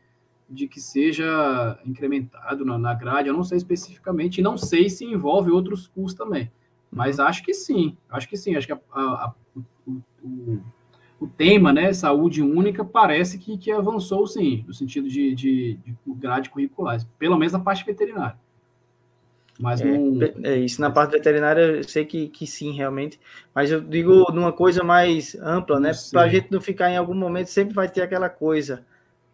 de 0.50 0.68
que 0.68 0.80
seja 0.80 1.80
incrementado 1.86 2.66
na, 2.66 2.78
na 2.78 2.94
grade, 2.94 3.28
eu 3.28 3.34
não 3.34 3.44
sei 3.44 3.58
especificamente, 3.58 4.40
e 4.40 4.42
não 4.42 4.58
sei 4.58 4.90
se 4.90 5.06
envolve 5.06 5.52
outros 5.52 5.88
cursos 5.88 6.18
também, 6.18 6.52
mas 6.92 7.20
uhum. 7.20 7.26
acho 7.26 7.44
que 7.44 7.54
sim, 7.54 7.96
acho 8.10 8.28
que 8.28 8.36
sim, 8.36 8.56
acho 8.56 8.66
que 8.66 8.74
a, 8.74 8.80
a, 8.92 9.34
o, 9.56 9.92
o, 10.24 10.62
o, 11.20 11.28
tema, 11.28 11.72
né, 11.72 11.94
saúde 11.94 12.42
única, 12.42 12.84
parece 12.84 13.38
que, 13.38 13.58
que 13.58 13.72
avançou, 13.72 14.26
sim, 14.26 14.64
no 14.68 14.74
sentido 14.74 15.08
de, 15.08 15.36
de, 15.36 15.74
de 15.86 15.96
grade 16.08 16.50
curricular, 16.50 17.00
pelo 17.20 17.38
menos 17.38 17.54
na 17.54 17.60
parte 17.60 17.86
veterinária. 17.86 18.38
Mas 19.60 19.82
é, 19.82 19.98
não... 19.98 20.20
é, 20.44 20.56
isso 20.58 20.80
na 20.80 20.90
parte 20.90 21.12
veterinária 21.12 21.62
eu 21.62 21.84
sei 21.84 22.06
que, 22.06 22.30
que 22.30 22.48
sim, 22.48 22.72
realmente. 22.72 23.20
Mas 23.54 23.70
eu 23.70 23.82
digo 23.82 24.32
numa 24.32 24.54
coisa 24.54 24.86
mais 24.86 25.36
ampla, 25.36 25.82
né? 25.82 25.92
Para 26.12 26.22
a 26.22 26.30
gente 26.30 26.50
não 26.50 26.62
ficar 26.62 26.90
em 26.90 26.96
algum 26.96 27.14
momento, 27.14 27.48
sempre 27.48 27.76
vai 27.76 27.90
ter 27.90 28.02
aquela 28.02 28.30
coisa, 28.30 28.86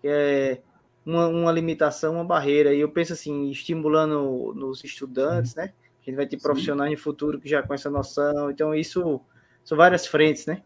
que 0.01 0.07
é 0.07 0.61
uma, 1.05 1.27
uma 1.27 1.51
limitação, 1.51 2.15
uma 2.15 2.23
barreira. 2.23 2.73
E 2.73 2.79
eu 2.79 2.89
penso 2.89 3.13
assim, 3.13 3.49
estimulando 3.49 4.53
nos 4.55 4.83
estudantes, 4.83 5.55
né? 5.55 5.73
A 6.01 6.05
gente 6.05 6.15
vai 6.15 6.25
ter 6.25 6.37
profissionais 6.37 6.89
sim. 6.89 6.95
no 6.95 7.01
futuro 7.01 7.39
que 7.39 7.47
já 7.47 7.61
com 7.61 7.73
essa 7.73 7.89
noção. 7.89 8.49
Então, 8.49 8.73
isso 8.73 9.21
são 9.63 9.77
várias 9.77 10.07
frentes, 10.07 10.45
né? 10.45 10.61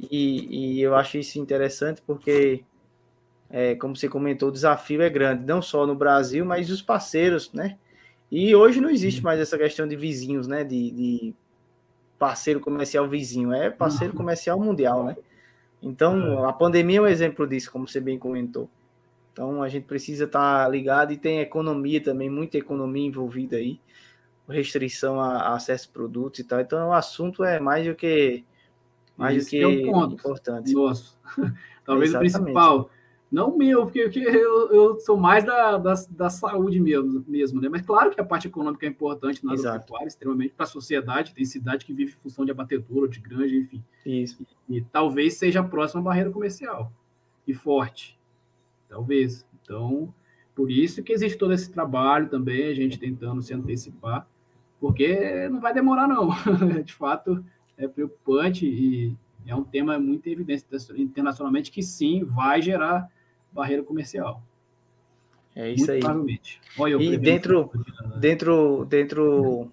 E, 0.00 0.78
e 0.78 0.82
eu 0.82 0.94
acho 0.94 1.18
isso 1.18 1.38
interessante 1.38 2.02
porque, 2.06 2.64
é, 3.50 3.74
como 3.74 3.94
você 3.96 4.08
comentou, 4.08 4.48
o 4.48 4.52
desafio 4.52 5.02
é 5.02 5.10
grande, 5.10 5.44
não 5.44 5.62
só 5.62 5.86
no 5.86 5.94
Brasil, 5.94 6.44
mas 6.44 6.70
os 6.70 6.82
parceiros, 6.82 7.52
né? 7.52 7.78
E 8.30 8.54
hoje 8.54 8.80
não 8.80 8.88
existe 8.88 9.22
mais 9.22 9.38
essa 9.38 9.58
questão 9.58 9.86
de 9.86 9.94
vizinhos, 9.94 10.46
né? 10.46 10.64
De, 10.64 10.90
de 10.90 11.34
parceiro 12.18 12.60
comercial 12.60 13.08
vizinho, 13.08 13.52
é 13.52 13.68
parceiro 13.68 14.14
comercial 14.14 14.58
mundial, 14.58 15.04
né? 15.04 15.16
Então, 15.82 16.44
é. 16.44 16.48
a 16.48 16.52
pandemia 16.52 16.98
é 16.98 17.02
um 17.02 17.06
exemplo 17.06 17.46
disso, 17.46 17.70
como 17.70 17.88
você 17.88 18.00
bem 18.00 18.18
comentou. 18.18 18.70
Então, 19.32 19.62
a 19.62 19.68
gente 19.68 19.84
precisa 19.84 20.24
estar 20.24 20.64
tá 20.64 20.68
ligado 20.68 21.12
e 21.12 21.16
tem 21.16 21.40
economia 21.40 22.02
também, 22.02 22.28
muita 22.28 22.58
economia 22.58 23.06
envolvida 23.06 23.56
aí, 23.56 23.80
restrição 24.48 25.20
a, 25.20 25.54
acesso 25.54 25.88
a 25.88 25.92
produtos 25.92 26.40
e 26.40 26.44
tal. 26.44 26.60
Então, 26.60 26.90
o 26.90 26.92
assunto 26.92 27.42
é 27.42 27.58
mais 27.58 27.86
do 27.86 27.94
que 27.94 28.44
mais 29.16 29.44
do 29.44 29.50
que 29.50 29.58
é 29.58 29.66
um 29.66 29.90
ponto 29.90 30.14
importante. 30.14 30.72
Nossa, 30.72 31.14
talvez 31.84 32.14
o 32.14 32.18
principal 32.18 32.90
não 33.32 33.56
meu, 33.56 33.84
porque, 33.84 34.02
porque 34.02 34.18
eu, 34.18 34.70
eu, 34.70 35.00
sou 35.00 35.16
mais 35.16 35.42
da, 35.42 35.78
da, 35.78 35.94
da, 36.10 36.28
saúde 36.28 36.78
mesmo, 36.78 37.24
mesmo, 37.26 37.62
né? 37.62 37.68
Mas 37.70 37.80
claro 37.80 38.10
que 38.10 38.20
a 38.20 38.24
parte 38.24 38.46
econômica 38.46 38.84
é 38.84 38.90
importante 38.90 39.42
na 39.42 39.54
agropecuária, 39.54 40.06
extremamente 40.06 40.52
para 40.52 40.64
a 40.64 40.68
sociedade. 40.68 41.32
Tem 41.32 41.46
cidade 41.46 41.86
que 41.86 41.94
vive 41.94 42.12
em 42.12 42.22
função 42.22 42.44
de 42.44 42.50
abatedouro, 42.50 43.08
de 43.08 43.20
granja, 43.20 43.56
enfim. 43.56 43.82
Isso. 44.04 44.46
E, 44.68 44.76
e, 44.76 44.82
talvez 44.82 45.38
seja 45.38 45.60
a 45.60 45.64
próxima 45.64 46.02
barreira 46.02 46.30
comercial. 46.30 46.92
E 47.48 47.54
forte. 47.54 48.20
Talvez. 48.92 49.46
Então, 49.62 50.12
por 50.54 50.70
isso 50.70 51.02
que 51.02 51.14
existe 51.14 51.38
todo 51.38 51.54
esse 51.54 51.72
trabalho 51.72 52.28
também, 52.28 52.66
a 52.66 52.74
gente 52.74 52.98
tentando 52.98 53.40
se 53.40 53.54
antecipar, 53.54 54.28
porque 54.78 55.48
não 55.48 55.60
vai 55.60 55.72
demorar, 55.72 56.06
não. 56.06 56.28
de 56.84 56.92
fato, 56.92 57.42
é 57.78 57.88
preocupante 57.88 58.66
e 58.66 59.16
é 59.46 59.56
um 59.56 59.64
tema 59.64 59.98
muito 59.98 60.26
evidente 60.28 60.66
internacionalmente 60.96 61.70
que 61.70 61.82
sim 61.82 62.22
vai 62.22 62.60
gerar 62.60 63.10
barreira 63.50 63.82
comercial. 63.82 64.42
É 65.56 65.70
isso 65.70 65.78
Muito 65.78 65.92
aí. 65.92 66.00
Provavelmente. 66.00 66.60
Olha, 66.78 67.02
e 67.02 67.16
dentro, 67.16 67.70
dentro, 68.18 68.84
dentro, 68.84 69.72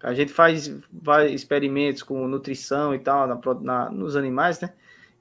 a 0.00 0.14
gente 0.14 0.32
faz 0.32 0.72
vários 0.92 1.32
experimentos 1.32 2.04
com 2.04 2.26
nutrição 2.28 2.94
e 2.94 3.00
tal 3.00 3.26
na, 3.26 3.40
na, 3.60 3.90
nos 3.90 4.14
animais, 4.14 4.60
né? 4.60 4.72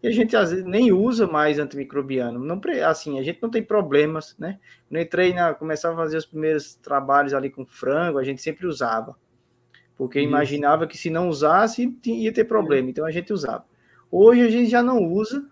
E 0.01 0.07
a 0.07 0.11
gente 0.11 0.35
às 0.35 0.51
vezes 0.51 0.65
nem 0.65 0.91
usa 0.93 1.27
mais 1.27 1.59
antimicrobiano. 1.59 2.39
Não, 2.39 2.59
assim, 2.87 3.19
a 3.19 3.23
gente 3.23 3.41
não 3.41 3.49
tem 3.49 3.61
problemas, 3.61 4.35
né? 4.39 4.59
Quando 4.87 4.97
eu 4.97 5.01
entrei 5.03 5.33
na, 5.33 5.53
começava 5.53 5.95
a 5.95 5.97
fazer 5.97 6.17
os 6.17 6.25
primeiros 6.25 6.75
trabalhos 6.75 7.33
ali 7.33 7.49
com 7.49 7.65
frango, 7.65 8.17
a 8.17 8.23
gente 8.23 8.41
sempre 8.41 8.65
usava. 8.65 9.17
Porque 9.97 10.19
Isso. 10.19 10.27
imaginava 10.29 10.87
que 10.87 10.97
se 10.97 11.09
não 11.09 11.27
usasse, 11.27 11.93
ia 12.05 12.31
ter 12.31 12.45
problema. 12.45 12.89
Então 12.89 13.05
a 13.05 13.11
gente 13.11 13.33
usava. 13.33 13.65
Hoje 14.09 14.41
a 14.41 14.49
gente 14.49 14.69
já 14.69 14.81
não 14.81 15.03
usa. 15.03 15.45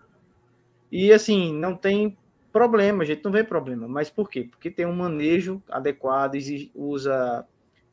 E 0.90 1.12
assim, 1.12 1.52
não 1.52 1.76
tem 1.76 2.16
problema, 2.50 3.02
a 3.02 3.06
gente 3.06 3.22
não 3.22 3.30
vê 3.30 3.44
problema. 3.44 3.86
Mas 3.86 4.08
por 4.08 4.30
quê? 4.30 4.48
Porque 4.50 4.70
tem 4.70 4.86
um 4.86 4.94
manejo 4.94 5.62
adequado, 5.68 6.38
usa 6.74 7.46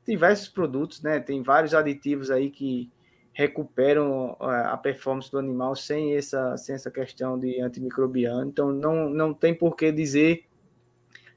diversos 0.07 0.47
produtos, 0.47 1.01
né? 1.01 1.19
Tem 1.19 1.43
vários 1.43 1.73
aditivos 1.73 2.31
aí 2.31 2.49
que 2.49 2.89
recuperam 3.35 4.37
a 4.39 4.77
performance 4.77 5.29
do 5.29 5.37
animal 5.37 5.75
sem 5.75 6.15
essa, 6.15 6.55
sem 6.55 6.73
essa 6.73 6.89
questão 6.89 7.37
de 7.37 7.59
antimicrobiano. 7.59 8.49
Então 8.49 8.71
não, 8.71 9.09
não 9.09 9.33
tem 9.33 9.53
por 9.53 9.75
que 9.75 9.91
dizer 9.91 10.45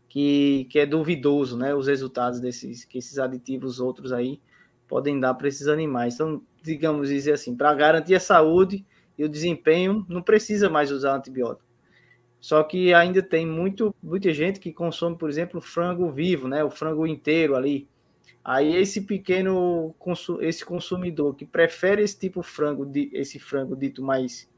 que, 0.08 0.68
que 0.70 0.78
é 0.78 0.86
duvidoso, 0.86 1.58
né? 1.58 1.74
Os 1.74 1.88
resultados 1.88 2.38
desses 2.38 2.84
que 2.84 2.98
esses 2.98 3.18
aditivos 3.18 3.80
outros 3.80 4.12
aí 4.12 4.40
podem 4.86 5.18
dar 5.18 5.34
para 5.34 5.48
esses 5.48 5.66
animais. 5.66 6.14
Então, 6.14 6.40
digamos 6.62 7.08
dizer 7.08 7.32
assim, 7.32 7.56
para 7.56 7.74
garantir 7.74 8.14
a 8.14 8.20
saúde 8.20 8.86
e 9.18 9.24
o 9.24 9.28
desempenho, 9.28 10.06
não 10.08 10.22
precisa 10.22 10.70
mais 10.70 10.92
usar 10.92 11.16
antibiótico. 11.16 11.66
Só 12.40 12.62
que 12.62 12.94
ainda 12.94 13.20
tem 13.20 13.44
muito, 13.44 13.92
muita 14.00 14.32
gente 14.32 14.60
que 14.60 14.72
consome, 14.72 15.18
por 15.18 15.28
exemplo, 15.28 15.60
frango 15.60 16.12
vivo, 16.12 16.46
né? 16.46 16.62
O 16.62 16.70
frango 16.70 17.08
inteiro 17.08 17.56
ali. 17.56 17.88
Aí 18.44 18.76
esse 18.76 19.02
pequeno 19.02 19.94
esse 20.40 20.64
consumidor 20.64 21.34
que 21.34 21.44
prefere 21.44 22.02
esse 22.02 22.18
tipo 22.18 22.40
de 22.40 22.46
frango, 22.46 22.90
esse 23.12 23.38
frango 23.38 23.76
dito 23.76 24.02
mais 24.02 24.48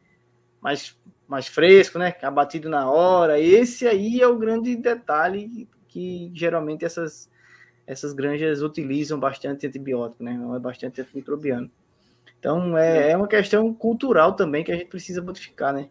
mais 0.61 0.99
mais 1.27 1.47
fresco, 1.47 1.99
né? 1.99 2.15
É 2.21 2.27
abatido 2.27 2.69
na 2.69 2.91
hora. 2.91 3.41
Esse 3.41 3.87
aí 3.87 4.21
é 4.21 4.27
o 4.27 4.39
grande 4.39 4.77
detalhe 4.77 5.69
que 5.89 6.31
geralmente 6.35 6.85
essas 6.85 7.31
essas 7.87 8.13
granjas 8.13 8.63
utilizam 8.63 9.19
bastante 9.19 9.67
antibiótico, 9.67 10.23
né? 10.23 10.35
Não 10.35 10.55
é 10.55 10.59
bastante 10.61 11.01
antimicrobiano. 11.01 11.71
Então 12.39 12.77
é, 12.79 13.11
é 13.11 13.17
uma 13.17 13.27
questão 13.29 13.73
cultural 13.75 14.35
também 14.35 14.63
que 14.63 14.71
a 14.73 14.77
gente 14.77 14.89
precisa 14.89 15.21
modificar, 15.21 15.73
né? 15.73 15.89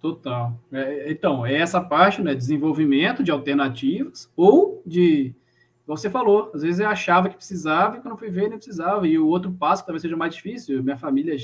Total. 0.00 0.52
É, 0.72 1.10
então, 1.10 1.44
é 1.44 1.56
essa 1.56 1.80
parte, 1.80 2.22
né? 2.22 2.34
Desenvolvimento 2.34 3.22
de 3.22 3.30
alternativas 3.30 4.30
ou 4.36 4.82
de. 4.86 5.34
Você 5.88 6.10
falou, 6.10 6.50
às 6.54 6.62
vezes 6.62 6.80
eu 6.80 6.88
achava 6.88 7.28
que 7.28 7.36
precisava 7.36 7.96
e 7.96 8.00
quando 8.00 8.16
fui 8.16 8.28
ver, 8.28 8.48
nem 8.48 8.58
precisava. 8.58 9.08
E 9.08 9.18
o 9.18 9.26
outro 9.26 9.50
passo 9.52 9.84
talvez 9.84 10.02
seja 10.02 10.16
mais 10.16 10.34
difícil. 10.34 10.82
Minha 10.82 10.98
família 10.98 11.34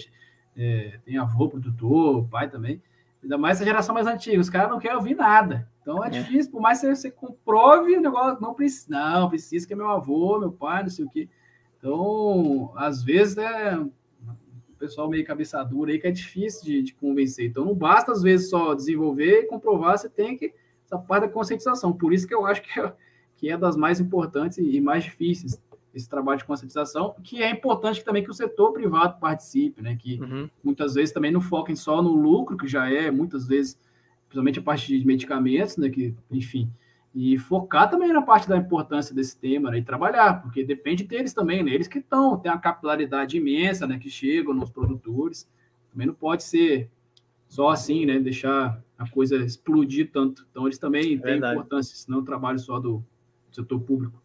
é, 0.57 1.01
tem 1.05 1.17
avô, 1.17 1.49
produtor, 1.49 2.29
pai 2.29 2.51
também. 2.51 2.83
Ainda 3.23 3.39
mais 3.39 3.57
essa 3.57 3.65
geração 3.65 3.95
mais 3.95 4.07
antiga, 4.07 4.39
os 4.39 4.51
caras 4.51 4.69
não 4.69 4.79
querem 4.79 4.97
ouvir 4.97 5.17
nada. 5.17 5.67
Então 5.81 6.05
é, 6.05 6.09
é. 6.09 6.11
difícil, 6.11 6.53
por 6.53 6.61
mais 6.61 6.81
que 6.81 6.95
você 6.95 7.11
comprove 7.11 7.97
o 7.97 8.01
negócio, 8.01 8.39
não 8.41 8.53
precisa, 8.53 8.87
não, 8.91 9.31
precisa 9.31 9.67
que 9.67 9.73
é 9.73 9.77
meu 9.77 9.89
avô, 9.89 10.39
meu 10.39 10.53
pai, 10.53 10.83
não 10.83 10.91
sei 10.91 11.07
o 11.07 11.09
quê. 11.11 11.27
Então, 11.79 12.71
às 12.77 13.03
vezes, 13.03 13.37
né, 13.37 13.89
pessoal 14.85 15.09
meio 15.09 15.25
cabeça 15.25 15.63
dura 15.65 15.91
aí 15.91 15.99
que 15.99 16.07
é 16.07 16.11
difícil 16.11 16.65
de, 16.65 16.83
de, 16.83 16.95
convencer. 16.95 17.47
Então 17.47 17.65
não 17.65 17.75
basta 17.75 18.13
às 18.13 18.23
vezes 18.23 18.51
só 18.51 18.75
desenvolver 18.75 19.41
e 19.41 19.47
comprovar, 19.47 19.97
você 19.97 20.09
tem 20.09 20.37
que 20.37 20.53
essa 20.85 20.99
parte 20.99 21.27
da 21.27 21.33
conscientização. 21.33 21.93
Por 21.93 22.13
isso 22.13 22.27
que 22.27 22.35
eu 22.35 22.45
acho 22.45 22.61
que 22.61 22.79
é, 22.79 22.93
que 23.45 23.51
é 23.51 23.59
das 23.59 23.77
mais 23.77 24.01
importantes 24.01 24.57
e 24.57 24.81
mais 24.81 25.05
difíceis 25.05 25.63
esse 25.95 26.09
trabalho 26.09 26.39
de 26.39 26.47
conscientização, 26.47 27.15
que 27.23 27.43
é 27.43 27.51
importante 27.51 28.03
também 28.03 28.25
que 28.25 28.31
o 28.31 28.35
setor 28.35 28.73
privado 28.73 29.21
participe, 29.21 29.83
né? 29.83 29.95
Que 29.97 30.19
uhum. 30.19 30.49
muitas 30.63 30.95
vezes 30.95 31.13
também 31.13 31.31
não 31.31 31.43
foquem 31.43 31.77
só 31.77 32.03
no 32.03 32.15
lucro, 32.15 32.57
que 32.57 32.67
já 32.67 32.91
é 32.91 33.11
muitas 33.11 33.47
vezes, 33.47 33.79
principalmente 34.27 34.59
a 34.59 34.63
parte 34.63 34.99
de 34.99 35.07
medicamentos, 35.07 35.77
né? 35.77 35.91
Que, 35.91 36.15
enfim, 36.31 36.71
e 37.15 37.39
focar 37.39 37.89
também 37.91 38.13
na 38.15 38.23
parte 38.23 38.49
da 38.49 38.57
importância 38.57 39.15
desse 39.15 39.39
tema 39.39 39.71
né, 39.71 39.79
e 39.79 39.85
trabalhar, 39.85 40.41
porque 40.43 40.65
depende 40.65 41.05
deles 41.05 41.33
também, 41.35 41.63
né? 41.63 41.71
eles 41.73 41.87
que 41.87 41.99
estão, 41.99 42.37
tem 42.39 42.51
uma 42.51 42.59
capilaridade 42.59 43.37
imensa, 43.37 43.87
né, 43.87 43.99
que 43.99 44.11
chegam 44.11 44.53
nos 44.53 44.71
produtores, 44.71 45.49
também 45.93 46.09
não 46.09 46.15
pode 46.15 46.43
ser 46.43 46.91
só 47.47 47.69
assim, 47.69 48.05
né, 48.05 48.19
deixar 48.19 48.83
a 48.99 49.09
coisa 49.09 49.37
explodir 49.37 50.11
tanto. 50.11 50.45
Então 50.51 50.67
eles 50.67 50.79
também 50.79 51.17
têm 51.19 51.37
importância, 51.37 51.95
senão 51.95 52.19
o 52.19 52.25
trabalho 52.25 52.59
só 52.59 52.81
do 52.81 53.05
setor 53.55 53.81
público. 53.81 54.23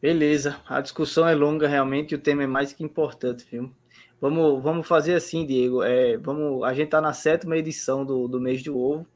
Beleza, 0.00 0.60
a 0.68 0.80
discussão 0.80 1.26
é 1.28 1.34
longa 1.34 1.66
realmente 1.66 2.12
e 2.12 2.14
o 2.14 2.20
tema 2.20 2.44
é 2.44 2.46
mais 2.46 2.72
que 2.72 2.84
importante, 2.84 3.46
viu? 3.50 3.72
Vamos, 4.20 4.62
vamos 4.62 4.86
fazer 4.86 5.14
assim, 5.14 5.44
Diego. 5.44 5.82
É, 5.82 6.16
vamos, 6.16 6.62
a 6.64 6.72
gente 6.72 6.86
está 6.86 7.00
na 7.00 7.12
sétima 7.12 7.56
edição 7.56 8.04
do, 8.04 8.28
do 8.28 8.40
mês 8.40 8.62
do 8.62 8.78
ovo. 8.78 9.06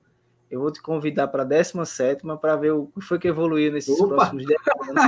Eu 0.50 0.60
vou 0.60 0.70
te 0.70 0.82
convidar 0.82 1.28
para 1.28 1.42
a 1.42 1.46
décima 1.46 1.86
sétima 1.86 2.36
para 2.36 2.56
ver 2.56 2.72
o 2.72 2.86
que 2.86 3.00
foi 3.00 3.18
que 3.18 3.28
evoluiu 3.28 3.72
nesses 3.72 3.98
Opa! 3.98 4.16
próximos 4.16 4.44
10 4.44 4.60
anos. 4.88 5.02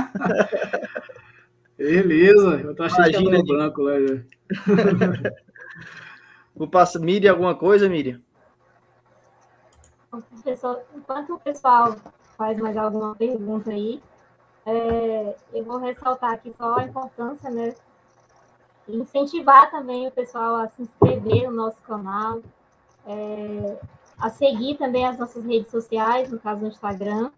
Beleza, 1.77 2.61
eu 2.61 2.73
tô 2.73 2.83
achando 2.83 3.09
Imagina, 3.09 3.43
que 3.43 3.53
branco 3.53 3.81
lá 3.81 3.93
já. 3.99 4.15
Vou 6.55 6.69
passar, 6.69 6.99
Miriam, 6.99 7.31
alguma 7.31 7.53
coisa, 7.53 7.89
Miriam? 7.89 8.21
enquanto 10.95 11.33
o 11.33 11.39
pessoal 11.39 11.97
faz 12.37 12.57
mais 12.57 12.75
alguma 12.77 13.15
pergunta 13.15 13.71
aí, 13.71 14.01
é, 14.65 15.35
eu 15.53 15.63
vou 15.63 15.77
ressaltar 15.77 16.33
aqui 16.33 16.53
só 16.57 16.77
a 16.77 16.83
importância, 16.83 17.49
né? 17.49 17.75
Incentivar 18.87 19.69
também 19.69 20.07
o 20.07 20.11
pessoal 20.11 20.55
a 20.55 20.67
se 20.69 20.81
inscrever 20.81 21.49
no 21.49 21.55
nosso 21.55 21.81
canal, 21.83 22.41
é, 23.05 23.77
a 24.17 24.29
seguir 24.29 24.77
também 24.77 25.05
as 25.05 25.17
nossas 25.17 25.45
redes 25.45 25.69
sociais, 25.69 26.31
no 26.31 26.39
caso 26.39 26.65
o 26.65 26.67
Instagram, 26.67 27.31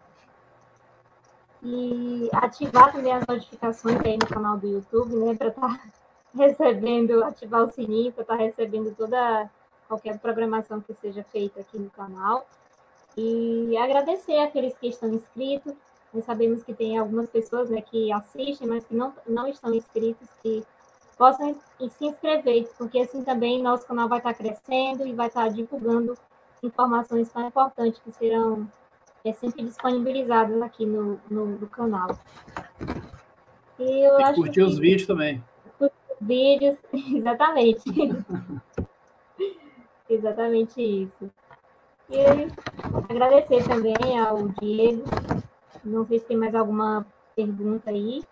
e 1.62 2.28
ativar 2.32 2.92
também 2.92 3.12
as 3.12 3.26
notificações 3.26 4.00
aí 4.04 4.16
no 4.16 4.26
canal 4.26 4.56
do 4.56 4.66
YouTube, 4.66 5.16
né, 5.16 5.34
para 5.34 5.48
estar 5.48 5.60
tá 5.60 5.80
recebendo, 6.34 7.24
ativar 7.24 7.64
o 7.64 7.72
sininho 7.72 8.12
para 8.12 8.22
estar 8.22 8.36
tá 8.36 8.42
recebendo 8.42 8.94
toda 8.94 9.50
qualquer 9.86 10.18
programação 10.18 10.80
que 10.80 10.94
seja 10.94 11.24
feita 11.24 11.60
aqui 11.60 11.78
no 11.78 11.90
canal. 11.90 12.46
E 13.20 13.76
agradecer 13.76 14.38
aqueles 14.38 14.78
que 14.78 14.86
estão 14.86 15.12
inscritos. 15.12 15.74
Nós 16.14 16.24
sabemos 16.24 16.62
que 16.62 16.72
tem 16.72 16.96
algumas 16.96 17.28
pessoas 17.28 17.68
né, 17.68 17.82
que 17.82 18.12
assistem, 18.12 18.68
mas 18.68 18.84
que 18.84 18.94
não, 18.94 19.12
não 19.26 19.48
estão 19.48 19.74
inscritos, 19.74 20.28
que 20.40 20.62
possam 21.16 21.56
se 21.80 22.06
inscrever, 22.06 22.70
porque 22.78 23.00
assim 23.00 23.24
também 23.24 23.60
nosso 23.60 23.84
canal 23.84 24.08
vai 24.08 24.18
estar 24.18 24.34
crescendo 24.34 25.04
e 25.04 25.12
vai 25.12 25.26
estar 25.26 25.48
divulgando 25.48 26.16
informações 26.62 27.28
tão 27.28 27.48
importantes 27.48 28.00
que 28.00 28.12
serão 28.12 28.70
é 29.24 29.32
sempre 29.32 29.64
disponibilizadas 29.64 30.62
aqui 30.62 30.86
no, 30.86 31.20
no, 31.28 31.46
no 31.46 31.66
canal. 31.66 32.16
E 33.80 34.06
eu 34.06 34.20
e 34.20 34.22
acho 34.22 34.36
curtir 34.36 34.52
que... 34.52 34.62
os 34.62 34.78
vídeos 34.78 35.08
também. 35.08 35.42
Curtir 35.76 35.96
os 36.12 36.26
vídeos, 36.26 36.76
exatamente. 36.94 37.82
exatamente 40.08 40.80
isso. 40.80 41.28
E 42.10 42.20
agradecer 43.10 43.64
também 43.68 44.18
ao 44.18 44.48
Diego. 44.48 45.04
Não 45.84 46.06
sei 46.06 46.18
se 46.18 46.26
tem 46.26 46.36
mais 46.36 46.54
alguma 46.54 47.06
pergunta 47.36 47.90
aí. 47.90 48.24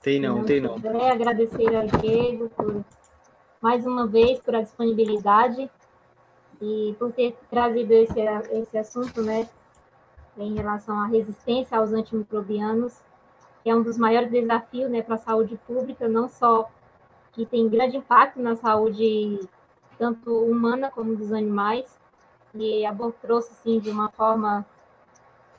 Tem 0.00 0.20
não, 0.20 0.38
não 0.38 0.44
tem 0.44 0.60
não. 0.60 0.76
Agradecer 1.10 1.76
ao 1.76 1.86
Diego 2.00 2.48
por 2.50 2.84
mais 3.60 3.86
uma 3.86 4.06
vez 4.06 4.38
por 4.38 4.54
a 4.54 4.62
disponibilidade 4.62 5.70
e 6.60 6.94
por 6.98 7.12
ter 7.12 7.36
trazido 7.50 7.92
esse, 7.92 8.20
esse 8.52 8.78
assunto, 8.78 9.20
né, 9.20 9.48
em 10.38 10.54
relação 10.54 10.98
à 10.98 11.06
resistência 11.06 11.76
aos 11.76 11.92
antimicrobianos, 11.92 13.00
que 13.62 13.70
é 13.70 13.74
um 13.74 13.82
dos 13.82 13.98
maiores 13.98 14.30
desafios, 14.30 14.90
né, 14.90 15.02
para 15.02 15.16
a 15.16 15.18
saúde 15.18 15.58
pública, 15.66 16.08
não 16.08 16.28
só 16.28 16.70
que 17.32 17.44
tem 17.44 17.68
grande 17.68 17.96
impacto 17.96 18.40
na 18.40 18.56
saúde 18.56 19.40
tanto 19.98 20.32
humana 20.44 20.90
como 20.90 21.16
dos 21.16 21.32
animais, 21.32 21.98
e 22.54 22.84
a 22.86 22.92
Bom 22.92 23.10
trouxe, 23.10 23.52
assim, 23.52 23.78
de 23.78 23.90
uma 23.90 24.08
forma 24.10 24.64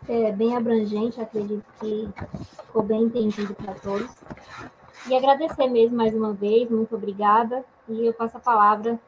é, 0.08 0.32
bem 0.32 0.56
abrangente, 0.56 1.22
acredito 1.22 1.66
que 1.80 2.10
ficou 2.64 2.84
bem 2.84 3.04
entendido 3.04 3.54
para 3.54 3.74
todos. 3.76 4.10
E 5.08 5.16
agradecer 5.16 5.68
mesmo 5.68 5.96
mais 5.96 6.14
uma 6.14 6.34
vez, 6.34 6.70
muito 6.70 6.96
obrigada, 6.96 7.64
e 7.88 8.06
eu 8.06 8.14
passo 8.14 8.38
a 8.38 8.40
palavra 8.40 9.00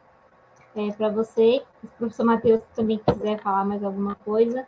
é, 0.76 0.92
para 0.92 1.10
você. 1.10 1.64
Se 1.82 1.88
o 1.88 1.98
professor 1.98 2.26
Matheus 2.26 2.62
também 2.76 3.00
quiser 3.00 3.42
falar 3.42 3.66
mais 3.66 3.84
alguma 3.84 4.16
coisa, 4.16 4.66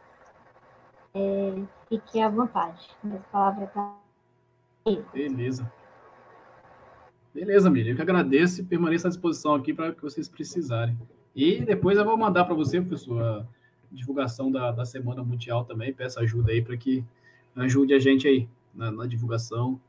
é, 1.14 1.62
fique 1.88 2.22
à 2.22 2.30
vontade. 2.30 2.90
A 3.06 3.32
palavra 3.32 3.66
está 3.66 4.02
Beleza. 5.14 5.72
Beleza, 7.34 7.70
Miriam. 7.70 7.92
Eu 7.92 7.96
que 7.96 8.02
agradeço 8.02 8.62
e 8.62 8.64
permaneço 8.64 9.08
à 9.08 9.10
disposição 9.10 9.56
aqui 9.56 9.74
para 9.74 9.94
que 9.94 10.02
vocês 10.02 10.28
precisarem. 10.28 10.98
E 11.36 11.62
depois 11.62 11.98
eu 11.98 12.04
vou 12.04 12.18
mandar 12.18 12.44
para 12.44 12.54
você, 12.54 12.82
professor, 12.82 13.22
a 13.22 13.46
divulgação 13.92 14.52
da, 14.52 14.72
da 14.72 14.86
Semana 14.86 15.24
Mundial 15.24 15.64
também. 15.64 15.94
Peço 15.94 16.20
ajuda 16.20 16.52
aí 16.52 16.62
para 16.62 16.76
que 16.76 17.04
ajude 17.56 17.94
a 17.94 18.00
gente 18.00 18.28
aí 18.28 18.50
na, 18.74 18.92
na 18.92 19.06
divulgação 19.06 19.80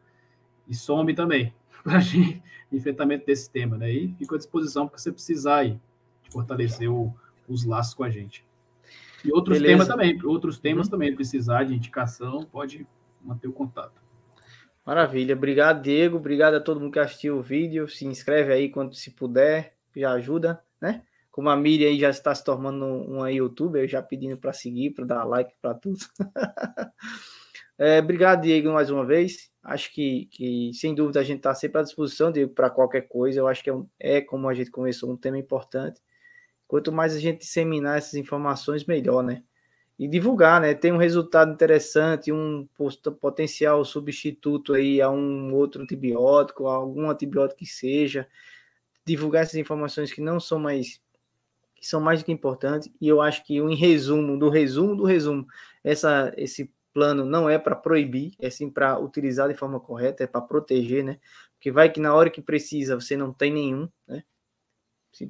e 0.69 0.75
some 0.75 1.15
também 1.15 1.53
para 1.83 1.97
a 1.97 2.01
gente 2.01 2.43
enfrentamento 2.73 3.27
desse 3.27 3.51
tema, 3.51 3.77
né? 3.77 3.93
E 3.93 4.15
fico 4.15 4.35
à 4.35 4.39
disposição 4.39 4.89
para 4.89 4.99
você 4.99 5.13
precisar 5.13 5.57
aí 5.59 5.79
fortalecer 6.31 6.91
o, 6.91 7.15
os 7.47 7.65
laços 7.65 7.95
com 7.95 8.05
a 8.05 8.11
gente. 8.11 8.45
E 9.25 9.33
outros 9.33 9.59
Beleza. 9.59 9.73
temas 9.73 9.89
também, 9.89 10.25
outros 10.25 10.59
temas 10.59 10.87
uhum. 10.87 10.93
também, 10.93 11.15
precisar 11.15 11.65
de 11.65 11.75
indicação, 11.75 12.45
pode 12.45 12.87
manter 13.23 13.47
o 13.47 13.53
contato. 13.53 14.02
Maravilha, 14.85 15.35
obrigado 15.35 15.83
Diego, 15.83 16.17
obrigado 16.17 16.55
a 16.55 16.61
todo 16.61 16.81
mundo 16.81 16.93
que 16.93 16.99
assistiu 16.99 17.39
o 17.39 17.43
vídeo, 17.43 17.89
se 17.89 18.05
inscreve 18.05 18.53
aí 18.53 18.69
quando 18.69 18.95
se 18.95 19.13
puder, 19.13 19.77
já 19.95 20.13
ajuda, 20.13 20.63
né? 20.81 21.03
Como 21.31 21.49
a 21.49 21.57
Miriam 21.57 21.89
aí 21.89 21.99
já 21.99 22.11
está 22.11 22.35
se 22.35 22.45
tornando 22.45 22.85
uma 22.85 23.31
youtuber, 23.31 23.89
já 23.89 24.03
pedindo 24.03 24.37
para 24.37 24.53
seguir, 24.53 24.91
para 24.91 25.05
dar 25.05 25.25
like 25.25 25.55
para 25.63 25.75
tudo. 25.75 25.99
é, 27.79 28.01
obrigado 28.01 28.43
Diego 28.43 28.73
mais 28.73 28.91
uma 28.91 29.07
vez, 29.07 29.51
acho 29.63 29.93
que, 29.93 30.27
que 30.27 30.73
sem 30.75 30.95
dúvida 30.95 31.21
a 31.21 31.25
gente 31.25 31.39
está 31.39 31.55
sempre 31.55 31.81
à 31.81 31.83
disposição, 31.83 32.33
Diego, 32.33 32.53
para 32.53 32.69
qualquer 32.69 33.03
coisa, 33.03 33.39
eu 33.39 33.47
acho 33.47 33.63
que 33.63 33.71
é, 33.71 33.75
um, 33.75 33.87
é, 34.01 34.21
como 34.21 34.49
a 34.49 34.55
gente 34.55 34.71
começou, 34.71 35.11
um 35.11 35.17
tema 35.17 35.39
importante, 35.39 36.01
Quanto 36.73 36.91
mais 36.91 37.15
a 37.15 37.19
gente 37.19 37.41
disseminar 37.41 37.99
essas 37.99 38.15
informações, 38.15 38.87
melhor, 38.87 39.23
né? 39.23 39.43
E 39.99 40.09
divulgar, 40.09 40.61
né? 40.61 40.75
Tem 40.75 40.93
um 40.93 40.97
resultado 40.97 41.53
interessante, 41.53 42.33
um 42.33 42.67
potencial 43.21 43.85
substituto 43.85 44.75
aí 44.75 45.01
a 45.01 45.11
um 45.11 45.55
outro 45.55 45.83
antibiótico, 45.83 46.67
a 46.67 46.75
algum 46.75 47.11
antibiótico 47.11 47.59
que 47.59 47.67
seja. 47.67 48.27
Divulgar 49.05 49.43
essas 49.43 49.57
informações 49.57 50.13
que 50.13 50.21
não 50.21 50.41
são 50.41 50.59
mais 50.59 51.01
que 51.83 51.89
são 51.89 52.01
mais 52.01 52.21
do 52.21 52.27
que 52.27 52.33
importantes. 52.33 52.89
E 53.01 53.09
eu 53.09 53.21
acho 53.21 53.45
que, 53.45 53.57
em 53.57 53.75
resumo, 53.75 54.39
do 54.39 54.49
resumo 54.49 54.95
do 54.95 55.05
resumo, 55.05 55.45
essa, 55.83 56.33
esse 56.37 56.73
plano 56.93 57.25
não 57.25 57.51
é 57.51 57.59
para 57.59 57.75
proibir, 57.75 58.35
é 58.39 58.49
sim 58.51 58.71
para 58.71 58.99
utilizar 59.01 59.49
de 59.49 59.55
forma 59.55 59.81
correta, 59.81 60.23
é 60.23 60.27
para 60.29 60.41
proteger, 60.41 61.03
né? 61.03 61.19
Porque 61.55 61.73
vai 61.73 61.91
que 61.91 62.01
na 62.01 62.15
hora 62.15 62.31
que 62.31 62.41
precisa 62.41 62.95
você 62.95 63.17
não 63.17 63.33
tem 63.33 63.53
nenhum, 63.53 63.89
né? 64.07 64.23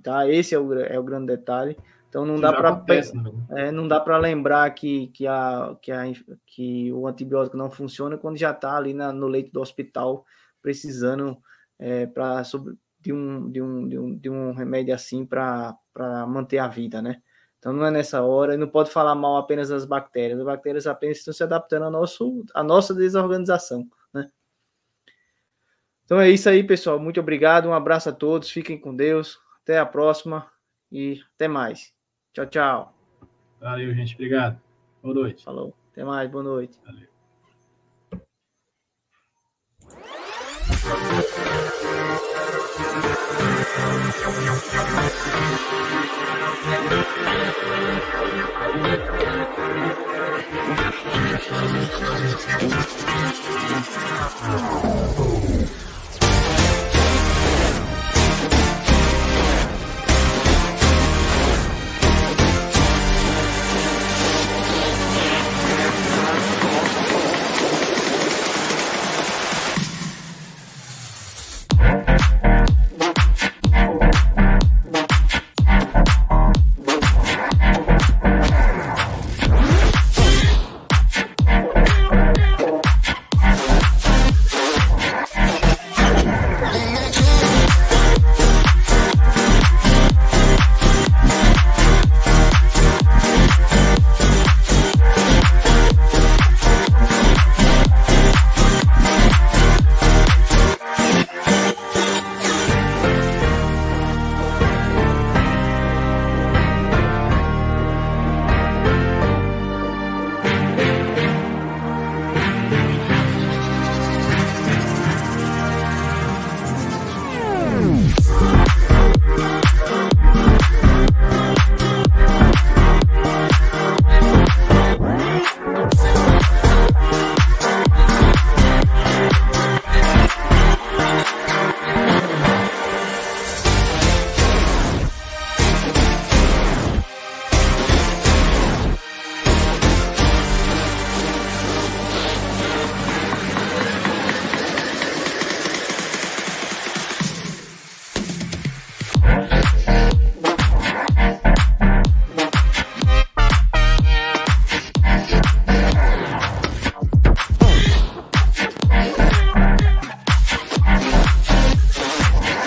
tá 0.02 0.28
Esse 0.28 0.54
é 0.54 0.58
o, 0.58 0.72
é 0.74 0.98
o 0.98 1.02
grande 1.02 1.26
detalhe. 1.26 1.76
Então 2.12 2.26
não 2.26 2.38
dá 2.38 2.52
para 2.52 2.72
né? 2.76 3.32
é, 3.52 3.72
não 3.72 3.88
dá 3.88 3.98
para 3.98 4.18
lembrar 4.18 4.68
que, 4.74 5.06
que, 5.08 5.26
a, 5.26 5.74
que, 5.80 5.90
a, 5.90 6.02
que 6.44 6.92
o 6.92 7.06
antibiótico 7.06 7.56
não 7.56 7.70
funciona 7.70 8.18
quando 8.18 8.36
já 8.36 8.50
está 8.50 8.76
ali 8.76 8.92
na, 8.92 9.14
no 9.14 9.26
leito 9.26 9.50
do 9.50 9.62
hospital 9.62 10.22
precisando 10.60 11.38
é, 11.78 12.04
para 12.04 12.42
de 13.00 13.14
um, 13.14 13.50
de, 13.50 13.62
um, 13.62 13.88
de, 13.88 13.98
um, 13.98 14.14
de 14.18 14.28
um 14.28 14.52
remédio 14.52 14.94
assim 14.94 15.24
para 15.24 15.74
manter 16.28 16.58
a 16.58 16.68
vida, 16.68 17.00
né? 17.00 17.22
Então 17.58 17.72
não 17.72 17.86
é 17.86 17.90
nessa 17.90 18.20
hora, 18.20 18.52
e 18.52 18.58
não 18.58 18.68
pode 18.68 18.90
falar 18.90 19.14
mal 19.14 19.38
apenas 19.38 19.70
das 19.70 19.86
bactérias. 19.86 20.38
As 20.38 20.44
bactérias 20.44 20.86
apenas 20.86 21.16
estão 21.16 21.32
se 21.32 21.42
adaptando 21.42 21.86
à, 21.86 21.90
nosso, 21.90 22.44
à 22.52 22.62
nossa 22.62 22.92
desorganização, 22.94 23.88
né? 24.12 24.30
Então 26.04 26.20
é 26.20 26.28
isso 26.28 26.46
aí, 26.46 26.62
pessoal. 26.62 26.98
Muito 26.98 27.20
obrigado, 27.20 27.70
um 27.70 27.72
abraço 27.72 28.10
a 28.10 28.12
todos, 28.12 28.50
fiquem 28.50 28.78
com 28.78 28.94
Deus. 28.94 29.40
Até 29.62 29.78
a 29.78 29.86
próxima 29.86 30.46
e 30.90 31.22
até 31.34 31.48
mais. 31.48 31.91
Tchau, 32.32 32.46
tchau. 32.46 32.94
Valeu, 33.60 33.94
gente. 33.94 34.14
Obrigado. 34.14 34.60
Boa 35.02 35.14
noite. 35.14 35.44
Falou. 35.44 35.74
Até 35.92 36.04
mais. 36.04 36.30
Boa 36.30 36.42
noite. 36.44 36.78
Valeu. 36.84 37.12
You. 54.42 55.91